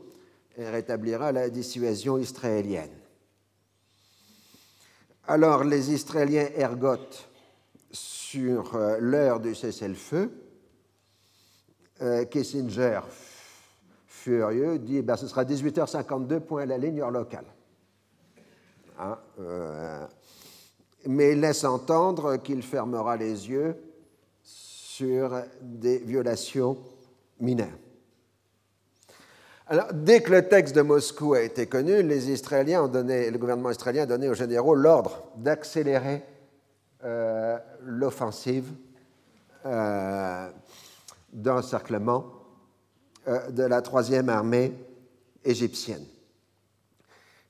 et 0.57 0.69
rétablira 0.69 1.33
la 1.33 1.51
dissuasion 1.51 2.19
israélienne. 2.19 2.91
Alors 5.27 5.65
les 5.65 5.93
Israéliens 5.93 6.49
ergotent 6.57 7.29
sur 7.91 8.75
euh, 8.75 8.97
l'heure 8.99 9.41
du 9.41 9.55
cessez-le-feu. 9.55 10.31
Euh, 12.01 12.25
Kissinger, 12.25 13.01
furieux, 14.19 14.79
dit 14.79 15.03
ben, 15.03 15.17
ce 15.17 15.27
sera 15.27 15.45
18h52, 15.45 16.41
point 16.41 16.63
à 16.63 16.67
la 16.67 16.79
ligne 16.79 17.01
heure 17.01 17.11
locale. 17.11 17.45
Hein, 18.99 19.17
euh, 19.41 20.07
mais 21.07 21.35
laisse 21.35 21.65
entendre 21.65 22.37
qu'il 22.37 22.63
fermera 22.63 23.17
les 23.17 23.49
yeux 23.49 23.77
sur 24.43 25.31
des 25.61 25.99
violations 25.99 26.77
mineures. 27.41 27.79
Alors, 29.69 29.93
dès 29.93 30.23
que 30.23 30.33
le 30.33 30.49
texte 30.49 30.75
de 30.75 30.81
Moscou 30.83 31.35
a 31.35 31.43
été 31.43 31.67
connu, 31.67 32.03
les 32.03 32.51
ont 32.77 32.89
donné, 32.89 33.31
le 33.31 33.39
gouvernement 33.39 33.71
israélien 33.71 34.05
a 34.05 34.07
donné 34.07 34.29
aux 34.29 34.35
généraux 34.35 34.75
l'ordre 34.75 35.23
d'accélérer 35.37 36.25
euh, 37.05 37.59
l'offensive 37.85 38.73
euh, 39.67 40.51
d'encerclement 41.33 42.38
de 43.51 43.63
la 43.63 43.83
troisième 43.83 44.29
armée 44.29 44.73
égyptienne. 45.45 46.05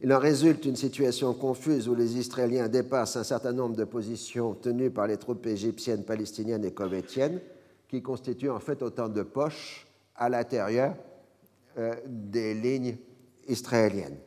Il 0.00 0.12
en 0.12 0.18
résulte 0.18 0.64
une 0.64 0.76
situation 0.76 1.34
confuse 1.34 1.88
où 1.88 1.94
les 1.94 2.18
Israéliens 2.18 2.68
dépassent 2.68 3.16
un 3.16 3.24
certain 3.24 3.52
nombre 3.52 3.74
de 3.74 3.84
positions 3.84 4.54
tenues 4.54 4.90
par 4.90 5.08
les 5.08 5.16
troupes 5.16 5.46
égyptiennes, 5.46 6.04
palestiniennes 6.04 6.64
et 6.64 6.72
kovétiennes, 6.72 7.40
qui 7.88 8.00
constituent 8.00 8.50
en 8.50 8.60
fait 8.60 8.82
autant 8.82 9.08
de 9.08 9.22
poches 9.22 9.86
à 10.14 10.28
l'intérieur 10.28 10.94
euh, 11.78 11.94
des 12.06 12.54
lignes 12.54 12.96
israéliennes. 13.48 14.18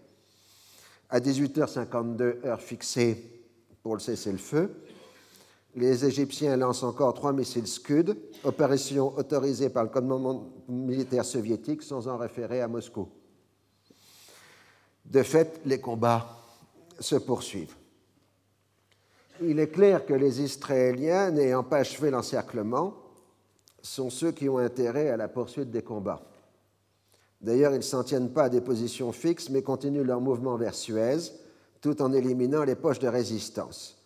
À 1.10 1.20
18h52, 1.20 2.46
heure 2.46 2.62
fixée 2.62 3.42
pour 3.82 3.96
le 3.96 4.00
cessez-le-feu, 4.00 4.72
les 5.76 6.06
Égyptiens 6.06 6.58
lancent 6.58 6.84
encore 6.84 7.14
trois 7.14 7.34
missiles 7.34 7.68
Scud, 7.68 8.18
opération 8.44 9.16
autorisée 9.18 9.70
par 9.70 9.84
le 9.84 9.90
commandement 9.90 10.50
militaire 10.68 11.26
soviétique 11.26 11.84
sans 11.84 12.08
en 12.08 12.18
référer 12.18 12.62
à 12.62 12.68
Moscou. 12.68 13.10
De 15.06 15.24
fait, 15.24 15.62
les 15.66 15.80
combats 15.80 16.38
se 17.00 17.16
poursuivent. 17.16 17.76
Il 19.42 19.60
est 19.60 19.70
clair 19.70 20.06
que 20.06 20.14
les 20.14 20.42
Israéliens, 20.42 21.32
n'ayant 21.32 21.64
pas 21.64 21.78
achevé 21.78 22.12
l'encerclement, 22.12 22.94
sont 23.82 24.10
ceux 24.10 24.32
qui 24.32 24.48
ont 24.48 24.60
intérêt 24.60 25.10
à 25.10 25.18
la 25.18 25.28
poursuite 25.28 25.72
des 25.72 25.82
combats. 25.82 26.22
D'ailleurs, 27.42 27.72
ils 27.72 27.78
ne 27.78 27.82
s'en 27.82 28.04
tiennent 28.04 28.32
pas 28.32 28.44
à 28.44 28.50
des 28.50 28.62
positions 28.62 29.12
fixes, 29.12 29.50
mais 29.50 29.64
continuent 29.64 30.04
leur 30.04 30.22
mouvement 30.22 30.58
vers 30.58 30.76
Suez, 30.76 31.32
tout 31.82 32.02
en 32.04 32.14
éliminant 32.14 32.64
les 32.64 32.76
poches 32.76 33.00
de 33.00 33.08
résistance. 33.08 34.01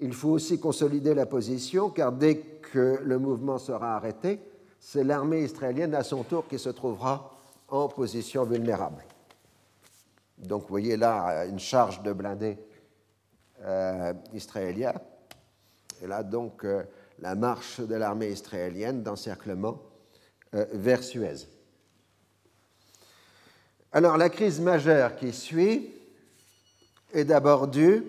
Il 0.00 0.12
faut 0.12 0.30
aussi 0.30 0.60
consolider 0.60 1.14
la 1.14 1.26
position, 1.26 1.90
car 1.90 2.12
dès 2.12 2.38
que 2.38 3.00
le 3.02 3.18
mouvement 3.18 3.58
sera 3.58 3.96
arrêté, 3.96 4.40
c'est 4.78 5.04
l'armée 5.04 5.42
israélienne 5.42 5.94
à 5.94 6.04
son 6.04 6.22
tour 6.22 6.46
qui 6.46 6.58
se 6.58 6.68
trouvera 6.68 7.36
en 7.68 7.88
position 7.88 8.44
vulnérable. 8.44 9.04
Donc, 10.38 10.62
vous 10.62 10.68
voyez 10.68 10.96
là 10.96 11.46
une 11.46 11.58
charge 11.58 12.02
de 12.02 12.12
blindés 12.12 12.58
euh, 13.64 14.12
israéliens. 14.32 14.94
Et 16.00 16.06
là, 16.06 16.22
donc, 16.22 16.64
euh, 16.64 16.84
la 17.18 17.34
marche 17.34 17.80
de 17.80 17.94
l'armée 17.94 18.28
israélienne 18.28 19.02
d'encerclement 19.02 19.82
euh, 20.54 20.64
vers 20.72 21.02
Suez. 21.02 21.48
Alors 23.90 24.18
la 24.18 24.28
crise 24.28 24.60
majeure 24.60 25.16
qui 25.16 25.32
suit 25.32 25.90
est 27.12 27.24
d'abord 27.24 27.68
due 27.68 28.04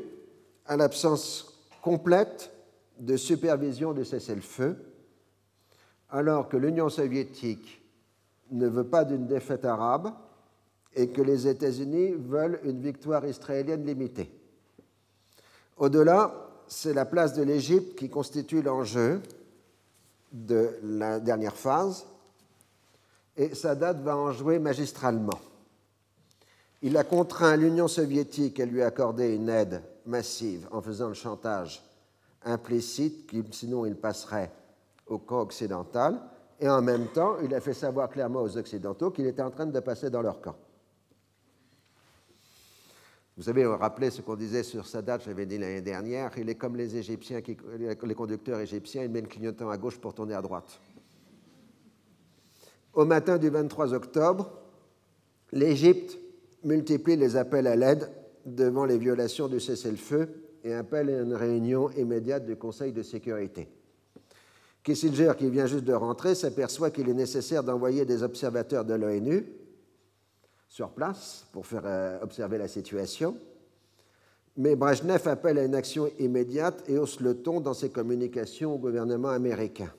à 0.65 0.75
l'absence 0.75 1.48
complète 1.81 2.51
de 2.99 3.17
supervision 3.17 3.93
du 3.93 4.05
cessez-le-feu, 4.05 4.77
alors 6.09 6.49
que 6.49 6.57
l'Union 6.57 6.89
soviétique 6.89 7.81
ne 8.51 8.67
veut 8.67 8.87
pas 8.87 9.05
d'une 9.05 9.27
défaite 9.27 9.65
arabe 9.65 10.11
et 10.95 11.09
que 11.09 11.21
les 11.21 11.47
États-Unis 11.47 12.13
veulent 12.17 12.59
une 12.63 12.81
victoire 12.81 13.25
israélienne 13.25 13.85
limitée. 13.85 14.31
Au-delà, 15.77 16.33
c'est 16.67 16.93
la 16.93 17.05
place 17.05 17.33
de 17.33 17.43
l'Égypte 17.43 17.97
qui 17.97 18.09
constitue 18.09 18.61
l'enjeu, 18.61 19.21
de 20.31 20.77
la 20.83 21.19
dernière 21.19 21.55
phase, 21.55 22.05
et 23.35 23.55
Sadat 23.55 23.93
va 23.93 24.15
en 24.17 24.31
jouer 24.31 24.59
magistralement. 24.59 25.39
Il 26.81 26.97
a 26.97 27.03
contraint 27.03 27.55
l'Union 27.55 27.87
soviétique 27.87 28.59
à 28.59 28.65
lui 28.65 28.83
accorder 28.83 29.33
une 29.33 29.49
aide 29.49 29.81
massive 30.09 30.67
en 30.71 30.81
faisant 30.81 31.07
le 31.07 31.13
chantage 31.13 31.83
implicite, 32.43 33.31
sinon 33.51 33.85
il 33.85 33.95
passerait 33.95 34.51
au 35.07 35.19
camp 35.19 35.41
occidental, 35.41 36.19
et 36.59 36.67
en 36.67 36.81
même 36.81 37.07
temps, 37.07 37.37
il 37.41 37.53
a 37.53 37.61
fait 37.61 37.73
savoir 37.73 38.09
clairement 38.09 38.41
aux 38.41 38.57
Occidentaux 38.57 39.11
qu'il 39.11 39.25
était 39.25 39.41
en 39.41 39.51
train 39.51 39.65
de 39.65 39.79
passer 39.79 40.09
dans 40.09 40.21
leur 40.21 40.41
camp. 40.41 40.55
Vous 43.37 43.43
savez, 43.43 43.65
on 43.65 43.77
rappelait 43.77 44.11
ce 44.11 44.21
qu'on 44.21 44.35
disait 44.35 44.63
sur 44.63 44.85
Sadat, 44.85 45.19
j'avais 45.19 45.45
dit 45.45 45.57
l'année 45.57 45.81
dernière, 45.81 46.37
il 46.37 46.49
est 46.49 46.55
comme 46.55 46.75
les 46.75 46.97
Égyptiens, 46.97 47.39
les 47.77 48.15
conducteurs 48.15 48.59
égyptiens, 48.59 49.03
ils 49.03 49.09
mettent 49.09 49.29
clignotant 49.29 49.69
à 49.69 49.77
gauche 49.77 49.97
pour 49.97 50.13
tourner 50.13 50.33
à 50.33 50.41
droite. 50.41 50.81
Au 52.93 53.05
matin 53.05 53.37
du 53.37 53.49
23 53.49 53.93
octobre, 53.93 54.51
l'Égypte 55.53 56.17
multiplie 56.65 57.15
les 57.15 57.37
appels 57.37 57.67
à 57.67 57.77
l'aide 57.77 58.11
devant 58.45 58.85
les 58.85 58.97
violations 58.97 59.47
du 59.47 59.59
cessez-le-feu 59.59 60.27
et 60.63 60.73
appelle 60.73 61.09
à 61.09 61.21
une 61.21 61.33
réunion 61.33 61.89
immédiate 61.91 62.45
du 62.45 62.55
Conseil 62.55 62.91
de 62.91 63.03
sécurité. 63.03 63.69
Kissinger, 64.83 65.33
qui 65.37 65.49
vient 65.49 65.65
juste 65.65 65.83
de 65.83 65.93
rentrer, 65.93 66.35
s'aperçoit 66.35 66.89
qu'il 66.89 67.09
est 67.09 67.13
nécessaire 67.13 67.63
d'envoyer 67.63 68.05
des 68.05 68.23
observateurs 68.23 68.85
de 68.85 68.93
l'ONU 68.93 69.45
sur 70.67 70.89
place 70.89 71.45
pour 71.51 71.65
faire 71.65 71.83
euh, 71.85 72.19
observer 72.21 72.57
la 72.57 72.67
situation. 72.67 73.37
Mais 74.57 74.75
Brezhnev 74.75 75.27
appelle 75.27 75.57
à 75.57 75.63
une 75.63 75.75
action 75.75 76.09
immédiate 76.19 76.83
et 76.87 76.97
hausse 76.97 77.19
le 77.19 77.41
ton 77.41 77.59
dans 77.61 77.73
ses 77.73 77.89
communications 77.89 78.75
au 78.75 78.77
gouvernement 78.77 79.29
américain. 79.29 79.91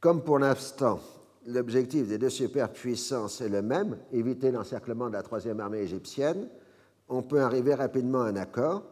Comme 0.00 0.22
pour 0.22 0.38
l'instant, 0.38 1.00
l'objectif 1.46 2.06
des 2.06 2.18
deux 2.18 2.30
superpuissances 2.30 3.40
est 3.40 3.48
le 3.48 3.62
même, 3.62 3.98
éviter 4.12 4.50
l'encerclement 4.50 5.08
de 5.08 5.14
la 5.14 5.22
troisième 5.22 5.60
armée 5.60 5.80
égyptienne, 5.80 6.48
on 7.08 7.22
peut 7.22 7.40
arriver 7.40 7.74
rapidement 7.74 8.22
à 8.22 8.28
un 8.28 8.36
accord, 8.36 8.82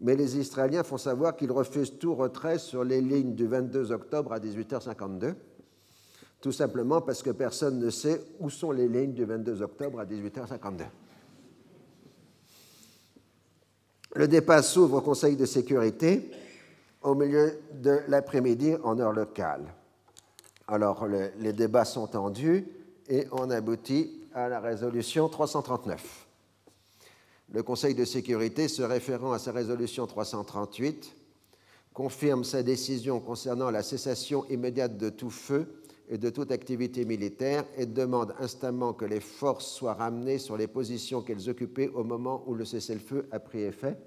mais 0.00 0.16
les 0.16 0.36
Israéliens 0.36 0.82
font 0.82 0.98
savoir 0.98 1.36
qu'ils 1.36 1.52
refusent 1.52 1.98
tout 1.98 2.14
retrait 2.14 2.58
sur 2.58 2.82
les 2.82 3.00
lignes 3.00 3.34
du 3.34 3.46
22 3.46 3.92
octobre 3.92 4.32
à 4.32 4.40
18h52, 4.40 5.34
tout 6.40 6.52
simplement 6.52 7.00
parce 7.00 7.22
que 7.22 7.30
personne 7.30 7.78
ne 7.78 7.90
sait 7.90 8.20
où 8.40 8.50
sont 8.50 8.72
les 8.72 8.88
lignes 8.88 9.12
du 9.12 9.24
22 9.24 9.62
octobre 9.62 10.00
à 10.00 10.04
18h52. 10.04 10.82
Le 14.14 14.28
débat 14.28 14.60
s'ouvre 14.60 14.98
au 14.98 15.00
Conseil 15.00 15.36
de 15.36 15.46
sécurité 15.46 16.30
au 17.02 17.14
milieu 17.14 17.58
de 17.72 18.00
l'après-midi 18.08 18.74
en 18.82 18.98
heure 18.98 19.12
locale. 19.12 19.62
Alors, 20.66 21.06
les 21.06 21.52
débats 21.52 21.84
sont 21.84 22.06
tendus 22.06 22.66
et 23.08 23.26
on 23.32 23.50
aboutit 23.50 24.28
à 24.34 24.48
la 24.48 24.60
résolution 24.60 25.28
339. 25.28 26.26
Le 27.54 27.62
Conseil 27.62 27.94
de 27.94 28.06
sécurité, 28.06 28.66
se 28.66 28.80
référant 28.80 29.32
à 29.32 29.38
sa 29.38 29.52
résolution 29.52 30.06
338, 30.06 31.14
confirme 31.92 32.44
sa 32.44 32.62
décision 32.62 33.20
concernant 33.20 33.70
la 33.70 33.82
cessation 33.82 34.46
immédiate 34.48 34.96
de 34.96 35.10
tout 35.10 35.28
feu 35.28 35.82
et 36.08 36.16
de 36.16 36.30
toute 36.30 36.50
activité 36.50 37.04
militaire 37.04 37.66
et 37.76 37.84
demande 37.84 38.34
instamment 38.40 38.94
que 38.94 39.04
les 39.04 39.20
forces 39.20 39.66
soient 39.66 39.92
ramenées 39.92 40.38
sur 40.38 40.56
les 40.56 40.66
positions 40.66 41.20
qu'elles 41.20 41.50
occupaient 41.50 41.88
au 41.88 42.04
moment 42.04 42.42
où 42.46 42.54
le 42.54 42.64
cessez-le-feu 42.64 43.28
a 43.30 43.38
pris 43.38 43.64
effet. 43.64 43.98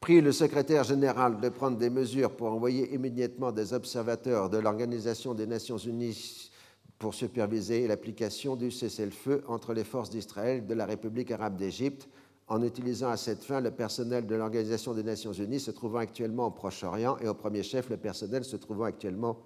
Prie 0.00 0.20
le 0.20 0.32
secrétaire 0.32 0.82
général 0.82 1.40
de 1.40 1.48
prendre 1.48 1.78
des 1.78 1.90
mesures 1.90 2.34
pour 2.34 2.48
envoyer 2.48 2.92
immédiatement 2.92 3.52
des 3.52 3.72
observateurs 3.72 4.50
de 4.50 4.58
l'Organisation 4.58 5.32
des 5.32 5.46
Nations 5.46 5.78
Unies 5.78 6.50
pour 6.98 7.14
superviser 7.14 7.86
l'application 7.86 8.56
du 8.56 8.72
cessez-le-feu 8.72 9.44
entre 9.46 9.74
les 9.74 9.84
forces 9.84 10.10
d'Israël 10.10 10.58
et 10.58 10.66
de 10.66 10.74
la 10.74 10.86
République 10.86 11.30
arabe 11.30 11.56
d'Égypte, 11.56 12.08
en 12.48 12.62
utilisant 12.62 13.10
à 13.10 13.16
cette 13.16 13.44
fin 13.44 13.60
le 13.60 13.70
personnel 13.70 14.26
de 14.26 14.34
l'Organisation 14.34 14.94
des 14.94 15.02
Nations 15.02 15.32
Unies 15.32 15.60
se 15.60 15.70
trouvant 15.70 15.98
actuellement 15.98 16.46
au 16.46 16.50
Proche-Orient 16.50 17.16
et 17.18 17.28
au 17.28 17.34
premier 17.34 17.62
chef 17.62 17.88
le 17.88 17.96
personnel 17.96 18.44
se 18.44 18.56
trouvant 18.56 18.84
actuellement 18.84 19.38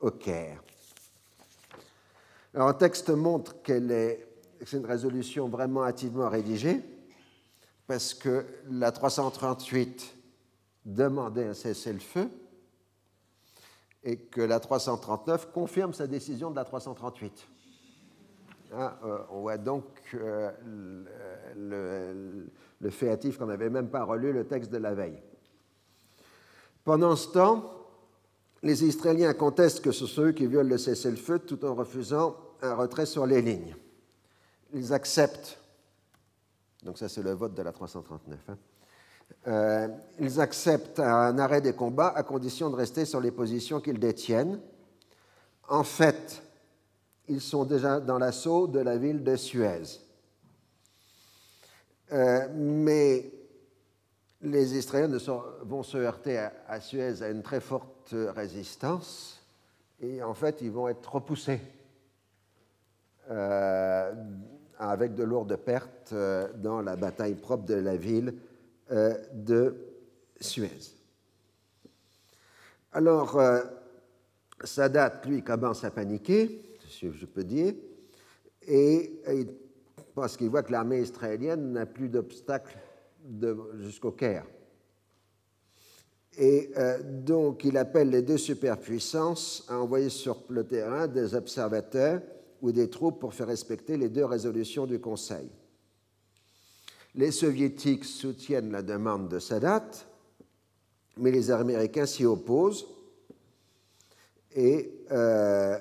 au 0.00 0.10
Caire. 0.10 0.62
Alors, 2.54 2.68
un 2.68 2.74
texte 2.74 3.10
montre 3.10 3.60
qu'elle 3.62 3.90
est, 3.90 4.26
c'est 4.64 4.78
une 4.78 4.86
résolution 4.86 5.48
vraiment 5.48 5.84
hâtivement 5.84 6.28
rédigée 6.28 6.80
parce 7.86 8.14
que 8.14 8.46
la 8.70 8.92
338 8.92 10.14
demandait 10.84 11.46
un 11.46 11.54
cessez-le-feu 11.54 12.28
et 14.04 14.16
que 14.16 14.40
la 14.40 14.60
339 14.60 15.52
confirme 15.52 15.92
sa 15.92 16.06
décision 16.06 16.50
de 16.50 16.56
la 16.56 16.64
338. 16.64 17.48
Hein, 18.72 18.92
euh, 19.04 19.18
on 19.30 19.40
voit 19.40 19.56
donc 19.56 19.84
euh, 20.14 20.50
le, 21.56 22.46
le, 22.80 23.10
hâtif 23.10 23.38
qu'on 23.38 23.46
n'avait 23.46 23.70
même 23.70 23.88
pas 23.88 24.04
relu 24.04 24.32
le 24.32 24.46
texte 24.46 24.70
de 24.70 24.78
la 24.78 24.94
veille. 24.94 25.22
Pendant 26.84 27.16
ce 27.16 27.28
temps, 27.28 27.72
les 28.62 28.84
Israéliens 28.84 29.32
contestent 29.34 29.80
que 29.80 29.92
ce 29.92 30.06
sont 30.06 30.22
eux 30.22 30.32
qui 30.32 30.46
violent 30.46 30.68
le 30.68 30.78
cessez-le-feu 30.78 31.38
tout 31.38 31.64
en 31.64 31.74
refusant 31.74 32.36
un 32.60 32.74
retrait 32.74 33.06
sur 33.06 33.26
les 33.26 33.40
lignes. 33.40 33.74
Ils 34.74 34.92
acceptent 34.92 35.58
donc 36.82 36.98
ça 36.98 37.08
c'est 37.08 37.22
le 37.22 37.32
vote 37.32 37.54
de 37.54 37.62
la 37.62 37.72
339. 37.72 38.38
Hein. 38.48 38.58
Euh, 39.46 39.88
ils 40.20 40.40
acceptent 40.40 41.00
un 41.00 41.38
arrêt 41.38 41.60
des 41.60 41.74
combats 41.74 42.12
à 42.14 42.22
condition 42.22 42.70
de 42.70 42.76
rester 42.76 43.04
sur 43.04 43.20
les 43.20 43.30
positions 43.30 43.80
qu'ils 43.80 43.98
détiennent. 43.98 44.60
En 45.68 45.84
fait, 45.84 46.42
ils 47.28 47.40
sont 47.40 47.64
déjà 47.64 48.00
dans 48.00 48.18
l'assaut 48.18 48.66
de 48.66 48.80
la 48.80 48.96
ville 48.96 49.22
de 49.22 49.36
Suez. 49.36 50.00
Euh, 52.12 52.48
mais 52.54 53.30
les 54.40 54.76
Israéliens 54.76 55.18
vont 55.62 55.82
se 55.82 55.98
heurter 55.98 56.38
à, 56.38 56.80
Suez 56.80 57.22
à 57.22 57.28
une 57.28 57.42
très 57.42 57.60
forte 57.60 58.14
résistance 58.34 59.42
et 60.00 60.22
en 60.22 60.32
fait 60.32 60.62
ils 60.62 60.70
vont 60.70 60.88
être 60.88 61.14
repoussés. 61.14 61.60
Euh, 63.30 64.14
avec 64.78 65.14
de 65.14 65.24
lourdes 65.24 65.56
pertes 65.56 66.12
euh, 66.12 66.48
dans 66.54 66.80
la 66.80 66.96
bataille 66.96 67.34
propre 67.34 67.64
de 67.64 67.74
la 67.74 67.96
ville 67.96 68.34
de 69.34 69.76
Suez. 70.40 70.70
Alors, 72.94 73.38
Sadat, 74.64 75.20
lui, 75.26 75.42
commence 75.42 75.84
à 75.84 75.90
paniquer, 75.90 76.67
je 76.88 77.26
peux 77.26 77.44
dire, 77.44 77.74
et, 78.66 79.20
parce 80.14 80.36
qu'il 80.36 80.48
voit 80.48 80.62
que 80.62 80.72
l'armée 80.72 81.00
israélienne 81.00 81.72
n'a 81.72 81.86
plus 81.86 82.08
d'obstacle 82.08 82.76
jusqu'au 83.78 84.12
Caire. 84.12 84.46
Et 86.36 86.70
donc, 87.04 87.64
il 87.64 87.76
appelle 87.76 88.10
les 88.10 88.22
deux 88.22 88.38
superpuissances 88.38 89.64
à 89.68 89.78
envoyer 89.78 90.08
sur 90.08 90.42
le 90.48 90.64
terrain 90.64 91.08
des 91.08 91.34
observateurs 91.34 92.20
ou 92.62 92.72
des 92.72 92.88
troupes 92.90 93.18
pour 93.20 93.34
faire 93.34 93.48
respecter 93.48 93.96
les 93.96 94.08
deux 94.08 94.24
résolutions 94.24 94.86
du 94.86 95.00
Conseil. 95.00 95.48
Les 97.14 97.32
soviétiques 97.32 98.04
soutiennent 98.04 98.70
la 98.70 98.82
demande 98.82 99.28
de 99.28 99.38
Sadat, 99.38 99.88
mais 101.16 101.30
les 101.30 101.50
Américains 101.50 102.06
s'y 102.06 102.24
opposent 102.24 102.86
et 104.54 105.04
euh, 105.10 105.78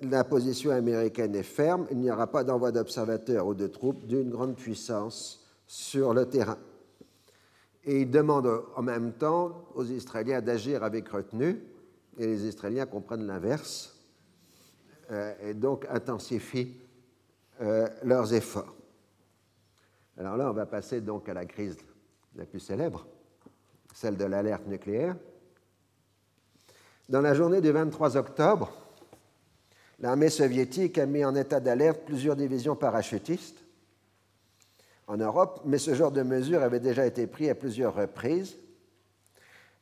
la 0.00 0.24
position 0.24 0.70
américaine 0.70 1.34
est 1.34 1.42
ferme, 1.42 1.86
il 1.90 1.98
n'y 1.98 2.10
aura 2.10 2.28
pas 2.28 2.44
d'envoi 2.44 2.72
d'observateurs 2.72 3.46
ou 3.46 3.54
de 3.54 3.66
troupes 3.66 4.06
d'une 4.06 4.30
grande 4.30 4.56
puissance 4.56 5.44
sur 5.66 6.14
le 6.14 6.26
terrain. 6.26 6.58
Et 7.84 8.02
il 8.02 8.10
demande 8.10 8.64
en 8.76 8.82
même 8.82 9.12
temps 9.12 9.64
aux 9.74 9.84
Israéliens 9.84 10.40
d'agir 10.40 10.84
avec 10.84 11.08
retenue, 11.08 11.60
et 12.18 12.26
les 12.26 12.46
Israéliens 12.46 12.86
comprennent 12.86 13.26
l'inverse 13.26 13.96
euh, 15.10 15.34
et 15.42 15.54
donc 15.54 15.86
intensifient 15.90 16.74
euh, 17.60 17.88
leurs 18.02 18.34
efforts. 18.34 18.74
Alors 20.16 20.36
là, 20.36 20.50
on 20.50 20.52
va 20.52 20.66
passer 20.66 21.00
donc 21.00 21.28
à 21.28 21.34
la 21.34 21.44
crise 21.44 21.76
la 22.34 22.44
plus 22.44 22.60
célèbre, 22.60 23.06
celle 23.94 24.16
de 24.16 24.24
l'alerte 24.24 24.66
nucléaire. 24.66 25.16
Dans 27.08 27.20
la 27.20 27.34
journée 27.34 27.60
du 27.60 27.70
23 27.70 28.16
octobre, 28.16 28.87
l'armée 29.98 30.30
soviétique 30.30 30.98
a 30.98 31.06
mis 31.06 31.24
en 31.24 31.34
état 31.34 31.60
d'alerte 31.60 32.02
plusieurs 32.04 32.36
divisions 32.36 32.76
parachutistes 32.76 33.64
en 35.06 35.16
Europe, 35.16 35.62
mais 35.64 35.78
ce 35.78 35.94
genre 35.94 36.12
de 36.12 36.22
mesure 36.22 36.62
avait 36.62 36.80
déjà 36.80 37.06
été 37.06 37.26
pris 37.26 37.48
à 37.48 37.54
plusieurs 37.54 37.94
reprises. 37.94 38.56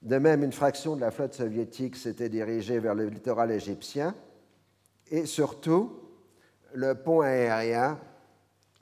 De 0.02 0.18
même, 0.18 0.44
une 0.44 0.52
fraction 0.52 0.94
de 0.94 1.00
la 1.00 1.10
flotte 1.10 1.34
soviétique 1.34 1.96
s'était 1.96 2.28
dirigée 2.28 2.78
vers 2.78 2.94
le 2.94 3.06
littoral 3.06 3.50
égyptien 3.50 4.14
et 5.10 5.26
surtout, 5.26 6.00
le 6.72 6.94
pont 6.94 7.20
aérien 7.20 7.98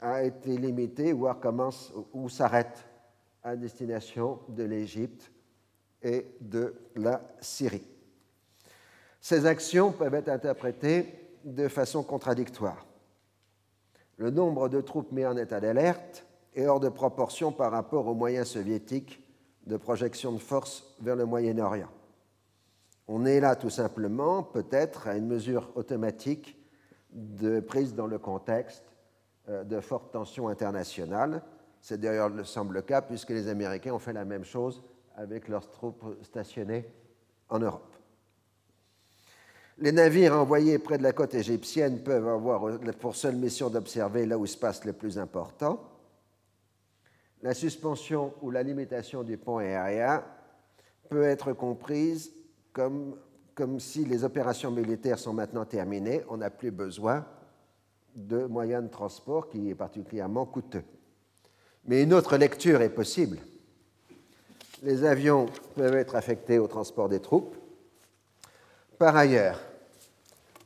a 0.00 0.22
été 0.22 0.56
limité, 0.56 1.12
voire 1.12 1.40
commence 1.40 1.92
ou 2.12 2.28
s'arrête 2.28 2.84
à 3.42 3.56
destination 3.56 4.40
de 4.48 4.64
l'Égypte 4.64 5.30
et 6.02 6.26
de 6.40 6.74
la 6.96 7.22
Syrie. 7.40 7.86
Ces 9.20 9.46
actions 9.46 9.92
peuvent 9.92 10.14
être 10.14 10.28
interprétées 10.28 11.23
de 11.44 11.68
façon 11.68 12.02
contradictoire. 12.02 12.86
Le 14.16 14.30
nombre 14.30 14.68
de 14.68 14.80
troupes 14.80 15.12
mises 15.12 15.26
en 15.26 15.36
état 15.36 15.60
d'alerte 15.60 16.26
est 16.54 16.66
hors 16.66 16.80
de 16.80 16.88
proportion 16.88 17.52
par 17.52 17.72
rapport 17.72 18.06
aux 18.06 18.14
moyens 18.14 18.48
soviétiques 18.48 19.20
de 19.66 19.76
projection 19.76 20.32
de 20.32 20.38
force 20.38 20.96
vers 21.00 21.16
le 21.16 21.24
Moyen-Orient. 21.24 21.90
On 23.08 23.24
est 23.26 23.40
là 23.40 23.56
tout 23.56 23.70
simplement, 23.70 24.42
peut-être, 24.42 25.08
à 25.08 25.16
une 25.16 25.26
mesure 25.26 25.70
automatique 25.74 26.56
de 27.12 27.60
prise 27.60 27.94
dans 27.94 28.06
le 28.06 28.18
contexte 28.18 28.84
euh, 29.48 29.64
de 29.64 29.80
fortes 29.80 30.12
tensions 30.12 30.48
internationales. 30.48 31.42
C'est 31.80 32.00
d'ailleurs, 32.00 32.30
le 32.30 32.44
semble 32.44 32.74
le 32.74 32.82
cas, 32.82 33.02
puisque 33.02 33.30
les 33.30 33.48
Américains 33.48 33.92
ont 33.92 33.98
fait 33.98 34.12
la 34.12 34.24
même 34.24 34.44
chose 34.44 34.82
avec 35.16 35.48
leurs 35.48 35.70
troupes 35.70 36.04
stationnées 36.22 36.90
en 37.48 37.58
Europe. 37.58 37.93
Les 39.78 39.90
navires 39.90 40.38
envoyés 40.38 40.78
près 40.78 40.98
de 40.98 41.02
la 41.02 41.12
côte 41.12 41.34
égyptienne 41.34 42.02
peuvent 42.02 42.28
avoir 42.28 42.78
pour 43.00 43.16
seule 43.16 43.36
mission 43.36 43.70
d'observer 43.70 44.24
là 44.24 44.38
où 44.38 44.46
se 44.46 44.56
passe 44.56 44.84
le 44.84 44.92
plus 44.92 45.18
important. 45.18 45.80
La 47.42 47.54
suspension 47.54 48.32
ou 48.40 48.50
la 48.50 48.62
limitation 48.62 49.24
du 49.24 49.36
pont 49.36 49.58
aérien 49.58 50.24
peut 51.08 51.24
être 51.24 51.52
comprise 51.52 52.32
comme, 52.72 53.16
si 53.78 54.04
les 54.04 54.24
opérations 54.24 54.70
militaires 54.70 55.18
sont 55.18 55.32
maintenant 55.32 55.64
terminées, 55.64 56.22
on 56.28 56.36
n'a 56.36 56.50
plus 56.50 56.70
besoin 56.70 57.26
de 58.14 58.44
moyens 58.46 58.84
de 58.84 58.88
transport 58.88 59.48
qui 59.48 59.70
est 59.70 59.74
particulièrement 59.74 60.46
coûteux. 60.46 60.84
Mais 61.84 62.02
une 62.02 62.14
autre 62.14 62.36
lecture 62.36 62.80
est 62.80 62.90
possible. 62.90 63.38
Les 64.82 65.04
avions 65.04 65.46
peuvent 65.74 65.96
être 65.96 66.14
affectés 66.14 66.58
au 66.58 66.68
transport 66.68 67.08
des 67.08 67.20
troupes 67.20 67.56
par 68.98 69.16
ailleurs, 69.16 69.60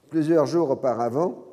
plusieurs 0.09 0.47
jours 0.47 0.71
auparavant, 0.71 1.45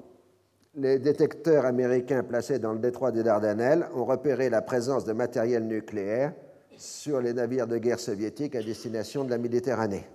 les 0.75 0.99
détecteurs 0.99 1.65
américains 1.65 2.23
placés 2.23 2.59
dans 2.59 2.73
le 2.73 2.79
détroit 2.79 3.11
des 3.11 3.23
Dardanelles 3.23 3.87
ont 3.95 4.05
repéré 4.05 4.49
la 4.49 4.61
présence 4.61 5.05
de 5.05 5.13
matériel 5.13 5.65
nucléaire 5.65 6.33
sur 6.77 7.21
les 7.21 7.33
navires 7.33 7.67
de 7.67 7.77
guerre 7.77 7.99
soviétiques 7.99 8.55
à 8.55 8.61
destination 8.61 9.23
de 9.23 9.29
la 9.29 9.37
Méditerranée. 9.37 10.05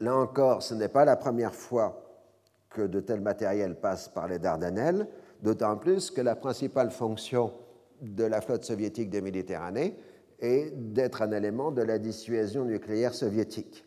Là 0.00 0.16
encore, 0.16 0.62
ce 0.62 0.74
n'est 0.74 0.88
pas 0.88 1.04
la 1.04 1.16
première 1.16 1.54
fois 1.54 2.04
que 2.70 2.82
de 2.82 2.98
tels 2.98 3.20
matériels 3.20 3.76
passent 3.76 4.08
par 4.08 4.26
les 4.26 4.40
Dardanelles, 4.40 5.06
d'autant 5.40 5.76
plus 5.76 6.10
que 6.10 6.20
la 6.20 6.34
principale 6.34 6.90
fonction 6.90 7.52
de 8.00 8.24
la 8.24 8.40
flotte 8.40 8.64
soviétique 8.64 9.10
de 9.10 9.20
Méditerranée 9.20 9.96
est 10.40 10.72
d'être 10.74 11.22
un 11.22 11.30
élément 11.30 11.70
de 11.70 11.82
la 11.82 11.98
dissuasion 11.98 12.64
nucléaire 12.64 13.14
soviétique. 13.14 13.84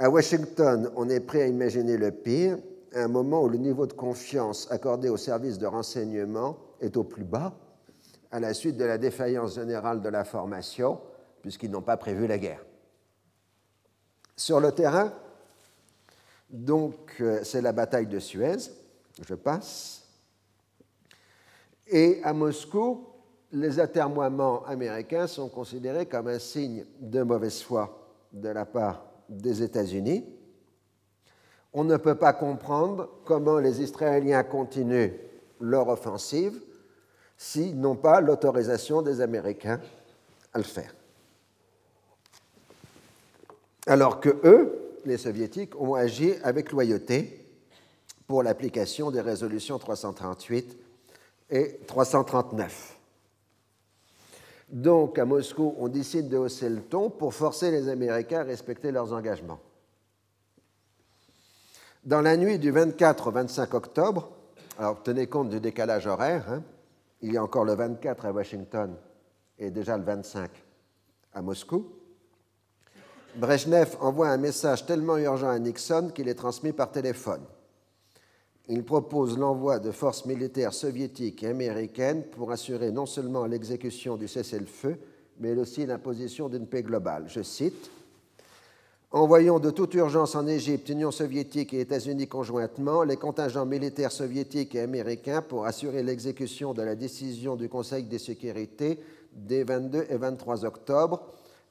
À 0.00 0.08
Washington, 0.08 0.92
on 0.94 1.08
est 1.08 1.18
prêt 1.18 1.42
à 1.42 1.46
imaginer 1.48 1.96
le 1.96 2.12
pire, 2.12 2.56
un 2.94 3.08
moment 3.08 3.42
où 3.42 3.48
le 3.48 3.58
niveau 3.58 3.84
de 3.84 3.92
confiance 3.92 4.70
accordé 4.70 5.08
aux 5.08 5.16
services 5.16 5.58
de 5.58 5.66
renseignement 5.66 6.56
est 6.80 6.96
au 6.96 7.02
plus 7.02 7.24
bas, 7.24 7.52
à 8.30 8.38
la 8.38 8.54
suite 8.54 8.76
de 8.76 8.84
la 8.84 8.96
défaillance 8.96 9.56
générale 9.56 10.00
de 10.00 10.08
la 10.08 10.22
formation, 10.24 11.00
puisqu'ils 11.42 11.72
n'ont 11.72 11.82
pas 11.82 11.96
prévu 11.96 12.28
la 12.28 12.38
guerre. 12.38 12.64
Sur 14.36 14.60
le 14.60 14.70
terrain, 14.70 15.12
donc, 16.48 17.16
euh, 17.20 17.40
c'est 17.42 17.60
la 17.60 17.72
bataille 17.72 18.06
de 18.06 18.20
Suez, 18.20 18.70
je 19.26 19.34
passe. 19.34 20.04
Et 21.88 22.20
à 22.22 22.32
Moscou, 22.32 23.04
les 23.50 23.80
atermoiements 23.80 24.64
américains 24.64 25.26
sont 25.26 25.48
considérés 25.48 26.06
comme 26.06 26.28
un 26.28 26.38
signe 26.38 26.84
de 27.00 27.20
mauvaise 27.22 27.60
foi 27.62 28.14
de 28.32 28.48
la 28.48 28.64
part 28.64 29.07
des 29.28 29.62
États-Unis. 29.62 30.24
On 31.72 31.84
ne 31.84 31.96
peut 31.96 32.14
pas 32.14 32.32
comprendre 32.32 33.08
comment 33.24 33.58
les 33.58 33.82
Israéliens 33.82 34.42
continuent 34.42 35.12
leur 35.60 35.88
offensive 35.88 36.60
s'ils 37.36 37.78
n'ont 37.78 37.96
pas 37.96 38.20
l'autorisation 38.20 39.02
des 39.02 39.20
Américains 39.20 39.80
à 40.52 40.58
le 40.58 40.64
faire. 40.64 40.94
Alors 43.86 44.20
que 44.20 44.36
eux, 44.44 44.96
les 45.04 45.16
Soviétiques, 45.16 45.80
ont 45.80 45.94
agi 45.94 46.34
avec 46.42 46.72
loyauté 46.72 47.46
pour 48.26 48.42
l'application 48.42 49.10
des 49.10 49.20
résolutions 49.20 49.78
338 49.78 50.76
et 51.50 51.80
339. 51.86 52.97
Donc, 54.68 55.18
à 55.18 55.24
Moscou, 55.24 55.74
on 55.78 55.88
décide 55.88 56.28
de 56.28 56.36
hausser 56.36 56.68
le 56.68 56.82
ton 56.82 57.08
pour 57.08 57.32
forcer 57.32 57.70
les 57.70 57.88
Américains 57.88 58.40
à 58.40 58.44
respecter 58.44 58.92
leurs 58.92 59.12
engagements. 59.12 59.60
Dans 62.04 62.20
la 62.20 62.36
nuit 62.36 62.58
du 62.58 62.70
24 62.70 63.28
au 63.28 63.30
25 63.30 63.74
octobre, 63.74 64.30
alors 64.78 65.02
tenez 65.02 65.26
compte 65.26 65.48
du 65.48 65.60
décalage 65.60 66.06
horaire, 66.06 66.44
hein, 66.50 66.62
il 67.22 67.32
y 67.32 67.36
a 67.36 67.42
encore 67.42 67.64
le 67.64 67.74
24 67.74 68.26
à 68.26 68.32
Washington 68.32 68.94
et 69.58 69.70
déjà 69.70 69.96
le 69.96 70.04
25 70.04 70.50
à 71.34 71.42
Moscou, 71.42 71.98
Brezhnev 73.34 73.96
envoie 74.00 74.28
un 74.28 74.36
message 74.36 74.86
tellement 74.86 75.16
urgent 75.16 75.48
à 75.48 75.58
Nixon 75.58 76.10
qu'il 76.14 76.28
est 76.28 76.34
transmis 76.34 76.72
par 76.72 76.90
téléphone. 76.90 77.42
Il 78.68 78.84
propose 78.84 79.38
l'envoi 79.38 79.78
de 79.78 79.90
forces 79.90 80.26
militaires 80.26 80.74
soviétiques 80.74 81.42
et 81.42 81.48
américaines 81.48 82.24
pour 82.24 82.52
assurer 82.52 82.90
non 82.90 83.06
seulement 83.06 83.46
l'exécution 83.46 84.16
du 84.16 84.28
cessez-le-feu, 84.28 84.98
mais 85.40 85.56
aussi 85.56 85.86
l'imposition 85.86 86.50
d'une 86.50 86.66
paix 86.66 86.82
globale. 86.82 87.24
Je 87.28 87.42
cite 87.42 87.90
Envoyons 89.10 89.58
de 89.58 89.70
toute 89.70 89.94
urgence 89.94 90.34
en 90.34 90.46
Égypte, 90.46 90.90
Union 90.90 91.10
soviétique 91.10 91.72
et 91.72 91.80
États-Unis 91.80 92.28
conjointement, 92.28 93.04
les 93.04 93.16
contingents 93.16 93.64
militaires 93.64 94.12
soviétiques 94.12 94.74
et 94.74 94.80
américains 94.80 95.40
pour 95.40 95.64
assurer 95.64 96.02
l'exécution 96.02 96.74
de 96.74 96.82
la 96.82 96.94
décision 96.94 97.56
du 97.56 97.70
Conseil 97.70 98.04
de 98.04 98.18
sécurité 98.18 98.98
des 99.32 99.64
22 99.64 100.08
et 100.10 100.16
23 100.18 100.66
octobre 100.66 101.22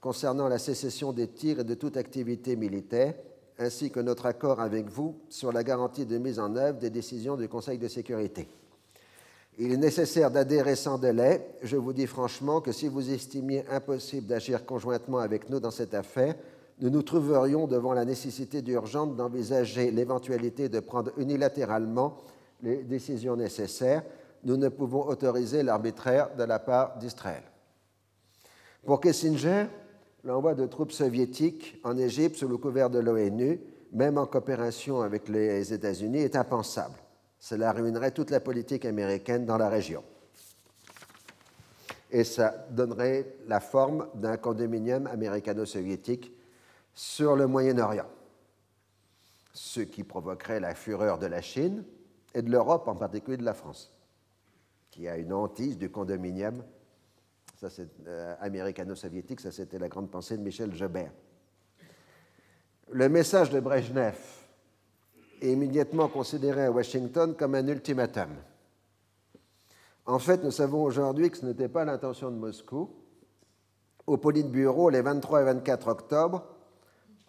concernant 0.02 0.48
la 0.48 0.57
sécession 0.57 1.14
des 1.14 1.28
tirs 1.28 1.60
et 1.60 1.64
de 1.64 1.76
toute 1.76 1.95
activité 1.95 2.56
militaire 2.56 3.14
ainsi 3.60 3.90
que 3.92 4.00
notre 4.00 4.26
accord 4.26 4.60
avec 4.60 4.90
vous 4.90 5.16
sur 5.30 5.52
la 5.52 5.64
garantie 5.64 6.06
de 6.06 6.18
mise 6.18 6.40
en 6.40 6.56
œuvre 6.56 6.80
des 6.80 6.90
décisions 6.90 7.36
du 7.36 7.48
Conseil 7.48 7.78
de 7.78 7.88
sécurité. 7.88 8.48
Il 9.60 9.72
est 9.72 9.78
nécessaire 9.78 10.30
d'adhérer 10.30 10.76
sans 10.76 11.00
délai. 11.00 11.48
Je 11.64 11.78
vous 11.78 11.94
dis 11.94 12.06
franchement 12.06 12.62
que 12.62 12.72
si 12.72 12.88
vous 12.88 13.10
estimiez 13.10 13.66
impossible 13.72 14.28
d'agir 14.28 14.66
conjointement 14.66 15.18
avec 15.18 15.50
nous 15.50 15.60
dans 15.60 15.72
cette 15.72 15.96
affaire, 15.96 16.36
nous 16.80 16.92
nous 16.92 17.02
trouverions 17.02 17.66
devant 17.66 17.94
la 17.94 18.06
nécessité 18.06 18.64
urgente 18.68 19.16
d'envisager 19.16 19.90
l'éventualité 19.90 20.70
de 20.70 20.80
prendre 20.80 21.12
unilatéralement 21.18 22.18
les 22.62 22.84
décisions 22.84 23.36
nécessaires. 23.36 24.04
Nous 24.44 24.58
ne 24.58 24.70
pouvons 24.70 25.08
autoriser 25.08 25.64
l'arbitraire 25.64 26.30
de 26.38 26.44
la 26.44 26.60
part 26.60 27.00
d'Israël. 27.00 27.42
Pour 28.86 29.02
Kissinger, 29.02 29.66
l'envoi 30.28 30.56
de 30.56 30.66
troupes 30.66 30.91
soviétiques 30.91 31.80
en 31.86 31.98
Égypte 31.98 32.36
sous 32.36 32.49
le 32.49 32.58
couvert 32.58 32.90
de 32.90 32.99
l'ONU, 32.99 33.62
même 33.94 34.18
en 34.18 34.26
coopération 34.26 35.02
avec 35.02 35.30
les 35.30 35.74
États-Unis, 35.74 36.20
est 36.20 36.36
impensable. 36.36 36.98
Cela 37.40 37.72
ruinerait 37.72 38.12
toute 38.12 38.30
la 38.30 38.41
politique 38.41 38.84
américaine 38.84 39.45
dans 39.45 39.58
la 39.58 39.70
région. 39.70 40.04
Et 42.12 42.26
ça 42.26 42.68
donnerait 42.72 43.36
la 43.48 43.62
forme 43.62 44.10
d'un 44.16 44.36
condominium 44.36 45.08
américano-soviétique 45.08 46.34
sur 46.94 47.38
le 47.38 47.48
Moyen-Orient, 47.48 48.08
ce 49.54 49.80
qui 49.80 50.04
provoquerait 50.04 50.60
la 50.60 50.76
fureur 50.76 51.20
de 51.20 51.28
la 51.28 51.41
Chine 51.41 51.86
et 52.34 52.41
de 52.41 52.52
l'Europe, 52.52 52.90
en 52.90 52.95
particulier 52.95 53.38
de 53.38 53.45
la 53.45 53.54
France, 53.54 53.95
qui 54.91 55.08
a 55.08 55.16
une 55.16 55.32
hantise 55.32 55.78
du 55.78 55.90
condominium 55.90 56.64
ça 57.58 57.72
c'est 57.72 57.90
euh, 58.08 58.36
américano-soviétique, 58.40 59.40
ça 59.40 59.52
c'était 59.52 59.80
la 59.80 59.90
grande 59.90 60.12
pensée 60.12 60.38
de 60.38 60.44
Michel 60.44 60.76
Jobert. 60.76 61.12
Le 62.92 63.10
message 63.10 63.50
de 63.50 63.60
Brezhnev 63.60 64.16
est 65.42 65.52
immédiatement 65.52 66.08
considéré 66.08 66.66
à 66.66 66.72
Washington 66.72 67.36
comme 67.36 67.56
un 67.56 67.68
ultimatum. 67.68 68.30
En 70.06 70.20
fait, 70.20 70.44
nous 70.44 70.52
savons 70.52 70.84
aujourd'hui 70.84 71.32
que 71.32 71.38
ce 71.38 71.46
n'était 71.46 71.68
pas 71.68 71.84
l'intention 71.84 72.30
de 72.30 72.38
Moscou. 72.38 72.92
Au 74.06 74.18
Politburo, 74.18 74.90
les 74.90 75.02
23 75.02 75.42
et 75.42 75.46
24 75.46 75.88
octobre, 75.88 76.46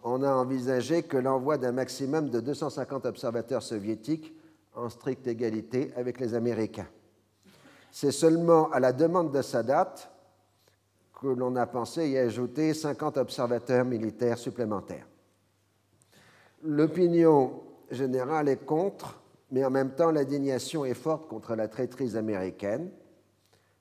on 0.03 0.23
a 0.23 0.31
envisagé 0.31 1.03
que 1.03 1.17
l'envoi 1.17 1.57
d'un 1.57 1.73
maximum 1.73 2.29
de 2.29 2.39
250 2.39 3.05
observateurs 3.05 3.63
soviétiques 3.63 4.33
en 4.75 4.89
stricte 4.89 5.27
égalité 5.27 5.91
avec 5.97 6.19
les 6.19 6.35
Américains. 6.35 6.87
C'est 7.91 8.11
seulement 8.11 8.69
à 8.71 8.79
la 8.79 8.93
demande 8.93 9.35
de 9.35 9.41
Sadat 9.41 9.95
que 11.19 11.27
l'on 11.27 11.55
a 11.57 11.67
pensé 11.67 12.09
y 12.09 12.17
ajouter 12.17 12.73
50 12.73 13.17
observateurs 13.17 13.83
militaires 13.83 14.37
supplémentaires. 14.37 15.07
L'opinion 16.63 17.61
générale 17.91 18.47
est 18.47 18.65
contre, 18.65 19.21
mais 19.51 19.65
en 19.65 19.69
même 19.69 19.91
temps 19.91 20.11
l'indignation 20.11 20.85
est 20.85 20.93
forte 20.93 21.27
contre 21.27 21.55
la 21.55 21.67
traîtrise 21.67 22.15
américaine. 22.15 22.89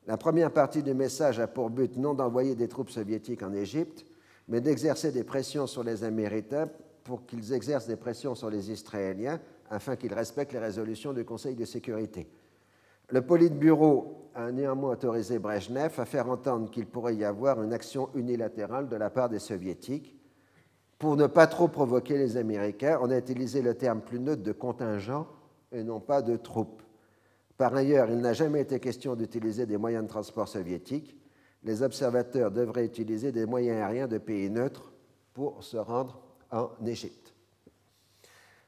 La 0.06 0.16
première 0.16 0.52
partie 0.52 0.82
du 0.82 0.94
message 0.94 1.39
a 1.39 1.47
pour 1.47 1.70
but 1.70 1.97
non 1.97 2.15
d'envoyer 2.15 2.55
des 2.55 2.69
troupes 2.69 2.90
soviétiques 2.90 3.43
en 3.43 3.52
Égypte, 3.52 4.05
mais 4.48 4.60
d'exercer 4.60 5.12
des 5.12 5.24
pressions 5.24 5.66
sur 5.66 5.85
les 5.85 6.02
Américains 6.02 6.69
pour 7.05 7.27
qu'ils 7.27 7.52
exercent 7.52 7.86
des 7.86 7.97
pressions 7.97 8.35
sur 8.35 8.51
les 8.51 8.70
Israéliens 8.70 9.39
afin 9.70 9.97
qu'ils 9.97 10.15
respectent 10.15 10.55
les 10.55 10.59
résolutions 10.59 11.12
du 11.12 11.24
Conseil 11.24 11.55
de 11.55 11.65
sécurité. 11.65 12.28
Le 13.10 13.22
Politburo 13.22 14.30
a 14.35 14.52
néanmoins 14.52 14.93
autorisé 14.93 15.39
Brezhnev 15.39 15.98
à 15.98 16.05
faire 16.05 16.28
entendre 16.28 16.70
qu'il 16.70 16.86
pourrait 16.86 17.16
y 17.16 17.24
avoir 17.24 17.62
une 17.62 17.72
action 17.72 18.10
unilatérale 18.14 18.89
de 18.89 18.97
la 18.97 19.09
part 19.09 19.30
des 19.30 19.39
Soviétiques. 19.39 20.14
Pour 20.98 21.16
ne 21.16 21.26
pas 21.26 21.47
trop 21.47 21.68
provoquer 21.68 22.18
les 22.18 22.36
Américains, 22.36 22.98
on 23.01 23.10
a 23.10 23.16
utilisé 23.16 23.62
le 23.62 23.74
terme 23.74 24.02
plus 24.02 24.20
neutre 24.20 24.43
de 24.43 24.52
contingent 24.52 25.26
et 25.72 25.82
non 25.82 26.01
pas 26.01 26.20
de 26.20 26.36
troupes. 26.36 26.82
Par 27.56 27.74
ailleurs, 27.74 28.10
il 28.10 28.18
n'a 28.18 28.35
jamais 28.35 28.60
été 28.60 28.78
question 28.78 29.16
d'utiliser 29.16 29.64
des 29.64 29.78
moyens 29.78 30.05
de 30.05 30.09
transport 30.09 30.47
soviétiques. 30.47 31.16
Les 31.64 31.82
observateurs 31.82 32.51
devraient 32.51 32.85
utiliser 32.85 33.32
des 33.32 33.47
moyens 33.47 33.78
aériens 33.78 34.06
de 34.06 34.18
pays 34.18 34.51
neutres 34.51 34.93
pour 35.32 35.64
se 35.64 35.78
rendre 35.78 36.20
en 36.51 36.68
Égypte. 36.86 37.35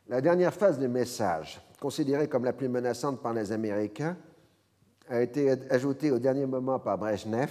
La 0.08 0.20
dernière 0.20 0.54
phase 0.54 0.78
du 0.78 0.88
message, 0.88 1.60
considérée 1.78 2.28
comme 2.28 2.44
la 2.44 2.52
plus 2.52 2.68
menaçante 2.68 3.22
par 3.22 3.32
les 3.32 3.52
Américains, 3.52 4.16
a 5.10 5.20
été 5.20 5.50
ajoutée 5.70 6.12
au 6.12 6.18
dernier 6.20 6.46
moment 6.46 6.78
par 6.78 6.96
Brezhnev, 6.96 7.50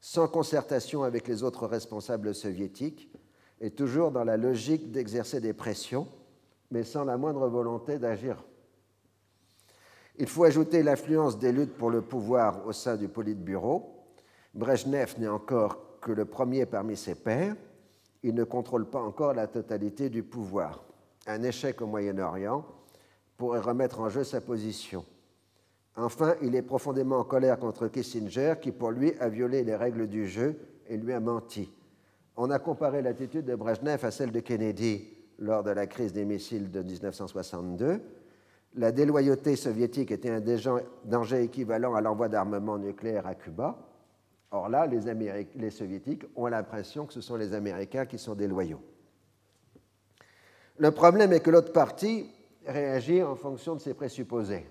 sans 0.00 0.28
concertation 0.28 1.02
avec 1.02 1.26
les 1.26 1.42
autres 1.42 1.66
responsables 1.66 2.34
soviétiques, 2.34 3.10
et 3.60 3.70
toujours 3.70 4.10
dans 4.10 4.24
la 4.24 4.36
logique 4.36 4.92
d'exercer 4.92 5.40
des 5.40 5.54
pressions, 5.54 6.06
mais 6.70 6.82
sans 6.82 7.04
la 7.04 7.16
moindre 7.16 7.48
volonté 7.48 7.98
d'agir. 7.98 8.44
Il 10.18 10.26
faut 10.26 10.44
ajouter 10.44 10.82
l'influence 10.82 11.38
des 11.38 11.52
luttes 11.52 11.76
pour 11.76 11.90
le 11.90 12.02
pouvoir 12.02 12.66
au 12.66 12.72
sein 12.72 12.96
du 12.96 13.08
Politburo. 13.08 14.04
Brezhnev 14.52 15.14
n'est 15.18 15.28
encore 15.28 15.98
que 16.00 16.12
le 16.12 16.26
premier 16.26 16.66
parmi 16.66 16.96
ses 16.96 17.14
pairs. 17.14 17.56
Il 18.22 18.34
ne 18.34 18.44
contrôle 18.44 18.90
pas 18.90 19.00
encore 19.00 19.32
la 19.32 19.46
totalité 19.46 20.10
du 20.10 20.22
pouvoir. 20.22 20.84
Un 21.26 21.42
échec 21.42 21.80
au 21.80 21.86
Moyen-Orient 21.86 22.66
pourrait 23.38 23.60
remettre 23.60 24.00
en 24.00 24.10
jeu 24.10 24.24
sa 24.24 24.42
position. 24.42 25.06
Enfin, 25.96 26.36
il 26.42 26.54
est 26.54 26.62
profondément 26.62 27.18
en 27.18 27.24
colère 27.24 27.58
contre 27.58 27.88
Kissinger, 27.88 28.54
qui 28.60 28.72
pour 28.72 28.90
lui 28.90 29.12
a 29.20 29.28
violé 29.28 29.62
les 29.62 29.76
règles 29.76 30.06
du 30.06 30.26
jeu 30.26 30.56
et 30.88 30.96
lui 30.96 31.12
a 31.12 31.20
menti. 31.20 31.70
On 32.36 32.50
a 32.50 32.58
comparé 32.58 33.02
l'attitude 33.02 33.44
de 33.44 33.54
Brezhnev 33.54 34.04
à 34.04 34.10
celle 34.10 34.32
de 34.32 34.40
Kennedy 34.40 35.06
lors 35.38 35.62
de 35.62 35.70
la 35.70 35.86
crise 35.86 36.12
des 36.12 36.24
missiles 36.24 36.70
de 36.70 36.80
1962. 36.82 38.00
La 38.76 38.90
déloyauté 38.90 39.54
soviétique 39.54 40.10
était 40.12 40.30
un 40.30 40.40
danger 41.04 41.42
équivalent 41.42 41.94
à 41.94 42.00
l'envoi 42.00 42.30
d'armements 42.30 42.78
nucléaires 42.78 43.26
à 43.26 43.34
Cuba. 43.34 43.76
Or 44.50 44.70
là, 44.70 44.86
les 44.86 45.70
soviétiques 45.70 46.24
ont 46.36 46.46
l'impression 46.46 47.04
que 47.04 47.12
ce 47.12 47.20
sont 47.20 47.36
les 47.36 47.52
Américains 47.52 48.06
qui 48.06 48.18
sont 48.18 48.34
déloyaux. 48.34 48.80
Le 50.78 50.90
problème 50.90 51.34
est 51.34 51.40
que 51.40 51.50
l'autre 51.50 51.72
partie 51.72 52.30
réagit 52.66 53.22
en 53.22 53.34
fonction 53.34 53.74
de 53.74 53.80
ses 53.80 53.92
présupposés. 53.92 54.66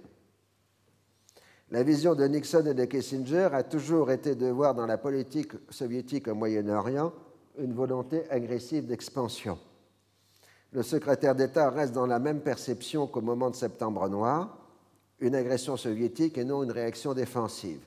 La 1.72 1.84
vision 1.84 2.15
de 2.15 2.26
Nixon 2.27 2.65
et 2.65 2.73
de 2.73 2.84
Kissinger 2.84 3.48
a 3.53 3.64
toujours 3.64 4.11
été 4.11 4.35
de 4.35 4.48
voir 4.48 4.76
dans 4.76 4.85
la 4.85 4.98
politique 4.98 5.53
soviétique 5.69 6.27
au 6.27 6.35
Moyen-Orient 6.35 7.14
une 7.57 7.73
volonté 7.73 8.30
agressive 8.30 8.88
d'expansion. 8.88 9.57
Le 10.73 10.84
secrétaire 10.84 11.34
d'État 11.34 11.69
reste 11.69 11.93
dans 11.93 12.06
la 12.06 12.19
même 12.19 12.41
perception 12.41 13.07
qu'au 13.07 13.22
moment 13.22 13.49
de 13.49 13.56
Septembre 13.56 14.10
Noir, 14.10 14.57
une 15.22 15.34
agression 15.34 15.77
soviétique 15.77 16.38
et 16.38 16.43
non 16.43 16.64
une 16.64 16.72
réaction 16.72 17.14
défensive. 17.14 17.80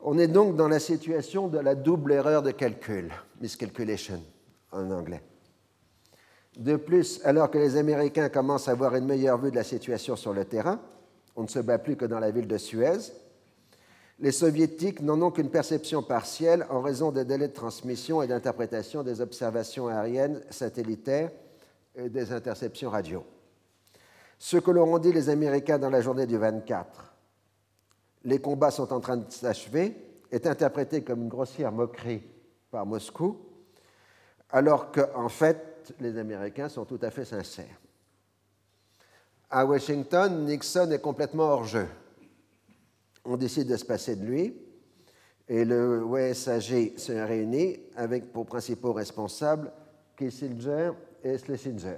On 0.00 0.18
est 0.18 0.28
donc 0.28 0.56
dans 0.56 0.68
la 0.68 0.78
situation 0.78 1.48
de 1.48 1.58
la 1.58 1.74
double 1.74 2.12
erreur 2.12 2.42
de 2.42 2.52
calcul, 2.52 3.12
miscalculation 3.38 4.22
en 4.72 4.90
anglais. 4.90 5.22
De 6.56 6.76
plus, 6.76 7.20
alors 7.24 7.50
que 7.50 7.58
les 7.58 7.76
Américains 7.76 8.30
commencent 8.30 8.68
à 8.68 8.72
avoir 8.72 8.96
une 8.96 9.04
meilleure 9.04 9.38
vue 9.38 9.50
de 9.50 9.56
la 9.56 9.64
situation 9.64 10.16
sur 10.16 10.32
le 10.32 10.46
terrain, 10.46 10.80
on 11.36 11.42
ne 11.42 11.48
se 11.48 11.58
bat 11.58 11.78
plus 11.78 11.96
que 11.96 12.04
dans 12.04 12.18
la 12.18 12.30
ville 12.30 12.48
de 12.48 12.58
Suez. 12.58 13.12
Les 14.18 14.32
soviétiques 14.32 15.00
n'en 15.00 15.20
ont 15.22 15.30
qu'une 15.30 15.50
perception 15.50 16.02
partielle 16.02 16.66
en 16.68 16.82
raison 16.82 17.10
des 17.10 17.24
délais 17.24 17.48
de 17.48 17.54
transmission 17.54 18.20
et 18.20 18.26
d'interprétation 18.26 19.02
des 19.02 19.20
observations 19.20 19.88
aériennes 19.88 20.42
satellitaires 20.50 21.30
et 21.94 22.10
des 22.10 22.32
interceptions 22.32 22.90
radio. 22.90 23.24
Ce 24.38 24.58
que 24.58 24.70
leur 24.70 24.86
ont 24.86 24.98
dit 24.98 25.12
les 25.12 25.28
Américains 25.28 25.78
dans 25.78 25.90
la 25.90 26.00
journée 26.00 26.26
du 26.26 26.36
24, 26.36 27.14
les 28.24 28.40
combats 28.40 28.70
sont 28.70 28.92
en 28.92 29.00
train 29.00 29.16
de 29.16 29.30
s'achever, 29.30 29.96
est 30.30 30.46
interprété 30.46 31.02
comme 31.02 31.22
une 31.22 31.28
grossière 31.28 31.72
moquerie 31.72 32.22
par 32.70 32.86
Moscou, 32.86 33.38
alors 34.50 34.92
qu'en 34.92 35.28
fait, 35.28 35.94
les 36.00 36.18
Américains 36.18 36.68
sont 36.68 36.84
tout 36.84 36.98
à 37.02 37.10
fait 37.10 37.24
sincères. 37.24 37.80
À 39.52 39.66
Washington, 39.66 40.44
Nixon 40.44 40.92
est 40.92 41.00
complètement 41.00 41.42
hors 41.42 41.64
jeu. 41.64 41.88
On 43.24 43.36
décide 43.36 43.66
de 43.66 43.76
se 43.76 43.84
passer 43.84 44.14
de 44.14 44.24
lui 44.24 44.54
et 45.48 45.64
le 45.64 46.04
WSAG 46.04 46.96
se 46.96 47.10
réunit 47.10 47.80
avec 47.96 48.32
pour 48.32 48.46
principaux 48.46 48.92
responsables 48.92 49.72
Kissinger 50.16 50.92
et 51.24 51.36
Schlesinger. 51.36 51.96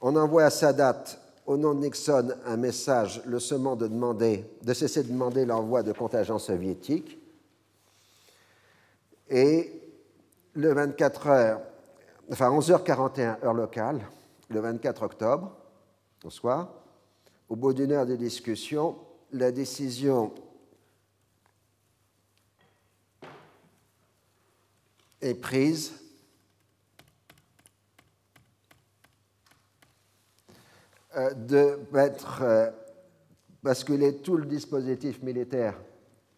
On 0.00 0.14
envoie 0.14 0.44
à 0.44 0.50
Sadat, 0.50 1.02
au 1.44 1.56
nom 1.56 1.74
de 1.74 1.80
Nixon, 1.80 2.28
un 2.46 2.56
message 2.56 3.20
le 3.26 3.40
semant 3.40 3.74
de, 3.74 3.88
de 3.88 4.74
cesser 4.74 5.02
de 5.02 5.08
demander 5.08 5.44
l'envoi 5.44 5.82
de 5.82 5.90
contingents 5.90 6.38
soviétiques. 6.38 7.18
Et 9.28 9.72
le 10.54 10.72
24 10.72 11.26
heures, 11.26 11.60
enfin 12.30 12.48
11h41 12.50 13.44
heure 13.44 13.54
locale, 13.54 14.02
le 14.50 14.60
24 14.60 15.02
octobre, 15.02 15.56
au 16.24 16.30
soir. 16.30 16.72
Au 17.48 17.56
bout 17.56 17.72
d'une 17.72 17.92
heure 17.92 18.06
de 18.06 18.16
discussion, 18.16 18.96
la 19.32 19.52
décision 19.52 20.32
est 25.20 25.34
prise 25.34 25.92
euh, 31.16 31.32
de 31.34 31.78
euh, 32.40 32.70
basculer 33.62 34.16
tout 34.16 34.36
le 34.36 34.46
dispositif 34.46 35.22
militaire 35.22 35.78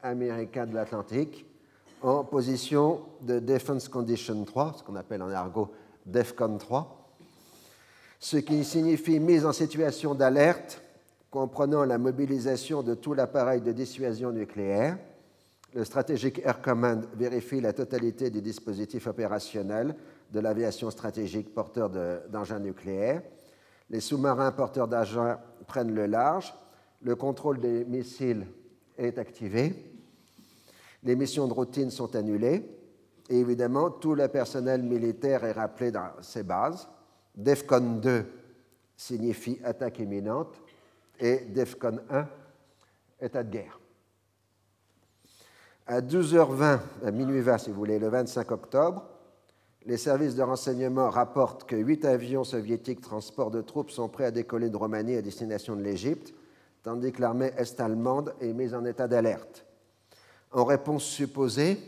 américain 0.03 0.67
de 0.67 0.75
l'Atlantique 0.75 1.47
en 2.03 2.23
position 2.25 3.01
de 3.23 3.39
Defense 3.39 3.89
Condition 3.89 4.45
3, 4.45 4.75
ce 4.79 4.83
qu'on 4.83 4.97
appelle 4.97 5.23
en 5.23 5.31
argot 5.31 5.73
DEFCON 6.05 6.59
3, 6.59 7.04
ce 8.25 8.39
qui 8.39 8.65
signifie 8.65 9.21
mise 9.21 9.45
en 9.45 9.53
situation 9.53 10.15
d'alerte 10.15 10.83
comprenant 11.31 11.85
la 11.85 11.99
mobilisation 11.99 12.83
de 12.83 12.95
tout 12.95 13.13
l'appareil 13.13 13.61
de 13.61 13.71
dissuasion 13.71 14.33
nucléaire. 14.33 14.97
Le 15.75 15.85
Strategic 15.85 16.39
Air 16.39 16.63
Command 16.63 17.05
vérifie 17.17 17.61
la 17.61 17.75
totalité 17.75 18.31
du 18.31 18.41
dispositif 18.41 19.09
opérationnel 19.09 19.95
de 20.33 20.41
l'aviation 20.41 20.91
stratégique 20.91 21.53
porteur 21.53 21.91
d'engins 22.31 22.61
nucléaires. 22.61 23.21
Les 23.91 24.01
sous-marins 24.01 24.53
porteurs 24.53 24.89
d'engins 24.89 25.39
prennent 25.67 25.95
le 25.95 26.07
large. 26.07 26.55
Le 27.03 27.17
contrôle 27.17 27.61
des 27.61 27.85
missiles 27.85 28.47
est 28.97 29.19
activé. 29.19 29.75
Les 31.03 31.15
missions 31.15 31.47
de 31.47 31.53
routine 31.53 31.91
sont 31.91 32.17
annulées. 32.17 32.65
Et 33.29 33.39
évidemment, 33.39 33.91
tout 33.91 34.15
le 34.15 34.29
personnel 34.29 34.83
militaire 34.83 35.45
est 35.45 35.53
rappelé 35.53 35.91
dans 35.91 36.09
ses 36.23 36.43
bases. 36.43 36.89
DEFCON 37.35 38.01
2 38.01 38.27
signifie 38.97 39.59
attaque 39.65 39.99
imminente 39.99 40.55
et 41.19 41.39
DEFCON 41.41 41.99
1, 42.11 42.29
état 43.21 43.43
de 43.43 43.51
guerre. 43.51 43.81
À 45.87 46.01
12h20, 46.01 46.79
à 47.05 47.11
minuit 47.11 47.41
20 47.41 47.59
si 47.59 47.71
vous 47.71 47.77
voulez, 47.77 47.99
le 47.99 48.09
25 48.09 48.51
octobre, 48.53 49.05
les 49.85 49.99
services 49.99 50.35
de 50.35 50.43
renseignement 50.43 51.11
rapportent 51.11 51.65
que 51.65 51.77
huit 51.77 52.05
avions 52.07 52.45
soviétiques 52.45 53.03
transport 53.03 53.51
de 53.51 53.61
troupes 53.61 53.91
sont 53.91 54.09
prêts 54.09 54.25
à 54.25 54.31
décoller 54.31 54.71
de 54.71 54.77
Roumanie 54.77 55.17
à 55.17 55.23
destination 55.23 55.77
de 55.77 55.83
l'Égypte, 55.83 56.33
tandis 56.83 57.13
que 57.13 57.21
l'armée 57.21 57.53
est-allemande 57.59 58.35
est 58.41 58.53
mise 58.55 58.75
en 58.75 58.85
état 58.87 59.09
d'alerte. 59.09 59.67
En 60.53 60.65
réponse 60.65 61.05
supposée, 61.05 61.79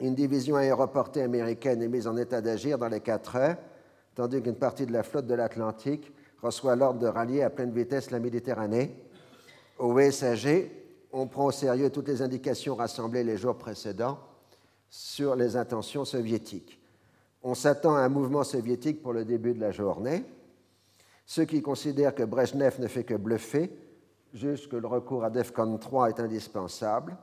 une 0.00 0.14
division 0.14 0.56
aéroportée 0.56 1.22
américaine 1.22 1.82
est 1.82 1.88
mise 1.88 2.06
en 2.06 2.16
état 2.16 2.42
d'agir 2.42 2.76
dans 2.76 2.88
les 2.88 3.00
quatre 3.00 3.36
heures 3.36 3.56
tandis 4.18 4.42
qu'une 4.42 4.56
partie 4.56 4.84
de 4.84 4.92
la 4.92 5.04
flotte 5.04 5.28
de 5.28 5.34
l'Atlantique 5.34 6.12
reçoit 6.42 6.74
l'ordre 6.74 6.98
de 6.98 7.06
rallier 7.06 7.42
à 7.42 7.50
pleine 7.50 7.70
vitesse 7.70 8.10
la 8.10 8.18
Méditerranée. 8.18 8.92
Au 9.78 9.92
WSAG, 9.92 10.72
on 11.12 11.28
prend 11.28 11.46
au 11.46 11.50
sérieux 11.52 11.88
toutes 11.90 12.08
les 12.08 12.20
indications 12.20 12.74
rassemblées 12.74 13.22
les 13.22 13.36
jours 13.36 13.56
précédents 13.56 14.18
sur 14.90 15.36
les 15.36 15.54
intentions 15.54 16.04
soviétiques. 16.04 16.80
On 17.44 17.54
s'attend 17.54 17.94
à 17.94 18.00
un 18.00 18.08
mouvement 18.08 18.42
soviétique 18.42 19.02
pour 19.02 19.12
le 19.12 19.24
début 19.24 19.54
de 19.54 19.60
la 19.60 19.70
journée. 19.70 20.24
Ceux 21.24 21.44
qui 21.44 21.62
considèrent 21.62 22.16
que 22.16 22.24
Brezhnev 22.24 22.80
ne 22.80 22.88
fait 22.88 23.04
que 23.04 23.14
bluffer 23.14 23.70
jugent 24.34 24.68
que 24.68 24.74
le 24.74 24.88
recours 24.88 25.22
à 25.22 25.30
DEFCON 25.30 25.78
3 25.78 26.08
est 26.08 26.18
indispensable. 26.18 27.16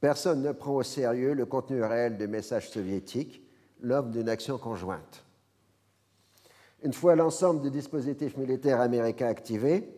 Personne 0.00 0.42
ne 0.42 0.50
prend 0.50 0.74
au 0.74 0.82
sérieux 0.82 1.34
le 1.34 1.46
contenu 1.46 1.84
réel 1.84 2.16
des 2.16 2.26
messages 2.26 2.68
soviétiques 2.68 3.46
l'offre 3.80 4.08
d'une 4.08 4.28
action 4.28 4.58
conjointe. 4.58 5.22
Une 6.86 6.92
fois 6.92 7.16
l'ensemble 7.16 7.62
du 7.62 7.70
dispositif 7.72 8.36
militaire 8.36 8.80
américain 8.80 9.26
activé, 9.26 9.92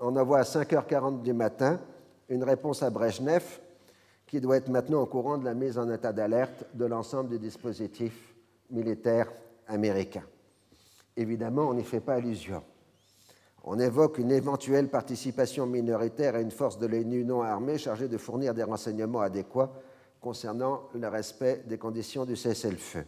on 0.00 0.14
envoie 0.16 0.40
à 0.40 0.42
5h40 0.42 1.22
du 1.22 1.32
matin 1.32 1.80
une 2.28 2.44
réponse 2.44 2.82
à 2.82 2.90
Brezhnev 2.90 3.42
qui 4.26 4.38
doit 4.42 4.58
être 4.58 4.68
maintenant 4.68 5.00
au 5.00 5.06
courant 5.06 5.38
de 5.38 5.46
la 5.46 5.54
mise 5.54 5.78
en 5.78 5.90
état 5.90 6.12
d'alerte 6.12 6.66
de 6.74 6.84
l'ensemble 6.84 7.30
du 7.30 7.38
dispositif 7.38 8.34
militaire 8.68 9.32
américain. 9.66 10.24
Évidemment, 11.16 11.70
on 11.70 11.72
n'y 11.72 11.84
fait 11.84 12.00
pas 12.00 12.16
allusion. 12.16 12.62
On 13.64 13.78
évoque 13.78 14.18
une 14.18 14.30
éventuelle 14.30 14.90
participation 14.90 15.64
minoritaire 15.64 16.34
à 16.34 16.42
une 16.42 16.50
force 16.50 16.78
de 16.78 16.86
l'ONU 16.86 17.24
non 17.24 17.40
armée 17.40 17.78
chargée 17.78 18.08
de 18.08 18.18
fournir 18.18 18.52
des 18.52 18.62
renseignements 18.62 19.22
adéquats 19.22 19.72
concernant 20.20 20.82
le 20.92 21.08
respect 21.08 21.64
des 21.66 21.78
conditions 21.78 22.26
du 22.26 22.36
cessez-le-feu. 22.36 23.06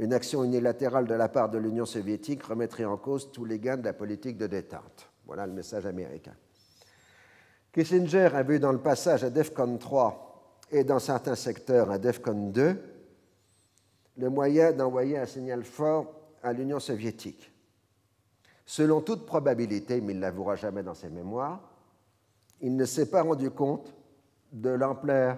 Une 0.00 0.14
action 0.14 0.42
unilatérale 0.42 1.06
de 1.06 1.12
la 1.12 1.28
part 1.28 1.50
de 1.50 1.58
l'Union 1.58 1.84
soviétique 1.84 2.42
remettrait 2.42 2.86
en 2.86 2.96
cause 2.96 3.30
tous 3.32 3.44
les 3.44 3.58
gains 3.58 3.76
de 3.76 3.84
la 3.84 3.92
politique 3.92 4.38
de 4.38 4.46
détente. 4.46 5.10
Voilà 5.26 5.46
le 5.46 5.52
message 5.52 5.84
américain. 5.84 6.32
Kissinger 7.70 8.30
a 8.32 8.42
vu 8.42 8.58
dans 8.58 8.72
le 8.72 8.80
passage 8.80 9.24
à 9.24 9.28
DEFCON 9.28 9.76
3 9.76 10.56
et 10.70 10.84
dans 10.84 11.00
certains 11.00 11.34
secteurs 11.34 11.90
à 11.90 11.98
DEFCON 11.98 12.48
2 12.48 12.82
le 14.16 14.30
moyen 14.30 14.72
d'envoyer 14.72 15.18
un 15.18 15.26
signal 15.26 15.64
fort 15.64 16.10
à 16.42 16.54
l'Union 16.54 16.80
soviétique. 16.80 17.52
Selon 18.64 19.02
toute 19.02 19.26
probabilité, 19.26 20.00
mais 20.00 20.14
il 20.14 20.16
ne 20.16 20.22
l'avouera 20.22 20.56
jamais 20.56 20.82
dans 20.82 20.94
ses 20.94 21.10
mémoires, 21.10 21.60
il 22.62 22.74
ne 22.74 22.86
s'est 22.86 23.10
pas 23.10 23.20
rendu 23.20 23.50
compte 23.50 23.92
de 24.50 24.70
l'ampleur 24.70 25.36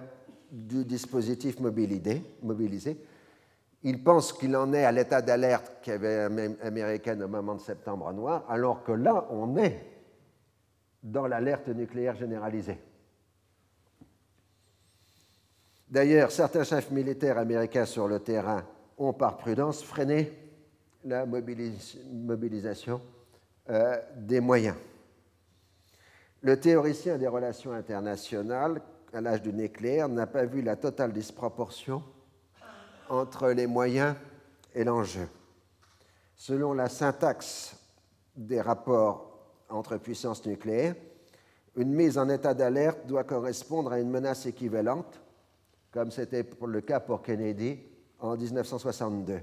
du 0.49 0.85
dispositif 0.85 1.59
mobilisé. 1.59 2.23
Il 3.83 4.01
pense 4.01 4.31
qu'il 4.31 4.55
en 4.55 4.71
est 4.73 4.85
à 4.85 4.91
l'état 4.91 5.21
d'alerte 5.21 5.81
qu'il 5.81 6.01
y 6.01 6.65
américaine 6.65 7.21
au 7.21 7.27
moment 7.27 7.55
de 7.55 7.61
septembre 7.61 8.11
noir, 8.13 8.45
alors 8.49 8.83
que 8.83 8.93
là, 8.93 9.27
on 9.29 9.57
est 9.57 9.85
dans 11.03 11.27
l'alerte 11.27 11.67
nucléaire 11.67 12.15
généralisée. 12.15 12.79
D'ailleurs, 15.89 16.31
certains 16.31 16.63
chefs 16.63 16.91
militaires 16.91 17.37
américains 17.37 17.85
sur 17.85 18.07
le 18.07 18.19
terrain 18.19 18.63
ont 18.97 19.13
par 19.13 19.37
prudence 19.37 19.83
freiné 19.83 20.31
la 21.03 21.25
mobilisation 21.25 23.01
euh, 23.69 23.97
des 24.15 24.39
moyens. 24.39 24.77
Le 26.41 26.59
théoricien 26.59 27.17
des 27.17 27.27
relations 27.27 27.73
internationales, 27.73 28.81
à 29.13 29.21
l'âge 29.21 29.41
du 29.41 29.53
nucléaire, 29.53 30.07
n'a 30.07 30.25
pas 30.25 30.45
vu 30.45 30.61
la 30.61 30.77
totale 30.77 31.11
disproportion 31.11 32.01
entre 33.13 33.49
les 33.49 33.67
moyens 33.67 34.15
et 34.73 34.83
l'enjeu. 34.83 35.27
Selon 36.35 36.73
la 36.73 36.89
syntaxe 36.89 37.75
des 38.35 38.59
rapports 38.59 39.39
entre 39.69 39.97
puissances 39.97 40.45
nucléaires, 40.45 40.95
une 41.75 41.93
mise 41.93 42.17
en 42.17 42.29
état 42.29 42.53
d'alerte 42.53 43.05
doit 43.07 43.23
correspondre 43.23 43.91
à 43.91 43.99
une 43.99 44.09
menace 44.09 44.45
équivalente, 44.45 45.21
comme 45.91 46.11
c'était 46.11 46.45
le 46.65 46.81
cas 46.81 46.99
pour 46.99 47.21
Kennedy 47.21 47.79
en 48.19 48.35
1962. 48.35 49.39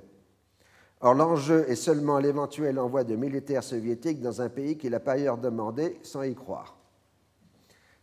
Or, 1.02 1.14
l'enjeu 1.14 1.64
est 1.68 1.76
seulement 1.76 2.18
l'éventuel 2.18 2.78
envoi 2.78 3.05
de 3.05 3.16
militaires 3.16 3.64
soviétiques 3.64 4.20
dans 4.20 4.42
un 4.42 4.48
pays 4.48 4.76
qu'il 4.76 4.94
a 4.94 5.01
pas 5.01 5.12
ailleurs 5.12 5.38
demandé 5.38 5.98
sans 6.02 6.22
y 6.22 6.34
croire. 6.34 6.76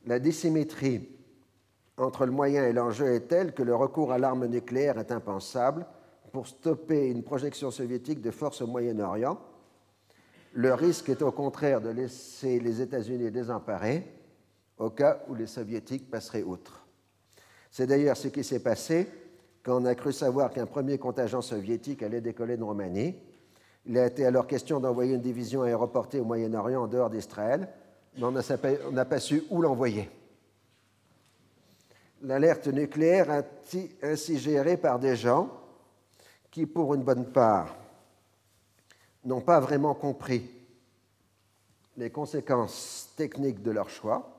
La 0.06 0.20
dissymétrie 0.20 1.17
entre 1.98 2.26
le 2.26 2.32
moyen 2.32 2.66
et 2.66 2.74
l'enjeu 2.74 3.14
est 3.14 3.28
telle 3.28 3.54
que 3.54 3.64
le 3.64 3.76
recours 3.76 4.12
à 4.12 4.20
l'arme 4.20 4.46
nucléaire 4.46 5.00
est 5.00 5.12
impensable 5.12 5.86
pour 6.32 6.48
stopper 6.48 7.08
une 7.08 7.24
projection 7.24 7.72
soviétique 7.72 8.22
de 8.22 8.32
force 8.32 8.62
au 8.62 8.68
Moyen-Orient, 8.68 9.40
le 10.54 10.74
risque 10.74 11.10
est 11.10 11.22
au 11.22 11.32
contraire 11.32 11.82
de 11.82 11.90
laisser 11.90 12.60
les 12.60 12.82
États-Unis 12.82 13.32
désemparés 13.32 14.04
au 14.78 14.90
cas 14.90 15.20
où 15.28 15.36
les 15.36 15.48
Soviétiques 15.48 16.10
passeraient 16.10 16.44
outre. 16.44 16.86
C'est 17.72 17.88
d'ailleurs 17.88 18.18
ce 18.18 18.28
qui 18.28 18.44
s'est 18.44 18.60
passé 18.60 19.08
quand 19.64 19.82
on 19.82 19.86
a 19.86 19.96
cru 19.96 20.14
savoir 20.14 20.52
qu'un 20.52 20.66
premier 20.66 20.98
contingent 20.98 21.42
soviétique 21.42 22.04
allait 22.04 22.22
décoller 22.22 22.58
de 22.58 22.64
Roumanie. 22.64 23.16
Il 23.86 23.98
a 23.98 24.06
été 24.06 24.26
alors 24.26 24.48
question 24.48 24.80
d'envoyer 24.80 25.16
une 25.16 25.22
division 25.22 25.64
aéroportée 25.64 26.20
au 26.20 26.26
Moyen-Orient 26.26 26.84
en 26.84 26.88
dehors 26.88 27.10
d'Israël, 27.10 27.68
mais 28.18 28.24
on 28.24 28.92
n'a 28.92 29.06
pas 29.06 29.20
su 29.20 29.44
où 29.50 29.62
l'envoyer. 29.62 30.10
L'alerte 32.22 32.68
nucléaire 32.68 33.44
ainsi 34.02 34.40
gérée 34.40 34.78
par 34.78 35.00
des 35.00 35.16
gens 35.16 35.50
qui, 36.50 36.66
pour 36.66 36.94
une 36.96 37.04
bonne 37.04 37.26
part, 37.26 37.76
n'ont 39.24 39.42
pas 39.42 39.60
vraiment 39.60 39.94
compris 39.94 40.50
les 41.98 42.10
conséquences 42.10 43.10
techniques 43.16 43.62
de 43.62 43.72
leur 43.72 43.90
choix 43.90 44.34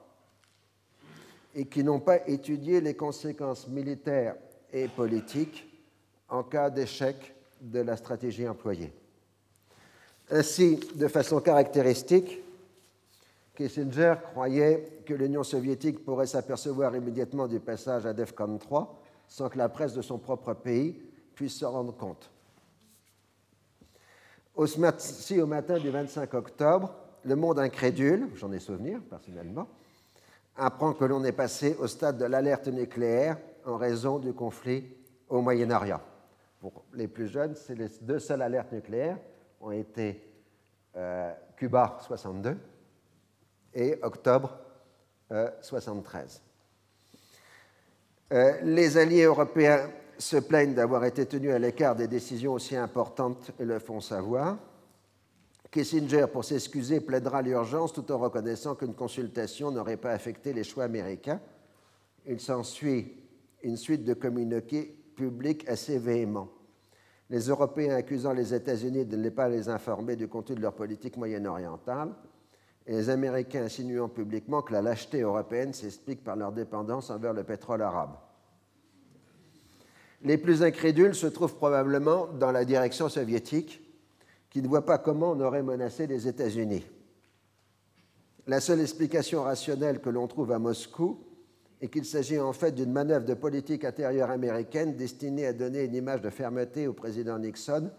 et 1.55 1.67
qui 1.67 1.83
n'ont 1.85 2.01
pas 2.01 2.27
étudié 2.29 2.81
les 2.81 2.95
conséquences 2.95 3.69
militaires 3.69 4.37
et 4.73 4.89
politiques 4.89 5.67
en 6.29 6.43
cas 6.43 6.71
d'échec 6.71 7.35
de 7.61 7.81
la 7.81 7.97
stratégie 7.97 8.49
employée. 8.49 8.93
Ainsi, 10.31 10.79
de 10.95 11.09
façon 11.09 11.41
caractéristique, 11.41 12.41
Kissinger 13.59 14.15
croyait 14.31 15.01
que 15.05 15.15
l'Union 15.15 15.43
soviétique 15.43 16.05
pourrait 16.05 16.29
s'apercevoir 16.29 16.95
immédiatement 16.95 17.49
du 17.49 17.59
passage 17.59 18.07
à 18.07 18.13
DEFCON 18.13 18.57
3 18.57 19.03
sans 19.27 19.49
que 19.49 19.59
la 19.59 19.69
presse 19.69 19.95
de 19.95 20.01
son 20.01 20.17
propre 20.17 20.55
pays 20.55 21.03
puisse 21.35 21.57
se 21.57 21.65
rendre 21.65 21.93
compte. 21.97 22.31
Aussi, 24.55 25.41
au 25.41 25.47
matin 25.49 25.77
du 25.79 25.91
25 25.91 26.35
octobre, 26.35 26.95
le 27.25 27.35
monde 27.35 27.59
incrédule, 27.59 28.29
j'en 28.37 28.53
ai 28.53 28.61
souvenir 28.61 29.01
personnellement, 29.11 29.67
apprend 30.57 30.93
que 30.93 31.05
l'on 31.05 31.25
est 31.25 31.33
passé 31.33 31.77
au 31.81 31.89
stade 31.89 32.17
de 32.17 32.27
l'alerte 32.27 32.69
nucléaire 32.69 33.39
en 33.67 33.77
raison 33.77 34.21
du 34.21 34.33
conflit 34.33 34.85
au 35.29 35.41
Moyen-Orient. 35.41 36.01
Pour 36.61 36.85
les 36.95 37.09
plus 37.09 37.27
jeunes, 37.27 37.57
c'est 37.57 37.75
les 37.75 37.89
deux 38.03 38.21
seules 38.21 38.43
alertes 38.43 38.71
nucléaires 38.71 39.19
ont 39.61 39.73
été 39.73 40.23
euh, 40.95 41.35
Cuba 41.57 41.99
62 42.03 42.57
et 43.75 43.99
octobre 44.03 44.59
73. 45.61 46.43
Euh, 48.33 48.37
euh, 48.37 48.61
les 48.63 48.97
alliés 48.97 49.25
européens 49.25 49.91
se 50.19 50.37
plaignent 50.37 50.75
d'avoir 50.75 51.05
été 51.05 51.27
tenus 51.27 51.53
à 51.53 51.59
l'écart 51.59 51.95
des 51.95 52.09
décisions 52.09 52.55
aussi 52.55 52.77
importantes 52.77 53.51
et 53.59 53.65
le 53.65 53.79
font 53.79 54.01
savoir. 54.01 54.59
Kissinger, 55.71 56.27
pour 56.33 56.45
s'excuser, 56.45 57.01
plaidera 57.01 57.43
l'urgence 57.43 57.93
tout 57.93 58.11
en 58.11 58.19
reconnaissant 58.19 58.75
qu'une 58.75 58.95
consultation 58.95 59.71
n'aurait 59.71 59.99
pas 59.99 60.13
affecté 60.13 60.53
les 60.53 60.65
choix 60.65 60.85
américains. 60.85 61.41
Il 62.27 62.41
s'ensuit 62.41 63.15
une 63.63 63.77
suite 63.77 64.05
de 64.05 64.15
communiqués 64.15 64.97
publics 65.15 65.69
assez 65.69 65.99
véhéments. 65.99 66.49
Les 67.31 67.49
Européens 67.49 67.97
accusant 67.97 68.33
les 68.33 68.55
États-Unis 68.55 69.05
de 69.05 69.17
ne 69.17 69.29
pas 69.29 69.49
les 69.49 69.69
informer 69.69 70.17
du 70.17 70.29
contenu 70.29 70.57
de 70.57 70.63
leur 70.63 70.75
politique 70.75 71.19
moyen-orientale, 71.19 72.15
et 72.89 72.93
les 72.93 73.11
Américains 73.11 73.65
insinuant 73.65 74.09
publiquement 74.09 74.63
que 74.63 74.73
la 74.73 74.81
lâcheté 74.81 75.21
européenne 75.21 75.75
s'explique 75.75 76.25
par 76.25 76.37
leur 76.37 76.53
dépendance 76.53 77.11
envers 77.11 77.35
le 77.35 77.45
pétrole 77.45 77.83
arabe. 77.83 78.17
Les 80.23 80.39
plus 80.39 80.63
incrédules 80.63 81.15
se 81.15 81.27
trouvent 81.27 81.55
probablement 81.55 82.27
dans 82.27 82.51
la 82.51 82.65
direction 82.65 83.11
soviétique, 83.11 83.83
qui 84.49 84.63
ne 84.63 84.69
voit 84.69 84.87
pas 84.87 84.97
comment 84.97 85.33
on 85.33 85.41
aurait 85.41 85.63
menacé 85.63 86.07
les 86.07 86.27
États-Unis. 86.27 86.87
La 88.47 88.59
seule 88.59 88.81
explication 88.81 89.43
rationnelle 89.43 90.01
que 90.01 90.09
l'on 90.09 90.27
trouve 90.27 90.51
à 90.53 90.59
Moscou 90.59 91.21
est 91.83 91.89
qu'il 91.89 92.07
s'agit 92.07 92.41
en 92.41 92.55
fait 92.55 92.73
d'une 92.73 92.91
manœuvre 92.91 93.27
de 93.27 93.35
politique 93.35 93.85
intérieure 93.85 94.31
américaine 94.31 94.97
destinée 94.97 95.45
à 95.45 95.53
donner 95.53 95.85
une 95.85 95.95
image 95.95 96.23
de 96.23 96.31
fermeté 96.31 96.87
au 96.87 96.95
président 96.95 97.39
Nixon, 97.39 97.91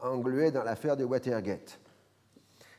englué 0.00 0.50
dans 0.50 0.64
l'affaire 0.64 0.96
du 0.96 1.04
Watergate. 1.04 1.78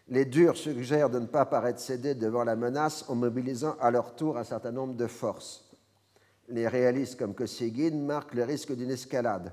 Les 0.07 0.25
durs 0.25 0.57
suggèrent 0.57 1.09
de 1.09 1.19
ne 1.19 1.25
pas 1.25 1.45
paraître 1.45 1.79
céder 1.79 2.15
devant 2.15 2.43
la 2.43 2.55
menace 2.55 3.05
en 3.07 3.15
mobilisant 3.15 3.75
à 3.79 3.89
leur 3.89 4.15
tour 4.15 4.37
un 4.37 4.43
certain 4.43 4.71
nombre 4.71 4.95
de 4.95 5.07
forces 5.07 5.73
les 6.49 6.67
réalistes 6.67 7.17
comme 7.17 7.33
Kosygin 7.33 7.95
marquent 7.95 8.35
le 8.35 8.43
risque 8.43 8.75
d'une 8.75 8.91
escalade. 8.91 9.51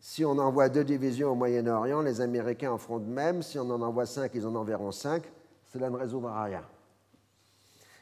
Si 0.00 0.24
on 0.24 0.38
envoie 0.38 0.68
deux 0.68 0.84
divisions 0.84 1.32
au 1.32 1.34
Moyen-Orient, 1.34 2.02
les 2.02 2.20
Américains 2.20 2.70
en 2.70 2.78
feront 2.78 3.00
de 3.00 3.10
même. 3.10 3.42
Si 3.42 3.58
on 3.58 3.68
en 3.70 3.82
envoie 3.82 4.06
cinq, 4.06 4.32
ils 4.34 4.46
en 4.46 4.54
enverront 4.54 4.92
cinq. 4.92 5.24
Cela 5.66 5.90
ne 5.90 5.96
résoudra 5.96 6.44
rien. 6.44 6.62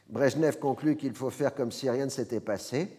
Brezhnev 0.09 0.59
conclut 0.59 0.95
qu'il 0.95 1.13
faut 1.15 1.31
faire 1.31 1.55
comme 1.55 1.71
si 1.71 1.89
rien 1.89 2.05
ne 2.05 2.11
s'était 2.11 2.39
passé 2.39 2.95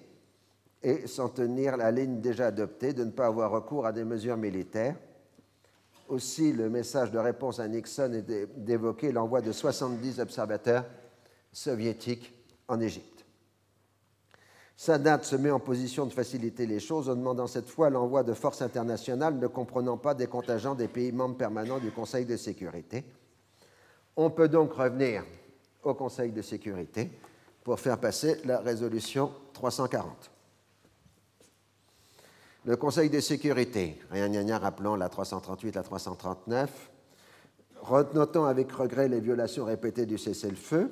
et 0.82 1.06
s'en 1.06 1.28
tenir 1.28 1.76
la 1.76 1.90
ligne 1.90 2.20
déjà 2.20 2.48
adoptée 2.48 2.92
de 2.92 3.04
ne 3.04 3.10
pas 3.10 3.26
avoir 3.26 3.50
recours 3.50 3.86
à 3.86 3.92
des 3.92 4.04
mesures 4.04 4.36
militaires. 4.36 4.96
Aussi, 6.08 6.52
le 6.52 6.70
message 6.70 7.10
de 7.10 7.18
réponse 7.18 7.60
à 7.60 7.68
Nixon 7.68 8.12
est 8.14 8.22
d'évoquer 8.56 9.12
l'envoi 9.12 9.42
de 9.42 9.52
70 9.52 10.20
observateurs 10.20 10.86
soviétiques 11.52 12.32
en 12.66 12.80
Égypte. 12.80 13.26
Sadat 14.74 15.22
se 15.22 15.36
met 15.36 15.50
en 15.50 15.60
position 15.60 16.06
de 16.06 16.12
faciliter 16.12 16.64
les 16.64 16.80
choses 16.80 17.08
en 17.10 17.16
demandant 17.16 17.46
cette 17.46 17.68
fois 17.68 17.90
l'envoi 17.90 18.22
de 18.22 18.32
forces 18.32 18.62
internationales 18.62 19.34
ne 19.34 19.46
comprenant 19.48 19.98
pas 19.98 20.14
des 20.14 20.28
contingents 20.28 20.76
des 20.76 20.88
pays 20.88 21.12
membres 21.12 21.36
permanents 21.36 21.78
du 21.78 21.90
Conseil 21.90 22.24
de 22.24 22.36
sécurité. 22.36 23.04
On 24.16 24.30
peut 24.30 24.48
donc 24.48 24.72
revenir 24.72 25.24
au 25.82 25.94
Conseil 25.94 26.32
de 26.32 26.42
sécurité 26.42 27.10
pour 27.64 27.80
faire 27.80 27.98
passer 27.98 28.40
la 28.44 28.60
résolution 28.60 29.32
340. 29.52 30.30
Le 32.64 32.76
Conseil 32.76 33.08
de 33.08 33.20
sécurité, 33.20 33.98
rappelant 34.10 34.96
la 34.96 35.08
338, 35.08 35.76
la 35.76 35.82
339, 35.82 36.90
notant 38.14 38.44
avec 38.46 38.72
regret 38.72 39.08
les 39.08 39.20
violations 39.20 39.64
répétées 39.64 40.06
du 40.06 40.18
cessez-le-feu, 40.18 40.90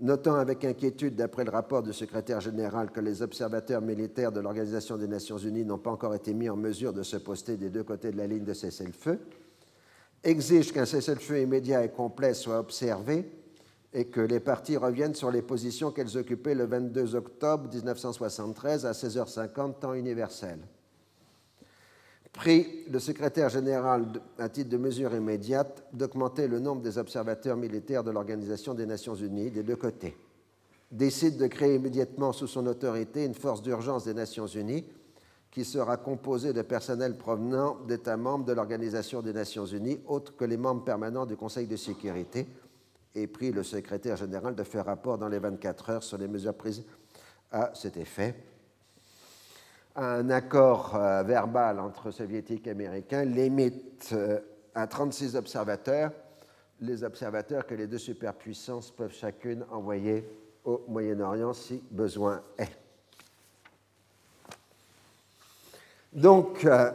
notant 0.00 0.34
avec 0.34 0.64
inquiétude, 0.64 1.16
d'après 1.16 1.44
le 1.44 1.50
rapport 1.50 1.82
du 1.82 1.94
secrétaire 1.94 2.40
général, 2.40 2.90
que 2.90 3.00
les 3.00 3.22
observateurs 3.22 3.80
militaires 3.80 4.32
de 4.32 4.40
l'Organisation 4.40 4.98
des 4.98 5.08
Nations 5.08 5.38
Unies 5.38 5.64
n'ont 5.64 5.78
pas 5.78 5.90
encore 5.90 6.14
été 6.14 6.34
mis 6.34 6.50
en 6.50 6.56
mesure 6.56 6.92
de 6.92 7.02
se 7.02 7.16
poster 7.16 7.56
des 7.56 7.70
deux 7.70 7.84
côtés 7.84 8.10
de 8.10 8.18
la 8.18 8.26
ligne 8.26 8.44
de 8.44 8.54
cessez-le-feu, 8.54 9.18
exige 10.22 10.72
qu'un 10.72 10.86
cessez-le-feu 10.86 11.40
immédiat 11.40 11.84
et 11.84 11.90
complet 11.90 12.34
soit 12.34 12.58
observé 12.58 13.28
et 13.94 14.04
que 14.04 14.20
les 14.20 14.40
parties 14.40 14.76
reviennent 14.76 15.14
sur 15.14 15.30
les 15.30 15.42
positions 15.42 15.90
qu'elles 15.90 16.18
occupaient 16.18 16.54
le 16.54 16.66
22 16.66 17.14
octobre 17.14 17.68
1973 17.72 18.86
à 18.86 18.92
16h50 18.92 19.78
temps 19.80 19.94
universel 19.94 20.58
pris 22.32 22.84
le 22.90 22.98
secrétaire 22.98 23.50
général, 23.50 24.06
à 24.38 24.48
titre 24.48 24.70
de 24.70 24.78
mesure 24.78 25.14
immédiate, 25.14 25.84
d'augmenter 25.92 26.48
le 26.48 26.58
nombre 26.58 26.82
des 26.82 26.98
observateurs 26.98 27.56
militaires 27.56 28.02
de 28.02 28.10
l'Organisation 28.10 28.74
des 28.74 28.86
Nations 28.86 29.14
Unies 29.14 29.50
des 29.50 29.62
deux 29.62 29.76
côtés. 29.76 30.16
Décide 30.90 31.36
de 31.36 31.46
créer 31.46 31.76
immédiatement 31.76 32.32
sous 32.32 32.46
son 32.46 32.66
autorité 32.66 33.24
une 33.24 33.34
force 33.34 33.62
d'urgence 33.62 34.04
des 34.04 34.14
Nations 34.14 34.46
Unies 34.46 34.84
qui 35.50 35.64
sera 35.66 35.98
composée 35.98 36.54
de 36.54 36.62
personnel 36.62 37.18
provenant 37.18 37.76
d'États 37.86 38.16
membres 38.16 38.46
de 38.46 38.52
l'Organisation 38.52 39.20
des 39.20 39.34
Nations 39.34 39.66
Unies, 39.66 40.00
autres 40.06 40.34
que 40.34 40.46
les 40.46 40.56
membres 40.56 40.84
permanents 40.84 41.26
du 41.26 41.36
Conseil 41.36 41.66
de 41.66 41.76
sécurité, 41.76 42.46
et 43.14 43.26
pris 43.26 43.52
le 43.52 43.62
secrétaire 43.62 44.16
général 44.16 44.54
de 44.54 44.62
faire 44.62 44.86
rapport 44.86 45.18
dans 45.18 45.28
les 45.28 45.38
24 45.38 45.90
heures 45.90 46.02
sur 46.02 46.16
les 46.16 46.28
mesures 46.28 46.54
prises 46.54 46.82
à 47.50 47.70
cet 47.74 47.98
effet 47.98 48.34
un 49.96 50.30
accord 50.30 50.96
euh, 50.96 51.22
verbal 51.22 51.78
entre 51.78 52.10
soviétiques 52.10 52.66
et 52.66 52.70
américains 52.70 53.24
limite 53.24 54.10
euh, 54.12 54.40
à 54.74 54.86
36 54.86 55.36
observateurs 55.36 56.12
les 56.80 57.04
observateurs 57.04 57.66
que 57.66 57.74
les 57.74 57.86
deux 57.86 57.98
superpuissances 57.98 58.90
peuvent 58.90 59.12
chacune 59.12 59.64
envoyer 59.70 60.26
au 60.64 60.82
Moyen-Orient 60.88 61.52
si 61.52 61.82
besoin 61.90 62.42
est. 62.58 62.76
Donc, 66.12 66.64
euh, 66.64 66.90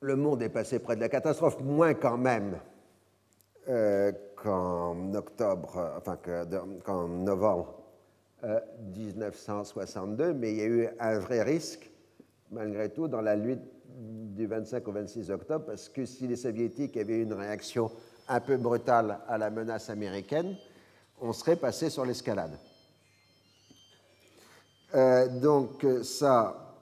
le 0.00 0.16
monde 0.16 0.42
est 0.42 0.48
passé 0.48 0.78
près 0.78 0.96
de 0.96 1.00
la 1.00 1.08
catastrophe, 1.08 1.60
moins 1.60 1.94
quand 1.94 2.16
même 2.16 2.58
qu'en 4.36 5.14
octobre, 5.14 5.94
enfin 5.98 6.18
qu'en 6.82 7.06
novembre 7.06 7.79
1962, 8.42 10.24
euh, 10.24 10.34
mais 10.34 10.52
il 10.52 10.56
y 10.56 10.62
a 10.62 10.66
eu 10.66 10.88
un 10.98 11.18
vrai 11.18 11.42
risque, 11.42 11.90
malgré 12.50 12.88
tout, 12.90 13.08
dans 13.08 13.20
la 13.20 13.36
lutte 13.36 13.62
du 13.86 14.46
25 14.46 14.86
au 14.88 14.92
26 14.92 15.30
octobre, 15.30 15.66
parce 15.66 15.88
que 15.88 16.04
si 16.04 16.26
les 16.26 16.36
soviétiques 16.36 16.96
avaient 16.96 17.16
eu 17.18 17.22
une 17.22 17.34
réaction 17.34 17.90
un 18.28 18.40
peu 18.40 18.56
brutale 18.56 19.18
à 19.28 19.36
la 19.36 19.50
menace 19.50 19.90
américaine, 19.90 20.56
on 21.20 21.32
serait 21.32 21.56
passé 21.56 21.90
sur 21.90 22.04
l'escalade. 22.06 22.58
Euh, 24.94 25.28
donc 25.40 25.86
ça, 26.02 26.76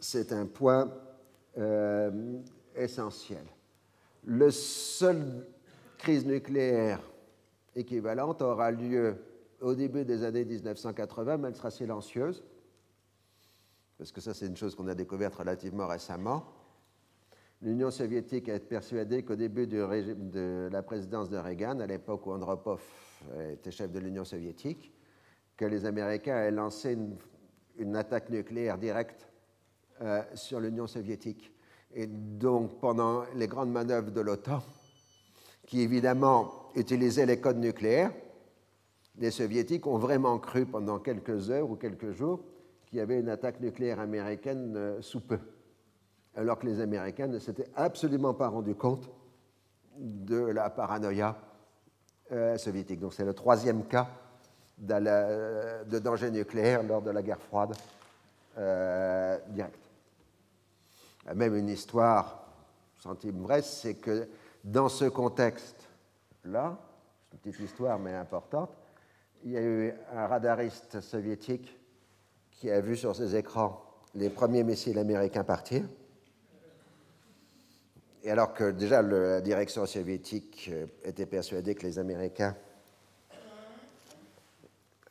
c'est 0.00 0.32
un 0.32 0.46
point 0.46 0.90
euh, 1.58 2.38
essentiel. 2.74 3.44
Le 4.24 4.50
seul 4.50 5.46
crise 5.98 6.24
nucléaire 6.24 7.00
équivalente 7.76 8.40
aura 8.42 8.70
lieu 8.70 9.16
au 9.64 9.74
début 9.74 10.04
des 10.04 10.22
années 10.24 10.44
1980, 10.44 11.38
mais 11.38 11.48
elle 11.48 11.56
sera 11.56 11.70
silencieuse, 11.70 12.44
parce 13.96 14.12
que 14.12 14.20
ça 14.20 14.34
c'est 14.34 14.46
une 14.46 14.56
chose 14.56 14.74
qu'on 14.74 14.88
a 14.88 14.94
découverte 14.94 15.34
relativement 15.34 15.86
récemment. 15.86 16.44
L'Union 17.62 17.90
soviétique 17.90 18.48
est 18.48 18.60
persuadée 18.60 19.24
qu'au 19.24 19.36
début 19.36 19.66
de 19.66 20.68
la 20.70 20.82
présidence 20.82 21.30
de 21.30 21.38
Reagan, 21.38 21.80
à 21.80 21.86
l'époque 21.86 22.26
où 22.26 22.32
Andropov 22.32 22.82
était 23.52 23.70
chef 23.70 23.90
de 23.90 23.98
l'Union 23.98 24.24
soviétique, 24.24 24.92
que 25.56 25.64
les 25.64 25.86
Américains 25.86 26.36
avaient 26.36 26.50
lancé 26.50 26.98
une, 27.78 27.96
attaque 27.96 28.28
nucléaire 28.28 28.76
directe 28.76 29.28
euh, 30.02 30.22
sur 30.34 30.60
l'Union 30.60 30.86
soviétique. 30.86 31.52
Et 31.94 32.06
donc, 32.06 32.80
pendant 32.80 33.24
les 33.34 33.46
grandes 33.46 33.70
manœuvres 33.70 34.10
de 34.10 34.20
l'OTAN, 34.20 34.62
qui 35.66 35.80
évidemment 35.80 36.70
utilisaient 36.74 37.24
les 37.24 37.40
codes 37.40 37.58
nucléaires, 37.58 38.12
les 39.18 39.30
soviétiques 39.30 39.86
ont 39.86 39.98
vraiment 39.98 40.38
cru 40.38 40.66
pendant 40.66 40.98
quelques 40.98 41.50
heures 41.50 41.70
ou 41.70 41.76
quelques 41.76 42.12
jours 42.12 42.40
qu'il 42.86 42.98
y 42.98 43.00
avait 43.00 43.20
une 43.20 43.28
attaque 43.28 43.60
nucléaire 43.60 44.00
américaine 44.00 44.74
euh, 44.76 45.02
sous 45.02 45.20
peu, 45.20 45.38
alors 46.36 46.58
que 46.58 46.66
les 46.66 46.80
Américains 46.80 47.28
ne 47.28 47.38
s'étaient 47.38 47.68
absolument 47.76 48.34
pas 48.34 48.48
rendus 48.48 48.74
compte 48.74 49.08
de 49.96 50.38
la 50.38 50.70
paranoïa 50.70 51.36
euh, 52.32 52.58
soviétique. 52.58 53.00
Donc 53.00 53.14
c'est 53.14 53.24
le 53.24 53.34
troisième 53.34 53.84
cas 53.84 54.08
de, 54.78 55.98
danger 55.98 56.30
nucléaire 56.30 56.82
lors 56.82 57.02
de 57.02 57.10
la 57.10 57.22
guerre 57.22 57.40
froide 57.40 57.74
euh, 58.58 59.38
directe. 59.48 59.78
Même 61.34 61.54
une 61.54 61.68
histoire 61.68 62.44
centime 62.98 63.42
vraie, 63.42 63.62
c'est 63.62 63.94
que 63.94 64.28
dans 64.62 64.88
ce 64.88 65.04
contexte-là, 65.06 66.76
une 67.32 67.38
petite 67.38 67.60
histoire 67.60 67.98
mais 67.98 68.14
importante, 68.14 68.70
il 69.44 69.50
y 69.50 69.58
a 69.58 69.62
eu 69.62 69.92
un 70.12 70.26
radariste 70.26 71.00
soviétique 71.00 71.78
qui 72.50 72.70
a 72.70 72.80
vu 72.80 72.96
sur 72.96 73.14
ses 73.14 73.36
écrans 73.36 73.82
les 74.14 74.30
premiers 74.30 74.64
missiles 74.64 74.98
américains 74.98 75.44
partir. 75.44 75.82
Et 78.22 78.30
alors 78.30 78.54
que 78.54 78.70
déjà 78.70 79.02
la 79.02 79.42
direction 79.42 79.84
soviétique 79.84 80.70
euh, 80.72 80.86
était 81.04 81.26
persuadée 81.26 81.74
que 81.74 81.82
les 81.82 81.98
Américains 81.98 82.56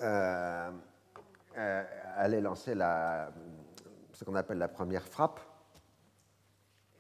euh, 0.02 0.72
euh, 1.56 1.84
allaient 2.16 2.42
lancer 2.42 2.74
la, 2.74 3.32
ce 4.14 4.24
qu'on 4.24 4.34
appelle 4.34 4.58
la 4.58 4.68
première 4.68 5.08
frappe, 5.08 5.40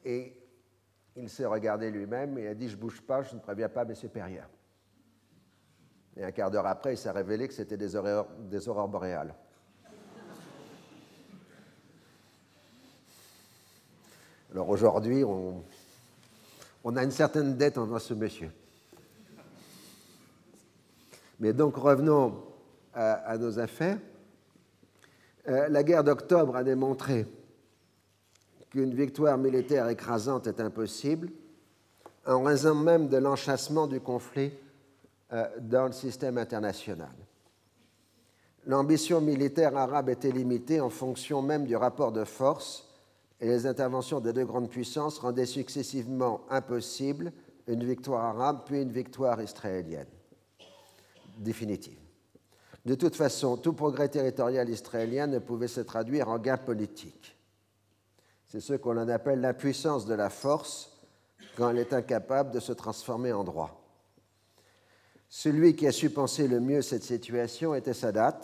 et 0.05 0.37
il 1.15 1.29
s'est 1.29 1.47
regardé 1.47 1.89
lui-même 1.89 2.37
et 2.37 2.47
a 2.47 2.53
dit 2.53 2.69
Je 2.69 2.77
bouge 2.77 3.01
pas, 3.01 3.23
je 3.23 3.33
ne 3.33 3.39
préviens 3.39 3.69
pas 3.69 3.83
mes 3.83 3.95
supérieurs. 3.95 4.49
Et 6.15 6.23
un 6.23 6.31
quart 6.31 6.51
d'heure 6.51 6.67
après, 6.67 6.93
il 6.93 6.97
s'est 6.97 7.11
révélé 7.11 7.47
que 7.47 7.53
c'était 7.53 7.77
des 7.77 7.95
aurores, 7.95 8.87
boréales. 8.87 9.33
Alors 14.51 14.69
aujourd'hui, 14.69 15.23
on, 15.23 16.95
a 16.95 17.03
une 17.03 17.11
certaine 17.11 17.57
dette 17.57 17.79
envers 17.79 17.99
ce 17.99 18.13
monsieur. 18.13 18.51
Mais 21.39 21.53
donc 21.53 21.75
revenons 21.75 22.43
à, 22.93 23.35
nos 23.39 23.57
affaires. 23.57 23.97
Euh, 25.47 25.67
la 25.69 25.83
guerre 25.83 26.03
d'octobre 26.03 26.55
a 26.55 26.63
démontré 26.63 27.25
qu'une 28.69 28.93
victoire 28.93 29.37
militaire 29.39 29.89
écrasante 29.89 30.45
est 30.45 30.59
impossible 30.59 31.31
en 32.25 32.43
raison 32.43 32.75
même 32.75 33.09
de 33.09 33.17
l'enchassement 33.17 33.87
du 33.87 33.99
conflit 33.99 34.53
dans 35.61 35.87
le 35.87 35.91
système 35.91 36.37
international. 36.37 37.15
L'ambition 38.65 39.19
militaire 39.19 39.75
arabe 39.75 40.09
était 40.09 40.31
limitée 40.31 40.79
en 40.79 40.89
fonction 40.89 41.41
même 41.41 41.65
du 41.65 41.75
rapport 41.75 42.11
de 42.11 42.23
force 42.23 42.89
et 43.41 43.47
les 43.47 43.65
interventions 43.65 44.21
des 44.21 44.31
deux 44.31 44.45
grandes 44.45 44.69
puissances 44.69 45.19
rendaient 45.19 45.45
successivement 45.45 46.41
impossible 46.49 47.33
une 47.67 47.83
victoire 47.83 48.23
arabe 48.23 48.61
puis 48.65 48.81
une 48.81 48.91
victoire 48.91 49.41
israélienne 49.41 50.07
définitive. 51.37 51.99
De 52.85 52.95
toute 52.95 53.15
façon, 53.15 53.57
tout 53.57 53.73
progrès 53.73 54.09
territorial 54.09 54.69
israélien 54.69 55.27
ne 55.27 55.39
pouvait 55.39 55.67
se 55.67 55.81
traduire 55.81 56.29
en 56.29 56.37
gain 56.37 56.57
politique. 56.57 57.37
C'est 58.45 58.59
ce 58.59 58.73
qu'on 58.73 58.97
appelle 58.97 59.41
l'impuissance 59.41 60.05
de 60.05 60.13
la 60.13 60.29
force 60.29 60.97
quand 61.57 61.69
elle 61.69 61.79
est 61.79 61.93
incapable 61.93 62.51
de 62.51 62.59
se 62.59 62.71
transformer 62.71 63.33
en 63.33 63.43
droit. 63.43 63.82
Celui 65.35 65.75
qui 65.75 65.87
a 65.87 65.91
su 65.91 66.11
penser 66.11 66.47
le 66.47 66.59
mieux 66.59 66.83
cette 66.83 67.01
situation 67.01 67.73
était 67.73 67.95
Sadat, 67.95 68.39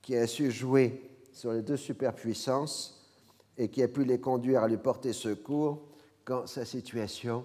qui 0.00 0.16
a 0.16 0.26
su 0.26 0.50
jouer 0.50 1.10
sur 1.30 1.52
les 1.52 1.60
deux 1.60 1.76
superpuissances 1.76 3.06
et 3.58 3.68
qui 3.68 3.82
a 3.82 3.88
pu 3.88 4.02
les 4.02 4.18
conduire 4.18 4.62
à 4.62 4.68
lui 4.68 4.78
porter 4.78 5.12
secours 5.12 5.82
quand 6.24 6.46
sa 6.46 6.64
situation 6.64 7.44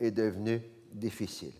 est 0.00 0.12
devenue 0.12 0.62
difficile. 0.94 1.52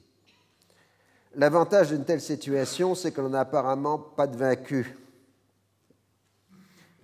L'avantage 1.34 1.90
d'une 1.90 2.06
telle 2.06 2.22
situation, 2.22 2.94
c'est 2.94 3.12
que 3.12 3.20
l'on 3.20 3.28
n'a 3.28 3.40
apparemment 3.40 3.98
pas 3.98 4.26
de 4.26 4.38
vaincu 4.38 4.96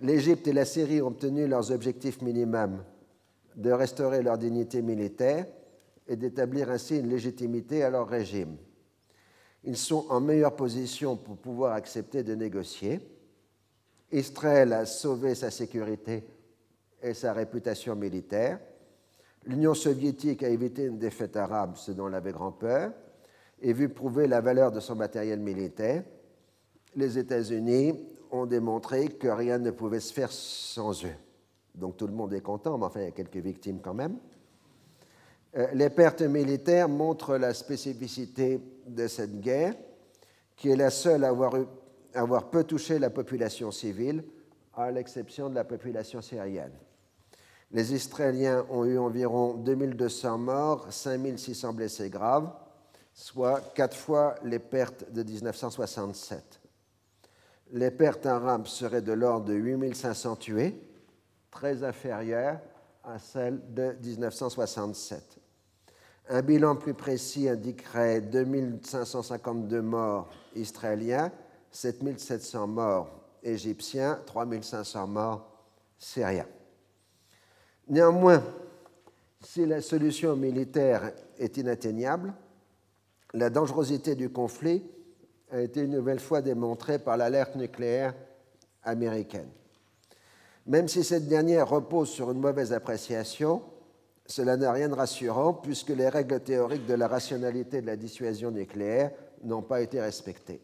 l'Égypte 0.01 0.47
et 0.47 0.53
la 0.53 0.65
Syrie 0.65 0.99
ont 0.99 1.09
obtenu 1.09 1.45
leurs 1.45 1.71
objectifs 1.71 2.23
minimums 2.23 2.83
de 3.55 3.71
restaurer 3.71 4.23
leur 4.23 4.39
dignité 4.39 4.81
militaire 4.81 5.45
et 6.07 6.15
d'établir 6.15 6.71
ainsi 6.71 6.97
une 6.97 7.09
légitimité 7.09 7.83
à 7.83 7.91
leur 7.91 8.07
régime. 8.07 8.57
Ils 9.63 9.77
sont 9.77 10.05
en 10.09 10.19
meilleure 10.19 10.55
position 10.55 11.15
pour 11.15 11.37
pouvoir 11.37 11.73
accepter 11.73 12.23
de 12.23 12.33
négocier. 12.33 12.99
Israël 14.11 14.73
a 14.73 14.85
sauvé 14.85 15.35
sa 15.35 15.51
sécurité 15.51 16.23
et 17.01 17.13
sa 17.13 17.33
réputation 17.33 17.95
militaire. 17.95 18.59
L'Union 19.45 19.73
soviétique 19.73 20.43
a 20.43 20.49
évité 20.49 20.85
une 20.85 20.99
défaite 20.99 21.35
arabe, 21.35 21.75
ce 21.75 21.91
dont 21.91 22.07
elle 22.07 22.15
avait 22.15 22.31
grand 22.31 22.51
peur, 22.51 22.91
et 23.61 23.73
vu 23.73 23.89
prouver 23.89 24.27
la 24.27 24.41
valeur 24.41 24.71
de 24.71 24.79
son 24.79 24.95
matériel 24.95 25.39
militaire. 25.39 26.03
Les 26.95 27.17
États-Unis 27.17 27.93
ont 28.31 28.45
démontré 28.45 29.07
que 29.07 29.27
rien 29.27 29.57
ne 29.57 29.71
pouvait 29.71 29.99
se 29.99 30.13
faire 30.13 30.31
sans 30.31 31.05
eux. 31.05 31.15
Donc 31.75 31.97
tout 31.97 32.07
le 32.07 32.13
monde 32.13 32.33
est 32.33 32.41
content, 32.41 32.77
mais 32.77 32.85
enfin 32.85 33.01
il 33.01 33.05
y 33.05 33.09
a 33.09 33.11
quelques 33.11 33.37
victimes 33.37 33.79
quand 33.81 33.93
même. 33.93 34.17
Euh, 35.57 35.67
les 35.73 35.89
pertes 35.89 36.21
militaires 36.21 36.87
montrent 36.87 37.37
la 37.37 37.53
spécificité 37.53 38.61
de 38.87 39.07
cette 39.07 39.39
guerre, 39.41 39.73
qui 40.55 40.69
est 40.69 40.75
la 40.75 40.89
seule 40.89 41.23
à 41.23 41.29
avoir, 41.29 41.53
avoir 42.13 42.49
peu 42.49 42.63
touché 42.63 42.99
la 42.99 43.09
population 43.09 43.71
civile, 43.71 44.23
à 44.73 44.91
l'exception 44.91 45.49
de 45.49 45.55
la 45.55 45.63
population 45.63 46.21
syrienne. 46.21 46.71
Les 47.71 47.93
Israéliens 47.93 48.65
ont 48.69 48.85
eu 48.85 48.97
environ 48.97 49.53
2200 49.53 50.37
morts, 50.37 50.87
5600 50.91 51.73
blessés 51.73 52.09
graves, 52.09 52.51
soit 53.13 53.61
quatre 53.73 53.95
fois 53.95 54.35
les 54.43 54.59
pertes 54.59 55.11
de 55.11 55.23
1967. 55.23 56.59
Les 57.73 57.91
pertes 57.91 58.25
arabes 58.25 58.67
seraient 58.67 59.01
de 59.01 59.13
l'ordre 59.13 59.47
de 59.47 59.53
8500 59.53 60.35
tués, 60.37 60.75
très 61.49 61.83
inférieures 61.83 62.59
à 63.03 63.19
celles 63.19 63.61
de 63.73 63.95
1967. 64.03 65.40
Un 66.33 66.41
bilan 66.43 66.77
plus 66.77 66.93
précis 66.93 67.49
indiquerait 67.49 68.21
2552 68.21 69.81
morts 69.81 70.29
israéliens, 70.55 71.29
7700 71.71 72.67
morts 72.67 73.09
égyptiens, 73.43 74.17
3500 74.25 75.07
morts 75.07 75.45
syriens. 75.99 76.47
Néanmoins, 77.89 78.41
si 79.41 79.65
la 79.65 79.81
solution 79.81 80.37
militaire 80.37 81.11
est 81.37 81.57
inatteignable, 81.57 82.33
la 83.33 83.49
dangerosité 83.49 84.15
du 84.15 84.29
conflit 84.29 84.89
a 85.51 85.59
été 85.59 85.81
une 85.81 85.91
nouvelle 85.91 86.21
fois 86.21 86.41
démontrée 86.41 86.97
par 86.97 87.17
l'alerte 87.17 87.57
nucléaire 87.57 88.15
américaine. 88.83 89.49
Même 90.65 90.87
si 90.87 91.03
cette 91.03 91.27
dernière 91.27 91.67
repose 91.67 92.09
sur 92.09 92.31
une 92.31 92.39
mauvaise 92.39 92.71
appréciation, 92.71 93.63
cela 94.31 94.55
n'a 94.55 94.71
rien 94.71 94.87
de 94.87 94.93
rassurant 94.93 95.53
puisque 95.53 95.89
les 95.89 96.07
règles 96.07 96.39
théoriques 96.39 96.85
de 96.85 96.93
la 96.93 97.07
rationalité 97.07 97.81
de 97.81 97.87
la 97.87 97.97
dissuasion 97.97 98.49
nucléaire 98.49 99.11
n'ont 99.43 99.61
pas 99.61 99.81
été 99.81 99.99
respectées. 99.99 100.61